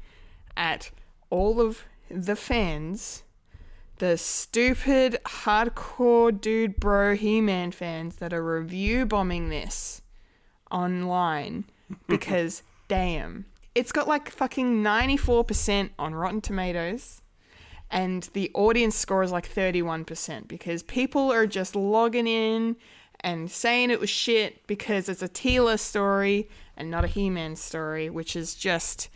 at 0.56 0.92
all 1.30 1.60
of 1.60 1.84
the 2.10 2.38
fans, 2.38 3.24
the 3.98 4.18
stupid 4.18 5.18
hardcore 5.26 6.40
dude 6.40 6.78
bro 6.78 7.16
He 7.16 7.42
Man 7.42 7.72
fans 7.72 8.16
that 8.18 8.32
are 8.34 8.60
review 8.60 9.06
bombing 9.06 9.50
this 9.50 10.02
online 10.72 11.66
because 12.08 12.64
damn, 12.88 13.46
it's 13.76 13.92
got 13.92 14.08
like 14.08 14.30
fucking 14.30 14.84
94% 14.84 15.90
on 15.98 16.16
Rotten 16.16 16.42
Tomatoes 16.42 17.22
and 17.90 18.30
the 18.34 18.50
audience 18.54 18.96
score 18.96 19.24
is 19.24 19.32
like 19.32 19.48
31% 19.48 20.48
because 20.48 20.84
people 20.84 21.32
are 21.32 21.46
just 21.46 21.76
logging 21.76 22.28
in 22.28 22.76
and 23.20 23.50
saying 23.50 23.92
it 23.92 24.00
was 24.00 24.10
shit 24.10 24.66
because 24.68 25.08
it's 25.08 25.22
a 25.22 25.30
Teela 25.30 25.80
story 25.80 26.50
and 26.76 26.90
not 26.90 27.06
a 27.06 27.08
He-Man 27.08 27.56
story, 27.56 28.10
which 28.10 28.36
is 28.36 28.56
just 28.56 29.10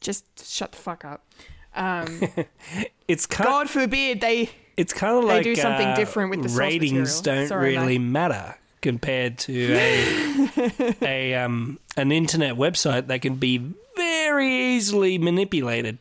just 0.00 0.24
shut 0.48 0.72
the 0.72 0.78
fuck 0.78 1.04
up. 1.04 1.26
Um, 1.74 2.20
It's 3.08 3.26
kind 3.26 3.48
God 3.48 3.70
forbid 3.70 4.20
they 4.20 4.50
it's 4.76 4.92
kind 4.92 5.16
of 5.16 5.22
they 5.22 5.36
like 5.36 5.44
do 5.44 5.54
something 5.54 5.88
uh, 5.88 5.94
different 5.94 6.30
with 6.30 6.42
the 6.42 6.48
ratings 6.58 7.20
don't 7.20 7.46
Sorry, 7.46 7.76
really 7.76 7.98
mate. 7.98 8.10
matter 8.10 8.58
compared 8.86 9.36
to 9.36 9.74
a, 9.74 10.94
a 11.02 11.34
um 11.34 11.78
an 11.96 12.12
internet 12.12 12.54
website 12.54 13.08
that 13.08 13.20
can 13.20 13.34
be 13.34 13.58
very 13.96 14.76
easily 14.76 15.18
manipulated. 15.18 15.98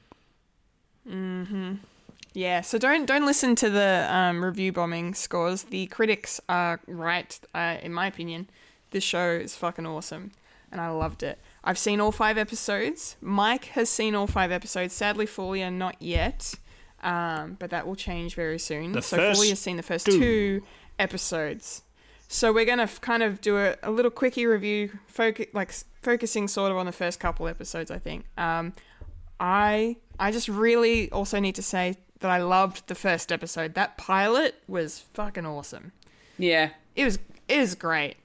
Yeah, 2.33 2.61
so 2.61 2.77
don't 2.77 3.05
don't 3.05 3.25
listen 3.25 3.55
to 3.55 3.69
the 3.69 4.07
um, 4.09 4.43
review 4.43 4.71
bombing 4.71 5.15
scores. 5.15 5.63
The 5.63 5.87
critics 5.87 6.39
are 6.47 6.79
right, 6.85 7.39
uh, 7.55 7.77
in 7.81 7.91
my 7.93 8.07
opinion. 8.07 8.49
This 8.91 9.03
show 9.03 9.29
is 9.31 9.55
fucking 9.55 9.87
awesome, 9.87 10.31
and 10.71 10.79
I 10.79 10.89
loved 10.89 11.23
it. 11.23 11.39
I've 11.63 11.79
seen 11.79 11.99
all 11.99 12.11
five 12.11 12.37
episodes. 12.37 13.15
Mike 13.21 13.65
has 13.77 13.89
seen 13.89 14.13
all 14.13 14.27
five 14.27 14.51
episodes. 14.51 14.93
Sadly, 14.93 15.25
Fulia 15.25 15.71
not 15.71 15.95
yet, 15.99 16.53
um, 17.01 17.55
but 17.57 17.71
that 17.71 17.87
will 17.87 17.95
change 17.95 18.35
very 18.35 18.59
soon. 18.59 18.91
The 18.91 19.01
so 19.01 19.17
first 19.17 19.41
Fulia's 19.41 19.59
seen 19.59 19.77
the 19.77 19.83
first 19.83 20.05
two. 20.05 20.19
two 20.19 20.63
episodes. 20.99 21.83
So 22.27 22.51
we're 22.51 22.65
gonna 22.65 22.83
f- 22.83 23.01
kind 23.01 23.23
of 23.23 23.39
do 23.41 23.57
a, 23.57 23.75
a 23.83 23.91
little 23.91 24.11
quickie 24.11 24.45
review, 24.45 24.97
focus 25.07 25.47
like 25.53 25.71
focusing 26.01 26.47
sort 26.47 26.71
of 26.71 26.77
on 26.77 26.85
the 26.85 26.91
first 26.91 27.19
couple 27.19 27.47
episodes. 27.47 27.91
I 27.91 27.99
think. 27.99 28.25
Um, 28.37 28.73
I 29.39 29.97
I 30.19 30.31
just 30.31 30.47
really 30.47 31.11
also 31.11 31.39
need 31.39 31.55
to 31.55 31.61
say 31.63 31.95
that 32.19 32.31
I 32.31 32.37
loved 32.41 32.87
the 32.87 32.95
first 32.95 33.31
episode. 33.31 33.73
That 33.75 33.97
pilot 33.97 34.55
was 34.67 34.99
fucking 35.13 35.45
awesome. 35.45 35.91
yeah. 36.37 36.69
It 36.95 37.03
was 37.05 37.19
it 37.47 37.59
was 37.59 37.75
great. 37.75 38.15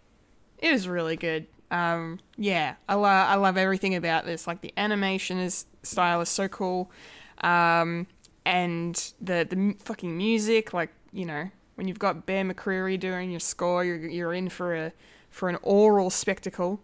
It 0.58 0.70
was 0.72 0.86
really 0.88 1.16
good. 1.16 1.46
Um, 1.72 2.20
yeah, 2.36 2.74
I 2.88 2.94
love 2.94 3.28
I 3.28 3.34
love 3.34 3.56
everything 3.56 3.94
about 3.96 4.24
this. 4.26 4.46
Like 4.46 4.60
the 4.60 4.72
animation 4.76 5.38
is 5.38 5.66
style 5.82 6.20
is 6.20 6.28
so 6.28 6.46
cool, 6.48 6.90
um, 7.42 8.06
and 8.44 8.94
the 9.20 9.46
the 9.48 9.74
fucking 9.84 10.16
music. 10.16 10.72
Like 10.72 10.90
you 11.12 11.26
know 11.26 11.50
when 11.80 11.88
you've 11.88 11.98
got 11.98 12.26
Bear 12.26 12.44
McCreary 12.44 13.00
doing 13.00 13.30
your 13.30 13.40
score, 13.40 13.82
you're 13.86 14.06
you're 14.06 14.34
in 14.34 14.50
for 14.50 14.74
a 14.76 14.92
for 15.30 15.48
an 15.48 15.56
aural 15.62 16.10
spectacle. 16.10 16.82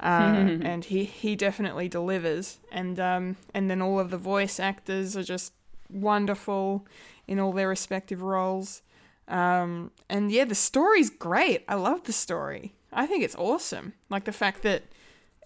Uh, 0.00 0.56
and 0.62 0.86
he, 0.86 1.04
he 1.04 1.36
definitely 1.36 1.86
delivers, 1.86 2.58
and 2.72 2.98
um, 2.98 3.36
and 3.52 3.70
then 3.70 3.82
all 3.82 4.00
of 4.00 4.08
the 4.08 4.16
voice 4.16 4.58
actors 4.58 5.18
are 5.18 5.22
just 5.22 5.52
wonderful 5.90 6.86
in 7.26 7.38
all 7.38 7.52
their 7.52 7.68
respective 7.68 8.22
roles. 8.22 8.80
Um, 9.28 9.90
and 10.08 10.32
yeah, 10.32 10.46
the 10.46 10.54
story's 10.54 11.10
great. 11.10 11.62
I 11.68 11.74
love 11.74 12.04
the 12.04 12.14
story. 12.14 12.72
I 12.90 13.06
think 13.06 13.24
it's 13.24 13.36
awesome. 13.36 13.92
Like 14.08 14.24
the 14.24 14.32
fact 14.32 14.62
that 14.62 14.84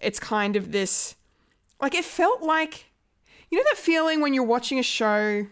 it's 0.01 0.17
kind 0.17 0.55
of 0.55 0.71
this, 0.71 1.15
like 1.81 1.93
it 1.93 2.05
felt 2.05 2.41
like, 2.41 2.85
you 3.51 3.57
know, 3.57 3.65
that 3.65 3.77
feeling 3.77 4.21
when 4.21 4.33
you're 4.33 4.45
watching 4.45 4.79
a 4.79 4.83
show, 4.83 5.45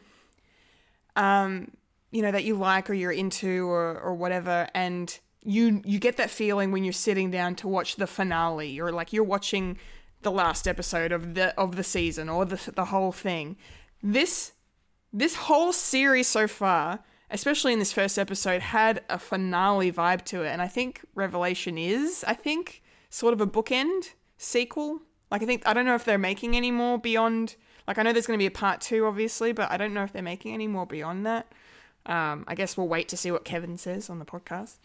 um, 1.18 1.72
you 2.12 2.22
know, 2.22 2.32
that 2.32 2.44
you 2.44 2.56
like 2.56 2.90
or 2.90 2.94
you're 2.94 3.12
into 3.12 3.70
or, 3.70 4.00
or 4.00 4.14
whatever, 4.14 4.68
and 4.74 5.20
you 5.44 5.82
you 5.86 6.00
get 6.00 6.18
that 6.18 6.30
feeling 6.30 6.72
when 6.72 6.84
you're 6.84 6.94
sitting 6.94 7.32
down 7.32 7.56
to 7.56 7.68
watch 7.68 7.96
the 7.96 8.08
finale 8.08 8.80
or 8.80 8.92
like 8.92 9.12
you're 9.12 9.24
watching 9.24 9.78
the 10.22 10.32
last 10.32 10.68
episode 10.68 11.12
of 11.12 11.34
the 11.34 11.58
of 11.60 11.76
the 11.76 11.84
season 11.84 12.30
or 12.30 12.46
the 12.46 12.72
the 12.76 12.86
whole 12.86 13.12
thing. 13.12 13.58
This 14.04 14.54
this 15.14 15.36
whole 15.36 15.74
series 15.74 16.28
so 16.28 16.48
far, 16.48 17.00
especially 17.30 17.74
in 17.74 17.80
this 17.80 17.94
first 17.94 18.18
episode, 18.18 18.62
had 18.62 19.04
a 19.10 19.20
finale 19.20 19.92
vibe 19.92 20.24
to 20.26 20.44
it, 20.44 20.50
and 20.50 20.62
I 20.62 20.68
think 20.68 21.02
Revelation 21.16 21.78
is, 21.78 22.24
I 22.28 22.34
think, 22.34 22.82
sort 23.10 23.34
of 23.34 23.42
a 23.42 23.48
bookend 23.48 24.14
sequel. 24.38 25.02
Like 25.30 25.42
I 25.42 25.46
think 25.46 25.64
I 25.66 25.74
don't 25.74 25.86
know 25.86 25.96
if 25.96 26.06
they're 26.06 26.18
making 26.18 26.56
any 26.56 26.72
more 26.72 26.98
beyond. 26.98 27.56
Like 27.88 27.98
I 27.98 28.04
know 28.04 28.14
there's 28.14 28.28
going 28.28 28.38
to 28.38 28.42
be 28.42 28.48
a 28.48 28.52
part 28.52 28.80
two, 28.80 29.06
obviously, 29.06 29.54
but 29.54 29.72
I 29.72 29.78
don't 29.78 29.94
know 29.94 30.04
if 30.04 30.14
they're 30.14 30.22
making 30.22 30.54
any 30.54 30.68
more 30.68 30.86
beyond 30.86 31.26
that. 31.26 31.52
Um, 32.06 32.45
I 32.48 32.56
guess 32.56 32.78
we'll 32.78 32.88
wait 32.88 33.07
to 33.10 33.18
see 33.18 33.32
what 33.32 33.45
Kevin 33.45 33.78
says 33.78 34.10
on 34.10 34.19
the 34.19 34.26
podcast. 34.26 34.78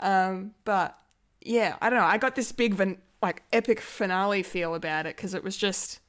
Um, 0.00 0.54
but 0.64 0.98
yeah, 1.40 1.76
I 1.80 1.90
don't 1.90 1.98
know. 1.98 2.04
I 2.06 2.18
got 2.18 2.34
this 2.34 2.52
big, 2.52 2.74
van- 2.74 2.98
like, 3.22 3.42
epic 3.52 3.80
finale 3.80 4.42
feel 4.42 4.74
about 4.74 5.06
it 5.06 5.16
because 5.16 5.34
it 5.34 5.44
was 5.44 5.56
just 5.56 6.00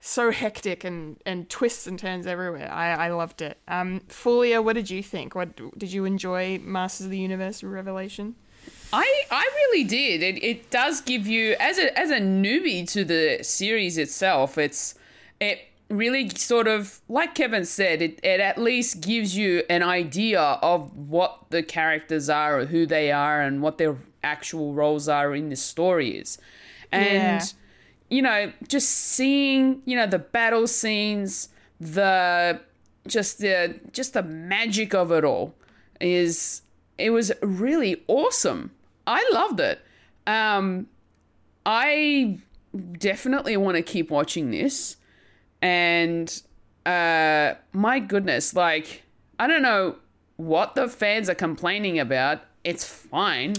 so 0.00 0.30
hectic 0.30 0.84
and, 0.84 1.20
and 1.26 1.48
twists 1.48 1.86
and 1.86 1.98
turns 1.98 2.26
everywhere. 2.26 2.70
I, 2.72 3.06
I 3.06 3.08
loved 3.10 3.42
it. 3.42 3.58
Um, 3.68 4.00
Fulia, 4.08 4.62
what 4.62 4.74
did 4.74 4.90
you 4.90 5.02
think? 5.02 5.34
What 5.34 5.56
did 5.78 5.92
you 5.92 6.04
enjoy 6.04 6.58
Masters 6.58 7.06
of 7.06 7.10
the 7.10 7.18
Universe 7.18 7.62
Revelation? 7.62 8.34
I 8.92 9.22
I 9.30 9.44
really 9.54 9.84
did. 9.84 10.22
It 10.22 10.42
it 10.42 10.70
does 10.70 11.00
give 11.00 11.26
you 11.26 11.56
as 11.60 11.78
a 11.78 11.96
as 11.98 12.10
a 12.10 12.20
newbie 12.20 12.90
to 12.92 13.04
the 13.04 13.42
series 13.42 13.98
itself. 13.98 14.56
It's 14.56 14.94
it 15.40 15.60
really 15.88 16.28
sort 16.30 16.68
of 16.68 17.00
like 17.08 17.34
Kevin 17.34 17.64
said. 17.64 18.02
It 18.02 18.20
it 18.22 18.40
at 18.40 18.58
least 18.58 19.00
gives 19.00 19.36
you 19.36 19.62
an 19.68 19.82
idea 19.82 20.40
of 20.40 20.94
what 20.96 21.46
the 21.50 21.62
characters 21.62 22.28
are, 22.28 22.60
or 22.60 22.66
who 22.66 22.86
they 22.86 23.12
are, 23.12 23.40
and 23.40 23.62
what 23.62 23.78
their 23.78 23.96
actual 24.22 24.74
roles 24.74 25.08
are 25.08 25.34
in 25.34 25.48
the 25.48 25.56
story 25.56 26.18
is, 26.18 26.38
and. 26.92 27.40
Yeah. 27.42 27.44
You 28.10 28.22
know, 28.22 28.52
just 28.66 28.88
seeing 28.88 29.82
you 29.84 29.94
know 29.94 30.06
the 30.06 30.18
battle 30.18 30.66
scenes, 30.66 31.50
the 31.78 32.58
just 33.06 33.38
the 33.38 33.80
just 33.92 34.14
the 34.14 34.22
magic 34.22 34.94
of 34.94 35.12
it 35.12 35.24
all 35.24 35.54
is 36.00 36.62
it 36.96 37.10
was 37.10 37.32
really 37.42 38.02
awesome. 38.06 38.70
I 39.06 39.28
loved 39.32 39.60
it. 39.60 39.80
Um, 40.26 40.88
I 41.64 42.38
definitely 42.92 43.56
want 43.56 43.76
to 43.76 43.82
keep 43.82 44.10
watching 44.10 44.50
this, 44.50 44.96
and 45.62 46.42
uh, 46.86 47.54
my 47.72 47.98
goodness, 47.98 48.54
like 48.54 49.02
I 49.38 49.46
don't 49.46 49.62
know 49.62 49.96
what 50.36 50.74
the 50.74 50.88
fans 50.88 51.28
are 51.28 51.34
complaining 51.34 51.98
about. 51.98 52.42
It's 52.64 52.84
fine, 52.84 53.54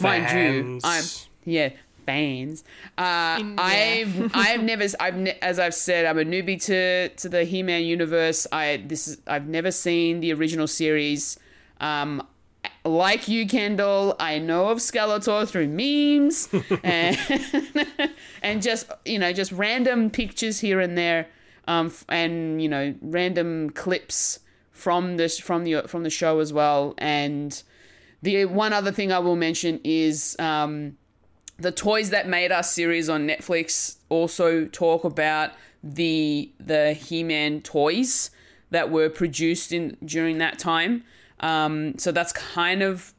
mind 0.00 0.30
you. 0.32 0.80
I'm 0.84 1.04
yeah 1.44 1.70
fans. 2.06 2.64
Uh, 2.98 3.54
I've 3.58 4.30
I've 4.34 4.62
never 4.62 4.84
I've 4.98 5.16
ne- 5.16 5.38
as 5.42 5.58
I've 5.58 5.74
said 5.74 6.06
I'm 6.06 6.18
a 6.18 6.24
newbie 6.24 6.62
to 6.64 7.08
to 7.08 7.28
the 7.28 7.44
He-Man 7.44 7.84
universe. 7.84 8.46
I 8.52 8.82
this 8.84 9.08
is 9.08 9.18
I've 9.26 9.46
never 9.46 9.70
seen 9.70 10.20
the 10.20 10.32
original 10.32 10.66
series. 10.66 11.38
Um, 11.80 12.26
like 12.84 13.28
you, 13.28 13.46
Kendall, 13.46 14.16
I 14.18 14.38
know 14.38 14.68
of 14.68 14.78
Skeletor 14.78 15.46
through 15.46 15.68
memes 15.68 16.48
and 16.82 17.18
and 18.42 18.62
just 18.62 18.90
you 19.04 19.18
know 19.18 19.32
just 19.32 19.52
random 19.52 20.10
pictures 20.10 20.60
here 20.60 20.80
and 20.80 20.96
there, 20.96 21.28
um, 21.68 21.92
and 22.08 22.62
you 22.62 22.68
know 22.68 22.94
random 23.02 23.70
clips 23.70 24.40
from 24.70 25.16
this 25.16 25.38
from 25.38 25.64
the 25.64 25.82
from 25.86 26.02
the 26.02 26.10
show 26.10 26.40
as 26.40 26.52
well. 26.52 26.94
And 26.98 27.62
the 28.22 28.46
one 28.46 28.72
other 28.72 28.92
thing 28.92 29.12
I 29.12 29.18
will 29.18 29.36
mention 29.36 29.80
is 29.84 30.36
um, 30.38 30.96
the 31.58 31.72
Toys 31.72 32.10
That 32.10 32.28
Made 32.28 32.50
Us 32.50 32.72
series 32.72 33.08
on 33.08 33.26
Netflix 33.26 33.96
also 34.08 34.64
talk 34.64 35.04
about 35.04 35.52
the 35.82 36.50
the 36.58 36.94
He-Man 36.94 37.60
toys 37.60 38.30
that 38.70 38.90
were 38.90 39.10
produced 39.10 39.72
in 39.72 39.96
during 40.04 40.38
that 40.38 40.58
time. 40.58 41.04
Um, 41.40 41.98
so 41.98 42.12
that's 42.12 42.32
kind 42.32 42.82
of 42.82 43.14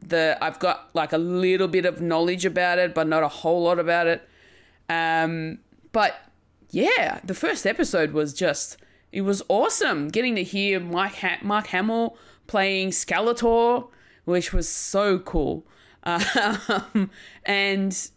the 0.00 0.38
I've 0.40 0.58
got 0.58 0.90
like 0.94 1.12
a 1.12 1.18
little 1.18 1.68
bit 1.68 1.84
of 1.84 2.00
knowledge 2.00 2.44
about 2.44 2.78
it, 2.78 2.94
but 2.94 3.06
not 3.06 3.22
a 3.22 3.28
whole 3.28 3.62
lot 3.64 3.78
about 3.78 4.06
it. 4.06 4.28
Um, 4.88 5.58
but 5.92 6.16
yeah, 6.70 7.20
the 7.24 7.34
first 7.34 7.66
episode 7.66 8.12
was 8.12 8.32
just 8.32 8.76
it 9.12 9.22
was 9.22 9.42
awesome 9.48 10.08
getting 10.08 10.36
to 10.36 10.42
hear 10.42 10.80
Mike 10.80 11.16
ha- 11.16 11.38
Mark 11.42 11.68
Hamill 11.68 12.16
playing 12.46 12.90
Skeletor, 12.90 13.88
which 14.24 14.52
was 14.52 14.68
so 14.68 15.18
cool. 15.18 15.66
Um, 16.02 17.10
and 17.44 18.10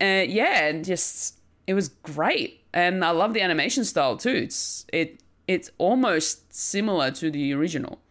uh, 0.00 0.24
yeah, 0.28 0.66
and 0.66 0.84
just 0.84 1.40
it 1.66 1.74
was 1.74 1.88
great, 1.88 2.60
and 2.72 3.04
I 3.04 3.10
love 3.10 3.34
the 3.34 3.40
animation 3.40 3.84
style 3.84 4.16
too. 4.16 4.30
It's 4.30 4.86
it 4.92 5.20
it's 5.48 5.70
almost 5.78 6.54
similar 6.54 7.10
to 7.10 7.28
the 7.28 7.52
original. 7.54 8.01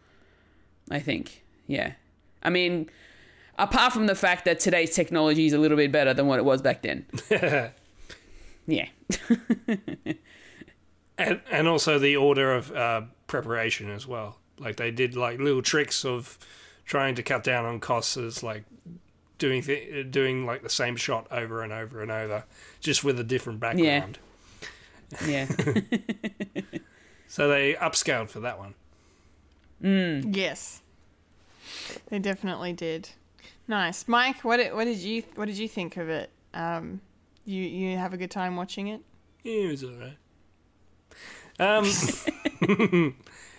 I 0.92 1.00
think, 1.00 1.42
yeah. 1.66 1.92
I 2.42 2.50
mean, 2.50 2.90
apart 3.58 3.92
from 3.92 4.06
the 4.06 4.14
fact 4.14 4.44
that 4.44 4.60
today's 4.60 4.94
technology 4.94 5.46
is 5.46 5.52
a 5.52 5.58
little 5.58 5.76
bit 5.76 5.90
better 5.90 6.12
than 6.12 6.26
what 6.26 6.38
it 6.38 6.44
was 6.44 6.60
back 6.60 6.82
then. 6.82 7.06
yeah. 8.66 8.88
and 11.18 11.40
and 11.50 11.68
also 11.68 11.98
the 11.98 12.16
order 12.16 12.54
of 12.54 12.70
uh, 12.72 13.02
preparation 13.26 13.90
as 13.90 14.06
well. 14.06 14.38
Like 14.58 14.76
they 14.76 14.90
did 14.90 15.16
like 15.16 15.38
little 15.38 15.62
tricks 15.62 16.04
of 16.04 16.38
trying 16.84 17.14
to 17.14 17.22
cut 17.22 17.42
down 17.42 17.64
on 17.64 17.80
costs, 17.80 18.16
as 18.16 18.42
like 18.42 18.64
doing 19.38 19.62
th- 19.62 20.10
doing 20.10 20.44
like 20.44 20.62
the 20.62 20.68
same 20.68 20.96
shot 20.96 21.26
over 21.30 21.62
and 21.62 21.72
over 21.72 22.02
and 22.02 22.10
over, 22.10 22.44
just 22.80 23.02
with 23.02 23.18
a 23.18 23.24
different 23.24 23.60
background. 23.60 24.18
Yeah. 25.26 25.46
yeah. 25.56 26.62
So 27.32 27.48
they 27.48 27.72
upscaled 27.72 28.28
for 28.28 28.40
that 28.40 28.58
one. 28.58 28.74
Yes, 30.34 30.81
they 32.08 32.18
definitely 32.18 32.72
did. 32.72 33.10
Nice, 33.68 34.06
Mike. 34.08 34.44
What 34.44 34.58
did, 34.58 34.74
what 34.74 34.84
did 34.84 34.98
you 34.98 35.22
what 35.34 35.46
did 35.46 35.58
you 35.58 35.68
think 35.68 35.96
of 35.96 36.08
it? 36.08 36.30
Um, 36.54 37.00
you 37.44 37.62
you 37.62 37.96
have 37.96 38.12
a 38.12 38.16
good 38.16 38.30
time 38.30 38.56
watching 38.56 38.88
it? 38.88 39.00
Yeah, 39.42 39.52
it 39.52 39.70
was 39.70 39.84
alright. 39.84 40.16
Um, 41.58 43.14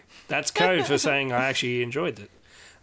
that's 0.27 0.51
code 0.51 0.85
for 0.85 0.97
saying 0.97 1.31
I 1.31 1.45
actually 1.45 1.83
enjoyed 1.83 2.19
it. 2.19 2.29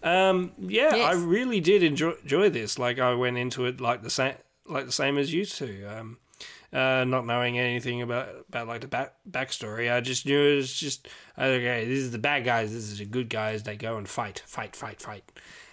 Um, 0.02 0.52
yeah, 0.58 0.94
I 0.94 1.12
really 1.12 1.60
did 1.60 1.82
enjoy, 1.82 2.12
enjoy 2.22 2.48
this. 2.48 2.78
Like 2.78 2.98
I 2.98 3.14
went 3.14 3.36
into 3.36 3.66
it 3.66 3.80
like 3.80 4.02
the 4.02 4.10
same, 4.10 4.34
like 4.66 4.86
the 4.86 4.92
same 4.92 5.18
as 5.18 5.32
you 5.32 5.44
two. 5.44 5.86
Um, 5.88 6.18
uh, 6.72 7.04
not 7.04 7.26
knowing 7.26 7.58
anything 7.58 8.02
about 8.02 8.28
about 8.48 8.68
like 8.68 8.80
the 8.80 8.88
back 8.88 9.14
backstory, 9.28 9.92
I 9.92 10.00
just 10.00 10.26
knew 10.26 10.40
it 10.40 10.56
was 10.56 10.72
just 10.72 11.08
okay. 11.38 11.84
This 11.84 11.98
is 11.98 12.12
the 12.12 12.18
bad 12.18 12.44
guys. 12.44 12.72
This 12.72 12.84
is 12.84 12.98
the 12.98 13.06
good 13.06 13.28
guys. 13.28 13.62
They 13.62 13.76
go 13.76 13.96
and 13.96 14.08
fight, 14.08 14.42
fight, 14.46 14.76
fight, 14.76 15.00
fight, 15.00 15.32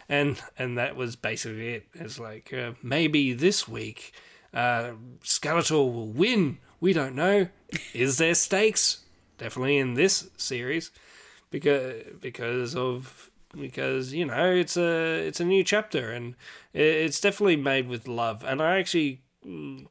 and 0.10 0.42
and 0.58 0.78
that 0.78 0.96
was 0.96 1.16
basically 1.16 1.76
it. 1.76 1.88
It's 1.94 2.20
like 2.20 2.52
uh, 2.54 2.72
maybe 2.82 3.34
this 3.34 3.68
week, 3.68 4.14
uh, 4.54 4.92
Skeletor 5.24 5.72
will 5.72 6.08
win. 6.08 6.58
We 6.80 6.94
don't 6.94 7.16
know. 7.16 7.48
Is 7.94 8.18
there 8.18 8.34
stakes? 8.34 9.04
Definitely 9.38 9.78
in 9.78 9.94
this 9.94 10.30
series, 10.38 10.90
because 11.52 12.04
because 12.20 12.76
of 12.76 13.30
because 13.56 14.14
you 14.14 14.26
know 14.26 14.52
it's 14.52 14.78
a 14.78 15.28
it's 15.28 15.40
a 15.40 15.46
new 15.46 15.64
chapter 15.64 16.12
and 16.12 16.36
it's 16.74 17.22
definitely 17.22 17.56
made 17.56 17.88
with 17.88 18.08
love 18.08 18.44
and 18.44 18.62
I 18.62 18.80
actually 18.80 19.22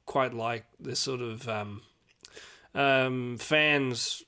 quite 0.05 0.35
like 0.35 0.65
this 0.79 1.01
sort 1.01 1.21
of 1.21 1.49
um, 1.49 1.83
um, 2.75 3.39
fans 3.39 4.23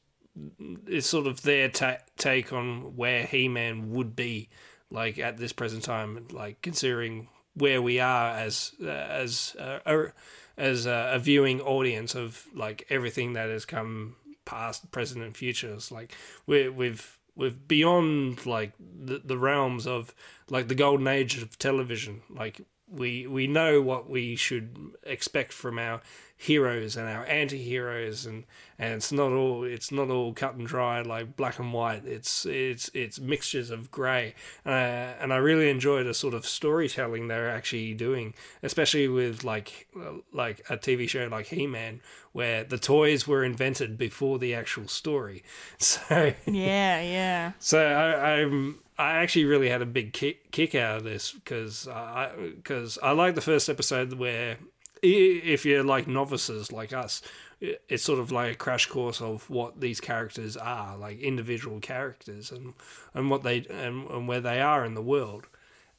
is 0.86 1.06
sort 1.06 1.26
of 1.26 1.42
their 1.42 1.68
ta- 1.68 1.98
take 2.16 2.52
on 2.52 2.96
where 2.96 3.24
He 3.24 3.48
Man 3.48 3.90
would 3.90 4.14
be 4.14 4.48
like 4.90 5.18
at 5.18 5.36
this 5.36 5.52
present 5.52 5.84
time, 5.84 6.26
like 6.30 6.62
considering 6.62 7.28
where 7.54 7.82
we 7.82 8.00
are 8.00 8.30
as 8.30 8.72
uh, 8.82 8.88
as 8.88 9.56
uh, 9.58 9.80
a, 9.84 10.12
as 10.56 10.86
a, 10.86 11.12
a 11.14 11.18
viewing 11.18 11.60
audience 11.60 12.14
of 12.14 12.46
like 12.54 12.86
everything 12.88 13.34
that 13.34 13.50
has 13.50 13.64
come 13.64 14.16
past, 14.44 14.90
present, 14.90 15.24
and 15.24 15.36
future. 15.36 15.72
It's 15.74 15.92
like 15.92 16.14
we 16.46 16.68
we've 16.68 17.18
we've 17.36 17.68
beyond 17.68 18.46
like 18.46 18.72
the, 18.78 19.20
the 19.24 19.38
realms 19.38 19.86
of 19.86 20.14
like 20.48 20.68
the 20.68 20.74
golden 20.74 21.06
age 21.06 21.40
of 21.42 21.58
television. 21.58 22.22
Like 22.30 22.62
we 22.90 23.26
we 23.26 23.46
know 23.46 23.82
what 23.82 24.08
we 24.08 24.36
should 24.36 24.92
expect 25.04 25.52
from 25.52 25.78
our 25.78 26.00
heroes 26.40 26.96
and 26.96 27.08
our 27.08 27.24
anti-heroes 27.26 28.24
and 28.24 28.44
and 28.78 28.94
it's 28.94 29.10
not 29.10 29.32
all 29.32 29.64
it's 29.64 29.90
not 29.90 30.08
all 30.08 30.32
cut 30.32 30.54
and 30.54 30.68
dry 30.68 31.02
like 31.02 31.36
black 31.36 31.58
and 31.58 31.72
white. 31.72 32.04
It's 32.06 32.46
it's 32.46 32.90
it's 32.94 33.18
mixtures 33.18 33.70
of 33.70 33.90
gray 33.90 34.34
uh, 34.64 34.68
and 34.68 35.32
I 35.32 35.36
really 35.36 35.68
enjoy 35.68 36.04
the 36.04 36.14
sort 36.14 36.34
of 36.34 36.46
storytelling 36.46 37.26
they're 37.26 37.50
actually 37.50 37.92
doing 37.94 38.34
especially 38.62 39.08
with 39.08 39.42
like 39.42 39.88
like 40.32 40.60
a 40.70 40.76
TV 40.76 41.08
show 41.08 41.26
like 41.26 41.46
He-Man 41.46 42.00
where 42.32 42.62
the 42.62 42.78
toys 42.78 43.26
were 43.26 43.42
invented 43.42 43.98
before 43.98 44.38
the 44.38 44.54
actual 44.54 44.88
story. 44.88 45.42
So 45.78 46.34
Yeah, 46.46 47.00
yeah. 47.00 47.52
so 47.58 47.84
I, 47.84 48.40
I'm 48.42 48.78
I 48.98 49.18
actually 49.18 49.44
really 49.44 49.68
had 49.68 49.80
a 49.80 49.86
big 49.86 50.12
kick, 50.12 50.50
kick 50.50 50.74
out 50.74 50.98
of 50.98 51.04
this 51.04 51.30
because 51.30 51.86
I 51.86 52.32
because 52.36 52.98
I 53.00 53.12
like 53.12 53.36
the 53.36 53.40
first 53.40 53.68
episode 53.68 54.14
where 54.14 54.58
if 55.02 55.64
you're 55.64 55.84
like 55.84 56.08
novices 56.08 56.72
like 56.72 56.92
us, 56.92 57.22
it's 57.60 58.02
sort 58.02 58.18
of 58.18 58.32
like 58.32 58.52
a 58.52 58.56
crash 58.56 58.86
course 58.86 59.20
of 59.20 59.48
what 59.48 59.80
these 59.80 60.00
characters 60.00 60.56
are, 60.56 60.96
like 60.96 61.20
individual 61.20 61.78
characters, 61.78 62.50
and 62.50 62.74
and 63.14 63.30
what 63.30 63.44
they 63.44 63.64
and, 63.70 64.10
and 64.10 64.26
where 64.26 64.40
they 64.40 64.60
are 64.60 64.84
in 64.84 64.94
the 64.94 65.02
world, 65.02 65.46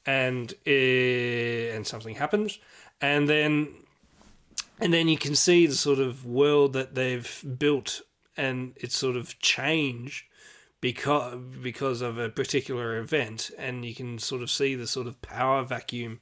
and 0.05 0.53
uh, 0.67 0.69
and 0.69 1.87
something 1.87 2.15
happens, 2.15 2.59
and 2.99 3.29
then 3.29 3.69
and 4.81 4.93
then 4.93 5.07
you 5.07 5.17
can 5.17 5.35
see 5.35 5.65
the 5.65 5.75
sort 5.75 5.99
of 5.99 6.25
world 6.25 6.73
that 6.73 6.95
they've 6.95 7.45
built, 7.57 8.01
and 8.35 8.73
it's 8.75 8.97
sort 8.97 9.15
of 9.15 9.39
changed 9.39 10.25
because 10.81 11.37
because 11.61 12.01
of 12.01 12.17
a 12.17 12.29
particular 12.29 12.97
event, 12.97 13.51
and 13.57 13.85
you 13.85 13.93
can 13.93 14.19
sort 14.19 14.41
of 14.41 14.49
see 14.49 14.75
the 14.75 14.87
sort 14.87 15.07
of 15.07 15.21
power 15.21 15.63
vacuum 15.63 16.19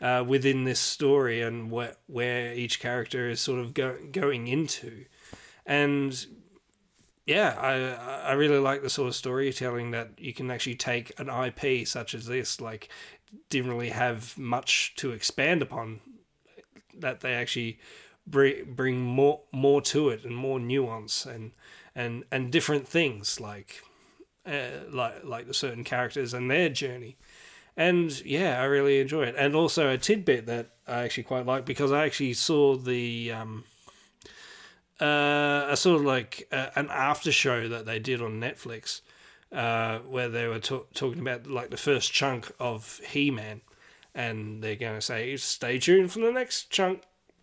uh, 0.00 0.24
within 0.26 0.64
this 0.64 0.80
story 0.80 1.42
and 1.42 1.70
where 1.70 1.96
where 2.06 2.54
each 2.54 2.80
character 2.80 3.28
is 3.28 3.40
sort 3.40 3.60
of 3.60 3.74
go, 3.74 3.96
going 4.10 4.48
into, 4.48 5.04
and 5.66 6.26
yeah, 7.26 7.54
I 7.58 8.30
I 8.30 8.32
really 8.32 8.58
like 8.58 8.82
the 8.82 8.90
sort 8.90 9.08
of 9.08 9.14
storytelling 9.14 9.90
that 9.90 10.10
you 10.18 10.32
can 10.32 10.50
actually 10.50 10.76
take 10.76 11.12
an 11.18 11.28
IP 11.28 11.86
such 11.86 12.14
as 12.14 12.26
this, 12.26 12.60
like 12.60 12.88
didn't 13.48 13.70
really 13.70 13.90
have 13.90 14.36
much 14.38 14.94
to 14.96 15.12
expand 15.12 15.62
upon, 15.62 16.00
that 16.98 17.20
they 17.20 17.34
actually 17.34 17.78
bring 18.26 18.72
bring 18.74 19.00
more 19.00 19.42
more 19.52 19.82
to 19.82 20.08
it 20.08 20.24
and 20.24 20.36
more 20.36 20.58
nuance 20.58 21.26
and 21.26 21.52
and 21.94 22.24
and 22.30 22.50
different 22.50 22.88
things 22.88 23.40
like 23.40 23.82
uh, 24.46 24.90
like 24.90 25.24
like 25.24 25.46
the 25.46 25.54
certain 25.54 25.84
characters 25.84 26.34
and 26.34 26.50
their 26.50 26.68
journey. 26.68 27.16
And 27.76 28.20
yeah, 28.24 28.60
I 28.60 28.64
really 28.64 29.00
enjoy 29.00 29.24
it. 29.24 29.34
And 29.38 29.54
also 29.54 29.88
a 29.88 29.98
tidbit 29.98 30.46
that 30.46 30.70
I 30.86 31.02
actually 31.02 31.22
quite 31.24 31.46
like 31.46 31.64
because 31.64 31.92
I 31.92 32.04
actually 32.04 32.34
saw 32.34 32.76
the 32.76 33.32
um, 33.32 33.64
uh, 35.00 35.66
a 35.68 35.76
sort 35.76 36.00
of 36.00 36.04
like 36.04 36.48
uh, 36.52 36.68
an 36.76 36.88
after 36.90 37.32
show 37.32 37.68
that 37.68 37.86
they 37.86 37.98
did 37.98 38.20
on 38.20 38.40
Netflix 38.40 39.00
uh, 39.52 39.98
where 40.00 40.28
they 40.28 40.46
were 40.46 40.58
ta- 40.58 40.84
talking 40.94 41.20
about 41.20 41.46
like 41.46 41.70
the 41.70 41.76
first 41.76 42.12
chunk 42.12 42.52
of 42.58 43.00
He 43.08 43.30
Man, 43.30 43.62
and 44.14 44.62
they're 44.62 44.76
going 44.76 44.96
to 44.96 45.00
say, 45.00 45.36
"Stay 45.36 45.78
tuned 45.78 46.12
for 46.12 46.20
the 46.20 46.32
next 46.32 46.70
chunk." 46.70 47.02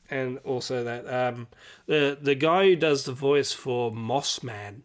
And 0.10 0.38
also 0.46 0.84
that 0.84 1.08
um, 1.12 1.48
the 1.86 2.18
the 2.20 2.36
guy 2.36 2.66
who 2.66 2.76
does 2.76 3.04
the 3.04 3.14
voice 3.14 3.52
for 3.52 3.92
Moss 3.92 4.42
Man 4.42 4.84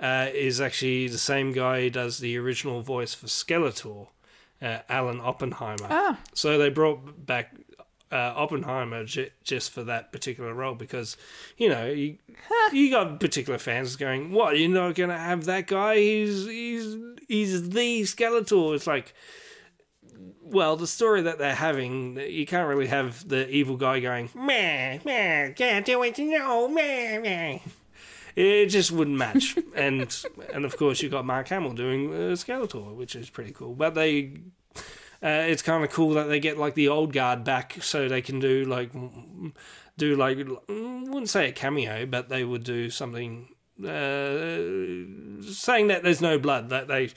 uh, 0.00 0.28
is 0.32 0.60
actually 0.60 1.08
the 1.08 1.18
same 1.18 1.52
guy 1.52 1.82
who 1.82 1.90
does 1.90 2.18
the 2.18 2.38
original 2.38 2.80
voice 2.80 3.14
for 3.14 3.26
Skeletor, 3.26 4.08
uh, 4.62 4.78
Alan 4.88 5.20
Oppenheimer. 5.20 5.86
Ah. 5.90 6.18
So 6.34 6.58
they 6.58 6.70
brought 6.70 7.26
back 7.26 7.54
uh, 8.12 8.32
Oppenheimer 8.34 9.04
j- 9.04 9.30
just 9.44 9.70
for 9.70 9.84
that 9.84 10.10
particular 10.10 10.52
role 10.52 10.74
because, 10.74 11.16
you 11.56 11.68
know, 11.68 11.86
you, 11.86 12.16
you 12.72 12.90
got 12.90 13.20
particular 13.20 13.58
fans 13.58 13.96
going, 13.96 14.32
"What? 14.32 14.58
You're 14.58 14.68
not 14.70 14.94
going 14.94 15.10
to 15.10 15.18
have 15.18 15.44
that 15.44 15.66
guy? 15.66 15.96
He's 15.96 16.46
he's 16.46 16.96
he's 17.28 17.70
the 17.70 18.02
Skeletor." 18.02 18.74
It's 18.74 18.86
like, 18.86 19.14
well, 20.42 20.76
the 20.76 20.86
story 20.86 21.22
that 21.22 21.38
they're 21.38 21.54
having, 21.54 22.16
you 22.18 22.46
can't 22.46 22.68
really 22.68 22.88
have 22.88 23.28
the 23.28 23.48
evil 23.48 23.76
guy 23.76 24.00
going, 24.00 24.30
"Meh, 24.34 24.98
meh, 25.04 25.50
can't 25.50 25.86
do 25.86 26.02
it, 26.02 26.18
no, 26.18 26.68
meh, 26.68 27.18
meh." 27.18 27.58
It 28.36 28.66
just 28.66 28.92
wouldn't 28.92 29.16
match, 29.16 29.56
and 29.74 30.14
and 30.52 30.64
of 30.64 30.76
course 30.76 31.02
you've 31.02 31.12
got 31.12 31.24
Mark 31.24 31.48
Hamill 31.48 31.72
doing 31.72 32.12
uh, 32.12 32.34
Skeletor, 32.34 32.94
which 32.94 33.16
is 33.16 33.30
pretty 33.30 33.52
cool. 33.52 33.74
But 33.74 33.94
they 33.94 34.32
uh, 35.22 35.44
it's 35.48 35.62
kind 35.62 35.84
of 35.84 35.90
cool 35.90 36.14
that 36.14 36.24
they 36.24 36.40
get 36.40 36.58
like 36.58 36.74
the 36.74 36.88
old 36.88 37.12
guard 37.12 37.44
back, 37.44 37.76
so 37.82 38.08
they 38.08 38.22
can 38.22 38.40
do 38.40 38.64
like 38.64 38.92
do 39.98 40.16
like 40.16 40.38
mm, 40.38 41.08
wouldn't 41.08 41.28
say 41.28 41.48
a 41.48 41.52
cameo, 41.52 42.06
but 42.06 42.28
they 42.28 42.44
would 42.44 42.64
do 42.64 42.88
something 42.88 43.48
uh, 43.80 45.42
saying 45.50 45.88
that 45.88 46.02
there's 46.02 46.20
no 46.20 46.38
blood, 46.38 46.70
that 46.70 46.88
they 46.88 47.10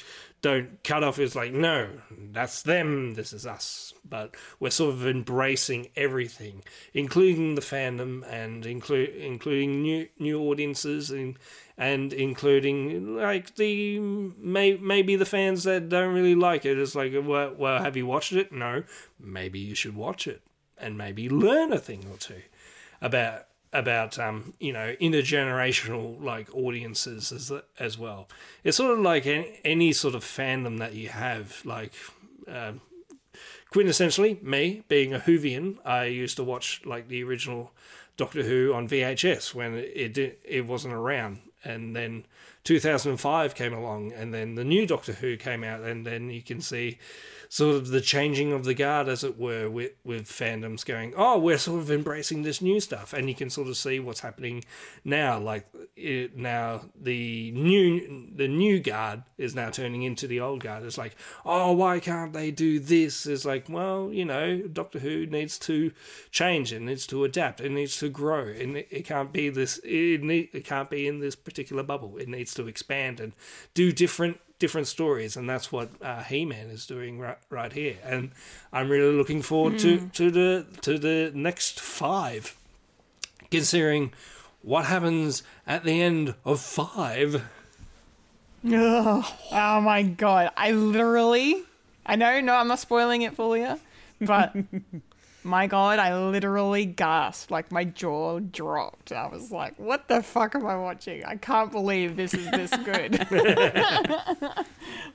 don't 0.43 0.83
cut 0.83 1.03
off. 1.03 1.17
Is 1.17 1.35
like 1.35 1.53
no, 1.53 1.89
that's 2.11 2.61
them. 2.61 3.15
This 3.15 3.33
is 3.33 3.47
us. 3.47 3.93
But 4.07 4.35
we're 4.59 4.69
sort 4.69 4.93
of 4.93 5.07
embracing 5.07 5.89
everything, 5.95 6.63
including 6.93 7.55
the 7.55 7.61
fandom 7.61 8.23
and 8.29 8.63
include 8.67 9.09
including 9.09 9.81
new 9.81 10.07
new 10.19 10.39
audiences 10.41 11.09
and 11.09 11.39
and 11.77 12.13
including 12.13 13.15
like 13.15 13.55
the 13.55 13.97
may, 13.99 14.77
maybe 14.77 15.15
the 15.15 15.25
fans 15.25 15.63
that 15.63 15.89
don't 15.89 16.13
really 16.13 16.35
like 16.35 16.65
it. 16.65 16.77
It's 16.77 16.93
like, 16.93 17.13
well, 17.15 17.55
well, 17.57 17.81
have 17.81 17.97
you 17.97 18.05
watched 18.05 18.33
it? 18.33 18.51
No. 18.51 18.83
Maybe 19.19 19.59
you 19.59 19.73
should 19.73 19.95
watch 19.95 20.27
it 20.27 20.43
and 20.77 20.97
maybe 20.97 21.29
learn 21.29 21.71
a 21.71 21.79
thing 21.79 22.05
or 22.11 22.17
two 22.17 22.41
about 23.01 23.47
about 23.73 24.19
um 24.19 24.53
you 24.59 24.71
know 24.71 24.95
intergenerational 25.01 26.21
like 26.23 26.53
audiences 26.55 27.31
as 27.31 27.51
as 27.79 27.97
well. 27.97 28.29
It's 28.63 28.77
sort 28.77 28.97
of 28.97 28.99
like 28.99 29.25
any, 29.25 29.59
any 29.65 29.93
sort 29.93 30.15
of 30.15 30.23
fandom 30.23 30.79
that 30.79 30.93
you 30.93 31.09
have, 31.09 31.61
like. 31.65 31.93
Um, 32.47 32.81
quintessentially 33.73 34.39
me 34.43 34.83
being 34.87 35.15
a 35.15 35.19
Whovian, 35.19 35.77
I 35.83 36.05
used 36.05 36.35
to 36.37 36.43
watch 36.43 36.81
like 36.85 37.07
the 37.07 37.23
original 37.23 37.71
Doctor 38.17 38.43
Who 38.43 38.73
on 38.73 38.87
VHS 38.87 39.55
when 39.55 39.73
it 39.73 40.17
it, 40.17 40.39
it 40.43 40.67
wasn't 40.67 40.93
around, 40.93 41.39
and 41.63 41.95
then 41.95 42.25
2005 42.63 43.55
came 43.55 43.73
along, 43.73 44.13
and 44.13 44.33
then 44.33 44.55
the 44.55 44.63
new 44.63 44.85
Doctor 44.85 45.13
Who 45.13 45.35
came 45.37 45.63
out, 45.63 45.81
and 45.81 46.05
then 46.05 46.29
you 46.29 46.41
can 46.41 46.61
see 46.61 46.99
sort 47.53 47.75
of 47.75 47.89
the 47.89 48.01
changing 48.01 48.51
of 48.51 48.63
the 48.63 48.73
guard, 48.73 49.07
as 49.07 49.23
it 49.23 49.37
were, 49.37 49.69
with 49.69 49.91
with 50.03 50.23
fandoms 50.23 50.83
going, 50.83 51.13
oh, 51.15 51.37
we're 51.37 51.59
sort 51.59 51.81
of 51.81 51.91
embracing 51.91 52.41
this 52.41 52.63
new 52.63 52.79
stuff, 52.79 53.13
and 53.13 53.29
you 53.29 53.35
can 53.35 53.47
sort 53.47 53.67
of 53.67 53.77
see 53.77 53.99
what's 53.99 54.21
happening 54.21 54.65
now. 55.05 55.37
Like 55.37 55.67
it, 55.95 56.35
now, 56.35 56.85
the 56.99 57.51
new 57.51 58.31
the 58.35 58.47
new 58.47 58.79
guard 58.79 59.21
is 59.37 59.53
now 59.53 59.69
turning 59.69 60.01
into 60.01 60.25
the 60.25 60.39
old 60.39 60.61
guard. 60.61 60.81
It's 60.81 60.97
like, 60.97 61.15
oh, 61.45 61.73
why 61.73 61.99
can't 61.99 62.33
they 62.33 62.49
do 62.49 62.79
this? 62.79 63.27
It's 63.27 63.45
like, 63.45 63.69
well, 63.69 64.09
you 64.11 64.25
know, 64.25 64.57
Doctor 64.61 64.97
Who 64.97 65.27
needs 65.27 65.59
to 65.59 65.91
change, 66.31 66.73
it 66.73 66.81
needs 66.81 67.05
to 67.05 67.23
adapt, 67.23 67.61
it 67.61 67.71
needs 67.71 67.97
to 67.97 68.09
grow, 68.09 68.47
and 68.47 68.77
it, 68.77 68.87
it 68.89 69.05
can't 69.05 69.31
be 69.31 69.49
this. 69.49 69.79
It 69.83 70.23
need, 70.23 70.49
it 70.53 70.65
can't 70.65 70.89
be 70.89 71.07
in 71.07 71.19
this 71.19 71.35
particular 71.35 71.83
bubble. 71.83 72.17
It 72.17 72.29
needs 72.29 72.55
to 72.55 72.67
expand 72.67 73.19
and 73.19 73.33
do 73.75 73.91
different 73.91 74.39
different 74.63 74.87
stories, 74.87 75.35
and 75.35 75.49
that's 75.49 75.73
what 75.73 75.89
uh, 76.01 76.23
He-Man 76.23 76.69
is 76.69 76.85
doing 76.87 77.19
right, 77.19 77.37
right 77.49 77.73
here. 77.73 77.97
And 78.01 78.31
I'm 78.71 78.87
really 78.87 79.13
looking 79.13 79.41
forward 79.41 79.77
to, 79.79 80.07
to 80.13 80.31
the 80.31 80.65
to 80.83 80.97
the 80.97 81.33
next 81.35 81.81
five, 81.81 82.55
considering 83.51 84.13
what 84.61 84.85
happens 84.85 85.43
at 85.67 85.83
the 85.83 86.01
end 86.01 86.35
of 86.45 86.61
five. 86.61 87.43
Oh 88.65 89.81
my 89.81 90.03
god. 90.03 90.51
I 90.55 90.71
literally 90.71 91.63
I 92.05 92.15
know, 92.15 92.39
no, 92.39 92.55
I'm 92.55 92.69
not 92.69 92.79
spoiling 92.79 93.23
it 93.23 93.35
for 93.35 93.57
you, 93.57 93.77
but 94.21 94.55
my 95.43 95.67
god, 95.67 95.99
I 95.99 96.17
literally 96.17 96.85
gasped. 96.85 97.51
Like 97.51 97.71
my 97.71 97.83
jaw 97.83 98.39
dropped. 98.39 99.11
I 99.11 99.27
was 99.27 99.51
like, 99.51 99.77
what 99.77 100.07
the 100.07 100.23
fuck 100.23 100.55
am 100.55 100.65
I 100.65 100.77
watching? 100.77 101.23
I 101.25 101.35
can't 101.35 101.71
believe 101.71 102.15
this 102.15 102.33
is 102.33 102.49
this 102.51 102.75
good. 102.77 103.19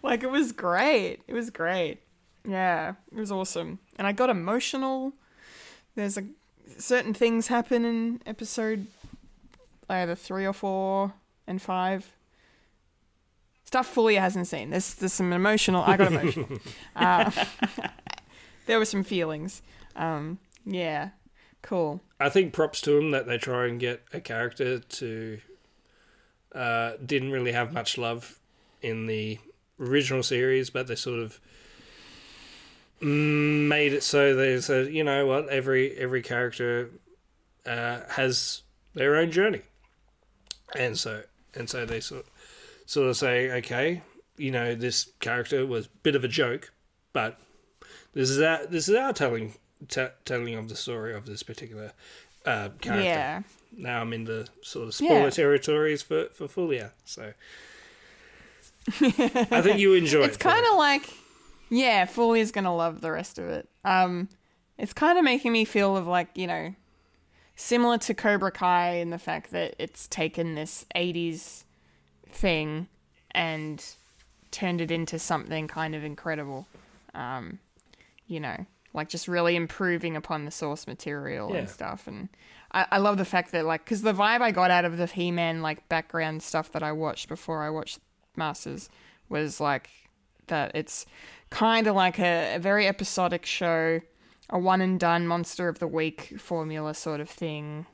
like 0.02 0.22
it 0.22 0.30
was 0.30 0.52
great. 0.52 1.20
It 1.26 1.34
was 1.34 1.50
great. 1.50 1.98
Yeah, 2.46 2.94
it 3.12 3.18
was 3.18 3.32
awesome. 3.32 3.78
And 3.96 4.06
I 4.06 4.12
got 4.12 4.30
emotional. 4.30 5.12
There's 5.94 6.16
a 6.16 6.24
certain 6.78 7.14
things 7.14 7.48
happen 7.48 7.84
in 7.84 8.20
episode 8.26 8.86
either 9.88 10.14
three 10.14 10.46
or 10.46 10.52
four 10.52 11.14
and 11.46 11.60
five 11.60 12.12
stuff 13.68 13.94
Fulia 13.94 14.18
hasn't 14.20 14.46
seen. 14.46 14.70
There's 14.70 14.94
there's 14.94 15.12
some 15.12 15.32
emotional. 15.32 15.84
I 15.84 15.96
got 15.98 16.10
emotional. 16.10 16.48
uh, 16.96 17.30
there 18.66 18.78
were 18.78 18.86
some 18.86 19.04
feelings. 19.04 19.62
Um, 19.98 20.38
yeah, 20.64 21.10
cool. 21.60 22.00
I 22.18 22.30
think 22.30 22.52
props 22.52 22.80
to 22.82 22.92
them 22.92 23.10
that 23.10 23.26
they 23.26 23.36
try 23.36 23.66
and 23.66 23.78
get 23.78 24.02
a 24.12 24.20
character 24.20 24.78
to 24.78 25.40
uh, 26.54 26.92
didn't 27.04 27.32
really 27.32 27.52
have 27.52 27.72
much 27.72 27.98
love 27.98 28.38
in 28.80 29.06
the 29.06 29.38
original 29.78 30.22
series, 30.22 30.70
but 30.70 30.86
they 30.86 30.94
sort 30.94 31.20
of 31.20 31.40
made 33.00 33.92
it 33.92 34.02
so 34.02 34.34
they 34.34 34.60
said, 34.60 34.92
you 34.92 35.04
know 35.04 35.26
what, 35.26 35.48
every 35.48 35.96
every 35.96 36.22
character 36.22 36.90
uh, 37.66 38.00
has 38.10 38.62
their 38.94 39.16
own 39.16 39.30
journey, 39.30 39.62
and 40.74 40.98
so 40.98 41.22
and 41.54 41.68
so 41.68 41.84
they 41.84 42.00
sort 42.00 42.26
sort 42.86 43.08
of 43.08 43.16
say, 43.16 43.50
okay, 43.50 44.02
you 44.36 44.50
know, 44.50 44.74
this 44.74 45.10
character 45.20 45.66
was 45.66 45.86
a 45.86 45.90
bit 46.02 46.16
of 46.16 46.24
a 46.24 46.28
joke, 46.28 46.72
but 47.12 47.38
this 48.14 48.30
is 48.30 48.40
our 48.40 48.66
this 48.66 48.88
is 48.88 48.94
our 48.94 49.12
telling 49.12 49.54
t- 49.88 50.06
telling 50.24 50.54
of 50.54 50.68
the 50.68 50.76
story 50.76 51.14
of 51.14 51.26
this 51.26 51.42
particular 51.42 51.92
uh, 52.44 52.70
character. 52.80 53.04
Yeah. 53.04 53.42
Now 53.76 54.00
I'm 54.00 54.12
in 54.12 54.24
the 54.24 54.48
sort 54.62 54.88
of 54.88 54.94
spoiler 54.94 55.24
Yeah. 55.24 55.30
territories 55.30 56.02
for 56.02 56.26
for 56.32 56.48
Fulia, 56.48 56.92
so 57.04 57.32
I 59.00 59.60
think 59.62 59.78
you 59.78 59.94
enjoy 59.94 60.22
It's 60.24 60.36
it. 60.36 60.40
kind 60.40 60.64
of 60.70 60.76
like, 60.78 61.02
yeah, 61.68 62.06
Fulia's 62.06 62.50
gonna 62.52 62.74
love 62.74 63.00
the 63.00 63.12
rest 63.12 63.38
of 63.38 63.46
it. 63.46 63.68
Um, 63.84 64.28
it's 64.78 64.92
kind 64.92 65.18
of 65.18 65.24
making 65.24 65.52
me 65.52 65.64
feel 65.64 65.96
of 65.96 66.06
like 66.06 66.28
you 66.34 66.46
know, 66.46 66.74
similar 67.56 67.98
to 67.98 68.14
Cobra 68.14 68.50
Kai 68.50 68.92
in 68.94 69.10
the 69.10 69.18
fact 69.18 69.50
that 69.50 69.74
it's 69.78 70.08
taken 70.08 70.54
this 70.54 70.86
'80s 70.96 71.64
thing 72.30 72.88
and 73.32 73.84
turned 74.50 74.80
it 74.80 74.90
into 74.90 75.18
something 75.18 75.68
kind 75.68 75.94
of 75.94 76.02
incredible. 76.04 76.66
Um, 77.14 77.58
you 78.26 78.40
know, 78.40 78.64
like 78.94 79.08
just 79.08 79.28
really 79.28 79.54
improving 79.56 80.16
upon 80.16 80.44
the 80.44 80.50
source 80.50 80.86
material 80.86 81.50
Yeah. 81.52 81.58
and 81.60 81.68
stuff. 81.68 82.06
And 82.06 82.28
I, 82.72 82.86
I 82.92 82.98
love 82.98 83.18
the 83.18 83.24
fact 83.24 83.52
that 83.52 83.64
like, 83.64 83.84
because 83.84 84.02
the 84.02 84.12
vibe 84.14 84.40
I 84.40 84.50
got 84.50 84.70
out 84.70 84.84
of 84.84 84.96
the 84.96 85.06
He-Man 85.06 85.62
like 85.62 85.88
background 85.88 86.42
stuff 86.42 86.72
that 86.72 86.82
I 86.82 86.92
watched 86.92 87.28
before 87.28 87.62
I 87.62 87.70
watched 87.70 87.98
Masters 88.36 88.88
was 89.28 89.60
like 89.60 89.90
that 90.46 90.70
it's 90.74 91.04
kind 91.50 91.86
of 91.86 91.94
like 91.94 92.18
a, 92.18 92.54
a 92.56 92.58
very 92.58 92.86
episodic 92.86 93.44
show, 93.44 94.00
a 94.50 94.58
one 94.58 94.80
and 94.80 94.98
done 94.98 95.26
monster 95.26 95.68
of 95.68 95.78
the 95.78 95.86
week 95.86 96.34
formula 96.38 96.94
sort 96.94 97.20
of 97.20 97.28
thing, 97.28 97.84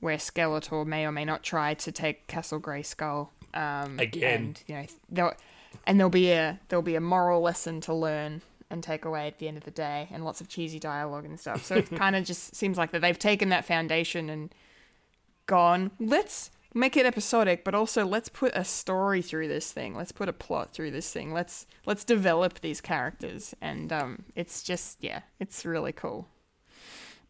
where 0.00 0.16
Skeletor 0.16 0.86
may 0.86 1.04
or 1.06 1.12
may 1.12 1.24
not 1.24 1.42
try 1.42 1.74
to 1.74 1.92
take 1.92 2.26
Castle 2.26 2.60
Grayskull. 2.60 3.28
Um, 3.54 3.98
Again. 3.98 4.40
and 4.40 4.62
you 4.66 4.74
know, 4.76 4.86
there'll, 5.10 5.34
and 5.86 5.98
there'll 5.98 6.10
be 6.10 6.30
a 6.30 6.58
there'll 6.68 6.82
be 6.82 6.94
a 6.96 7.00
moral 7.00 7.40
lesson 7.42 7.80
to 7.82 7.94
learn 7.94 8.40
and 8.70 8.82
take 8.82 9.04
away 9.04 9.26
at 9.26 9.38
the 9.38 9.48
end 9.48 9.56
of 9.56 9.64
the 9.64 9.70
day, 9.70 10.08
and 10.10 10.24
lots 10.24 10.40
of 10.40 10.48
cheesy 10.48 10.78
dialogue 10.78 11.24
and 11.24 11.38
stuff. 11.38 11.64
So 11.64 11.76
it 11.76 11.90
kind 11.96 12.16
of 12.16 12.24
just 12.24 12.54
seems 12.54 12.76
like 12.78 12.90
that 12.92 13.00
they've 13.00 13.18
taken 13.18 13.48
that 13.48 13.64
foundation 13.64 14.28
and 14.28 14.54
gone. 15.46 15.90
Let's 15.98 16.50
make 16.74 16.96
it 16.96 17.06
episodic, 17.06 17.64
but 17.64 17.74
also 17.74 18.06
let's 18.06 18.28
put 18.28 18.52
a 18.54 18.64
story 18.64 19.22
through 19.22 19.48
this 19.48 19.72
thing. 19.72 19.94
Let's 19.94 20.12
put 20.12 20.28
a 20.28 20.32
plot 20.32 20.72
through 20.72 20.90
this 20.90 21.12
thing. 21.12 21.32
Let's 21.32 21.66
let's 21.86 22.04
develop 22.04 22.60
these 22.60 22.80
characters, 22.80 23.54
and 23.60 23.92
um, 23.92 24.24
it's 24.34 24.62
just 24.62 25.02
yeah, 25.02 25.22
it's 25.40 25.64
really 25.64 25.92
cool. 25.92 26.28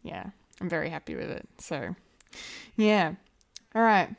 Yeah, 0.03 0.27
I'm 0.61 0.69
very 0.69 0.91
happy 0.91 1.15
with 1.15 1.31
it. 1.31 1.49
So, 1.59 1.95
yeah, 2.77 3.15
all 3.75 3.83
right. 3.83 4.15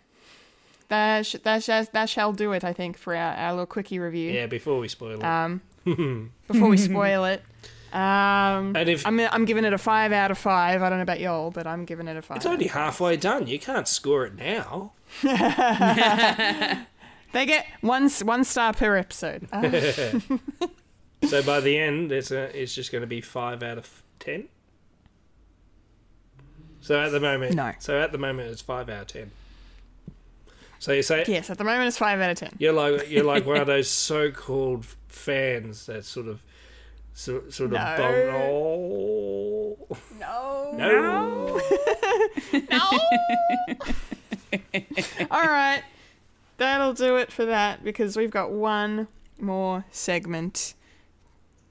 That 0.89 1.25
sh- 1.25 1.35
that 1.43 1.63
sh- 1.63 1.89
that 1.91 2.09
shall 2.09 2.33
do 2.33 2.51
it. 2.53 2.63
I 2.63 2.73
think 2.73 2.97
for 2.97 3.15
our, 3.15 3.35
our 3.35 3.51
little 3.51 3.65
quickie 3.67 3.99
review. 3.99 4.31
Yeah, 4.31 4.47
before 4.47 4.79
we 4.79 4.87
spoil 4.87 5.19
it. 5.19 5.23
Um, 5.23 5.61
before 6.47 6.69
we 6.69 6.77
spoil 6.91 7.25
it. 7.25 7.41
Um, 7.93 8.75
And 8.75 8.87
if- 8.89 9.05
I'm 9.07 9.19
I'm 9.19 9.45
giving 9.45 9.65
it 9.65 9.73
a 9.73 9.77
five 9.77 10.11
out 10.11 10.29
of 10.31 10.37
five. 10.37 10.81
I 10.83 10.89
don't 10.89 10.99
know 10.99 11.03
about 11.03 11.19
y'all, 11.19 11.49
but 11.51 11.65
I'm 11.65 11.85
giving 11.85 12.07
it 12.07 12.15
a 12.17 12.21
five. 12.21 12.37
it's 12.37 12.45
only 12.45 12.67
halfway 12.67 13.17
done. 13.17 13.47
You 13.47 13.57
can't 13.59 13.87
score 13.87 14.25
it 14.25 14.35
now. 14.35 14.91
They 17.31 17.45
get 17.45 17.67
one 17.81 18.09
one 18.23 18.43
star 18.43 18.73
per 18.73 18.95
episode. 18.97 19.47
Uh, 19.51 20.19
So 21.27 21.43
by 21.43 21.59
the 21.59 21.77
end, 21.77 22.11
it's 22.11 22.31
a, 22.31 22.43
it's 22.59 22.73
just 22.73 22.91
going 22.91 23.01
to 23.01 23.07
be 23.07 23.21
five 23.21 23.61
out 23.61 23.77
of 23.77 24.01
ten. 24.19 24.47
So 26.81 26.99
at 26.99 27.11
the 27.11 27.19
moment, 27.19 27.55
No. 27.55 27.73
So 27.79 27.99
at 28.01 28.11
the 28.11 28.17
moment, 28.17 28.49
it's 28.49 28.61
five 28.61 28.89
out 28.89 29.01
of 29.01 29.07
ten. 29.07 29.31
So 30.79 30.93
you 30.93 31.01
say 31.03 31.25
yes, 31.27 31.49
at 31.49 31.57
the 31.57 31.63
moment 31.65 31.87
it's 31.87 31.97
five 31.97 32.19
out 32.21 32.31
of 32.31 32.37
ten. 32.37 32.51
you're 32.57 32.71
like 32.73 33.09
you're 33.09 33.23
like 33.25 33.45
one 33.45 33.57
of 33.57 33.67
those 33.73 33.89
so-called 33.89 34.85
fans 35.09 35.85
that 35.87 36.05
sort 36.05 36.27
of 36.27 36.41
sort, 37.13 37.51
sort 37.53 37.73
of 37.73 37.75
No. 37.79 37.95
bum- 37.97 38.29
oh 40.25 40.27
No, 40.71 40.71
no. 40.77 41.59
All 45.31 45.45
right, 45.45 45.83
that'll 46.57 46.93
do 46.93 47.15
it 47.17 47.31
for 47.31 47.45
that 47.45 47.83
because 47.83 48.15
we've 48.17 48.31
got 48.31 48.51
one 48.51 49.07
more 49.39 49.85
segment 49.91 50.73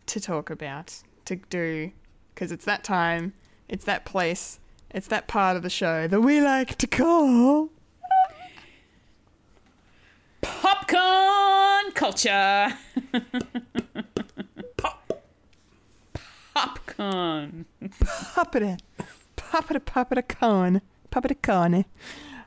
to 0.07 0.21
talk 0.21 0.51
about 0.51 1.03
to 1.27 1.37
do 1.51 1.91
because 2.35 2.53
it's 2.53 2.65
that 2.67 2.85
time, 2.85 3.33
it's 3.69 3.85
that 3.87 4.05
place, 4.05 4.59
it's 4.91 5.07
that 5.09 5.27
part 5.29 5.57
of 5.57 5.63
the 5.63 5.71
show 5.71 6.07
that 6.09 6.21
we 6.21 6.41
like 6.41 6.77
to 6.79 6.87
call. 6.87 7.71
Popcorn 10.61 11.93
culture. 11.95 12.69
Pop. 14.77 15.23
Popcorn. 16.55 17.67
Puppet, 18.35 18.83
puppet, 19.37 19.85
puppet, 19.85 20.29
corn, 20.29 20.81
puppet, 21.11 21.43
corny. 21.43 21.85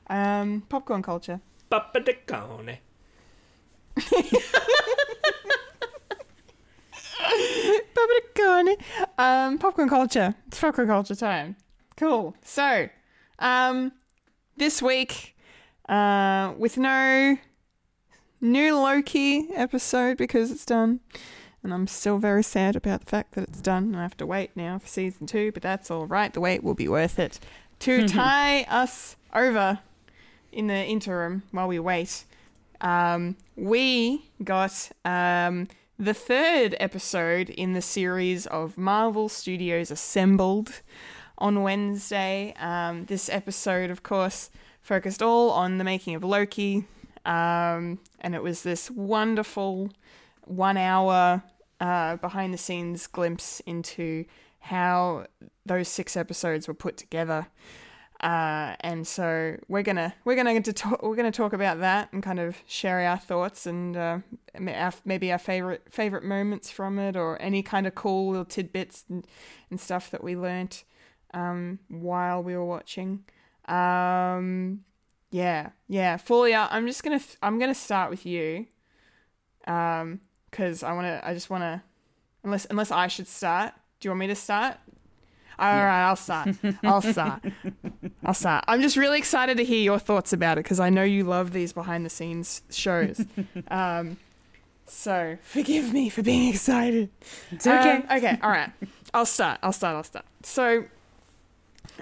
Um, 0.07 0.61
popcorn 0.67 1.01
culture. 1.01 1.39
Papadicone. 1.71 2.79
Puppet, 7.95 8.35
corny. 8.35 8.77
Um, 9.17 9.57
popcorn 9.57 9.89
culture. 9.89 10.35
It's 10.47 10.59
popcorn 10.59 10.87
culture 10.87 11.15
time. 11.15 11.55
Cool. 11.95 12.35
So, 12.43 12.89
um, 13.39 13.91
this 14.57 14.81
week, 14.81 15.35
uh, 15.87 16.53
with 16.57 16.77
no 16.77 17.37
new 18.41 18.75
Loki 18.75 19.47
episode 19.53 20.17
because 20.17 20.51
it's 20.51 20.65
done. 20.65 20.99
And 21.63 21.73
I'm 21.73 21.85
still 21.85 22.17
very 22.17 22.43
sad 22.43 22.75
about 22.75 23.01
the 23.01 23.05
fact 23.05 23.33
that 23.35 23.43
it's 23.43 23.61
done. 23.61 23.93
I 23.95 24.01
have 24.01 24.17
to 24.17 24.25
wait 24.25 24.51
now 24.55 24.79
for 24.79 24.87
season 24.87 25.27
two, 25.27 25.51
but 25.51 25.61
that's 25.61 25.91
all 25.91 26.07
right. 26.07 26.33
The 26.33 26.39
wait 26.39 26.63
will 26.63 26.73
be 26.73 26.87
worth 26.87 27.19
it. 27.19 27.39
To 27.81 28.07
tie 28.07 28.63
us 28.63 29.15
over 29.33 29.79
in 30.51 30.67
the 30.67 30.83
interim 30.85 31.43
while 31.51 31.67
we 31.67 31.77
wait, 31.77 32.25
um, 32.81 33.37
we 33.55 34.31
got 34.43 34.91
um, 35.05 35.67
the 35.99 36.15
third 36.15 36.75
episode 36.79 37.51
in 37.51 37.73
the 37.73 37.81
series 37.81 38.47
of 38.47 38.75
Marvel 38.75 39.29
Studios 39.29 39.91
Assembled 39.91 40.81
on 41.37 41.61
Wednesday. 41.61 42.55
Um, 42.59 43.05
this 43.05 43.29
episode, 43.29 43.91
of 43.91 44.01
course, 44.01 44.49
focused 44.81 45.21
all 45.21 45.51
on 45.51 45.77
the 45.77 45.83
making 45.83 46.15
of 46.15 46.23
Loki, 46.23 46.85
um, 47.25 47.99
and 48.19 48.35
it 48.35 48.43
was 48.43 48.63
this 48.63 48.89
wonderful 48.91 49.91
one 50.45 50.77
hour 50.77 51.43
uh, 51.79 52.15
behind 52.17 52.53
the 52.53 52.57
scenes 52.57 53.07
glimpse 53.07 53.59
into 53.61 54.25
how 54.59 55.25
those 55.65 55.87
six 55.87 56.15
episodes 56.15 56.67
were 56.67 56.73
put 56.73 56.97
together. 56.97 57.47
Uh, 58.21 58.75
and 58.81 59.07
so 59.07 59.57
we're 59.67 59.81
gonna 59.81 60.13
we're 60.25 60.35
gonna 60.35 60.61
to 60.61 60.71
talk, 60.71 61.01
we're 61.01 61.15
gonna 61.15 61.31
talk 61.31 61.53
about 61.53 61.79
that 61.79 62.13
and 62.13 62.21
kind 62.21 62.39
of 62.39 62.55
share 62.67 62.99
our 62.99 63.17
thoughts 63.17 63.65
and 63.65 63.97
uh, 63.97 64.19
our, 64.55 64.93
maybe 65.05 65.31
our 65.31 65.39
favorite 65.39 65.81
favorite 65.89 66.23
moments 66.23 66.69
from 66.69 66.99
it 66.99 67.15
or 67.15 67.41
any 67.41 67.63
kind 67.63 67.87
of 67.87 67.95
cool 67.95 68.29
little 68.29 68.45
tidbits 68.45 69.05
and, 69.09 69.25
and 69.71 69.79
stuff 69.79 70.11
that 70.11 70.23
we 70.23 70.35
learnt 70.35 70.83
um, 71.33 71.79
while 71.87 72.43
we 72.43 72.55
were 72.55 72.65
watching. 72.65 73.23
Um, 73.65 74.81
yeah, 75.31 75.69
yeah, 75.87 76.17
Fulia. 76.17 76.67
I'm 76.69 76.87
just 76.87 77.03
gonna 77.03 77.21
I'm 77.41 77.57
gonna 77.59 77.73
start 77.73 78.09
with 78.09 78.25
you, 78.25 78.67
um, 79.65 80.19
because 80.49 80.83
I 80.83 80.93
wanna 80.93 81.21
I 81.23 81.33
just 81.33 81.49
wanna 81.49 81.83
unless 82.43 82.65
unless 82.65 82.91
I 82.91 83.07
should 83.07 83.27
start. 83.27 83.73
Do 83.99 84.07
you 84.07 84.11
want 84.11 84.19
me 84.19 84.27
to 84.27 84.35
start? 84.35 84.77
All 85.59 85.67
right, 85.67 86.07
I'll 86.07 86.15
start. 86.15 86.55
I'll 86.83 87.01
start. 87.01 87.43
I'll 88.25 88.33
start. 88.33 88.63
I'm 88.67 88.81
just 88.81 88.97
really 88.97 89.19
excited 89.19 89.57
to 89.57 89.63
hear 89.63 89.81
your 89.81 89.99
thoughts 89.99 90.33
about 90.33 90.57
it 90.57 90.63
because 90.63 90.79
I 90.79 90.89
know 90.89 91.03
you 91.03 91.23
love 91.23 91.53
these 91.53 91.71
behind 91.71 92.03
the 92.03 92.09
scenes 92.09 92.63
shows. 92.71 93.23
um, 93.67 94.17
so 94.87 95.37
forgive 95.43 95.93
me 95.93 96.09
for 96.09 96.23
being 96.23 96.49
excited. 96.49 97.09
It's 97.51 97.67
okay. 97.67 97.97
Um, 97.97 98.17
okay, 98.17 98.39
all 98.41 98.49
right. 98.49 98.71
I'll 99.13 99.25
start. 99.25 99.59
I'll 99.61 99.71
start. 99.71 99.95
I'll 99.95 100.03
start. 100.03 100.25
So, 100.41 100.85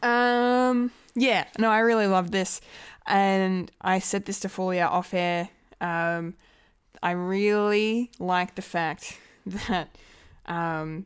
um, 0.04 0.92
yeah, 1.16 1.46
no, 1.58 1.70
I 1.70 1.80
really 1.80 2.08
love 2.08 2.32
this, 2.32 2.62
and 3.06 3.72
I 3.82 4.00
said 4.00 4.26
this 4.26 4.40
to 4.42 4.48
Fulia 4.48 4.88
off 4.88 5.14
air. 5.14 5.50
Um, 5.82 6.36
I 7.02 7.12
really 7.12 8.12
like 8.20 8.56
the 8.56 8.62
fact 8.62 9.18
that 9.46 9.96
um, 10.46 11.06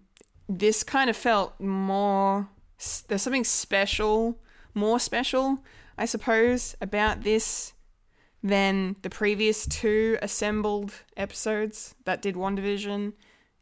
this 0.50 0.84
kind 0.84 1.10
of 1.10 1.18
felt 1.18 1.60
more. 1.60 2.48
There's 3.08 3.22
something 3.22 3.46
special, 3.46 4.38
more 4.74 5.00
special, 5.00 5.60
I 5.98 6.06
suppose, 6.06 6.76
about 6.82 7.24
this 7.24 7.74
than 8.44 8.98
the 9.04 9.10
previous 9.10 9.66
two 9.66 10.18
assembled 10.22 10.92
episodes 11.16 11.96
that 12.04 12.22
did 12.22 12.36
WandaVision 12.36 13.14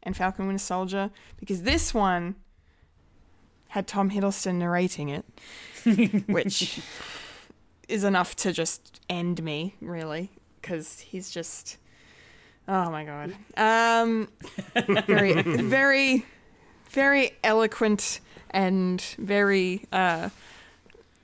and 0.02 0.16
Falcon 0.16 0.48
Winter 0.48 0.58
Soldier, 0.58 1.10
because 1.38 1.62
this 1.62 1.94
one 1.94 2.34
had 3.68 3.86
Tom 3.86 4.10
Hiddleston 4.10 4.56
narrating 4.56 5.08
it, 5.08 5.24
which 6.28 6.80
is 7.92 8.04
enough 8.04 8.34
to 8.36 8.52
just 8.52 9.00
end 9.08 9.42
me, 9.42 9.74
really, 9.80 10.30
because 10.60 11.00
he's 11.00 11.30
just. 11.30 11.76
Oh 12.66 12.90
my 12.90 13.04
god. 13.04 13.34
Um, 13.56 14.28
very, 15.06 15.42
very, 15.42 16.24
very 16.90 17.32
eloquent 17.44 18.20
and 18.50 19.00
very 19.18 19.84
uh, 19.92 20.30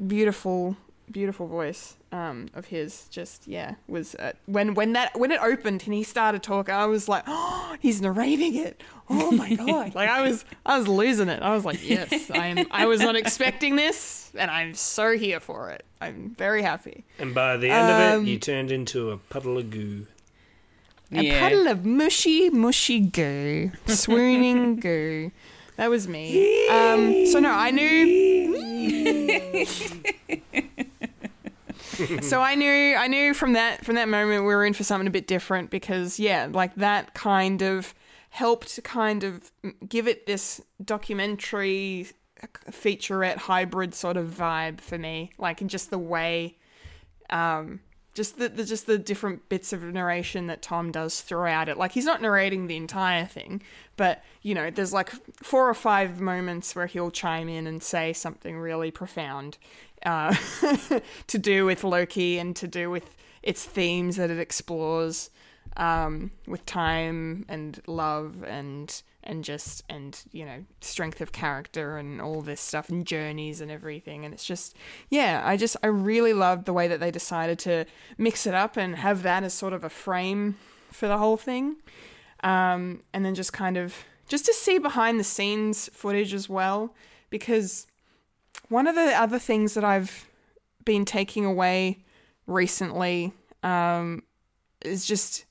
beautiful 0.05 0.77
beautiful 1.13 1.47
voice 1.47 1.97
um, 2.13 2.49
of 2.55 2.67
his 2.67 3.07
just 3.11 3.47
yeah 3.47 3.75
was 3.87 4.15
uh, 4.17 4.33
when 4.47 4.75
when 4.75 4.93
that 4.95 5.19
when 5.19 5.31
it 5.31 5.41
opened 5.43 5.83
and 5.85 5.95
he 5.95 6.03
started 6.03 6.43
talking 6.43 6.75
i 6.75 6.87
was 6.87 7.09
like 7.09 7.23
oh 7.27 7.77
he's 7.81 8.01
narrating 8.01 8.55
it. 8.57 8.83
Oh 9.11 9.31
my 9.31 9.55
god. 9.67 9.95
Like 9.95 10.09
i 10.09 10.23
was 10.23 10.45
i 10.67 10.79
was 10.79 10.89
losing 10.89 11.29
it. 11.29 11.43
I 11.43 11.55
was 11.55 11.65
like 11.65 11.87
yes 11.89 12.31
i 12.31 12.47
am 12.47 12.67
i 12.71 12.87
was 12.87 13.01
not 13.01 13.17
expecting 13.17 13.77
this 13.77 14.31
and 14.37 14.51
i'm 14.51 14.75
so 14.75 15.17
here 15.17 15.41
for 15.41 15.71
it. 15.71 15.85
I'm 16.01 16.35
very 16.39 16.63
happy. 16.63 17.05
And 17.19 17.35
by 17.35 17.57
the 17.57 17.71
end 17.71 17.91
of 17.91 18.19
Um, 18.21 18.27
it, 18.27 18.31
you 18.31 18.39
turned 18.39 18.71
into 18.71 19.11
a 19.11 19.17
puddle 19.17 19.59
of 19.59 19.71
goo. 19.71 20.07
a 21.13 21.23
Yeah. 21.23 21.41
puddle 21.41 21.67
of 21.69 21.85
mushy 21.85 22.51
mushy 22.51 23.01
goo. 23.01 23.73
Swooning 23.87 24.77
goo. 24.81 25.31
That 25.77 25.91
was 25.91 26.09
me. 26.09 26.69
Um 26.69 27.27
so 27.27 27.39
no 27.41 27.51
i 27.51 27.71
knew 27.71 28.89
so 32.23 32.41
I 32.41 32.55
knew 32.55 32.95
I 32.95 33.09
knew 33.09 33.35
from 33.35 33.55
that 33.55 33.85
from 33.85 33.97
that 33.97 34.09
moment 34.09 34.43
we 34.43 34.55
were 34.55 34.65
in 34.65 34.75
for 34.75 34.85
something 34.85 35.07
a 35.07 35.11
bit 35.11 35.27
different 35.27 35.71
because 35.71 36.19
yeah, 36.19 36.49
like 36.51 36.75
that 36.77 37.15
kind 37.15 37.63
of 37.63 37.95
helped 38.31 38.83
kind 38.85 39.25
of 39.25 39.51
give 39.89 40.07
it 40.07 40.27
this 40.27 40.61
documentary 40.85 42.09
featurette 42.71 43.37
hybrid 43.37 43.95
sort 43.95 44.17
of 44.17 44.29
vibe 44.29 44.81
for 44.81 44.99
me, 44.99 45.33
like 45.39 45.61
in 45.61 45.69
just 45.69 45.91
the 45.91 45.99
way 45.99 46.57
um 47.31 47.81
just 48.19 48.37
the, 48.39 48.49
the 48.49 48.65
just 48.65 48.87
the 48.87 48.99
different 48.99 49.49
bits 49.49 49.73
of 49.73 49.81
narration 49.83 50.49
that 50.49 50.61
Tom 50.61 50.91
does 50.91 51.21
throughout 51.21 51.69
it. 51.69 51.79
Like 51.79 51.93
he's 51.93 52.05
not 52.05 52.21
narrating 52.21 52.67
the 52.67 52.77
entire 52.77 53.25
thing, 53.25 53.63
but 53.97 54.25
you 54.43 54.57
know, 54.57 54.71
there's 54.71 54.93
like 54.93 55.11
four 55.37 55.69
or 55.69 55.75
five 55.75 56.21
moments 56.21 56.75
where 56.75 56.87
he'll 56.87 57.13
chime 57.13 57.49
in 57.49 57.69
and 57.69 57.81
say 57.81 58.13
something 58.13 58.59
really 58.59 58.91
profound 58.91 59.57
uh, 60.05 60.35
to 61.27 61.39
do 61.39 61.65
with 61.65 61.85
Loki 61.85 62.39
and 62.39 62.55
to 62.57 62.69
do 62.69 62.91
with 62.91 63.15
its 63.43 63.65
themes 63.65 64.17
that 64.17 64.31
it 64.31 64.39
explores 64.39 65.31
um, 65.77 66.31
with 66.47 66.65
time 66.67 67.45
and 67.49 67.81
love 67.87 68.43
and 68.45 69.03
and 69.25 69.45
just 69.45 69.85
and 69.89 70.23
you 70.33 70.45
know 70.45 70.65
strength 70.81 71.21
of 71.21 71.33
character 71.33 71.99
and 71.99 72.21
all 72.21 72.41
this 72.41 72.61
stuff 72.61 72.89
and 72.89 73.07
journeys 73.07 73.61
and 73.61 73.71
everything. 73.71 74.25
And 74.25 74.33
it's 74.33 74.45
just 74.45 74.75
yeah 75.11 75.43
i 75.45 75.57
just 75.57 75.77
i 75.83 75.87
really 75.87 76.33
loved 76.33 76.65
the 76.65 76.73
way 76.73 76.89
that 76.89 77.01
they 77.01 77.11
decided 77.11 77.59
to 77.61 77.85
mix 78.17 78.47
it 78.47 78.55
up 78.55 78.77
and 78.77 78.97
have 78.97 79.23
that 79.23 79.43
as 79.45 79.53
sort 79.55 79.73
of 79.73 79.85
a 79.85 79.91
frame 79.91 80.57
for 80.91 81.09
the 81.09 81.19
whole 81.19 81.37
thing. 81.37 81.77
Um, 82.43 83.03
and 83.13 83.25
then 83.25 83.35
just 83.35 83.53
kind 83.53 83.77
of 83.77 83.95
just 84.29 84.47
to 84.47 84.55
see 84.55 84.79
behind 84.79 85.19
the 85.19 85.25
scenes 85.25 85.89
footage 85.93 86.33
as 86.35 86.49
well 86.49 86.95
because 87.31 87.87
one 88.69 88.87
of 88.87 88.95
the 88.95 89.13
other 89.21 89.39
things 89.39 89.75
that 89.75 89.85
i've 89.85 90.29
been 90.85 91.05
taking 91.05 91.45
away 91.45 91.99
recently 92.47 93.33
um, 93.63 94.23
is 94.81 95.05
just 95.05 95.45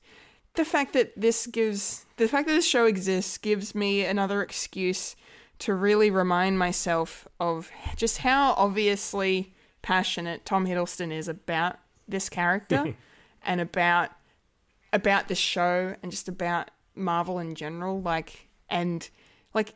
the 0.54 0.64
fact 0.64 0.92
that 0.92 1.12
this 1.18 1.46
gives 1.46 2.04
the 2.16 2.26
fact 2.26 2.48
that 2.48 2.54
this 2.54 2.66
show 2.66 2.86
exists 2.86 3.38
gives 3.38 3.74
me 3.74 4.04
another 4.04 4.42
excuse 4.42 5.14
to 5.60 5.74
really 5.74 6.10
remind 6.10 6.58
myself 6.58 7.28
of 7.38 7.70
just 7.96 8.18
how 8.18 8.52
obviously 8.54 9.54
passionate 9.82 10.44
Tom 10.44 10.66
Hiddleston 10.66 11.12
is 11.12 11.28
about 11.28 11.78
this 12.06 12.28
character 12.28 12.94
and 13.42 13.60
about 13.60 14.10
about 14.92 15.28
this 15.28 15.38
show 15.38 15.94
and 16.02 16.10
just 16.10 16.28
about 16.28 16.70
Marvel 16.94 17.38
in 17.38 17.54
general 17.54 18.00
like 18.00 18.48
and 18.68 19.08
like 19.54 19.74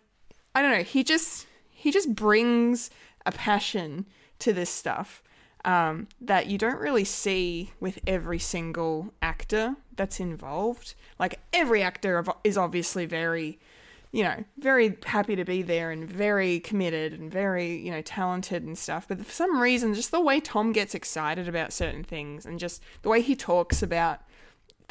I 0.55 0.63
don't 0.63 0.73
know 0.73 0.83
he 0.83 1.05
just 1.05 1.47
he 1.71 1.91
just 1.91 2.15
brings 2.15 2.91
a 3.27 3.33
passion 3.33 4.07
to 4.39 4.53
this 4.53 4.71
stuff 4.71 5.23
um, 5.65 6.09
that 6.21 6.47
you 6.47 6.59
don't 6.59 6.81
really 6.81 7.05
see 7.05 7.73
with 7.81 7.99
every 8.07 8.39
single 8.39 9.13
actor 9.23 9.77
that's 9.97 10.21
involved. 10.21 10.95
Like 11.19 11.41
every 11.53 11.83
actor 11.83 12.25
is 12.43 12.59
obviously 12.59 13.07
very, 13.07 13.61
you 14.11 14.25
know, 14.25 14.45
very 14.59 14.97
happy 15.05 15.37
to 15.37 15.45
be 15.45 15.63
there 15.63 15.91
and 15.91 16.09
very 16.09 16.59
committed 16.61 17.13
and 17.13 17.31
very, 17.31 17.77
you 17.77 17.91
know, 17.91 18.03
talented 18.03 18.65
and 18.65 18.77
stuff. 18.77 19.07
But 19.07 19.25
for 19.25 19.33
some 19.33 19.61
reason, 19.61 19.95
just 19.95 20.11
the 20.11 20.21
way 20.21 20.41
Tom 20.41 20.73
gets 20.73 20.95
excited 20.95 21.49
about 21.49 21.73
certain 21.73 22.03
things 22.03 22.45
and 22.45 22.59
just 22.59 22.83
the 23.03 23.09
way 23.09 23.21
he 23.21 23.37
talks 23.37 23.83
about 23.83 24.21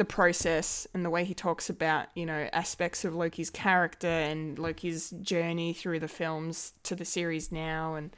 the 0.02 0.06
process 0.06 0.88
and 0.96 1.06
the 1.06 1.12
way 1.12 1.24
he 1.24 1.36
talks 1.36 1.70
about 1.70 2.08
you 2.16 2.26
know 2.26 2.50
aspects 2.54 3.06
of 3.06 3.14
Loki's 3.14 3.52
character 3.52 4.08
and 4.08 4.58
Loki's 4.58 5.12
journey 5.22 5.74
through 5.74 6.00
the 6.00 6.08
films 6.08 6.74
to 6.82 6.96
the 6.96 7.06
series 7.06 7.52
now 7.52 7.94
and 7.94 8.10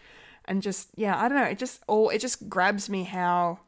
and 0.46 0.62
just 0.62 0.88
yeah 0.96 1.22
I 1.22 1.28
don't 1.28 1.38
know 1.38 1.44
it 1.44 1.60
just 1.60 1.84
all 1.88 2.10
it 2.10 2.20
just 2.20 2.48
grabs 2.48 2.90
me 2.90 3.04
how 3.04 3.60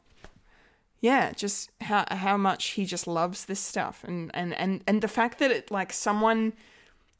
yeah 1.02 1.32
just 1.32 1.70
how 1.82 2.06
how 2.10 2.38
much 2.38 2.68
he 2.68 2.86
just 2.86 3.06
loves 3.06 3.44
this 3.44 3.60
stuff. 3.60 4.02
And 4.02 4.30
and 4.32 4.54
and 4.54 4.82
and 4.86 5.02
the 5.02 5.08
fact 5.08 5.38
that 5.40 5.50
it 5.50 5.70
like 5.70 5.92
someone 5.92 6.54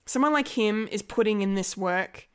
someone 0.07 0.33
like 0.33 0.49
him 0.49 0.89
is 0.91 1.03
putting 1.03 1.43
in 1.43 1.57
this 1.57 1.77
work 1.77 2.27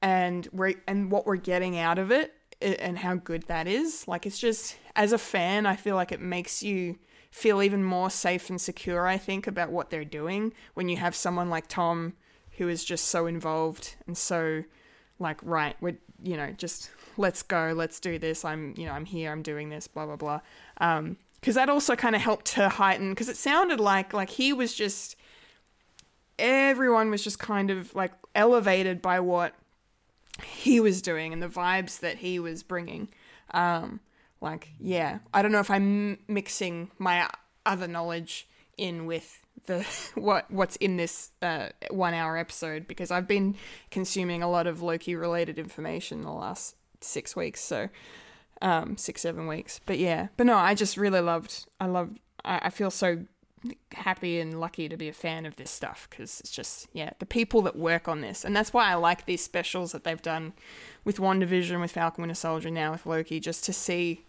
and 0.00 0.48
we're 0.54 0.76
and 0.88 1.10
what 1.10 1.26
we're 1.26 1.36
getting 1.36 1.76
out 1.76 1.98
of 1.98 2.10
it 2.10 2.32
and 2.62 2.96
how 2.96 3.16
good 3.16 3.42
that 3.48 3.66
is. 3.66 4.08
Like 4.08 4.24
it's 4.24 4.38
just 4.38 4.78
as 4.96 5.12
a 5.12 5.18
fan 5.18 5.66
i 5.66 5.76
feel 5.76 5.96
like 5.96 6.12
it 6.12 6.20
makes 6.20 6.62
you 6.62 6.98
feel 7.30 7.62
even 7.62 7.82
more 7.82 8.10
safe 8.10 8.50
and 8.50 8.60
secure 8.60 9.06
i 9.06 9.16
think 9.16 9.46
about 9.46 9.70
what 9.70 9.90
they're 9.90 10.04
doing 10.04 10.52
when 10.74 10.88
you 10.88 10.96
have 10.96 11.14
someone 11.14 11.48
like 11.48 11.66
tom 11.68 12.12
who 12.58 12.68
is 12.68 12.84
just 12.84 13.06
so 13.06 13.26
involved 13.26 13.96
and 14.06 14.16
so 14.16 14.64
like 15.18 15.38
right 15.42 15.76
we're 15.80 15.96
you 16.22 16.36
know 16.36 16.50
just 16.52 16.90
let's 17.16 17.42
go 17.42 17.72
let's 17.74 18.00
do 18.00 18.18
this 18.18 18.44
i'm 18.44 18.74
you 18.76 18.84
know 18.84 18.92
i'm 18.92 19.04
here 19.04 19.30
i'm 19.30 19.42
doing 19.42 19.68
this 19.68 19.86
blah 19.86 20.06
blah 20.06 20.16
blah 20.16 20.40
um 20.78 21.16
because 21.40 21.54
that 21.54 21.70
also 21.70 21.96
kind 21.96 22.14
of 22.14 22.20
helped 22.20 22.44
to 22.44 22.68
heighten 22.68 23.10
because 23.10 23.28
it 23.28 23.36
sounded 23.36 23.80
like 23.80 24.12
like 24.12 24.30
he 24.30 24.52
was 24.52 24.74
just 24.74 25.16
everyone 26.38 27.10
was 27.10 27.22
just 27.22 27.38
kind 27.38 27.70
of 27.70 27.94
like 27.94 28.12
elevated 28.34 29.00
by 29.00 29.20
what 29.20 29.54
he 30.42 30.80
was 30.80 31.02
doing 31.02 31.32
and 31.32 31.42
the 31.42 31.48
vibes 31.48 32.00
that 32.00 32.18
he 32.18 32.38
was 32.38 32.62
bringing. 32.62 33.08
Um, 33.52 34.00
like, 34.40 34.68
yeah, 34.78 35.18
I 35.34 35.42
don't 35.42 35.52
know 35.52 35.60
if 35.60 35.70
I'm 35.70 36.18
mixing 36.28 36.90
my 36.98 37.28
other 37.66 37.86
knowledge 37.86 38.48
in 38.76 39.06
with 39.06 39.44
the 39.66 39.86
what 40.14 40.50
what's 40.50 40.76
in 40.76 40.96
this 40.96 41.30
uh, 41.42 41.68
one 41.90 42.14
hour 42.14 42.36
episode 42.36 42.88
because 42.88 43.10
I've 43.10 43.28
been 43.28 43.56
consuming 43.90 44.42
a 44.42 44.50
lot 44.50 44.66
of 44.66 44.82
Loki 44.82 45.14
related 45.14 45.58
information 45.58 46.22
the 46.22 46.32
last 46.32 46.76
six 47.00 47.36
weeks, 47.36 47.60
so 47.60 47.88
um, 48.62 48.96
six 48.96 49.22
seven 49.22 49.46
weeks. 49.46 49.80
But 49.84 49.98
yeah, 49.98 50.28
but 50.36 50.46
no, 50.46 50.56
I 50.56 50.74
just 50.74 50.96
really 50.96 51.20
loved. 51.20 51.66
I 51.78 51.86
loved. 51.86 52.18
I, 52.44 52.60
I 52.64 52.70
feel 52.70 52.90
so 52.90 53.24
happy 53.92 54.40
and 54.40 54.58
lucky 54.58 54.88
to 54.88 54.96
be 54.96 55.08
a 55.08 55.12
fan 55.12 55.44
of 55.44 55.56
this 55.56 55.70
stuff 55.70 56.06
because 56.08 56.40
it's 56.40 56.50
just 56.50 56.88
yeah 56.94 57.10
the 57.18 57.26
people 57.26 57.60
that 57.60 57.76
work 57.76 58.08
on 58.08 58.22
this 58.22 58.42
and 58.42 58.56
that's 58.56 58.72
why 58.72 58.90
I 58.90 58.94
like 58.94 59.26
these 59.26 59.44
specials 59.44 59.92
that 59.92 60.02
they've 60.02 60.22
done 60.22 60.54
with 61.04 61.18
WandaVision 61.18 61.78
with 61.78 61.92
Falcon 61.92 62.22
Winter 62.22 62.34
Soldier 62.34 62.70
now 62.70 62.92
with 62.92 63.04
Loki 63.04 63.38
just 63.38 63.62
to 63.64 63.74
see 63.74 64.24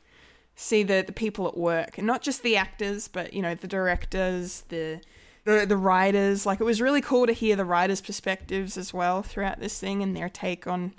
see 0.56 0.84
the 0.84 1.04
the 1.06 1.14
people 1.14 1.48
at 1.48 1.58
work 1.58 1.98
and 1.98 2.06
not 2.06 2.22
just 2.22 2.44
the 2.44 2.56
actors 2.56 3.08
but 3.08 3.34
you 3.34 3.42
know 3.42 3.56
the 3.56 3.68
directors 3.68 4.64
the 4.70 5.00
the 5.46 5.66
the 5.66 5.78
writers 5.78 6.46
like 6.46 6.60
it 6.62 6.64
was 6.64 6.82
really 6.82 7.02
cool 7.02 7.26
to 7.26 7.34
hear 7.34 7.56
the 7.56 7.66
writers 7.66 8.02
perspectives 8.02 8.78
as 8.78 8.94
well 8.94 9.24
throughout 9.24 9.60
this 9.60 9.80
thing 9.80 10.04
and 10.04 10.16
their 10.16 10.30
take 10.30 10.68
on 10.68 10.94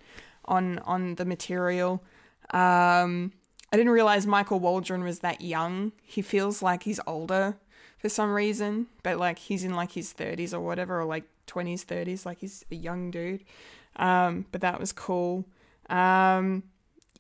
on 0.47 0.79
on 0.81 1.15
the 1.15 1.24
material 1.24 2.03
um 2.51 3.33
I 3.73 3.79
didn't 3.79 3.93
realize 3.93 4.27
Michael 4.27 4.61
Waldron 4.61 5.03
was 5.03 5.20
that 5.20 5.41
young. 5.41 5.93
He 6.03 6.20
feels 6.20 6.61
like 6.61 6.83
he's 6.83 7.01
older 7.07 7.57
for 7.97 8.11
some 8.11 8.31
reason, 8.31 8.89
but 9.03 9.16
like 9.16 9.39
he's 9.39 9.65
in 9.65 9.74
like 9.74 9.93
his 9.93 10.12
30s 10.12 10.53
or 10.53 10.61
whatever, 10.61 11.01
or 11.01 11.07
like 11.07 11.24
20s, 11.47 11.83
30s, 11.87 12.27
like 12.27 12.39
he's 12.41 12.66
a 12.70 12.74
young 12.74 13.11
dude. 13.11 13.45
Um, 13.97 14.45
but 14.53 14.61
that 14.61 14.79
was 14.79 14.93
cool. 14.93 15.47
Um, 15.89 16.65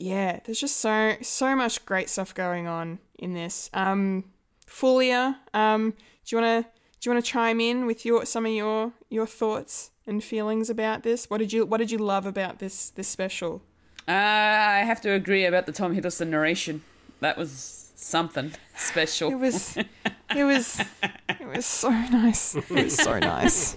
yeah, 0.02 0.40
there's 0.44 0.60
just 0.60 0.78
so 0.78 1.16
so 1.22 1.54
much 1.54 1.84
great 1.86 2.10
stuff 2.10 2.34
going 2.34 2.66
on 2.66 2.98
in 3.18 3.34
this. 3.34 3.70
Um, 3.72 4.24
Fulia, 4.66 5.36
um, 5.54 5.92
do 6.24 6.36
you 6.36 6.42
wanna 6.42 6.62
do 6.62 7.08
you 7.08 7.10
wanna 7.12 7.22
chime 7.22 7.60
in 7.60 7.86
with 7.86 8.04
your 8.04 8.26
some 8.26 8.44
of 8.44 8.52
your 8.52 8.92
your 9.10 9.26
thoughts 9.26 9.90
and 10.06 10.22
feelings 10.22 10.68
about 10.68 11.04
this? 11.04 11.30
What 11.30 11.38
did 11.38 11.52
you 11.52 11.64
what 11.64 11.78
did 11.78 11.92
you 11.92 11.98
love 11.98 12.26
about 12.26 12.58
this 12.58 12.90
this 12.90 13.06
special? 13.06 13.62
Uh, 14.08 14.10
I 14.10 14.82
have 14.84 15.00
to 15.02 15.12
agree 15.12 15.44
about 15.44 15.66
the 15.66 15.72
Tom 15.72 15.94
Hiddleston 15.94 16.28
narration. 16.28 16.82
That 17.20 17.38
was 17.38 17.92
something 17.94 18.50
special. 18.74 19.30
It 19.30 19.36
was, 19.36 19.76
it 19.76 20.44
was, 20.44 20.80
it 21.28 21.46
was 21.46 21.64
so 21.64 21.90
nice. 21.90 22.56
It 22.56 22.68
was 22.68 22.96
so 22.96 23.18
nice. 23.20 23.76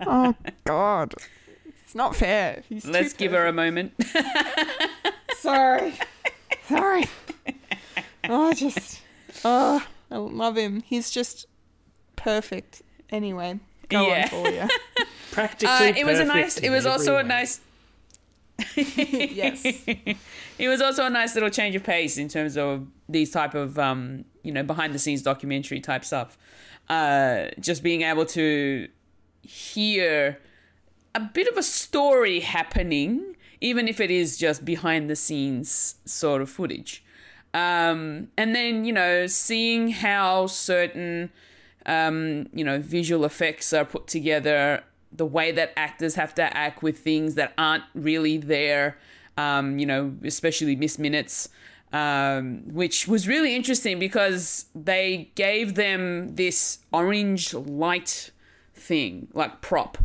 Oh 0.00 0.34
God, 0.64 1.12
it's 1.84 1.94
not 1.94 2.16
fair. 2.16 2.62
He's 2.66 2.86
Let's 2.86 3.12
give 3.12 3.32
her 3.32 3.46
a 3.46 3.52
moment. 3.52 3.92
Sorry, 5.44 5.94
sorry. 6.68 7.04
Oh, 8.28 8.48
I 8.50 8.54
just, 8.54 9.00
oh, 9.44 9.86
I 10.10 10.16
love 10.16 10.56
him. 10.56 10.80
He's 10.80 11.10
just 11.10 11.46
perfect. 12.16 12.82
Anyway, 13.10 13.60
go 13.88 14.06
Yeah. 14.06 14.22
on, 14.32 14.44
Fulia. 14.44 14.68
Practically 15.32 15.88
Uh, 15.88 15.92
it 15.96 16.06
was 16.06 16.18
a 16.20 16.24
nice. 16.24 16.58
It 16.58 16.70
was 16.70 16.86
every 16.86 16.90
also 16.92 17.16
a 17.18 17.22
nice. 17.22 17.60
yes. 18.76 19.64
it 20.58 20.68
was 20.68 20.80
also 20.80 21.04
a 21.06 21.10
nice 21.10 21.34
little 21.34 21.50
change 21.50 21.74
of 21.74 21.82
pace 21.82 22.18
in 22.18 22.28
terms 22.28 22.56
of 22.56 22.86
these 23.08 23.30
type 23.32 23.54
of 23.54 23.78
um, 23.78 24.24
you 24.42 24.52
know 24.52 24.62
behind 24.62 24.94
the 24.94 24.98
scenes 24.98 25.22
documentary 25.22 25.80
type 25.80 26.04
stuff. 26.04 26.38
Uh, 26.88 27.46
just 27.60 27.82
being 27.82 28.02
able 28.02 28.24
to 28.26 28.88
hear 29.42 30.38
a 31.14 31.20
bit 31.20 31.48
of 31.48 31.56
a 31.56 31.62
story 31.62 32.40
happening, 32.40 33.33
even 33.64 33.88
if 33.88 33.98
it 33.98 34.10
is 34.10 34.36
just 34.36 34.62
behind 34.62 35.08
the 35.08 35.16
scenes 35.16 35.94
sort 36.04 36.42
of 36.42 36.50
footage. 36.50 37.02
Um, 37.54 38.28
and 38.36 38.54
then 38.54 38.84
you 38.84 38.92
know 38.92 39.26
seeing 39.26 39.88
how 39.88 40.46
certain 40.48 41.30
um, 41.86 42.48
you 42.52 42.64
know 42.64 42.78
visual 42.78 43.24
effects 43.24 43.72
are 43.72 43.86
put 43.86 44.06
together 44.06 44.84
the 45.10 45.24
way 45.24 45.50
that 45.52 45.72
actors 45.76 46.16
have 46.16 46.34
to 46.34 46.56
act 46.56 46.82
with 46.82 46.98
things 46.98 47.36
that 47.36 47.54
aren't 47.56 47.84
really 47.94 48.36
there, 48.36 48.98
um, 49.36 49.78
you 49.78 49.86
know, 49.86 50.12
especially 50.24 50.74
Miss 50.74 50.98
Minutes, 50.98 51.48
um, 51.92 52.62
which 52.66 53.06
was 53.06 53.28
really 53.28 53.54
interesting 53.54 54.00
because 54.00 54.66
they 54.74 55.30
gave 55.36 55.76
them 55.76 56.34
this 56.34 56.80
orange 56.92 57.54
light 57.54 58.32
thing, 58.74 59.28
like 59.32 59.60
prop, 59.60 59.98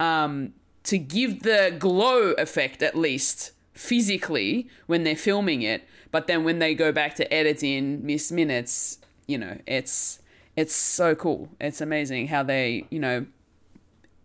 um, 0.00 0.52
to 0.88 0.96
give 0.96 1.42
the 1.42 1.76
glow 1.78 2.32
effect 2.38 2.82
at 2.82 2.96
least 2.96 3.52
physically 3.74 4.66
when 4.86 5.04
they're 5.04 5.14
filming 5.14 5.60
it. 5.60 5.86
But 6.10 6.28
then 6.28 6.44
when 6.44 6.60
they 6.60 6.74
go 6.74 6.92
back 6.92 7.14
to 7.16 7.30
editing 7.30 8.06
Miss 8.06 8.32
Minutes, 8.32 8.96
you 9.26 9.36
know, 9.36 9.58
it's 9.66 10.20
it's 10.56 10.74
so 10.74 11.14
cool. 11.14 11.50
It's 11.60 11.82
amazing 11.82 12.28
how 12.28 12.42
they, 12.42 12.86
you 12.88 13.00
know, 13.00 13.26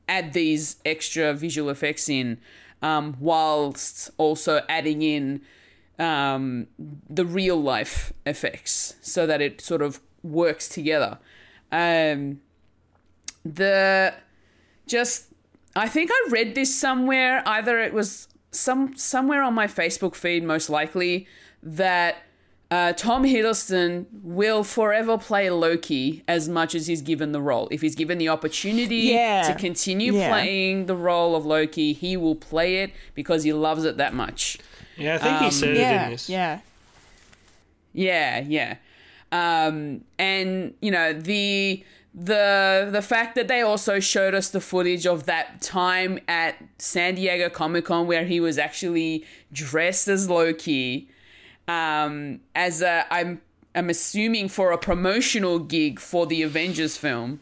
add 0.07 0.31
these 0.31 0.77
extra 0.85 1.33
visual 1.33 1.69
effects 1.69 2.07
in 2.07 2.39
um, 2.81 3.17
whilst 3.19 4.09
also 4.17 4.61
adding 4.69 5.01
in 5.01 5.41
um, 5.99 6.67
the 7.09 7.25
real 7.25 7.61
life 7.61 8.13
effects 8.25 8.95
so 9.01 9.27
that 9.27 9.41
it 9.41 9.59
sort 9.59 9.81
of 9.81 9.99
works 10.23 10.69
together. 10.69 11.19
Um, 11.73 12.39
the 13.43 14.13
just 14.87 15.32
I 15.75 15.87
think 15.87 16.11
I 16.13 16.29
read 16.29 16.55
this 16.55 16.73
somewhere 16.75 17.41
either 17.47 17.79
it 17.79 17.93
was 17.93 18.27
some 18.51 18.95
somewhere 18.95 19.41
on 19.41 19.53
my 19.53 19.65
Facebook 19.67 20.13
feed 20.15 20.43
most 20.43 20.69
likely 20.69 21.27
that 21.63 22.17
uh, 22.69 22.93
Tom 22.93 23.23
Hiddleston 23.23 24.05
will 24.23 24.63
forever 24.63 25.17
play 25.17 25.49
Loki 25.49 26.23
as 26.27 26.49
much 26.49 26.73
as 26.75 26.87
he's 26.87 27.01
given 27.03 27.31
the 27.31 27.41
role. 27.41 27.67
If 27.71 27.81
he's 27.81 27.95
given 27.95 28.17
the 28.17 28.29
opportunity 28.29 28.95
Yeah. 29.13 29.43
to 29.43 29.53
continue 29.55 30.13
Yeah. 30.13 30.29
playing 30.29 30.85
the 30.87 30.95
role 30.95 31.35
of 31.35 31.45
Loki, 31.45 31.93
he 31.93 32.17
will 32.17 32.35
play 32.35 32.77
it 32.83 32.91
because 33.15 33.43
he 33.43 33.53
loves 33.53 33.83
it 33.85 33.97
that 33.97 34.13
much. 34.15 34.57
Yeah, 34.97 35.15
I 35.15 35.17
think 35.19 35.37
he 35.41 35.51
said 35.51 35.69
it 35.69 35.75
in 35.75 35.81
Yeah. 35.81 36.09
this. 36.09 36.29
Yeah. 36.29 36.59
Yeah, 37.93 38.39
yeah. 38.47 38.75
Um, 39.31 40.03
and 40.19 40.73
you 40.81 40.91
know 40.91 41.13
the 41.13 41.83
the 42.13 42.89
the 42.91 43.01
fact 43.01 43.35
that 43.35 43.47
they 43.47 43.61
also 43.61 43.99
showed 43.99 44.33
us 44.35 44.49
the 44.49 44.61
footage 44.61 45.07
of 45.07 45.25
that 45.25 45.61
time 45.61 46.19
at 46.27 46.55
San 46.77 47.15
Diego 47.15 47.49
Comic 47.49 47.85
Con 47.85 48.05
where 48.07 48.25
he 48.25 48.39
was 48.39 48.57
actually 48.57 49.25
dressed 49.51 50.07
as 50.07 50.29
Loki, 50.29 51.07
um, 51.67 52.39
as 52.55 52.81
a 52.81 53.05
I'm 53.11 53.41
I'm 53.73 53.89
assuming 53.89 54.49
for 54.49 54.71
a 54.71 54.77
promotional 54.77 55.57
gig 55.59 55.99
for 55.99 56.27
the 56.27 56.43
Avengers 56.43 56.97
film. 56.97 57.39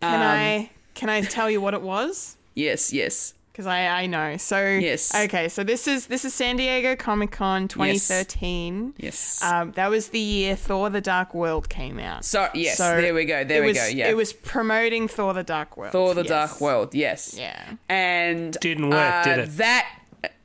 Can 0.00 0.14
Um, 0.14 0.22
I 0.22 0.70
can 0.94 1.08
I 1.08 1.20
tell 1.22 1.48
you 1.50 1.60
what 1.60 1.74
it 1.74 1.82
was? 1.82 2.36
Yes, 2.54 2.92
yes. 2.92 3.33
Because 3.54 3.66
I, 3.68 3.86
I 3.86 4.06
know. 4.06 4.36
So 4.36 4.58
Yes. 4.66 5.14
Okay, 5.14 5.48
so 5.48 5.62
this 5.62 5.86
is 5.86 6.08
this 6.08 6.24
is 6.24 6.34
San 6.34 6.56
Diego 6.56 6.96
Comic 6.96 7.30
Con 7.30 7.68
2013. 7.68 8.94
Yes. 8.96 9.40
Um, 9.44 9.70
that 9.76 9.90
was 9.90 10.08
the 10.08 10.18
year 10.18 10.56
Thor: 10.56 10.90
The 10.90 11.00
Dark 11.00 11.34
World 11.34 11.68
came 11.68 12.00
out. 12.00 12.24
So 12.24 12.48
yes, 12.52 12.78
there 12.78 13.14
we 13.14 13.24
go. 13.24 13.44
There 13.44 13.58
it 13.58 13.66
we 13.66 13.68
was, 13.68 13.78
go. 13.78 13.86
Yeah. 13.86 14.08
It 14.08 14.16
was 14.16 14.32
promoting 14.32 15.06
Thor: 15.06 15.34
The 15.34 15.44
Dark 15.44 15.76
World. 15.76 15.92
Thor: 15.92 16.14
The 16.14 16.22
yes. 16.22 16.28
Dark 16.28 16.60
World. 16.60 16.96
Yes. 16.96 17.36
Yeah. 17.38 17.74
And 17.88 18.54
Didn't 18.54 18.90
work, 18.90 19.14
uh, 19.14 19.22
did 19.22 19.38
it? 19.38 19.56
That 19.58 19.86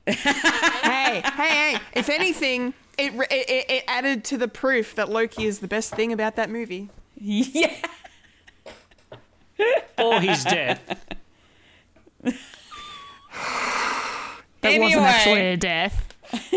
hey, 0.05 0.13
hey, 0.15 1.21
hey! 1.23 1.79
If 1.93 2.09
anything, 2.09 2.75
it, 2.99 3.11
it 3.15 3.49
it 3.49 3.65
it 3.71 3.83
added 3.87 4.23
to 4.25 4.37
the 4.37 4.47
proof 4.47 4.93
that 4.93 5.09
Loki 5.09 5.47
is 5.47 5.59
the 5.59 5.67
best 5.67 5.95
thing 5.95 6.13
about 6.13 6.35
that 6.35 6.51
movie. 6.51 6.89
yeah. 7.15 7.73
Or 9.97 10.21
he's 10.21 10.43
dead. 10.43 10.79
That 14.61 14.73
Anyway. 14.73 14.85
wasn't 14.87 15.03
actually 15.05 15.41
a 15.41 15.57
death. 15.57 16.13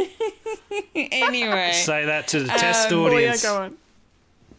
anyway. 0.94 1.70
Say 1.72 2.06
that 2.06 2.26
to 2.28 2.40
the 2.40 2.48
test 2.48 2.90
Oh, 2.92 3.06
yeah, 3.08 3.14
audience. 3.14 3.42
go 3.42 3.56
on. 3.62 3.76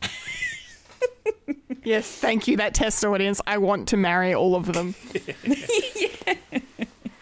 yes, 1.83 2.07
thank 2.09 2.47
you, 2.47 2.57
that 2.57 2.73
test 2.73 3.03
audience. 3.03 3.41
I 3.45 3.57
want 3.57 3.89
to 3.89 3.97
marry 3.97 4.33
all 4.33 4.55
of 4.55 4.71
them. 4.71 4.93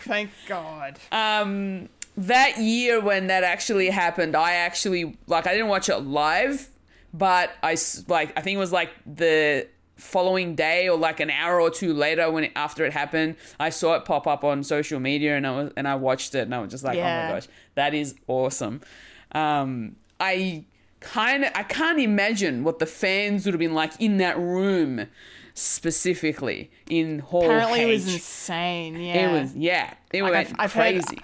Thank 0.01 0.29
God. 0.47 0.97
um 1.11 1.87
that 2.17 2.57
year 2.59 2.99
when 2.99 3.27
that 3.27 3.43
actually 3.45 3.89
happened 3.89 4.35
i 4.35 4.51
actually 4.55 5.17
like 5.27 5.47
i 5.47 5.53
didn't 5.53 5.69
watch 5.69 5.87
it 5.87 5.95
live 5.99 6.67
but 7.13 7.51
i 7.63 7.71
s- 7.71 8.03
like 8.09 8.37
i 8.37 8.41
think 8.41 8.55
it 8.57 8.59
was 8.59 8.73
like 8.73 8.89
the 9.05 9.65
following 10.01 10.55
day 10.55 10.89
or 10.89 10.97
like 10.97 11.19
an 11.19 11.29
hour 11.29 11.61
or 11.61 11.69
two 11.69 11.93
later 11.93 12.29
when 12.31 12.43
it, 12.45 12.51
after 12.55 12.83
it 12.85 12.91
happened 12.91 13.35
i 13.59 13.69
saw 13.69 13.93
it 13.95 14.03
pop 14.03 14.25
up 14.25 14.43
on 14.43 14.63
social 14.63 14.99
media 14.99 15.37
and 15.37 15.45
i 15.45 15.51
was 15.51 15.71
and 15.77 15.87
i 15.87 15.93
watched 15.95 16.33
it 16.33 16.39
and 16.39 16.55
i 16.55 16.59
was 16.59 16.71
just 16.71 16.83
like 16.83 16.97
oh 16.97 17.01
my 17.01 17.29
gosh 17.33 17.47
that 17.75 17.93
is 17.93 18.15
awesome 18.27 18.81
um 19.33 19.95
i 20.19 20.63
kind 21.01 21.43
of 21.45 21.51
i 21.55 21.61
can't 21.63 21.99
imagine 21.99 22.63
what 22.63 22.79
the 22.79 22.85
fans 22.85 23.45
would 23.45 23.53
have 23.53 23.59
been 23.59 23.75
like 23.75 23.91
in 23.99 24.17
that 24.17 24.37
room 24.39 25.05
specifically 25.53 26.71
in 26.89 27.19
hall 27.19 27.43
Apparently, 27.45 27.81
it 27.81 27.85
was 27.85 28.11
insane. 28.13 28.99
Yeah. 28.99 29.29
it 29.29 29.41
was 29.41 29.55
yeah 29.55 29.93
it 30.11 30.23
Like, 30.23 30.31
went 30.33 30.47
I've- 30.47 30.55
I've 30.59 30.73
heard- 30.73 31.03
crazy 31.05 31.21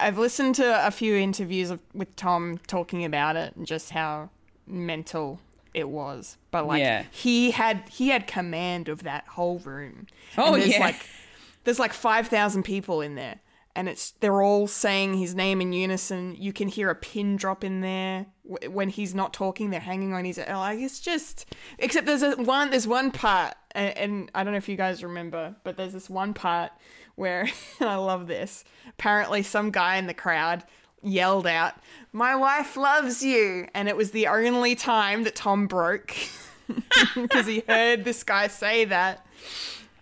I've 0.00 0.16
listened 0.18 0.54
to 0.56 0.86
a 0.86 0.92
few 0.92 1.16
interviews 1.16 1.70
of, 1.70 1.80
with 1.92 2.14
Tom 2.14 2.58
talking 2.68 3.04
about 3.04 3.34
it 3.34 3.56
and 3.56 3.66
just 3.66 3.90
how 3.90 4.30
mental 4.64 5.40
it 5.78 5.88
was. 5.88 6.36
But 6.50 6.66
like 6.66 6.80
Yeah. 6.80 7.04
he 7.10 7.50
had 7.52 7.88
he 7.88 8.08
had 8.08 8.26
command 8.26 8.88
of 8.88 9.02
that 9.04 9.26
whole 9.28 9.58
room. 9.60 10.06
Oh, 10.36 10.54
and 10.54 10.62
there's 10.62 10.74
yeah. 10.74 10.80
like 10.80 11.06
there's 11.64 11.78
like 11.78 11.92
five 11.92 12.28
thousand 12.28 12.64
people 12.64 13.00
in 13.00 13.14
there. 13.14 13.40
And 13.76 13.88
it's 13.88 14.10
they're 14.20 14.42
all 14.42 14.66
saying 14.66 15.14
his 15.14 15.36
name 15.36 15.60
in 15.60 15.72
unison. 15.72 16.34
You 16.36 16.52
can 16.52 16.66
hear 16.66 16.90
a 16.90 16.96
pin 16.96 17.36
drop 17.36 17.62
in 17.62 17.80
there 17.80 18.26
when 18.68 18.88
he's 18.88 19.14
not 19.14 19.32
talking. 19.32 19.70
They're 19.70 19.78
hanging 19.78 20.12
on 20.14 20.24
his 20.24 20.38
like 20.38 20.80
it's 20.80 20.98
just. 20.98 21.46
Except 21.78 22.04
there's 22.06 22.22
a 22.24 22.32
one 22.32 22.70
there's 22.70 22.88
one 22.88 23.12
part, 23.12 23.54
and, 23.72 23.96
and 23.96 24.30
I 24.34 24.42
don't 24.42 24.52
know 24.52 24.58
if 24.58 24.68
you 24.68 24.76
guys 24.76 25.04
remember, 25.04 25.54
but 25.62 25.76
there's 25.76 25.92
this 25.92 26.10
one 26.10 26.34
part 26.34 26.72
where 27.14 27.42
and 27.80 27.88
I 27.88 27.94
love 27.96 28.26
this. 28.26 28.64
Apparently, 28.88 29.42
some 29.44 29.70
guy 29.70 29.96
in 29.96 30.08
the 30.08 30.14
crowd 30.14 30.64
yelled 31.02 31.46
out, 31.46 31.74
"My 32.12 32.34
wife 32.36 32.76
loves 32.76 33.22
you," 33.22 33.66
and 33.74 33.88
it 33.88 33.96
was 33.96 34.10
the 34.12 34.26
only 34.26 34.74
time 34.74 35.24
that 35.24 35.34
Tom 35.36 35.66
broke 35.66 36.14
because 37.14 37.46
he 37.46 37.62
heard 37.68 38.04
this 38.04 38.22
guy 38.24 38.48
say 38.48 38.84
that. 38.86 39.24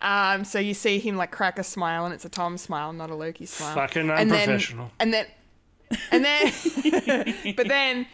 Um, 0.03 0.45
so 0.45 0.59
you 0.59 0.75
see 0.75 0.99
him 0.99 1.17
like 1.17 1.31
crack 1.31 1.59
a 1.59 1.65
smile, 1.65 2.05
and 2.05 2.13
it's 2.15 2.25
a 2.25 2.29
Tom 2.29 2.59
smile, 2.59 2.93
not 2.93 3.11
a 3.11 3.15
Loki 3.15 3.47
smile. 3.47 3.75
Fucking 3.75 4.11
And 4.11 4.31
then- 4.31 4.41
unprofessional. 4.41 4.91
And 5.01 5.13
then, 5.13 5.27
and 6.11 6.25
then, 6.25 7.55
but 7.57 7.69
then 7.69 8.07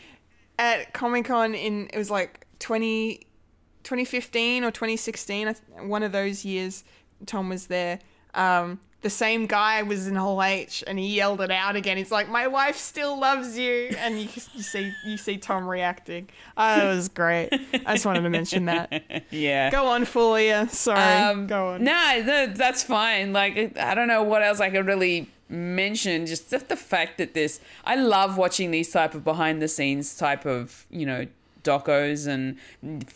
at 0.58 0.92
Comic 0.92 1.24
Con 1.26 1.54
in 1.54 1.88
it 1.92 1.98
was 1.98 2.10
like 2.10 2.46
20, 2.60 3.26
2015 3.82 4.64
or 4.64 4.70
2016, 4.70 5.54
one 5.80 6.02
of 6.02 6.12
those 6.12 6.44
years, 6.44 6.84
Tom 7.26 7.48
was 7.48 7.66
there. 7.66 7.98
Um, 8.34 8.78
the 9.02 9.10
same 9.10 9.46
guy 9.46 9.82
was 9.82 10.06
in 10.06 10.14
Hall 10.14 10.42
H, 10.42 10.82
and 10.86 10.98
he 10.98 11.16
yelled 11.16 11.40
it 11.40 11.50
out 11.50 11.76
again. 11.76 11.96
He's 11.96 12.12
like, 12.12 12.28
"My 12.28 12.46
wife 12.46 12.76
still 12.76 13.18
loves 13.18 13.58
you," 13.58 13.94
and 13.98 14.20
you, 14.20 14.28
you 14.54 14.62
see 14.62 14.92
you 15.04 15.16
see 15.16 15.36
Tom 15.36 15.68
reacting. 15.68 16.28
Oh, 16.56 16.90
it 16.90 16.94
was 16.94 17.08
great. 17.08 17.50
I 17.84 17.94
just 17.94 18.06
wanted 18.06 18.22
to 18.22 18.30
mention 18.30 18.66
that. 18.66 19.24
yeah 19.30 19.70
Go 19.70 19.86
on, 19.86 20.04
Fulia. 20.04 20.68
Sorry. 20.70 21.00
Um, 21.00 21.46
Go 21.46 21.68
on. 21.70 21.84
No, 21.84 22.22
no, 22.24 22.46
that's 22.46 22.82
fine. 22.82 23.32
Like, 23.32 23.76
I 23.78 23.94
don't 23.94 24.08
know 24.08 24.22
what 24.22 24.42
else 24.42 24.60
I 24.60 24.70
could 24.70 24.86
really 24.86 25.28
mention. 25.48 26.26
Just 26.26 26.50
the, 26.50 26.58
the 26.58 26.76
fact 26.76 27.18
that 27.18 27.34
this, 27.34 27.60
I 27.84 27.96
love 27.96 28.36
watching 28.36 28.70
these 28.70 28.90
type 28.90 29.14
of 29.14 29.24
behind 29.24 29.62
the 29.62 29.68
scenes 29.68 30.16
type 30.16 30.46
of, 30.46 30.86
you 30.90 31.06
know, 31.06 31.26
docos 31.64 32.26
and 32.26 32.56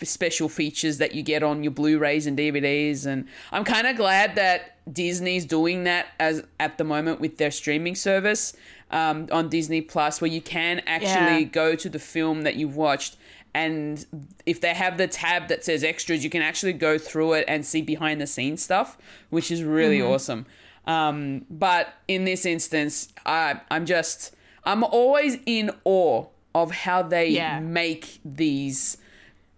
special 0.02 0.48
features 0.48 0.98
that 0.98 1.14
you 1.14 1.22
get 1.22 1.42
on 1.42 1.62
your 1.62 1.72
Blu-rays 1.72 2.26
and 2.26 2.38
DVDs. 2.38 3.04
And 3.06 3.26
I'm 3.52 3.64
kind 3.64 3.86
of 3.86 3.96
glad 3.96 4.34
that 4.36 4.75
Disney's 4.90 5.44
doing 5.44 5.84
that 5.84 6.06
as 6.20 6.42
at 6.60 6.78
the 6.78 6.84
moment 6.84 7.20
with 7.20 7.38
their 7.38 7.50
streaming 7.50 7.94
service 7.94 8.54
um, 8.90 9.28
on 9.32 9.48
Disney 9.48 9.80
Plus, 9.80 10.20
where 10.20 10.30
you 10.30 10.40
can 10.40 10.80
actually 10.86 11.40
Yeah. 11.40 11.48
go 11.50 11.74
to 11.76 11.88
the 11.88 11.98
film 11.98 12.42
that 12.42 12.56
you've 12.56 12.76
watched 12.76 13.16
and 13.54 14.04
if 14.44 14.60
they 14.60 14.74
have 14.74 14.98
the 14.98 15.06
tab 15.08 15.48
that 15.48 15.64
says 15.64 15.82
extras 15.82 16.22
you 16.22 16.28
can 16.28 16.42
actually 16.42 16.74
go 16.74 16.98
through 16.98 17.32
it 17.32 17.44
and 17.48 17.64
see 17.64 17.80
behind 17.80 18.20
the 18.20 18.26
scenes 18.26 18.62
stuff 18.62 18.98
which 19.30 19.50
is 19.50 19.62
really 19.64 20.00
awesome 20.02 20.44
Um, 20.86 21.44
but 21.50 21.94
in 22.06 22.24
this 22.26 22.46
instance, 22.46 23.12
I, 23.24 23.60
I'm 23.72 23.86
just, 23.86 24.36
I'm 24.64 24.84
always 24.84 25.38
in 25.44 25.70
awe 25.84 26.26
of 26.54 26.70
how 26.70 27.02
they 27.02 27.28
Yeah. 27.30 27.58
make 27.58 28.20
these 28.24 28.98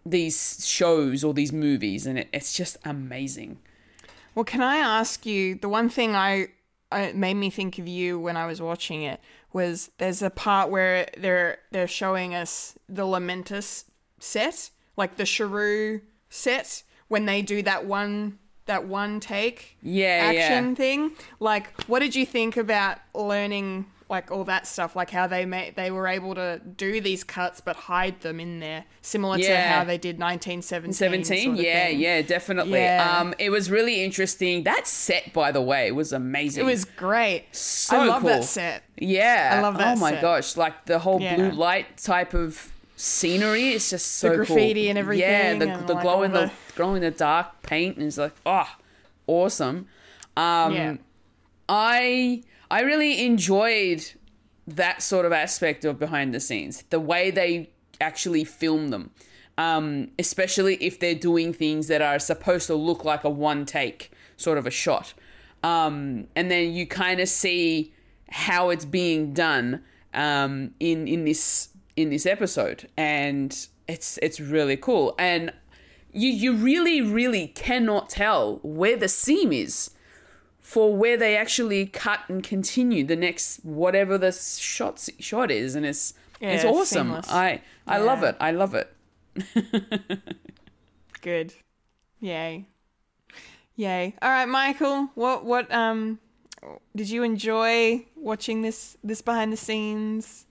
these 0.06 0.66
shows 0.66 1.22
or 1.22 1.34
these 1.34 1.52
movies, 1.52 2.06
and 2.06 2.18
it, 2.18 2.28
it's 2.32 2.54
just 2.54 2.78
amazing. 2.84 3.58
Well, 4.38 4.44
can 4.44 4.62
I 4.62 4.76
ask 4.76 5.26
you 5.26 5.56
the 5.56 5.68
one 5.68 5.88
thing 5.88 6.14
I, 6.14 6.50
I 6.92 7.10
made 7.10 7.34
me 7.34 7.50
think 7.50 7.80
of 7.80 7.88
you 7.88 8.20
when 8.20 8.36
I 8.36 8.46
was 8.46 8.62
watching 8.62 9.02
it 9.02 9.18
was 9.52 9.90
there's 9.98 10.22
a 10.22 10.30
part 10.30 10.70
where 10.70 11.08
they're 11.18 11.58
they're 11.72 11.88
showing 11.88 12.36
us 12.36 12.78
the 12.88 13.02
Lamentis 13.02 13.86
set, 14.20 14.70
like 14.96 15.16
the 15.16 15.26
Shrew 15.26 16.02
set 16.30 16.84
when 17.08 17.26
they 17.26 17.42
do 17.42 17.62
that 17.62 17.84
one 17.84 18.38
that 18.66 18.84
one 18.84 19.18
take 19.18 19.76
Yeah, 19.82 20.30
yeah. 20.30 20.40
action 20.40 20.76
thing. 20.76 21.10
Like, 21.40 21.72
what 21.88 21.98
did 21.98 22.14
you 22.14 22.24
think 22.24 22.56
about 22.56 22.98
learning 23.16 23.86
like 24.10 24.30
all 24.30 24.44
that 24.44 24.66
stuff? 24.66 24.96
Like 24.96 25.10
how 25.10 25.26
they 25.26 25.44
made 25.44 25.76
they 25.76 25.90
were 25.90 26.06
able 26.08 26.34
to 26.34 26.60
do 26.76 27.00
these 27.00 27.24
cuts 27.24 27.60
but 27.60 27.76
hide 27.76 28.20
them 28.22 28.40
in 28.40 28.58
there, 28.60 28.84
similar 29.02 29.36
to 29.38 29.56
how 29.60 29.84
they 29.84 29.98
did 29.98 30.18
1917. 30.18 30.92
17 30.94 31.44
sort 31.44 31.58
of 31.58 31.64
yeah 31.64 31.84
thing. 31.86 32.00
yeah 32.00 32.22
definitely 32.22 32.80
Yeah. 32.80 33.18
um 33.20 33.34
it 33.38 33.50
was 33.50 33.70
really 33.70 34.02
interesting 34.02 34.64
that 34.64 34.86
set 34.86 35.32
by 35.34 35.52
the 35.52 35.60
way 35.60 35.92
was 35.92 36.12
amazing 36.12 36.64
It 36.64 36.66
was 36.66 36.84
great. 36.86 37.44
So 37.54 38.00
I 38.00 38.06
love 38.06 38.22
cool. 38.22 38.30
that 38.30 38.44
set. 38.44 38.82
yeah 38.96 39.56
I 39.58 39.60
love 39.60 39.76
that 39.78 39.96
oh 39.96 40.00
my 40.00 40.12
set. 40.12 40.22
gosh 40.22 40.56
like 40.56 40.86
the 40.86 40.98
whole 41.00 41.20
Yeah. 41.20 41.36
blue 41.36 41.50
light 41.50 41.98
type 41.98 42.32
of 42.34 42.72
scenery 42.96 43.68
it's 43.68 43.90
just 43.90 44.06
so 44.16 44.28
cool. 44.30 44.36
graffiti 44.38 44.88
and 44.88 44.98
everything 44.98 45.28
yeah 45.28 45.54
the, 45.54 45.66
the 45.86 45.94
like, 45.94 46.02
glow 46.02 46.22
in 46.24 46.32
the, 46.32 46.46
the- 46.46 46.52
glow 46.74 46.94
in 46.94 47.02
the 47.02 47.10
dark 47.10 47.62
paint 47.62 47.98
is 47.98 48.16
like 48.18 48.32
oh 48.46 48.68
awesome 49.26 49.86
um 50.36 50.72
yeah. 50.74 50.96
I 51.68 52.42
I 52.70 52.80
really 52.80 53.24
enjoyed 53.24 54.04
that 54.66 55.02
sort 55.02 55.24
of 55.24 55.32
aspect 55.32 55.84
of 55.84 55.98
behind 55.98 56.34
the 56.34 56.40
scenes, 56.40 56.84
the 56.90 57.00
way 57.00 57.30
they 57.30 57.70
actually 58.00 58.44
film 58.44 58.88
them, 58.88 59.10
um, 59.56 60.10
especially 60.18 60.74
if 60.76 61.00
they're 61.00 61.14
doing 61.14 61.52
things 61.52 61.88
that 61.88 62.02
are 62.02 62.18
supposed 62.18 62.66
to 62.66 62.74
look 62.74 63.04
like 63.04 63.24
a 63.24 63.30
one 63.30 63.64
take 63.64 64.12
sort 64.36 64.58
of 64.58 64.66
a 64.66 64.70
shot, 64.70 65.14
um, 65.62 66.26
and 66.36 66.50
then 66.50 66.72
you 66.72 66.86
kind 66.86 67.20
of 67.20 67.28
see 67.28 67.92
how 68.30 68.68
it's 68.70 68.84
being 68.84 69.32
done 69.32 69.82
um, 70.14 70.74
in 70.78 71.08
in 71.08 71.24
this 71.24 71.70
in 71.96 72.10
this 72.10 72.26
episode, 72.26 72.88
and 72.96 73.68
it's 73.88 74.18
it's 74.22 74.38
really 74.38 74.76
cool, 74.76 75.14
and 75.18 75.52
you 76.12 76.28
you 76.28 76.54
really 76.54 77.00
really 77.00 77.48
cannot 77.48 78.10
tell 78.10 78.60
where 78.62 78.96
the 78.96 79.08
seam 79.08 79.52
is 79.52 79.90
for 80.68 80.94
where 80.94 81.16
they 81.16 81.34
actually 81.34 81.86
cut 81.86 82.20
and 82.28 82.44
continue 82.44 83.02
the 83.02 83.16
next 83.16 83.64
whatever 83.64 84.18
the 84.18 84.30
shot 84.30 85.08
shot 85.18 85.50
is, 85.50 85.74
and 85.74 85.86
it's 85.86 86.12
Yeah, 86.40 86.50
it's 86.50 86.64
awesome. 86.64 87.06
seamless. 87.08 87.30
I 87.30 87.62
I 87.86 87.96
love 87.98 88.22
it. 88.22 88.36
I 88.38 88.50
love 88.50 88.74
it. 88.74 88.88
Good. 91.22 91.54
Yay. 92.20 92.66
Yay. 93.76 94.14
All 94.20 94.28
right, 94.30 94.46
Michael. 94.48 95.08
What 95.14 95.46
what 95.46 95.72
um 95.72 96.18
did 96.94 97.08
you 97.08 97.22
enjoy 97.22 98.04
watching 98.14 98.60
this 98.60 98.98
this 99.02 99.22
behind 99.22 99.52
the 99.52 99.56
scenes 99.56 100.44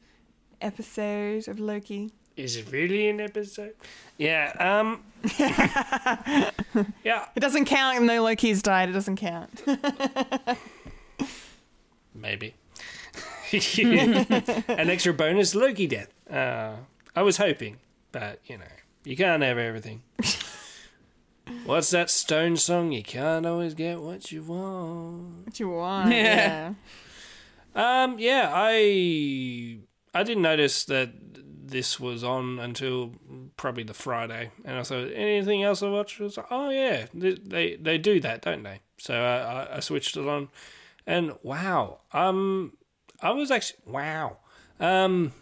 episode 0.62 1.48
of 1.48 1.60
Loki? 1.60 2.12
Is 2.38 2.56
it 2.56 2.72
really 2.72 3.10
an 3.10 3.20
episode? 3.20 3.74
Yeah. 4.18 4.54
Um. 4.60 5.04
yeah. 7.04 7.26
It 7.36 7.40
doesn't 7.40 7.66
count. 7.66 8.04
No 8.04 8.24
Loki's 8.24 8.62
died. 8.62 8.90
It 8.90 8.94
doesn't 8.94 9.16
count. 9.16 9.64
Maybe. 12.16 12.54
An 13.54 14.90
extra 14.90 15.14
bonus 15.14 15.56
Loki 15.56 15.88
death. 15.88 16.14
Uh, 16.30 16.76
I 17.16 17.24
was 17.24 17.38
hoping, 17.38 17.78
but 18.12 18.40
you 18.46 18.60
know, 18.60 18.66
you 19.04 19.18
can't 19.18 19.42
have 19.42 19.58
everything. 19.58 20.04
What's 21.66 21.90
that 21.92 22.10
Stone 22.10 22.58
song? 22.58 22.92
You 22.92 23.04
can't 23.04 23.46
always 23.46 23.74
get 23.74 24.00
what 24.00 24.32
you 24.32 24.44
want. 24.44 25.46
What 25.46 25.60
you 25.60 25.70
want? 25.70 26.12
Yeah. 26.12 26.74
Um, 27.74 28.20
yeah, 28.20 28.52
I 28.54 29.80
I 30.14 30.24
didn't 30.24 30.44
notice 30.44 30.86
that 30.86 31.10
this 31.70 32.00
was 32.00 32.24
on 32.24 32.60
until 32.60 33.14
probably 33.58 33.84
the 33.84 33.94
Friday, 33.94 34.52
and 34.66 34.78
I 34.78 34.84
thought 34.84 35.10
anything 35.14 35.64
else 35.64 35.84
I 35.84 35.90
watched? 35.90 36.20
I 36.20 36.24
was 36.24 36.38
like, 36.38 36.48
oh 36.52 36.70
yeah, 36.70 37.08
they 37.14 37.34
they, 37.34 37.76
they 37.76 37.98
do 37.98 38.20
that, 38.22 38.42
don't 38.42 38.64
they? 38.64 38.82
So 38.98 39.14
I, 39.14 39.38
I 39.38 39.78
I 39.78 39.80
switched 39.80 40.18
it 40.18 40.28
on, 40.28 40.50
and 41.06 41.34
wow, 41.44 42.00
um, 42.14 42.74
I 43.22 43.32
was 43.32 43.52
actually 43.52 43.80
wow, 43.86 44.38
um, 44.80 45.34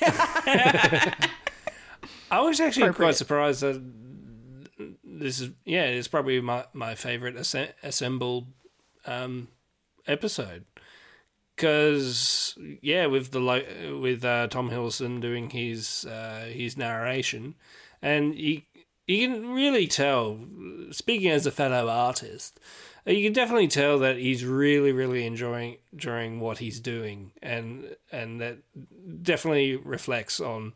I 0.00 1.12
was 2.40 2.60
actually 2.60 2.92
quite 2.92 3.16
surprised 3.16 3.62
that 3.62 3.82
this 5.02 5.40
is 5.40 5.50
yeah, 5.64 5.84
it's 5.84 6.08
probably 6.08 6.40
my 6.40 6.64
my 6.72 6.94
favorite 6.94 7.36
assemb- 7.36 7.72
assembled 7.82 8.48
um 9.06 9.48
episode 10.06 10.64
because 11.56 12.56
yeah, 12.82 13.06
with 13.06 13.30
the 13.30 13.40
lo- 13.40 13.98
with 14.00 14.24
uh, 14.24 14.48
Tom 14.48 14.70
Hiddleston 14.70 15.20
doing 15.20 15.50
his 15.50 16.04
uh, 16.04 16.48
his 16.52 16.76
narration, 16.76 17.54
and 18.02 18.34
you 18.34 18.62
you 19.06 19.26
can 19.26 19.50
really 19.50 19.86
tell. 19.86 20.38
Speaking 20.90 21.30
as 21.30 21.46
a 21.46 21.50
fellow 21.50 21.88
artist, 21.88 22.60
you 23.06 23.22
can 23.22 23.32
definitely 23.32 23.68
tell 23.68 23.98
that 24.00 24.16
he's 24.16 24.44
really 24.44 24.92
really 24.92 25.26
enjoying 25.26 25.76
enjoying 25.92 26.40
what 26.40 26.58
he's 26.58 26.80
doing, 26.80 27.32
and 27.42 27.96
and 28.10 28.40
that 28.40 28.58
definitely 29.22 29.76
reflects 29.76 30.40
on. 30.40 30.72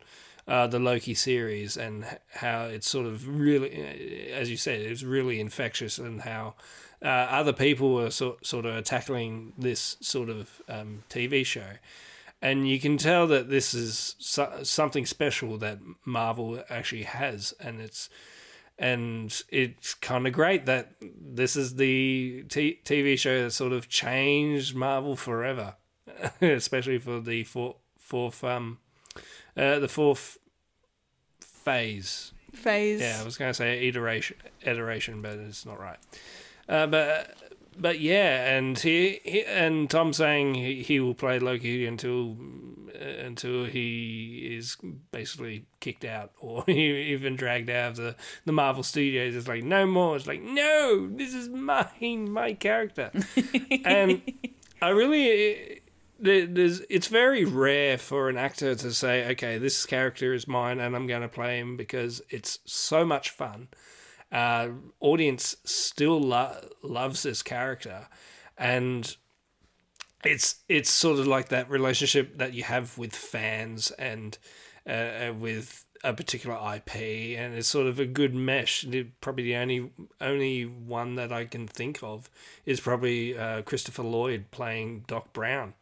Uh, 0.46 0.66
the 0.66 0.78
Loki 0.78 1.12
series 1.12 1.76
and 1.76 2.06
how 2.32 2.64
it's 2.64 2.88
sort 2.88 3.04
of 3.04 3.28
really, 3.28 3.70
uh, 3.70 4.34
as 4.34 4.50
you 4.50 4.56
said, 4.56 4.80
it's 4.80 5.02
really 5.02 5.40
infectious, 5.40 5.98
and 5.98 6.22
how 6.22 6.54
uh, 7.02 7.06
other 7.08 7.52
people 7.52 7.94
were 7.94 8.10
sort 8.10 8.44
sort 8.46 8.66
of 8.66 8.82
tackling 8.84 9.52
this 9.56 9.96
sort 10.00 10.28
of 10.28 10.60
um, 10.68 11.04
TV 11.08 11.44
show, 11.44 11.72
and 12.42 12.68
you 12.68 12.80
can 12.80 12.96
tell 12.96 13.26
that 13.28 13.48
this 13.50 13.74
is 13.74 14.16
so- 14.18 14.60
something 14.62 15.06
special 15.06 15.58
that 15.58 15.78
Marvel 16.04 16.62
actually 16.68 17.04
has, 17.04 17.54
and 17.60 17.80
it's 17.80 18.08
and 18.78 19.42
it's 19.48 19.94
kind 19.94 20.26
of 20.26 20.32
great 20.32 20.66
that 20.66 20.92
this 21.00 21.56
is 21.56 21.76
the 21.76 22.44
t- 22.48 22.80
TV 22.84 23.18
show 23.18 23.42
that 23.42 23.50
sort 23.50 23.72
of 23.72 23.88
changed 23.88 24.74
Marvel 24.74 25.16
forever, 25.16 25.74
especially 26.40 26.98
for 26.98 27.20
the 27.20 27.44
four, 27.44 27.76
fourth 27.98 28.42
um 28.44 28.78
uh, 29.56 29.78
the 29.78 29.88
fourth 29.88 30.38
phase 31.40 32.32
Phase. 32.52 33.00
yeah, 33.00 33.18
I 33.20 33.24
was 33.24 33.36
going 33.36 33.50
to 33.50 33.54
say 33.54 33.86
iteration, 33.86 34.36
iteration, 34.62 35.22
but 35.22 35.34
it's 35.34 35.66
not 35.66 35.78
right. 35.78 35.98
Uh, 36.68 36.86
but 36.86 37.34
but 37.78 38.00
yeah, 38.00 38.54
and 38.56 38.78
he, 38.78 39.20
he 39.24 39.44
and 39.44 39.88
Tom 39.88 40.12
saying 40.12 40.54
he, 40.54 40.82
he 40.82 41.00
will 41.00 41.14
play 41.14 41.38
Loki 41.38 41.86
until 41.86 42.36
uh, 42.94 43.04
until 43.24 43.64
he 43.64 44.54
is 44.58 44.76
basically 45.12 45.64
kicked 45.80 46.04
out 46.04 46.32
or 46.40 46.64
even 46.70 47.36
dragged 47.36 47.70
out 47.70 47.90
of 47.92 47.96
the, 47.96 48.16
the 48.44 48.52
Marvel 48.52 48.82
Studios. 48.82 49.34
It's 49.36 49.48
like 49.48 49.62
no 49.64 49.86
more. 49.86 50.16
It's 50.16 50.26
like 50.26 50.42
no, 50.42 51.08
this 51.10 51.32
is 51.34 51.48
mine, 51.48 52.30
my 52.30 52.52
character, 52.54 53.10
and 53.84 54.22
I 54.82 54.88
really. 54.90 55.80
there- 56.20 56.46
There's, 56.46 56.80
it's 56.90 57.06
very 57.06 57.44
rare 57.44 57.96
for 57.96 58.28
an 58.28 58.36
actor 58.36 58.74
to 58.74 58.92
say, 58.92 59.30
"Okay, 59.32 59.56
this 59.58 59.86
character 59.86 60.34
is 60.34 60.48
mine, 60.48 60.80
and 60.80 60.96
I'm 60.96 61.06
going 61.06 61.22
to 61.22 61.28
play 61.28 61.58
him 61.60 61.76
because 61.76 62.20
it's 62.28 62.58
so 62.66 63.04
much 63.06 63.30
fun." 63.30 63.68
Uh, 64.30 64.68
audience 65.00 65.56
still 65.64 66.20
lo- 66.20 66.56
loves 66.82 67.22
this 67.22 67.42
character, 67.42 68.08
and 68.56 69.16
it's 70.24 70.56
it's 70.68 70.90
sort 70.90 71.18
of 71.18 71.26
like 71.26 71.48
that 71.48 71.70
relationship 71.70 72.38
that 72.38 72.52
you 72.52 72.62
have 72.64 72.98
with 72.98 73.14
fans 73.14 73.90
and 73.92 74.36
uh, 74.86 74.90
uh, 74.92 75.34
with 75.38 75.84
a 76.04 76.12
particular 76.12 76.56
IP, 76.76 76.94
and 77.38 77.54
it's 77.54 77.68
sort 77.68 77.86
of 77.86 77.98
a 77.98 78.06
good 78.06 78.34
mesh. 78.34 78.84
Probably 79.20 79.44
the 79.44 79.56
only 79.56 79.90
only 80.20 80.64
one 80.64 81.14
that 81.14 81.32
I 81.32 81.44
can 81.44 81.66
think 81.66 82.02
of 82.02 82.28
is 82.66 82.80
probably 82.80 83.36
uh, 83.36 83.62
Christopher 83.62 84.02
Lloyd 84.02 84.50
playing 84.50 85.04
Doc 85.06 85.32
Brown. 85.32 85.74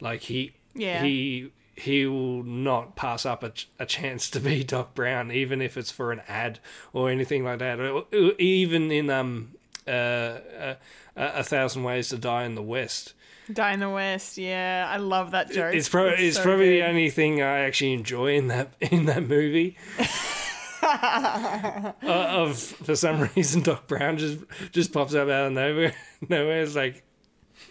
Like 0.00 0.22
he 0.22 0.54
Yeah. 0.74 1.02
he 1.04 1.52
he 1.76 2.06
will 2.06 2.42
not 2.42 2.96
pass 2.96 3.26
up 3.26 3.42
a, 3.42 3.50
ch- 3.50 3.68
a 3.78 3.86
chance 3.86 4.30
to 4.30 4.40
be 4.48 4.64
Doc 4.64 4.94
Brown, 4.94 5.30
even 5.32 5.60
if 5.60 5.76
it's 5.76 5.90
for 5.90 6.12
an 6.12 6.22
ad 6.28 6.58
or 6.92 7.10
anything 7.10 7.44
like 7.44 7.58
that. 7.58 8.34
Even 8.38 8.90
in 8.90 9.10
um 9.10 9.52
uh, 9.86 9.90
uh, 9.90 10.74
a 11.16 11.44
thousand 11.44 11.82
ways 11.82 12.08
to 12.08 12.18
die 12.18 12.44
in 12.44 12.54
the 12.54 12.62
West. 12.62 13.14
Die 13.52 13.72
in 13.72 13.80
the 13.80 13.90
West. 13.90 14.38
Yeah, 14.38 14.88
I 14.90 14.96
love 14.96 15.32
that 15.32 15.50
joke. 15.50 15.74
It's, 15.74 15.88
pro- 15.88 16.08
it's 16.08 16.36
so 16.36 16.42
probably 16.42 16.76
good. 16.76 16.82
the 16.82 16.88
only 16.88 17.10
thing 17.10 17.42
I 17.42 17.60
actually 17.60 17.92
enjoy 17.92 18.34
in 18.36 18.48
that 18.48 18.72
in 18.80 19.04
that 19.06 19.28
movie. 19.28 19.76
uh, 20.82 21.92
of 22.02 22.58
for 22.58 22.96
some 22.96 23.20
reason, 23.36 23.62
Doc 23.62 23.86
Brown 23.86 24.16
just 24.16 24.40
just 24.72 24.92
pops 24.92 25.14
up 25.14 25.28
out 25.28 25.46
of 25.48 25.52
nowhere. 25.52 25.94
Nowhere, 26.28 26.62
it's 26.62 26.74
like 26.74 27.04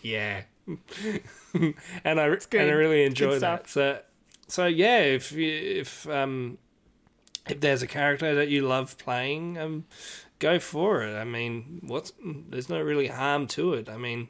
yeah, 0.01 0.43
and 1.55 2.19
I 2.19 2.29
good. 2.29 2.61
and 2.61 2.71
I 2.71 2.73
really 2.73 3.03
enjoy 3.03 3.37
stuff. 3.37 3.63
that. 3.63 3.69
So 3.69 3.99
so 4.47 4.65
yeah, 4.65 4.99
if 4.99 5.31
you, 5.31 5.51
if 5.51 6.07
um 6.09 6.57
if 7.47 7.59
there's 7.59 7.81
a 7.81 7.87
character 7.87 8.33
that 8.35 8.49
you 8.49 8.61
love 8.61 8.97
playing, 8.97 9.57
um, 9.57 9.85
go 10.39 10.59
for 10.59 11.03
it. 11.03 11.15
I 11.15 11.23
mean, 11.25 11.81
what's 11.85 12.13
there's 12.23 12.69
no 12.69 12.81
really 12.81 13.07
harm 13.07 13.47
to 13.47 13.73
it. 13.73 13.89
I 13.89 13.97
mean, 13.97 14.29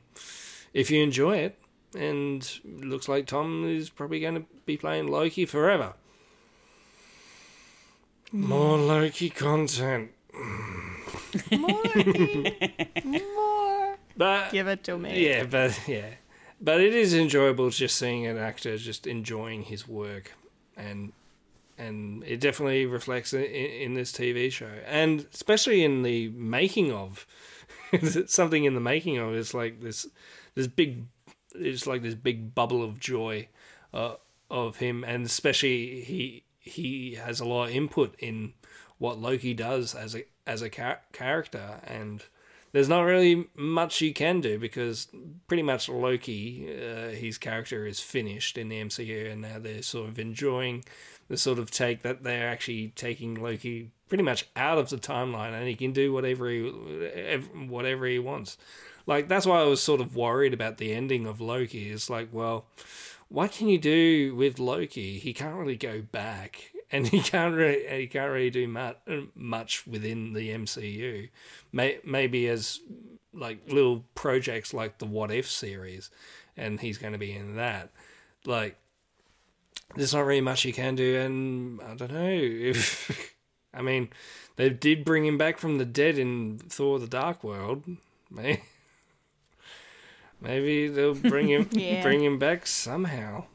if 0.73 0.89
you 0.89 1.03
enjoy 1.03 1.38
it, 1.38 1.60
and 1.95 2.41
it 2.65 2.85
looks 2.85 3.07
like 3.07 3.27
Tom 3.27 3.65
is 3.65 3.89
probably 3.89 4.19
going 4.19 4.35
to 4.35 4.45
be 4.65 4.77
playing 4.77 5.07
Loki 5.07 5.45
forever. 5.45 5.93
More 8.31 8.77
Loki 8.80 9.30
content. 9.30 10.11
More. 11.51 11.84
More. 13.03 13.97
But 14.18 14.51
Give 14.51 14.68
it 14.68 14.84
to 14.85 14.97
me. 14.97 15.27
yeah, 15.27 15.43
but 15.45 15.80
yeah, 15.88 16.05
but 16.64 16.80
it 16.80 16.95
is 16.95 17.14
enjoyable 17.14 17.69
just 17.69 17.98
seeing 17.98 18.26
an 18.26 18.38
actor 18.38 18.77
just 18.77 19.06
enjoying 19.06 19.64
his 19.64 19.88
work, 19.88 20.31
and 20.77 21.11
and 21.77 22.23
it 22.23 22.40
definitely 22.40 22.85
reflects 22.85 23.34
in, 23.34 23.44
in 23.44 23.94
this 23.94 24.11
TV 24.11 24.52
show, 24.52 24.72
and 24.85 25.27
especially 25.34 25.84
in 25.84 26.03
the 26.03 26.30
making 26.30 26.91
of 26.91 27.27
something 28.27 28.64
in 28.64 28.76
the 28.76 28.80
making 28.80 29.18
of. 29.18 29.34
It's 29.34 29.53
like 29.53 29.81
this 29.81 30.07
this 30.56 30.68
big, 30.68 31.03
it's 31.53 31.85
like 31.85 32.02
this 32.02 32.15
big 32.15 32.56
bubble 32.56 32.81
of 32.81 32.99
joy 32.99 33.49
uh, 33.94 34.15
of 34.49 34.77
him, 34.77 35.03
and 35.03 35.26
especially 35.26 36.02
he 36.02 36.44
he 36.60 37.15
has 37.15 37.41
a 37.41 37.45
lot 37.45 37.65
of 37.65 37.76
input 37.76 38.15
in 38.19 38.53
what 38.99 39.19
Loki 39.19 39.53
does 39.53 39.94
as 39.94 40.15
a 40.15 40.23
as 40.48 40.61
a 40.61 40.69
char- 40.69 41.02
character, 41.11 41.81
and 41.85 42.23
there's 42.74 42.90
not 42.90 43.04
really 43.04 43.48
much 43.56 44.02
you 44.02 44.14
can 44.14 44.41
do 44.41 44.60
because 44.60 45.08
pretty 45.48 45.64
much 45.64 45.88
Loki, 45.88 46.68
uh, 46.70 47.10
his 47.10 47.38
character 47.38 47.86
is 47.86 48.00
finished 48.00 48.58
in 48.58 48.68
the 48.68 48.82
MCU, 48.82 49.32
and 49.32 49.41
now 49.41 49.60
they're 49.60 49.84
sort 49.84 50.10
of 50.10 50.20
enjoying 50.20 50.84
the 51.30 51.38
sort 51.38 51.60
of 51.60 51.72
take 51.72 52.02
that 52.02 52.24
they're 52.24 52.50
actually 52.50 52.91
taking 52.95 53.36
Loki 53.36 53.91
pretty 54.10 54.24
much 54.24 54.48
out 54.56 54.80
of 54.80 54.90
the 54.90 54.98
timeline, 54.98 55.54
and 55.54 55.68
he 55.68 55.76
can 55.76 55.94
do 55.94 56.12
whatever 56.12 56.50
he 56.50 56.62
whatever 57.68 58.08
he 58.08 58.20
wants. 58.20 58.58
Like 59.06 59.28
that's 59.28 59.45
why 59.45 59.60
I 59.60 59.66
was 59.66 59.82
sort 59.82 60.02
of 60.02 60.16
worried 60.16 60.54
about 60.54 60.78
the 60.78 60.94
ending 60.94 61.28
of 61.28 61.40
Loki. 61.40 61.91
It's 61.91 62.10
like, 62.10 62.30
well, 62.32 62.66
what 63.30 63.52
can 63.52 63.70
you 63.70 63.78
do 63.78 64.36
with 64.36 64.60
Loki? 64.60 65.20
He 65.20 65.34
can't 65.34 65.56
really 65.56 65.78
go 65.78 66.02
back, 66.02 66.72
and 66.94 67.07
he 67.10 67.20
can't 67.20 67.53
really 67.56 67.86
he 68.02 68.07
can't 68.07 68.32
really 68.32 68.49
do 68.49 68.68
much 68.68 68.95
much 69.36 69.86
within 69.86 70.32
the 70.32 70.49
MCU. 70.52 71.30
Maybe 71.74 72.48
as 72.48 72.80
like 73.34 73.60
little 73.70 74.06
projects 74.15 74.74
like 74.74 74.99
the 74.99 75.06
What 75.06 75.32
If 75.32 75.49
series, 75.49 76.10
and 76.56 76.80
he's 76.80 76.98
going 76.99 77.14
to 77.14 77.20
be 77.20 77.34
in 77.34 77.56
that. 77.56 77.90
Like, 78.45 78.78
there's 79.95 80.14
not 80.14 80.26
really 80.26 80.41
much 80.41 80.61
he 80.61 80.72
can 80.72 80.95
do, 80.95 81.18
and 81.18 81.82
I 81.82 81.95
don't 81.95 82.11
know 82.14 82.30
if 82.30 83.36
I 83.74 83.82
mean 83.82 84.10
they 84.56 84.70
did 84.70 85.03
bring 85.03 85.26
him 85.26 85.38
back 85.38 85.57
from 85.57 85.80
the 85.80 85.86
dead 85.86 86.18
in 86.20 86.60
Thor: 86.60 86.99
The 86.99 87.07
Dark 87.07 87.44
World. 87.44 87.84
Maybe, 88.30 88.61
maybe 90.41 90.88
they'll 90.88 91.15
bring 91.15 91.49
him 91.49 91.70
Yeah. 91.72 92.02
bring 92.03 92.24
him 92.24 92.38
back 92.38 92.68
somehow. 92.68 93.45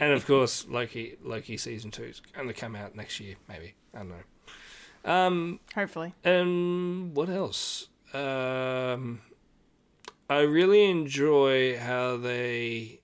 And 0.00 0.12
of 0.12 0.26
course, 0.26 0.66
Loki 0.68 1.16
Loki 1.22 1.56
season 1.56 1.90
two 1.90 2.04
is 2.04 2.20
going 2.34 2.48
to 2.48 2.54
come 2.54 2.74
out 2.74 2.96
next 2.96 3.20
year. 3.20 3.36
Maybe 3.48 3.74
I 3.94 3.98
don't 3.98 4.08
know. 4.10 5.10
Um, 5.10 5.60
Hopefully. 5.74 6.14
and 6.24 7.14
what 7.14 7.28
else? 7.28 7.88
Um, 8.14 9.20
I 10.30 10.40
really 10.40 10.84
enjoy 10.84 11.78
how 11.78 12.16
they 12.16 13.00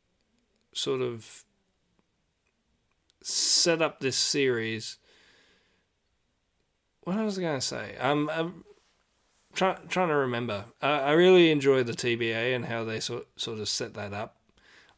sort 0.73 1.01
of 1.01 1.45
set 3.23 3.83
up 3.83 4.01
this 4.01 4.17
series. 4.17 4.99
What 7.03 7.17
was 7.17 7.39
I 7.39 7.43
going 7.43 7.61
to 7.61 7.67
say? 7.67 7.97
Um, 7.99 8.31
I'm 8.33 8.65
try, 9.55 9.77
trying 9.89 10.09
to 10.09 10.15
remember. 10.15 10.65
I, 10.81 10.91
I 10.91 11.13
really 11.13 11.51
enjoy 11.51 11.83
the 11.83 11.93
TVA 11.93 12.55
and 12.55 12.67
how 12.67 12.85
they 12.85 13.01
sort 13.01 13.27
sort 13.37 13.59
of 13.59 13.69
set 13.69 13.95
that 13.95 14.13
up, 14.13 14.37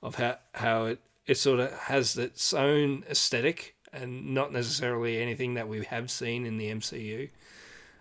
of 0.02 0.16
how 0.16 0.36
how 0.54 0.84
it 0.84 1.00
it 1.30 1.36
sort 1.38 1.60
of 1.60 1.70
has 1.92 2.16
its 2.18 2.52
own 2.52 3.04
aesthetic 3.08 3.76
and 3.92 4.34
not 4.34 4.52
necessarily 4.52 5.20
anything 5.22 5.54
that 5.54 5.68
we 5.68 5.84
have 5.84 6.10
seen 6.10 6.44
in 6.46 6.56
the 6.58 6.68
MCU. 6.70 7.28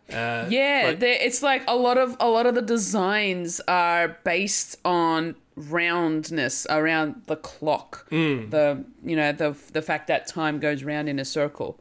Uh, 0.10 0.46
Yeah, 0.50 0.82
like- 0.88 1.04
it's 1.28 1.42
like 1.44 1.64
a 1.68 1.76
lot 1.76 1.98
of 1.98 2.10
a 2.20 2.28
lot 2.28 2.46
of 2.48 2.56
the 2.56 2.62
designs 2.76 3.62
are 3.68 4.08
based 4.24 4.78
on 4.84 5.36
roundness 5.56 6.66
around 6.70 7.22
the 7.28 7.36
clock. 7.36 8.08
Hmm. 8.10 8.50
The 8.50 8.84
you 9.04 9.16
know 9.16 9.32
the 9.32 9.56
the 9.74 9.82
fact 9.82 10.08
that 10.08 10.28
time 10.28 10.60
goes 10.60 10.84
round 10.84 11.08
in 11.10 11.20
a 11.20 11.26
circle. 11.26 11.80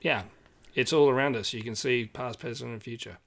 Yeah, 0.00 0.22
it's 0.74 0.92
all 0.92 1.08
around 1.08 1.34
us. 1.36 1.52
You 1.52 1.62
can 1.62 1.74
see 1.74 2.06
past, 2.06 2.38
present, 2.38 2.70
and 2.72 2.82
future. 2.82 3.18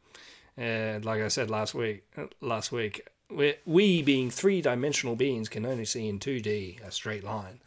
And 0.55 1.03
like 1.05 1.21
I 1.21 1.27
said 1.27 1.49
last 1.49 1.73
week, 1.75 2.03
last 2.41 2.71
week, 2.71 3.07
we, 3.29 3.55
we 3.65 4.01
being 4.01 4.29
three-dimensional 4.29 5.15
beings 5.15 5.49
can 5.49 5.65
only 5.65 5.85
see 5.85 6.07
in 6.07 6.19
two 6.19 6.39
D 6.39 6.79
a 6.85 6.91
straight 6.91 7.23
line, 7.23 7.59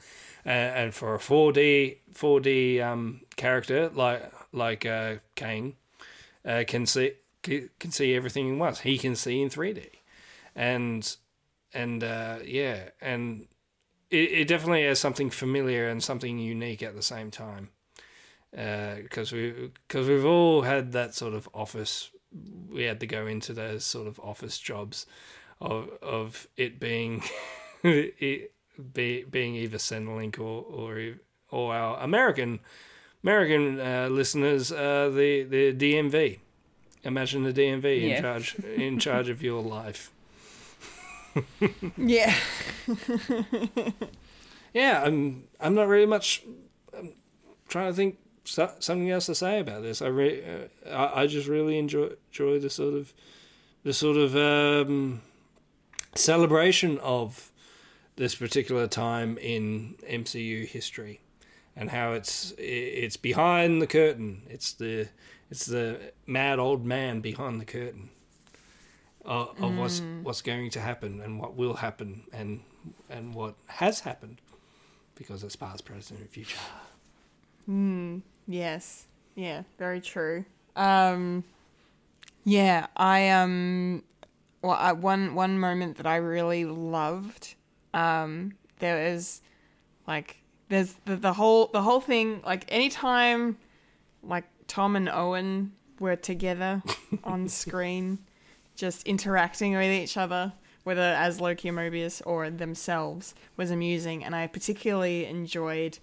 uh, 0.47 0.49
and 0.49 0.95
for 0.95 1.15
a 1.15 1.21
four 1.21 1.53
D 1.53 1.99
four 2.13 2.41
D 2.41 2.81
um, 2.81 3.21
character 3.37 3.91
like 3.91 4.33
like 4.53 4.87
uh, 4.87 5.17
Kang 5.35 5.77
uh, 6.45 6.65
can 6.67 6.87
see 6.87 7.13
can 7.43 7.91
see 7.91 8.15
everything 8.15 8.49
in 8.49 8.59
once. 8.59 8.81
He 8.81 8.99
can 8.99 9.17
see 9.17 9.43
in 9.43 9.51
three 9.51 9.73
D, 9.73 9.89
and 10.57 11.17
and 11.75 12.03
uh, 12.03 12.39
yeah, 12.45 12.91
and 13.01 13.47
it, 14.11 14.33
it 14.33 14.49
definitely 14.49 14.85
has 14.85 14.99
something 14.99 15.31
familiar 15.31 15.89
and 15.89 16.03
something 16.03 16.39
unique 16.39 16.83
at 16.83 16.97
the 16.97 17.03
same 17.03 17.31
time 17.31 17.69
because 18.51 19.31
we 19.31 19.71
because 19.87 20.09
we've 20.09 20.25
all 20.25 20.63
had 20.63 20.93
that 20.93 21.15
sort 21.15 21.35
of 21.35 21.49
office. 21.55 22.11
We 22.71 22.85
had 22.85 23.01
to 23.01 23.09
go 23.09 23.27
into 23.27 23.53
those 23.53 23.85
sort 23.85 24.07
of 24.07 24.21
office 24.21 24.57
jobs 24.59 25.05
of 25.61 25.91
of 26.03 26.47
it 26.57 26.81
being 26.81 27.23
it 27.83 28.53
be, 28.95 29.25
being 29.25 29.55
either 29.57 29.79
Centrelink 29.79 30.39
or 30.39 30.65
or 30.65 31.15
or 31.51 31.75
our 31.75 32.01
American 32.03 32.61
American 33.23 33.79
uh, 33.81 34.09
listeners 34.11 34.73
uh, 34.73 35.11
the 35.15 35.43
the 35.45 35.73
DMV. 35.75 36.39
Imagine 37.03 37.45
the 37.45 37.53
DMV 37.53 38.01
Yeah. 38.03 38.17
in 38.17 38.23
charge 38.23 38.55
in 38.77 38.99
charge 38.99 39.29
of 39.29 39.43
your 39.43 39.63
life. 39.63 40.11
Yeah. 41.97 42.35
Yeah, 44.73 45.03
I'm. 45.05 45.45
I'm 45.59 45.75
not 45.75 45.89
really 45.89 46.07
much. 46.07 46.45
I'm 46.97 47.13
trying 47.69 47.91
to 47.91 47.93
think 47.97 48.19
so, 48.45 48.71
something 48.79 49.11
else 49.11 49.27
to 49.27 49.35
say 49.35 49.59
about 49.59 49.83
this. 49.83 50.01
I 50.01 50.07
re, 50.07 50.45
uh, 50.45 50.89
I, 50.89 51.23
I 51.23 51.27
just 51.27 51.49
really 51.49 51.77
enjoy 51.77 52.11
enjoy 52.31 52.61
the 52.61 52.71
sort 52.71 52.95
of 52.95 53.13
the 53.83 53.93
sort 53.93 54.17
of 54.17 54.37
um, 54.37 55.23
celebration 56.15 56.99
of 56.99 57.51
this 58.17 58.35
particular 58.35 58.87
time 58.87 59.39
in 59.39 59.95
MCU 60.09 60.67
history, 60.67 61.21
and 61.77 61.91
how 61.91 62.13
it's 62.13 62.53
it's 62.59 63.17
behind 63.17 63.81
the 63.81 63.87
curtain. 63.87 64.43
It's 64.49 64.73
the 64.73 65.09
it's 65.51 65.67
the 65.67 66.13
mad 66.27 66.59
old 66.59 66.85
man 66.85 67.21
behind 67.21 67.61
the 67.61 67.65
curtain 67.65 68.11
of, 69.25 69.61
of 69.63 69.77
what's 69.77 70.01
what's 70.23 70.43
going 70.43 70.71
to 70.71 70.81
happen 70.81 71.21
and 71.21 71.41
what 71.41 71.55
will 71.55 71.75
happen 71.75 72.23
and 72.33 72.61
and 73.09 73.35
what 73.35 73.55
has 73.67 74.01
happened 74.01 74.41
because 75.15 75.45
it's 75.45 75.57
past, 75.57 75.85
present, 75.85 76.21
and 76.21 76.29
future. 76.31 76.59
Yes. 78.49 79.07
Yeah, 79.35 79.63
very 79.79 80.01
true. 80.01 80.45
Um 80.77 81.45
yeah, 82.45 82.87
I 82.97 83.29
um 83.31 84.03
well 84.63 84.73
I, 84.73 84.93
one 84.93 85.35
one 85.35 85.59
moment 85.59 85.97
that 85.99 86.07
I 86.07 86.17
really 86.17 86.65
loved 86.65 87.55
um 87.95 88.53
there 88.79 89.13
was 89.13 89.43
like 90.07 90.43
there's 90.69 90.95
the, 91.05 91.17
the 91.17 91.33
whole 91.33 91.67
the 91.69 91.83
whole 91.83 92.01
thing 92.01 92.43
like 92.45 92.65
anytime 92.69 93.59
like 94.23 94.45
Tom 94.67 94.97
and 94.97 95.09
Owen 95.09 95.73
were 95.99 96.17
together 96.17 96.83
on 97.25 97.49
screen 97.49 98.19
just 98.77 99.07
interacting 99.07 99.75
with 99.75 99.91
each 99.91 100.17
other 100.17 100.53
whether 100.85 101.03
as 101.03 101.41
Loki 101.41 101.69
and 101.69 101.79
Mobius 101.79 102.23
or 102.25 102.51
themselves 102.51 103.35
was 103.57 103.71
amusing. 103.71 104.25
And 104.25 104.35
I 104.35 104.47
particularly 104.47 105.27
enjoyed 105.27 105.99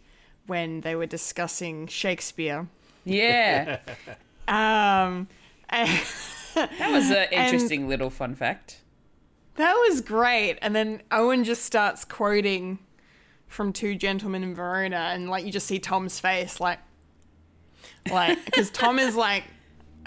when 0.46 0.82
they 0.82 0.96
were 0.96 1.06
discussing 1.06 1.88
Shakespeare. 1.88 2.68
Yeah, 3.04 3.80
um, 4.48 5.28
that 6.80 6.92
was 6.92 7.10
an 7.12 7.28
interesting 7.32 7.88
little 7.88 8.10
fun 8.10 8.36
fact. 8.36 8.82
that 9.56 9.74
was 9.90 10.02
great. 10.02 10.58
And 10.62 10.76
then 10.76 11.02
Owen 11.12 11.44
just 11.44 11.64
starts 11.64 12.04
quoting 12.06 12.80
from 13.48 13.72
Two 13.74 13.96
Gentlemen 13.96 14.44
in 14.44 14.54
Verona, 14.56 15.12
and 15.14 15.30
like 15.30 15.46
you 15.46 15.52
just 15.52 15.68
see 15.68 15.80
Tom's 15.80 16.20
face, 16.20 16.60
like, 16.60 16.80
like 18.12 18.44
because 18.46 18.70
Tom 18.70 19.00
is 19.00 19.16
like, 19.16 19.44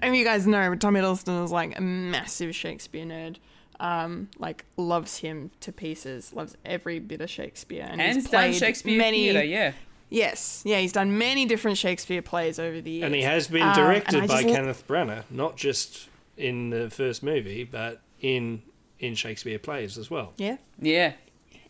I 0.02 0.06
mean, 0.10 0.18
you 0.18 0.24
guys 0.24 0.46
know, 0.46 0.70
but 0.70 0.80
Tom 0.80 0.94
Hiddleston 0.94 1.44
is 1.44 1.50
like 1.52 1.76
a 1.78 1.82
massive 1.82 2.54
Shakespeare 2.54 3.04
nerd. 3.04 3.36
um, 3.78 4.28
like 4.38 4.66
loves 4.76 5.18
him 5.18 5.50
to 5.60 5.72
pieces, 5.72 6.32
loves 6.34 6.56
every 6.66 6.98
bit 6.98 7.20
of 7.22 7.30
Shakespeare, 7.30 7.86
and 7.88 8.00
And 8.00 8.14
he's 8.16 8.24
done 8.24 8.30
played 8.30 8.54
Shakespeare 8.56 8.98
many. 8.98 9.24
theatre, 9.30 9.42
yeah. 9.44 9.72
Yes, 10.12 10.62
yeah, 10.66 10.80
he's 10.80 10.92
done 10.92 11.16
many 11.16 11.46
different 11.46 11.78
Shakespeare 11.78 12.20
plays 12.20 12.58
over 12.58 12.80
the 12.82 12.90
years, 12.90 13.04
And 13.06 13.14
he 13.14 13.22
has 13.22 13.46
been 13.48 13.62
Um, 13.62 13.74
directed 13.74 14.16
I 14.16 14.26
by 14.26 14.42
just 14.42 14.46
lo- 14.48 14.54
Kenneth 14.54 14.86
Branagh, 14.88 15.22
not 15.30 15.56
just 15.56 16.09
in 16.40 16.70
the 16.70 16.90
first 16.90 17.22
movie, 17.22 17.64
but 17.64 18.00
in 18.20 18.62
in 18.98 19.14
Shakespeare 19.14 19.58
plays 19.58 19.96
as 19.98 20.10
well. 20.10 20.32
Yeah. 20.36 20.56
Yeah. 20.78 21.14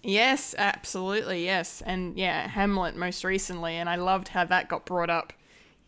Yes, 0.02 0.54
absolutely, 0.56 1.44
yes. 1.44 1.82
And 1.84 2.16
yeah, 2.16 2.48
Hamlet 2.48 2.96
most 2.96 3.22
recently, 3.22 3.74
and 3.74 3.88
I 3.88 3.96
loved 3.96 4.28
how 4.28 4.44
that 4.46 4.68
got 4.68 4.86
brought 4.86 5.10
up 5.10 5.32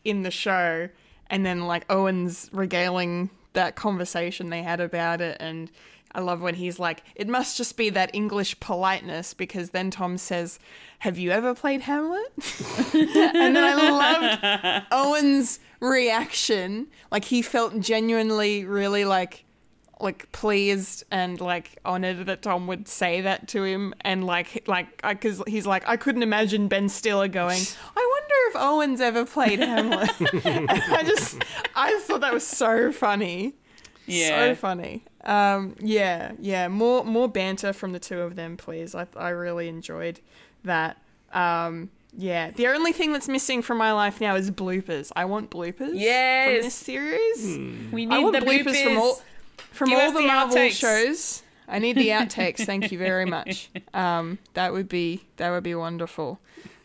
in 0.05 0.23
the 0.23 0.31
show. 0.31 0.89
And 1.29 1.47
then, 1.47 1.67
like, 1.67 1.91
Owen's 1.91 2.51
regaling 2.53 3.31
that 3.55 3.75
conversation 3.75 4.51
they 4.51 4.63
had 4.63 4.81
about 4.81 5.23
it. 5.23 5.39
And 5.41 5.71
I 6.15 6.21
love 6.21 6.41
when 6.43 6.55
he's 6.55 6.79
like, 6.79 7.03
it 7.15 7.29
must 7.29 7.57
just 7.57 7.77
be 7.77 7.91
that 7.91 8.11
English 8.15 8.61
politeness, 8.61 9.35
because 9.35 9.71
then 9.71 9.91
Tom 9.91 10.19
says, 10.19 10.59
Have 11.01 11.19
you 11.19 11.31
ever 11.31 11.55
played 11.55 11.83
Hamlet? 11.83 12.33
and 12.95 13.57
then 13.57 13.65
I 13.65 13.75
loved 13.75 14.87
Owen's 14.91 15.61
reaction. 15.81 16.89
Like, 17.11 17.25
he 17.25 17.43
felt 17.43 17.81
genuinely 17.81 18.65
really 18.65 19.05
like 19.05 19.45
like 20.03 20.31
pleased 20.33 21.05
and 21.11 21.41
like 21.41 21.79
honored 21.85 22.27
that 22.27 22.43
Tom 22.43 22.67
would 22.67 22.89
say 22.89 23.21
that 23.21 23.47
to 23.49 23.63
him 23.63 23.95
and 24.01 24.27
like 24.27 24.65
like 24.67 25.01
because 25.01 25.43
he's 25.47 25.65
like 25.65 25.87
I 25.87 25.97
couldn't 25.97 26.25
imagine 26.25 26.67
Ben 26.67 26.89
Stiller 26.89 27.29
going 27.29 27.63
I 27.97 28.11
wonder 28.13 28.35
if 28.49 28.57
Owen's 28.57 29.01
ever 29.01 29.25
played 29.25 29.61
Hamlet 29.61 30.11
I 30.21 31.05
just 31.07 31.43
I 31.77 31.91
just 31.93 32.07
thought 32.07 32.21
that 32.23 32.35
was 32.35 32.47
so 32.47 32.91
funny 32.91 33.55
Yeah. 34.07 34.29
so 34.29 34.55
funny 34.57 35.05
um 35.25 35.77
yeah 35.81 36.33
yeah 36.41 36.67
more 36.69 37.05
more 37.05 37.29
banter 37.29 37.73
from 37.73 37.93
the 37.93 38.01
two 38.01 38.21
of 38.21 38.35
them 38.37 38.57
please 38.57 38.95
I 38.95 39.07
I 39.17 39.29
really 39.29 39.69
enjoyed 39.69 40.19
that 40.65 40.97
um 41.33 41.91
yeah 42.17 42.51
the 42.51 42.67
only 42.67 42.93
thing 42.93 43.13
that's 43.13 43.29
missing 43.29 43.63
from 43.63 43.79
my 43.79 43.93
life 43.93 44.21
now 44.21 44.35
is 44.35 44.51
bloopers 44.51 45.13
I 45.15 45.25
want 45.27 45.51
bloopers 45.51 45.77
from 45.91 45.95
Yes. 45.95 46.65
this 46.65 46.75
series 46.75 47.45
We 47.93 48.07
need 48.07 48.13
I 48.15 48.19
want 48.19 48.33
the 48.35 48.41
bloopers, 48.41 48.65
bloopers. 48.65 48.83
from 48.85 48.99
all 48.99 49.23
from 49.71 49.89
Give 49.91 49.99
all 50.01 50.13
the 50.13 50.21
the 50.21 50.27
Marvel 50.27 50.57
outtakes. 50.57 50.73
shows. 50.73 51.43
I 51.69 51.79
need 51.79 51.97
the 51.97 52.09
outtakes. 52.19 52.67
Thank 52.67 52.93
you 52.93 52.99
very 52.99 53.25
much. 53.25 53.71
Um, 53.95 54.39
that 54.55 54.73
would 54.75 54.89
be 54.89 55.23
that 55.39 55.51
would 55.51 55.63
be 55.63 55.75
wonderful. 55.75 56.39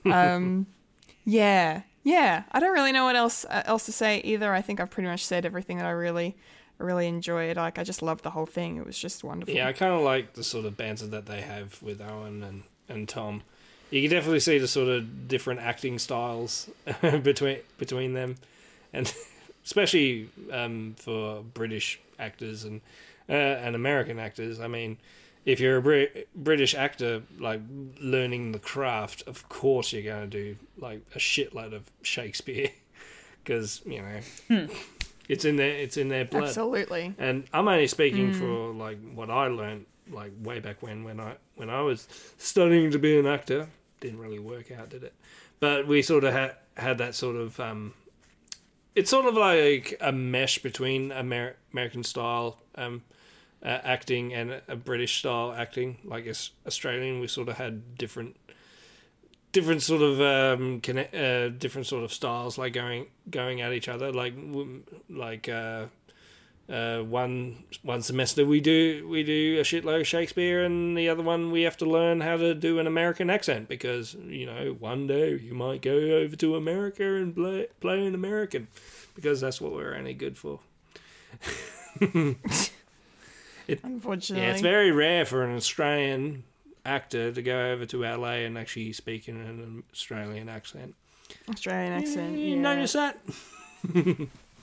Um, 0.06 0.68
yeah, 1.26 1.82
yeah. 2.04 2.44
I 2.52 2.60
don't 2.62 2.72
really 2.72 2.94
know 2.94 3.04
what 3.04 3.16
else 3.18 3.44
uh, 3.50 3.64
else 3.66 3.86
to 3.88 3.92
say 3.92 4.22
either. 4.24 4.54
I 4.54 4.62
think 4.62 4.80
I've 4.80 4.90
pretty 4.90 5.10
much 5.10 5.26
said 5.26 5.46
everything 5.46 5.78
that 5.78 5.86
I 5.86 5.90
really 5.92 6.38
really 6.78 7.08
enjoyed. 7.08 7.58
Like 7.58 7.80
I 7.80 7.84
just 7.84 8.02
loved 8.02 8.24
the 8.24 8.32
whole 8.32 8.46
thing. 8.46 8.78
It 8.78 8.86
was 8.86 8.98
just 8.98 9.24
wonderful. 9.24 9.54
Yeah, 9.54 9.68
I 9.68 9.74
kind 9.74 9.94
of 9.94 10.02
like 10.02 10.34
the 10.34 10.44
sort 10.44 10.66
of 10.66 10.78
banter 10.78 11.08
that 11.08 11.26
they 11.26 11.42
have 11.42 11.82
with 11.82 12.02
Owen 12.02 12.44
and, 12.44 12.64
and 12.90 13.10
Tom. 13.10 13.44
You 13.90 14.02
can 14.02 14.12
definitely 14.12 14.42
see 14.42 14.58
the 14.58 14.68
sort 14.68 14.90
of 14.90 15.28
different 15.28 15.62
acting 15.62 15.98
styles 15.98 16.70
between 17.02 17.60
between 17.78 18.14
them, 18.14 18.36
and 18.92 19.14
especially 19.66 20.30
um, 20.52 20.96
for 20.98 21.42
British 21.54 22.00
actors 22.20 22.64
and 22.64 22.82
uh, 23.30 23.34
and 23.34 23.76
American 23.76 24.20
actors. 24.20 24.60
I 24.60 24.68
mean, 24.68 24.98
if 25.46 25.62
you're 25.62 25.78
a 25.78 25.82
Brit- 25.82 26.28
British 26.36 26.76
actor, 26.76 27.24
like 27.40 27.62
learning 28.02 28.52
the 28.52 28.60
craft, 28.60 29.24
of 29.26 29.48
course 29.48 29.94
you're 29.94 30.04
going 30.04 30.30
to 30.30 30.44
do 30.44 30.58
like 30.78 31.02
a 31.16 31.18
shitload 31.18 31.74
of 31.74 31.84
Shakespeare, 32.02 32.72
because 33.44 33.82
you 33.86 34.02
know 34.02 34.68
it's 35.28 35.46
in 35.46 35.56
their 35.56 35.72
it's 35.72 35.98
in 35.98 36.08
their 36.08 36.26
blood. 36.26 36.46
Absolutely. 36.46 37.14
And 37.18 37.46
I'm 37.54 37.68
only 37.68 37.88
speaking 37.88 38.34
for 38.34 38.74
like 38.74 39.00
what 39.14 39.30
I 39.30 39.48
learned 39.48 39.86
like 40.10 40.32
way 40.42 40.60
back 40.60 40.82
when 40.82 41.04
when 41.04 41.20
I 41.20 41.36
when 41.56 41.70
I 41.70 41.82
was 41.82 42.08
studying 42.38 42.92
to 42.92 43.00
be 43.00 43.20
an 43.20 43.26
actor. 43.26 43.68
Didn't 44.00 44.20
really 44.20 44.40
work 44.40 44.72
out, 44.72 44.90
did 44.90 45.04
it? 45.04 45.14
But 45.60 45.88
we 45.88 46.02
sort 46.02 46.24
of 46.24 46.34
had 46.34 46.56
had 46.76 46.98
that 47.00 47.16
sort 47.16 47.36
of 47.36 47.60
um, 47.60 47.94
it's 48.96 49.10
sort 49.10 49.26
of 49.26 49.36
like 49.36 49.98
a 50.02 50.12
mesh 50.12 50.60
between 50.60 51.12
Amer- 51.12 51.56
American 51.74 52.04
style 52.04 52.60
um, 52.76 53.04
uh, 53.64 53.80
acting 53.84 54.34
and 54.34 54.62
a 54.68 54.76
British 54.76 55.20
style 55.20 55.54
acting. 55.56 55.98
Like 56.04 56.26
as 56.28 56.52
Australian, 56.66 57.20
we 57.20 57.28
sort 57.28 57.50
of 57.50 57.58
had 57.58 57.98
different 57.98 58.38
different 59.52 59.82
sort 59.82 60.02
of 60.02 60.22
um, 60.22 60.82
connect, 60.82 61.14
uh, 61.16 61.50
different 61.50 61.88
sort 61.88 62.04
of 62.04 62.14
styles, 62.14 62.58
like 62.58 62.74
going 62.74 63.08
going 63.30 63.62
at 63.62 63.74
each 63.74 63.88
other. 63.88 64.12
Like 64.12 64.34
like 65.10 65.50
uh, 65.50 65.86
uh, 66.70 67.00
one 67.00 67.64
one 67.82 68.02
semester 68.02 68.46
we 68.46 68.60
do 68.60 69.08
we 69.08 69.24
do 69.24 69.58
a 69.60 69.64
shitload 69.64 70.02
of 70.02 70.08
Shakespeare, 70.08 70.64
and 70.64 70.98
the 70.98 71.10
other 71.10 71.24
one 71.24 71.52
we 71.52 71.62
have 71.64 71.78
to 71.78 71.86
learn 71.86 72.22
how 72.22 72.38
to 72.38 72.54
do 72.54 72.80
an 72.80 72.88
American 72.88 73.30
accent 73.30 73.70
because 73.70 74.16
you 74.16 74.46
know 74.46 74.76
one 74.80 75.08
day 75.08 75.36
you 75.38 75.54
might 75.54 75.82
go 75.82 75.96
over 75.96 76.36
to 76.36 76.56
America 76.56 77.16
and 77.16 77.36
play 77.36 77.68
play 77.80 78.06
an 78.06 78.14
American 78.16 78.68
because 79.16 79.42
that's 79.42 79.62
what 79.62 79.72
we're 79.72 79.96
only 79.96 80.14
good 80.14 80.38
for. 80.38 80.60
Unfortunately. 83.84 84.46
Yeah, 84.46 84.52
it's 84.52 84.62
very 84.62 84.92
rare 84.92 85.26
for 85.26 85.44
an 85.44 85.56
Australian 85.56 86.44
actor 86.88 87.32
to 87.32 87.42
go 87.42 87.72
over 87.72 87.86
to 87.86 88.02
LA 88.04 88.44
and 88.46 88.58
actually 88.58 88.94
speak 88.94 89.28
in 89.28 89.36
an 89.38 89.84
Australian 89.94 90.50
accent. 90.50 90.96
Australian 91.50 91.94
accent. 91.94 92.38
You 92.38 92.56
yeah. 92.56 92.62
notice 92.62 92.94
that? 92.94 93.18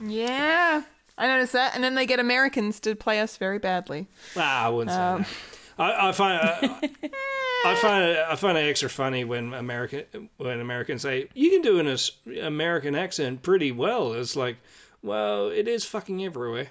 Yeah. 0.05 0.83
I 1.17 1.27
noticed 1.29 1.53
that, 1.53 1.75
and 1.77 1.85
then 1.85 1.95
they 1.95 2.07
get 2.07 2.19
Americans 2.19 2.81
to 2.81 2.97
play 2.97 3.21
us 3.21 3.37
very 3.37 3.59
badly. 3.59 4.09
Ah, 4.37 4.67
I 4.67 4.69
wouldn't 4.71 4.91
say 4.91 5.01
Um, 5.01 5.23
that. 5.23 5.29
I, 5.77 6.09
I 6.09 6.13
find 6.13 6.41
I, 6.43 6.91
I 7.67 7.75
find 7.77 8.05
it, 8.05 8.19
I 8.29 8.37
find 8.37 8.59
it 8.59 8.63
extra 8.63 8.89
funny 8.89 9.25
when 9.25 9.55
American 9.55 10.29
when 10.37 10.61
Americans 10.61 11.03
say 11.03 11.29
you 11.35 11.51
can 11.51 11.63
do 11.63 11.79
an 11.81 11.97
American 12.43 12.95
accent 12.95 13.43
pretty 13.43 13.71
well. 13.73 14.13
It's 14.15 14.35
like, 14.37 14.57
well, 15.03 15.49
it 15.49 15.67
is 15.69 15.85
fucking 15.85 16.25
everywhere. 16.25 16.69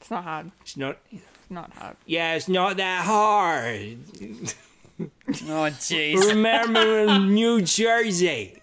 It's 0.00 0.10
not 0.10 0.24
hard. 0.24 0.50
It's 0.62 0.76
not. 0.76 0.98
It's 1.46 1.50
not 1.52 1.72
hard. 1.74 1.96
Yeah, 2.06 2.34
it's 2.34 2.48
not 2.48 2.76
that 2.78 3.04
hard. 3.04 3.98
Oh, 4.98 5.68
jeez. 5.76 6.16
Remember 6.30 7.00
in 7.00 7.34
New 7.34 7.60
Jersey. 7.60 8.62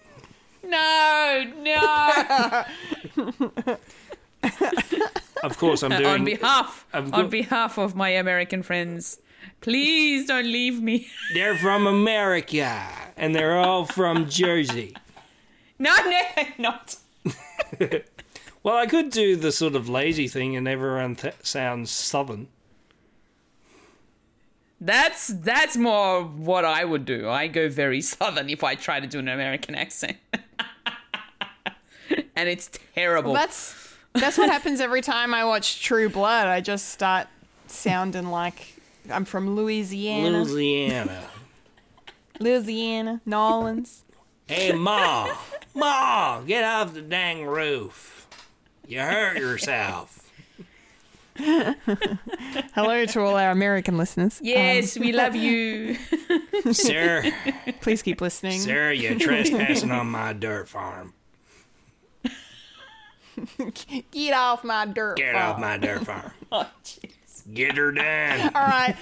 no, 0.64 1.44
no. 1.62 2.64
Of 5.44 5.56
course, 5.58 5.82
I'm 5.84 5.90
doing. 5.90 6.06
on 6.06 6.24
behalf 6.24 6.86
I'm 6.92 7.14
on 7.14 7.28
behalf 7.28 7.78
of 7.78 7.94
my 7.94 8.08
American 8.10 8.62
friends, 8.64 9.20
please 9.60 10.26
don't 10.26 10.46
leave 10.50 10.82
me. 10.82 11.06
They're 11.34 11.56
from 11.56 11.86
America, 11.86 12.82
and 13.16 13.34
they're 13.34 13.56
all 13.58 13.84
from 13.84 14.28
Jersey. 14.28 14.96
No, 15.78 15.94
no, 16.04 16.20
not. 16.58 16.96
Well, 18.64 18.76
I 18.76 18.86
could 18.86 19.10
do 19.10 19.36
the 19.36 19.52
sort 19.52 19.74
of 19.76 19.88
lazy 19.88 20.26
thing, 20.28 20.56
and 20.56 20.66
everyone 20.66 21.14
th- 21.16 21.34
sounds 21.42 21.90
southern. 21.90 22.48
That's 24.80 25.28
that's 25.28 25.76
more 25.76 26.22
what 26.24 26.64
I 26.64 26.84
would 26.84 27.04
do. 27.04 27.28
I 27.28 27.46
go 27.46 27.68
very 27.68 28.00
southern 28.12 28.48
if 28.50 28.62
I 28.64 28.74
try 28.74 29.00
to 29.00 29.06
do 29.06 29.18
an 29.18 29.28
American 29.28 29.74
accent. 29.74 30.16
and 32.36 32.48
it's 32.48 32.70
terrible. 32.94 33.32
Well, 33.32 33.42
that's 33.42 33.94
that's 34.12 34.38
what 34.38 34.50
happens 34.50 34.80
every 34.80 35.00
time 35.00 35.34
I 35.34 35.44
watch 35.44 35.82
True 35.82 36.08
Blood. 36.08 36.46
I 36.46 36.60
just 36.60 36.88
start 36.90 37.28
sounding 37.66 38.26
like 38.30 38.74
I'm 39.10 39.24
from 39.24 39.54
Louisiana, 39.56 40.42
Louisiana. 40.42 41.24
Louisiana, 42.40 43.20
Nolans. 43.24 44.02
hey, 44.46 44.72
Ma, 44.72 45.36
Ma, 45.74 46.40
get 46.42 46.64
off 46.64 46.94
the 46.94 47.00
dang 47.02 47.46
roof. 47.46 48.26
You 48.86 49.00
hurt 49.00 49.38
yourself. 49.38 50.23
Hello 52.74 53.04
to 53.06 53.20
all 53.20 53.36
our 53.36 53.50
American 53.50 53.96
listeners. 53.98 54.38
yes, 54.42 54.96
we 54.98 55.12
love 55.12 55.34
you. 55.34 55.96
Sir, 56.72 57.24
Please 57.80 58.02
keep 58.02 58.20
listening. 58.20 58.60
sir, 58.60 58.92
you're 58.92 59.18
trespassing 59.18 59.90
on 59.90 60.06
my 60.10 60.32
dirt 60.32 60.68
farm. 60.68 61.12
Get 64.12 64.32
off 64.32 64.62
my 64.64 64.86
dirt. 64.86 65.18
Farm. 65.18 65.26
Get 65.26 65.32
farm. 65.34 65.50
off 65.52 65.58
my 65.60 65.76
dirt 65.76 66.04
farm. 66.06 66.32
oh, 66.52 66.70
jeez. 66.84 67.52
Get 67.52 67.76
her 67.76 67.90
done. 67.92 68.40
All 68.54 68.62
right. 68.62 68.96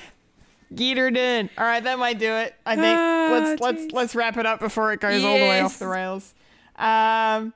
Get 0.75 0.97
her 0.97 1.11
done. 1.11 1.51
All 1.59 1.65
right, 1.65 1.85
that 1.85 1.99
might 1.99 2.19
do 2.19 2.33
it. 2.33 2.55
I 2.65 2.75
think 2.77 2.99
Ah, 2.99 3.29
let's 3.31 3.61
let's 3.61 3.93
let's 3.93 4.15
wrap 4.15 4.39
it 4.39 4.47
up 4.47 4.59
before 4.59 4.93
it 4.95 5.01
goes 5.01 5.23
all 5.23 5.35
the 5.37 5.43
way 5.43 5.61
off 5.61 5.79
the 5.79 5.87
rails. 5.87 6.33
Um, 6.77 7.53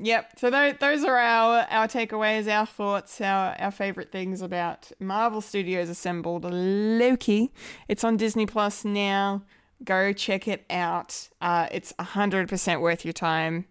yep. 0.00 0.32
So 0.38 0.50
those 0.50 0.74
those 0.80 1.04
are 1.04 1.16
our 1.16 1.66
our 1.70 1.86
takeaways, 1.86 2.50
our 2.52 2.66
thoughts, 2.66 3.20
our 3.20 3.54
our 3.58 3.70
favorite 3.70 4.10
things 4.10 4.42
about 4.42 4.90
Marvel 4.98 5.40
Studios 5.40 5.88
assembled 5.88 6.44
Loki. 6.44 7.52
It's 7.88 8.04
on 8.04 8.16
Disney 8.16 8.46
Plus 8.46 8.84
now. 8.84 9.42
Go 9.84 10.12
check 10.12 10.46
it 10.46 10.64
out. 10.68 11.28
Uh, 11.40 11.68
it's 11.72 11.92
hundred 11.98 12.48
percent 12.48 12.80
worth 12.80 13.04
your 13.04 13.12
time. 13.12 13.66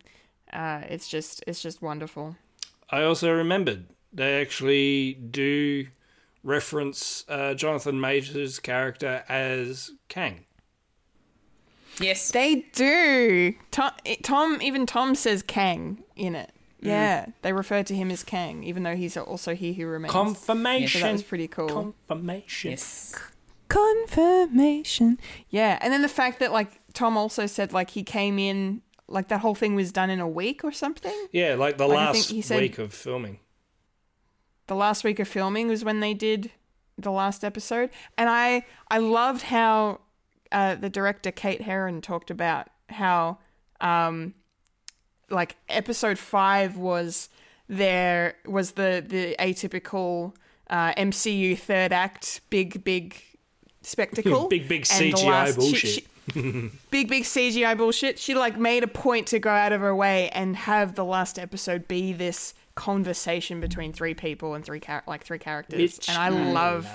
Uh, 0.51 0.81
it's 0.87 1.07
just 1.07 1.43
it's 1.47 1.61
just 1.61 1.81
wonderful. 1.81 2.35
I 2.89 3.03
also 3.03 3.31
remembered 3.31 3.85
they 4.11 4.41
actually 4.41 5.13
do 5.13 5.87
reference 6.43 7.25
uh, 7.27 7.53
Jonathan 7.53 7.99
Majors' 7.99 8.59
character 8.59 9.23
as 9.29 9.91
Kang. 10.07 10.45
Yes. 11.99 12.31
They 12.31 12.65
do. 12.73 13.53
Tom, 13.71 13.91
eh, 14.05 14.15
Tom, 14.23 14.61
even 14.61 14.85
Tom 14.85 15.15
says 15.15 15.41
Kang 15.43 16.03
in 16.15 16.35
it. 16.35 16.51
Mm. 16.81 16.87
Yeah, 16.87 17.25
they 17.41 17.51
refer 17.51 17.83
to 17.83 17.93
him 17.95 18.09
as 18.09 18.23
Kang, 18.23 18.63
even 18.63 18.83
though 18.83 18.95
he's 18.95 19.17
also 19.17 19.53
he 19.53 19.73
who 19.73 19.85
remains. 19.85 20.13
Confirmation. 20.13 21.01
So 21.01 21.05
that 21.07 21.11
was 21.11 21.23
pretty 21.23 21.47
cool. 21.49 21.93
Confirmation. 22.07 22.71
Yes. 22.71 23.13
Confirmation. 23.67 25.19
Yeah, 25.49 25.77
and 25.81 25.91
then 25.91 26.01
the 26.01 26.07
fact 26.09 26.39
that 26.39 26.51
like 26.51 26.79
Tom 26.93 27.17
also 27.17 27.45
said 27.45 27.73
like 27.73 27.91
he 27.91 28.03
came 28.03 28.39
in 28.39 28.81
like 29.07 29.27
that 29.29 29.41
whole 29.41 29.55
thing 29.55 29.75
was 29.75 29.91
done 29.91 30.09
in 30.09 30.19
a 30.19 30.27
week 30.27 30.63
or 30.63 30.71
something. 30.71 31.13
Yeah, 31.31 31.55
like 31.55 31.77
the 31.77 31.87
Like, 31.87 31.97
last 32.15 32.29
he 32.31 32.41
said- 32.41 32.61
week 32.61 32.77
of 32.77 32.93
filming. 32.93 33.39
the 34.67 34.75
last 34.75 35.03
week 35.03 35.19
of 35.19 35.27
filming 35.27 35.67
was 35.67 35.83
when 35.83 35.99
they 35.99 36.13
did 36.13 36.51
the 36.97 37.09
last 37.11 37.43
episode 37.45 37.89
and 38.17 38.29
i 38.29 38.61
i 38.89 38.97
loved 38.99 39.43
how 39.43 39.99
uh, 40.51 40.75
the 40.75 40.89
director 40.89 41.31
kate 41.31 41.61
herron 41.61 42.01
talked 42.01 42.31
about 42.31 42.67
how 42.89 43.37
um 43.81 44.33
like 45.29 45.55
episode 45.69 46.17
five 46.17 46.75
was 46.77 47.29
there 47.67 48.35
was 48.45 48.71
the 48.71 49.03
the 49.07 49.35
atypical 49.39 50.33
uh, 50.69 50.93
mcu 50.93 51.57
third 51.57 51.91
act 51.93 52.41
big 52.49 52.83
big 52.83 53.21
spectacle 53.81 54.47
Big, 54.47 54.67
big 54.67 54.85
and 54.91 55.13
the 55.13 55.17
CGI 55.17 55.47
she- 55.47 55.55
bullshit. 55.55 55.89
she- 55.89 56.05
big 56.91 57.09
big 57.09 57.23
CGI 57.23 57.75
bullshit. 57.75 58.19
She 58.19 58.35
like 58.35 58.55
made 58.55 58.83
a 58.83 58.87
point 58.87 59.25
to 59.27 59.39
go 59.39 59.49
out 59.49 59.71
of 59.71 59.81
her 59.81 59.95
way 59.95 60.29
and 60.29 60.55
have 60.55 60.93
the 60.93 61.03
last 61.03 61.39
episode 61.39 61.87
be 61.87 62.13
this 62.13 62.53
conversation 62.75 63.59
between 63.59 63.93
three 63.93 64.13
people 64.13 64.53
and 64.53 64.63
three 64.63 64.79
char- 64.79 65.01
like 65.07 65.23
three 65.23 65.39
characters, 65.39 65.79
Which 65.97 66.07
and 66.07 66.17
I 66.19 66.27
I 66.27 66.29
love. 66.29 66.87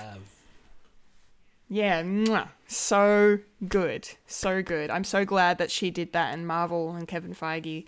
Yeah, 1.67 2.03
mwah. 2.03 2.49
so 2.67 3.39
good, 3.67 4.09
so 4.27 4.61
good. 4.61 4.89
I'm 4.89 5.03
so 5.03 5.25
glad 5.25 5.57
that 5.57 5.71
she 5.71 5.89
did 5.89 6.13
that, 6.13 6.33
and 6.33 6.47
Marvel 6.47 6.95
and 6.95 7.07
Kevin 7.07 7.33
Feige 7.33 7.85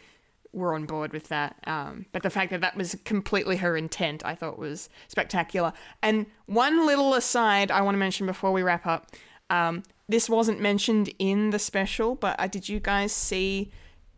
were 0.51 0.73
on 0.73 0.85
board 0.85 1.13
with 1.13 1.29
that. 1.29 1.55
Um, 1.67 2.05
but 2.11 2.23
the 2.23 2.29
fact 2.29 2.51
that 2.51 2.61
that 2.61 2.75
was 2.75 2.95
completely 3.05 3.57
her 3.57 3.77
intent, 3.77 4.25
I 4.25 4.33
thought 4.33 4.57
was 4.57 4.89
spectacular. 5.07 5.73
And 6.01 6.25
one 6.47 6.85
little 6.87 7.13
aside 7.13 7.69
I 7.69 7.81
want 7.81 7.95
to 7.95 7.99
mention 7.99 8.25
before 8.25 8.51
we 8.51 8.63
wrap 8.63 8.87
up. 8.87 9.11
Um, 9.49 9.83
this 10.09 10.29
wasn't 10.29 10.59
mentioned 10.59 11.13
in 11.19 11.51
the 11.51 11.59
special, 11.59 12.15
but 12.15 12.39
uh, 12.39 12.47
did 12.47 12.67
you 12.67 12.79
guys 12.79 13.11
see? 13.11 13.71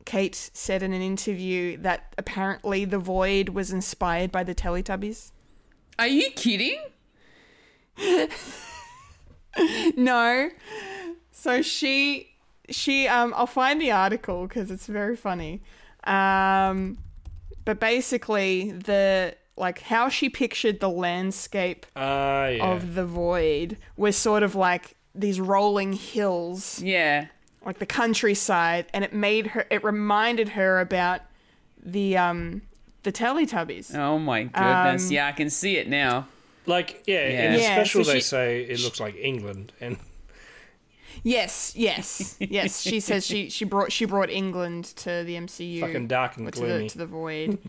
Kate 0.06 0.49
said 0.53 0.81
in 0.81 0.91
an 0.91 1.03
interview 1.03 1.77
that 1.77 2.15
apparently 2.18 2.84
the 2.84 2.98
Void 2.98 3.49
was 3.49 3.72
inspired 3.72 4.31
by 4.31 4.44
the 4.44 4.56
Teletubbies. 4.56 5.31
Are 5.99 6.07
you 6.07 6.31
kidding? 6.31 6.80
No. 9.96 10.50
So 11.32 11.62
she 11.62 12.30
she 12.70 13.08
um 13.08 13.34
I'll 13.36 13.48
find 13.48 13.82
the 13.82 13.92
article 13.92 14.48
cuz 14.48 14.70
it's 14.72 14.88
very 14.88 15.16
funny. 15.16 15.62
Um 16.04 16.98
but 17.66 17.80
basically 17.80 18.72
the 18.72 19.36
like 19.58 19.80
how 19.82 20.08
she 20.10 20.30
pictured 20.30 20.80
the 20.80 20.90
landscape 20.90 21.86
Ah, 21.96 22.48
yeah. 22.48 22.66
of 22.66 22.96
the 22.96 23.06
void 23.06 23.78
was 23.98 24.16
sort 24.16 24.44
of 24.44 24.56
like 24.56 24.96
these 25.14 25.40
rolling 25.40 25.94
hills, 25.94 26.82
Yeah. 26.82 27.26
like 27.66 27.80
the 27.80 27.86
countryside, 27.86 28.86
and 28.94 29.04
it 29.04 29.14
made 29.14 29.48
her 29.48 29.66
it 29.70 29.84
reminded 29.84 30.50
her 30.50 30.80
about 30.80 31.22
the 31.84 32.16
um 32.18 32.62
the 33.04 33.12
Teletubbies. 33.12 33.96
Oh 33.96 34.20
my 34.20 34.44
goodness. 34.44 35.08
Um, 35.08 35.12
yeah, 35.12 35.28
I 35.28 35.32
can 35.32 35.50
see 35.50 35.78
it 35.78 35.88
now. 35.90 36.28
Like, 36.70 37.04
yeah, 37.08 37.28
in 37.28 37.54
the 37.54 37.60
Yeah, 37.60 37.76
special 37.76 38.04
so 38.06 38.12
they 38.14 38.20
she- 38.20 38.24
say 38.24 38.62
it 38.64 38.80
looks 38.80 39.00
like 39.00 39.16
England, 39.16 39.74
and 39.82 39.98
Yes, 41.24 41.74
yes, 41.76 42.38
yes. 42.40 42.82
She 42.82 43.00
says 43.02 43.26
she 43.28 43.50
she 43.50 43.66
brought 43.66 43.91
she 43.91 44.06
brought 44.06 44.30
England 44.30 44.86
to 44.98 45.24
the 45.26 45.36
MCU. 45.36 45.82
fucking 45.82 46.08
dark 46.08 46.38
and 46.38 46.48
or 46.48 46.52
to 46.52 46.62
the 46.66 46.88
to 46.90 46.98
the 46.98 47.06
void. 47.06 47.58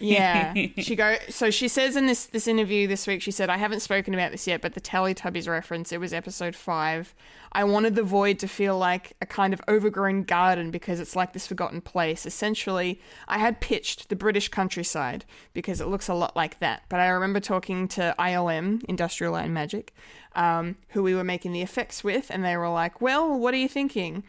yeah, 0.00 0.54
she 0.78 0.96
go. 0.96 1.16
So 1.28 1.50
she 1.50 1.68
says 1.68 1.96
in 1.96 2.06
this 2.06 2.26
this 2.26 2.46
interview 2.46 2.86
this 2.86 3.06
week, 3.06 3.22
she 3.22 3.30
said, 3.30 3.50
"I 3.50 3.56
haven't 3.56 3.80
spoken 3.80 4.14
about 4.14 4.32
this 4.32 4.46
yet, 4.46 4.60
but 4.60 4.74
the 4.74 4.80
Teletubbies 4.80 5.48
reference. 5.48 5.92
It 5.92 6.00
was 6.00 6.12
episode 6.12 6.54
five. 6.54 7.14
I 7.52 7.64
wanted 7.64 7.94
the 7.94 8.02
void 8.02 8.38
to 8.40 8.48
feel 8.48 8.76
like 8.76 9.14
a 9.22 9.26
kind 9.26 9.54
of 9.54 9.60
overgrown 9.68 10.24
garden 10.24 10.70
because 10.70 11.00
it's 11.00 11.16
like 11.16 11.32
this 11.32 11.46
forgotten 11.46 11.80
place. 11.80 12.26
Essentially, 12.26 13.00
I 13.26 13.38
had 13.38 13.60
pitched 13.60 14.10
the 14.10 14.16
British 14.16 14.48
countryside 14.48 15.24
because 15.54 15.80
it 15.80 15.88
looks 15.88 16.08
a 16.08 16.14
lot 16.14 16.36
like 16.36 16.58
that. 16.58 16.82
But 16.88 17.00
I 17.00 17.08
remember 17.08 17.40
talking 17.40 17.88
to 17.88 18.14
ILM, 18.18 18.84
Industrial 18.84 19.32
Light 19.32 19.46
and 19.46 19.54
Magic, 19.54 19.94
um, 20.34 20.76
who 20.90 21.02
we 21.02 21.14
were 21.14 21.24
making 21.24 21.52
the 21.52 21.62
effects 21.62 22.04
with, 22.04 22.30
and 22.30 22.44
they 22.44 22.56
were 22.56 22.68
like, 22.68 23.00
"Well, 23.00 23.38
what 23.38 23.54
are 23.54 23.58
you 23.58 23.68
thinking?" 23.68 24.24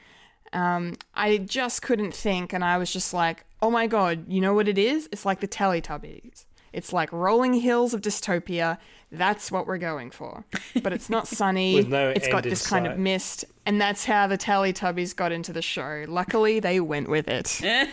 Um, 0.54 0.96
I 1.14 1.38
just 1.38 1.82
couldn't 1.82 2.14
think, 2.14 2.54
and 2.54 2.64
I 2.64 2.78
was 2.78 2.92
just 2.92 3.14
like, 3.14 3.46
"Oh 3.62 3.70
my 3.70 3.88
god, 3.88 4.28
you 4.28 4.42
know 4.42 4.54
what 4.54 4.68
it 4.68 4.78
is? 4.78 5.10
It's 5.12 5.26
like 5.26 5.40
the 5.40 5.48
Teletubbies. 5.48 6.46
It's 6.72 6.94
like 6.94 7.12
rolling 7.12 7.54
hills 7.56 7.94
of 7.94 8.02
dystopia. 8.02 8.78
That's 9.12 9.52
what 9.52 9.66
we're 9.66 9.80
going 9.80 10.12
for. 10.12 10.46
But 10.84 10.94
it's 10.94 11.10
not 11.10 11.28
sunny. 11.40 11.82
No 11.84 12.10
it's 12.10 12.28
got 12.28 12.44
this 12.44 12.68
kind 12.68 12.86
of 12.86 12.98
mist, 12.98 13.46
and 13.66 13.82
that's 13.82 14.06
how 14.06 14.28
the 14.28 14.38
Teletubbies 14.38 15.16
got 15.16 15.32
into 15.32 15.52
the 15.52 15.62
show. 15.62 16.06
Luckily, 16.08 16.60
they 16.60 16.80
went 16.80 17.10
with 17.10 17.28
it. 17.28 17.60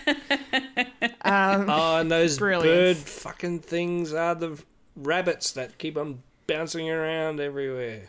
oh, 1.24 1.97
and 2.01 2.11
those 2.11 2.39
Brilliant. 2.39 2.66
bird 2.66 2.97
fucking 2.97 3.61
things 3.61 4.12
are 4.12 4.35
the 4.35 4.62
rabbits 4.95 5.53
that 5.53 5.78
keep 5.78 5.97
on 5.97 6.23
bouncing 6.47 6.91
around 6.91 7.41
everywhere. 7.41 8.09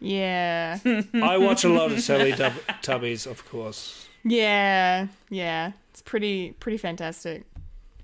Yeah, 0.00 0.78
I 1.14 1.38
watch 1.38 1.64
a 1.64 1.68
lot 1.68 1.90
of 1.90 1.98
Teletubbies, 1.98 3.26
of 3.26 3.44
course. 3.48 4.06
yeah, 4.24 5.08
yeah. 5.28 5.72
It's 5.90 6.02
pretty, 6.02 6.52
pretty 6.60 6.78
fantastic. 6.78 7.44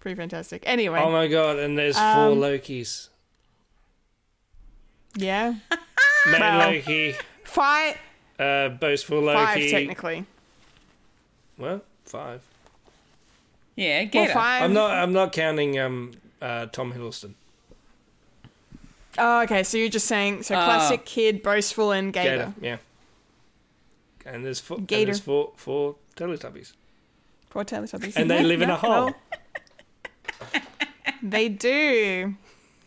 Pretty 0.01 0.17
fantastic. 0.17 0.63
Anyway, 0.67 1.01
Oh 1.01 1.13
my 1.13 1.29
god, 1.29 1.59
and 1.59 1.79
there's 1.79 1.97
four 1.97 2.05
Um, 2.33 2.39
Lokis. 2.39 3.09
yeah. 5.17 5.55
Man 6.27 6.41
well, 6.41 6.71
Loki, 6.73 7.15
Five, 7.45 7.99
uh, 8.39 8.71
boastful 8.71 9.21
Loki. 9.21 9.37
five 9.45 9.71
technically. 9.71 10.25
Well, 11.59 11.83
five. 12.05 12.43
Yeah, 13.77 14.05
get 14.05 14.29
her. 14.29 14.35
five. 14.35 14.63
I'm 14.63 14.73
not. 14.73 14.91
I'm 14.93 15.13
not 15.13 15.33
counting 15.33 15.79
um, 15.79 16.13
uh, 16.41 16.67
Tom 16.67 16.93
Hiddleston. 16.93 17.35
Oh, 19.19 19.43
okay. 19.43 19.63
So 19.63 19.79
you're 19.79 19.89
just 19.89 20.07
saying 20.07 20.43
so 20.43 20.55
classic 20.55 21.01
ah. 21.03 21.07
kid, 21.07 21.43
boastful, 21.43 21.93
and 21.93 22.13
gator. 22.13 22.53
Gator, 22.55 22.55
yeah. 22.61 22.77
And 24.27 24.45
there's 24.45 24.61
four. 24.61 24.79
Gator. 24.79 25.01
And 25.01 25.09
there's 25.09 25.21
four 25.21 25.53
four 25.57 25.97
Teletubbies, 26.17 26.73
Poor 27.51 27.65
Teletubbies. 27.65 28.17
and 28.17 28.31
they 28.31 28.43
live 28.43 28.63
in 28.63 28.71
a 28.71 28.77
hole. 28.85 29.15
They 31.23 31.49
do. 31.49 32.35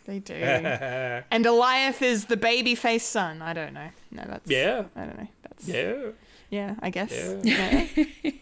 They 0.05 0.19
do. 0.19 0.33
and 0.35 1.45
Alioth 1.45 2.01
is 2.01 2.25
the 2.25 2.37
baby 2.37 2.75
face 2.75 3.03
son. 3.03 3.41
I 3.41 3.53
don't 3.53 3.73
know. 3.73 3.89
No, 4.11 4.23
that's 4.25 4.49
Yeah. 4.49 4.85
I 4.95 5.05
don't 5.05 5.17
know. 5.17 5.27
That's 5.41 5.67
yeah, 5.67 5.95
yeah. 6.49 6.75
I 6.79 6.89
guess. 6.91 7.11
Yeah. 7.43 7.87
Yeah. 7.93 8.33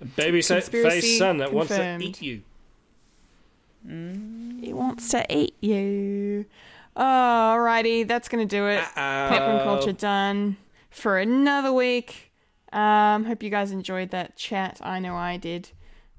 a 0.00 0.04
baby 0.16 0.42
sa- 0.42 0.56
Conspiracy 0.56 1.00
faced 1.00 1.18
son 1.18 1.38
that 1.38 1.52
wants 1.52 1.74
to 1.74 1.98
eat 1.98 2.22
you. 2.22 2.42
Mm. 3.88 4.62
He 4.62 4.72
wants 4.72 5.08
to 5.08 5.26
eat 5.34 5.56
you. 5.60 6.44
Alrighty, 6.96 8.06
that's 8.06 8.28
gonna 8.28 8.44
do 8.44 8.66
it. 8.66 8.82
Pop 8.94 8.96
and 8.96 9.62
culture 9.62 9.92
done 9.92 10.56
for 10.90 11.18
another 11.18 11.72
week. 11.72 12.32
Um, 12.72 13.24
hope 13.24 13.42
you 13.42 13.50
guys 13.50 13.70
enjoyed 13.70 14.10
that 14.10 14.36
chat. 14.36 14.80
I 14.82 14.98
know 14.98 15.16
I 15.16 15.36
did. 15.36 15.70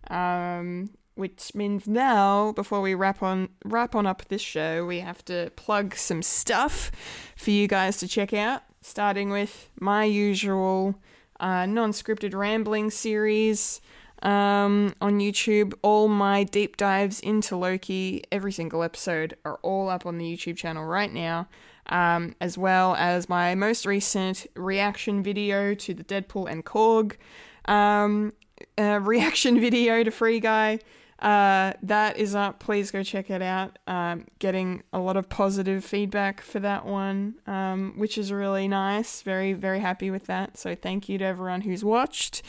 Um, 0.10 0.90
which 1.16 1.54
means 1.54 1.88
now, 1.88 2.52
before 2.54 2.82
we 2.82 2.96
wrap 2.96 3.22
on 3.22 3.50
wrap 3.64 3.94
on 3.96 4.08
up 4.08 4.26
this 4.30 4.42
show, 4.42 4.86
we 4.86 5.00
have 5.00 5.24
to 5.26 5.52
plug 5.56 5.96
some 5.96 6.24
stuff 6.24 6.92
for 7.36 7.52
you 7.52 7.68
guys 7.68 7.98
to 7.98 8.08
check 8.08 8.34
out. 8.34 8.64
Starting 8.82 9.30
with 9.30 9.70
my 9.80 10.04
usual 10.04 10.96
uh, 11.40 11.66
non-scripted 11.66 12.34
rambling 12.34 12.90
series 12.90 13.80
um, 14.24 14.96
on 15.02 15.20
YouTube. 15.20 15.74
All 15.82 16.08
my 16.08 16.44
deep 16.44 16.78
dives 16.78 17.20
into 17.20 17.56
Loki, 17.56 18.24
every 18.32 18.52
single 18.52 18.82
episode, 18.82 19.38
are 19.46 19.60
all 19.62 19.90
up 19.90 20.06
on 20.06 20.18
the 20.18 20.26
YouTube 20.26 20.58
channel 20.58 20.86
right 20.86 21.14
now, 21.14 21.48
um, 21.88 22.36
as 22.42 22.58
well 22.58 22.96
as 22.96 23.30
my 23.30 23.54
most 23.54 23.86
recent 23.86 24.48
reaction 24.56 25.22
video 25.22 25.76
to 25.76 25.94
the 25.94 26.04
Deadpool 26.04 26.50
and 26.50 26.66
Korg 26.66 27.18
um, 27.66 28.34
uh, 28.78 29.00
reaction 29.04 29.60
video 29.60 30.04
to 30.04 30.10
Free 30.10 30.40
Guy. 30.40 30.80
Uh, 31.20 31.72
that 31.82 32.18
is 32.18 32.36
up. 32.36 32.60
Please 32.60 32.92
go 32.92 33.02
check 33.02 33.30
it 33.30 33.42
out. 33.42 33.80
Um, 33.88 34.26
getting 34.40 34.84
a 34.92 35.00
lot 35.00 35.16
of 35.16 35.30
positive 35.30 35.86
feedback 35.86 36.42
for 36.42 36.60
that 36.60 36.86
one, 36.86 37.36
um, 37.48 37.94
which 37.96 38.18
is 38.18 38.32
really 38.32 38.68
nice. 38.68 39.22
Very, 39.22 39.54
very 39.54 39.80
happy 39.80 40.12
with 40.12 40.26
that. 40.26 40.58
So 40.58 40.76
thank 40.76 41.08
you 41.08 41.18
to 41.20 41.24
everyone 41.24 41.62
who's 41.62 41.84
watched. 41.84 42.42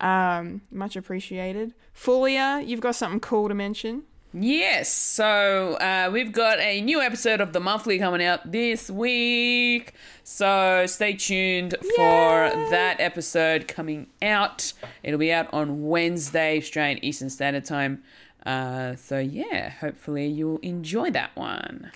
Um, 0.00 0.62
much 0.70 0.96
appreciated. 0.96 1.74
Fulia, 1.94 2.66
you've 2.66 2.80
got 2.80 2.94
something 2.94 3.20
cool 3.20 3.48
to 3.48 3.54
mention. 3.54 4.04
Yes, 4.34 4.92
so 4.92 5.74
uh, 5.80 6.10
we've 6.12 6.32
got 6.32 6.60
a 6.60 6.82
new 6.82 7.00
episode 7.00 7.40
of 7.40 7.54
the 7.54 7.60
monthly 7.60 7.98
coming 7.98 8.22
out 8.22 8.52
this 8.52 8.90
week. 8.90 9.94
So 10.22 10.84
stay 10.86 11.14
tuned 11.14 11.74
for 11.96 12.50
that 12.70 12.96
episode 12.98 13.66
coming 13.66 14.08
out. 14.20 14.74
It'll 15.02 15.18
be 15.18 15.32
out 15.32 15.52
on 15.54 15.88
Wednesday, 15.88 16.58
Australian 16.58 17.02
Eastern 17.02 17.30
Standard 17.30 17.64
Time. 17.64 18.02
Uh, 18.44 18.96
so 18.96 19.18
yeah, 19.18 19.70
hopefully 19.70 20.26
you'll 20.26 20.58
enjoy 20.58 21.10
that 21.12 21.34
one. 21.34 21.90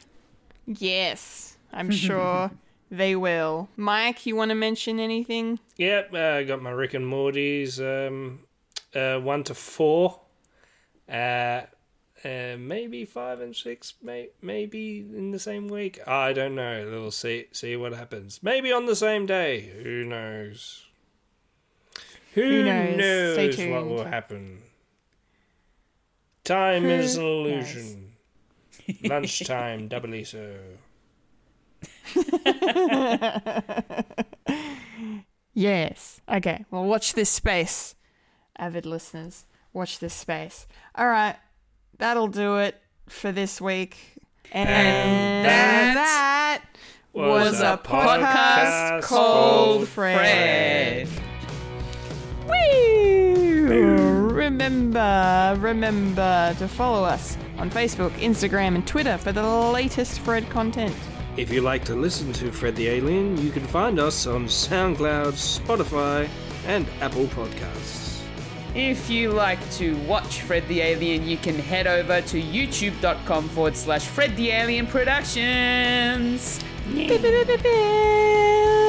Yes, 0.66 1.58
I'm 1.70 1.90
sure 1.92 2.50
they 2.92 3.16
will. 3.16 3.70
Mike, 3.74 4.26
you 4.26 4.36
want 4.36 4.50
to 4.50 4.54
mention 4.54 5.00
anything? 5.00 5.58
Yep, 5.78 6.12
uh, 6.12 6.18
I 6.18 6.44
got 6.44 6.60
my 6.62 6.70
Rick 6.70 6.92
and 6.92 7.06
Morty's 7.06 7.80
um, 7.80 8.40
uh, 8.94 9.18
one 9.18 9.42
to 9.44 9.54
four. 9.54 10.20
Uh, 11.08 11.62
uh, 12.24 12.56
maybe 12.58 13.06
five 13.06 13.40
and 13.40 13.56
six, 13.56 13.94
may- 14.02 14.28
maybe 14.42 14.98
in 15.00 15.30
the 15.30 15.38
same 15.38 15.68
week. 15.68 16.06
I 16.06 16.34
don't 16.34 16.54
know. 16.54 16.86
We'll 16.90 17.10
see 17.10 17.46
see 17.50 17.76
what 17.76 17.94
happens. 17.94 18.40
Maybe 18.42 18.70
on 18.70 18.84
the 18.84 18.94
same 18.94 19.24
day. 19.24 19.72
Who 19.82 20.04
knows? 20.04 20.84
Who, 22.34 22.64
knows? 22.64 23.54
Stay 23.54 23.70
knows 23.70 23.72
what 23.72 23.86
will 23.86 24.04
happen? 24.04 24.62
Time 26.44 26.84
is 26.84 27.16
an 27.16 27.24
illusion. 27.24 28.12
Lunchtime, 29.02 29.88
doubly 29.88 30.24
so. 30.24 30.56
Yes. 35.54 36.20
Okay. 36.28 36.64
Well, 36.70 36.84
watch 36.84 37.14
this 37.14 37.28
space, 37.28 37.94
avid 38.56 38.86
listeners. 38.86 39.44
Watch 39.72 39.98
this 39.98 40.14
space. 40.14 40.66
All 40.94 41.06
right. 41.06 41.36
That'll 41.98 42.28
do 42.28 42.56
it 42.56 42.80
for 43.08 43.32
this 43.32 43.60
week. 43.60 43.96
And, 44.50 45.46
that 45.46 45.94
that 45.94 46.62
was, 47.12 47.60
a 47.60 47.80
podcast, 47.82 49.02
called 49.02 49.88
Fred. 49.88 51.08
Woo! 52.46 54.28
Remember, 54.30 55.56
remember 55.58 56.54
to 56.58 56.68
follow 56.68 57.04
us 57.04 57.38
on 57.56 57.70
Facebook, 57.70 58.10
Instagram, 58.12 58.74
and 58.74 58.86
Twitter 58.86 59.16
for 59.16 59.32
the 59.32 59.46
latest 59.46 60.20
Fred 60.20 60.48
content. 60.50 60.94
If 61.34 61.50
you 61.50 61.62
like 61.62 61.82
to 61.86 61.94
listen 61.94 62.30
to 62.34 62.52
Fred 62.52 62.76
the 62.76 62.88
Alien, 62.88 63.38
you 63.38 63.50
can 63.50 63.66
find 63.66 63.98
us 63.98 64.26
on 64.26 64.44
SoundCloud, 64.44 65.32
Spotify, 65.32 66.28
and 66.66 66.86
Apple 67.00 67.24
Podcasts. 67.24 68.20
If 68.74 69.08
you 69.08 69.30
like 69.32 69.58
to 69.72 69.96
watch 70.06 70.42
Fred 70.42 70.68
the 70.68 70.82
Alien, 70.82 71.26
you 71.26 71.38
can 71.38 71.58
head 71.58 71.86
over 71.86 72.20
to 72.20 72.42
youtube.com 72.42 73.48
forward 73.48 73.76
slash 73.76 74.04
Fred 74.04 74.36
the 74.36 74.50
Alien 74.50 74.86
Productions. 74.86 76.60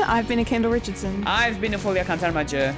I've 0.06 0.28
been 0.28 0.40
a 0.40 0.46
Kendall 0.46 0.72
Richardson. 0.72 1.24
I've 1.26 1.62
been 1.62 1.76
a 1.76 1.78
Fulia 1.78 2.04
Cantarmajer. 2.04 2.76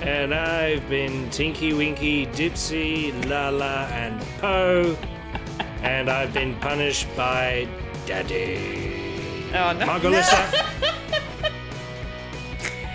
And 0.00 0.34
I've 0.34 0.88
been 0.88 1.28
Tinky 1.28 1.74
Winky, 1.74 2.24
Dipsy, 2.28 3.12
Laa-Laa, 3.28 3.86
and 3.90 4.18
Po. 4.38 4.96
and 5.82 6.08
I've 6.08 6.32
been 6.32 6.54
punished 6.56 7.06
by 7.14 7.68
Daddy. 8.06 9.46
Oh, 9.54 9.72
no. 9.72 9.86
Margalissa. 9.86 10.70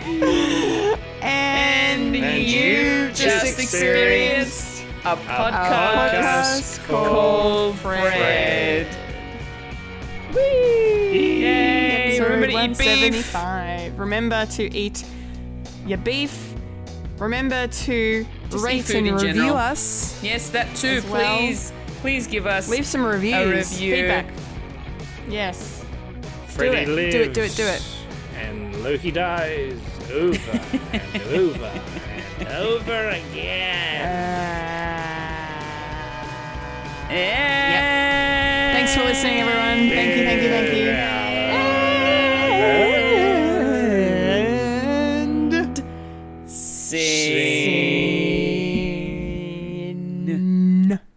And, 1.21 2.15
And 2.15 2.15
you 2.15 2.59
you 2.61 3.07
just 3.09 3.17
just 3.19 3.59
experienced 3.59 4.79
experienced 4.79 4.83
a 5.05 5.15
podcast 5.17 6.79
podcast 6.79 6.87
called 6.87 7.75
Fred. 7.79 8.87
Yay! 10.33 12.17
So 12.17 12.23
Remember 12.23 12.47
to 12.47 12.53
eat 12.53 12.77
beef. 12.77 13.33
175. 13.33 13.99
Remember 13.99 14.45
to 14.45 14.73
eat 14.75 15.03
your 15.85 15.97
beef. 15.97 16.53
Remember 17.17 17.67
to 17.67 18.25
Just 18.49 18.63
rate 18.63 18.89
eat 18.89 18.95
and 18.95 19.11
review 19.21 19.33
general. 19.33 19.57
us. 19.57 20.19
Yes, 20.23 20.49
that 20.51 20.73
too. 20.75 20.87
As 20.87 21.05
well. 21.07 21.37
Please, 21.37 21.73
please 22.01 22.27
give 22.27 22.47
us 22.47 22.69
Leave 22.69 22.85
some 22.85 23.03
reviews. 23.03 23.71
review. 23.73 23.95
Feedback. 23.95 24.25
Yes. 25.29 25.85
Freddy 26.47 26.77
it, 26.77 26.87
lives. 26.89 27.13
do 27.13 27.21
it, 27.21 27.33
do 27.33 27.41
it, 27.43 27.55
do 27.55 27.63
it. 27.65 27.83
And 28.35 28.83
Loki 28.83 29.11
dies 29.11 29.79
over 30.11 30.59
and 30.93 31.21
over 31.33 31.81
and 32.39 32.47
over 32.49 33.09
again. 33.09 34.01
Uh, 37.09 37.13
yeah. 37.13 38.73
Thanks 38.73 38.95
for 38.95 39.03
listening, 39.03 39.39
everyone. 39.39 39.89
Thank 39.89 40.17
you, 40.17 40.23
thank 40.23 40.41
you, 40.41 40.49
thank 40.49 40.73
you. 40.73 41.38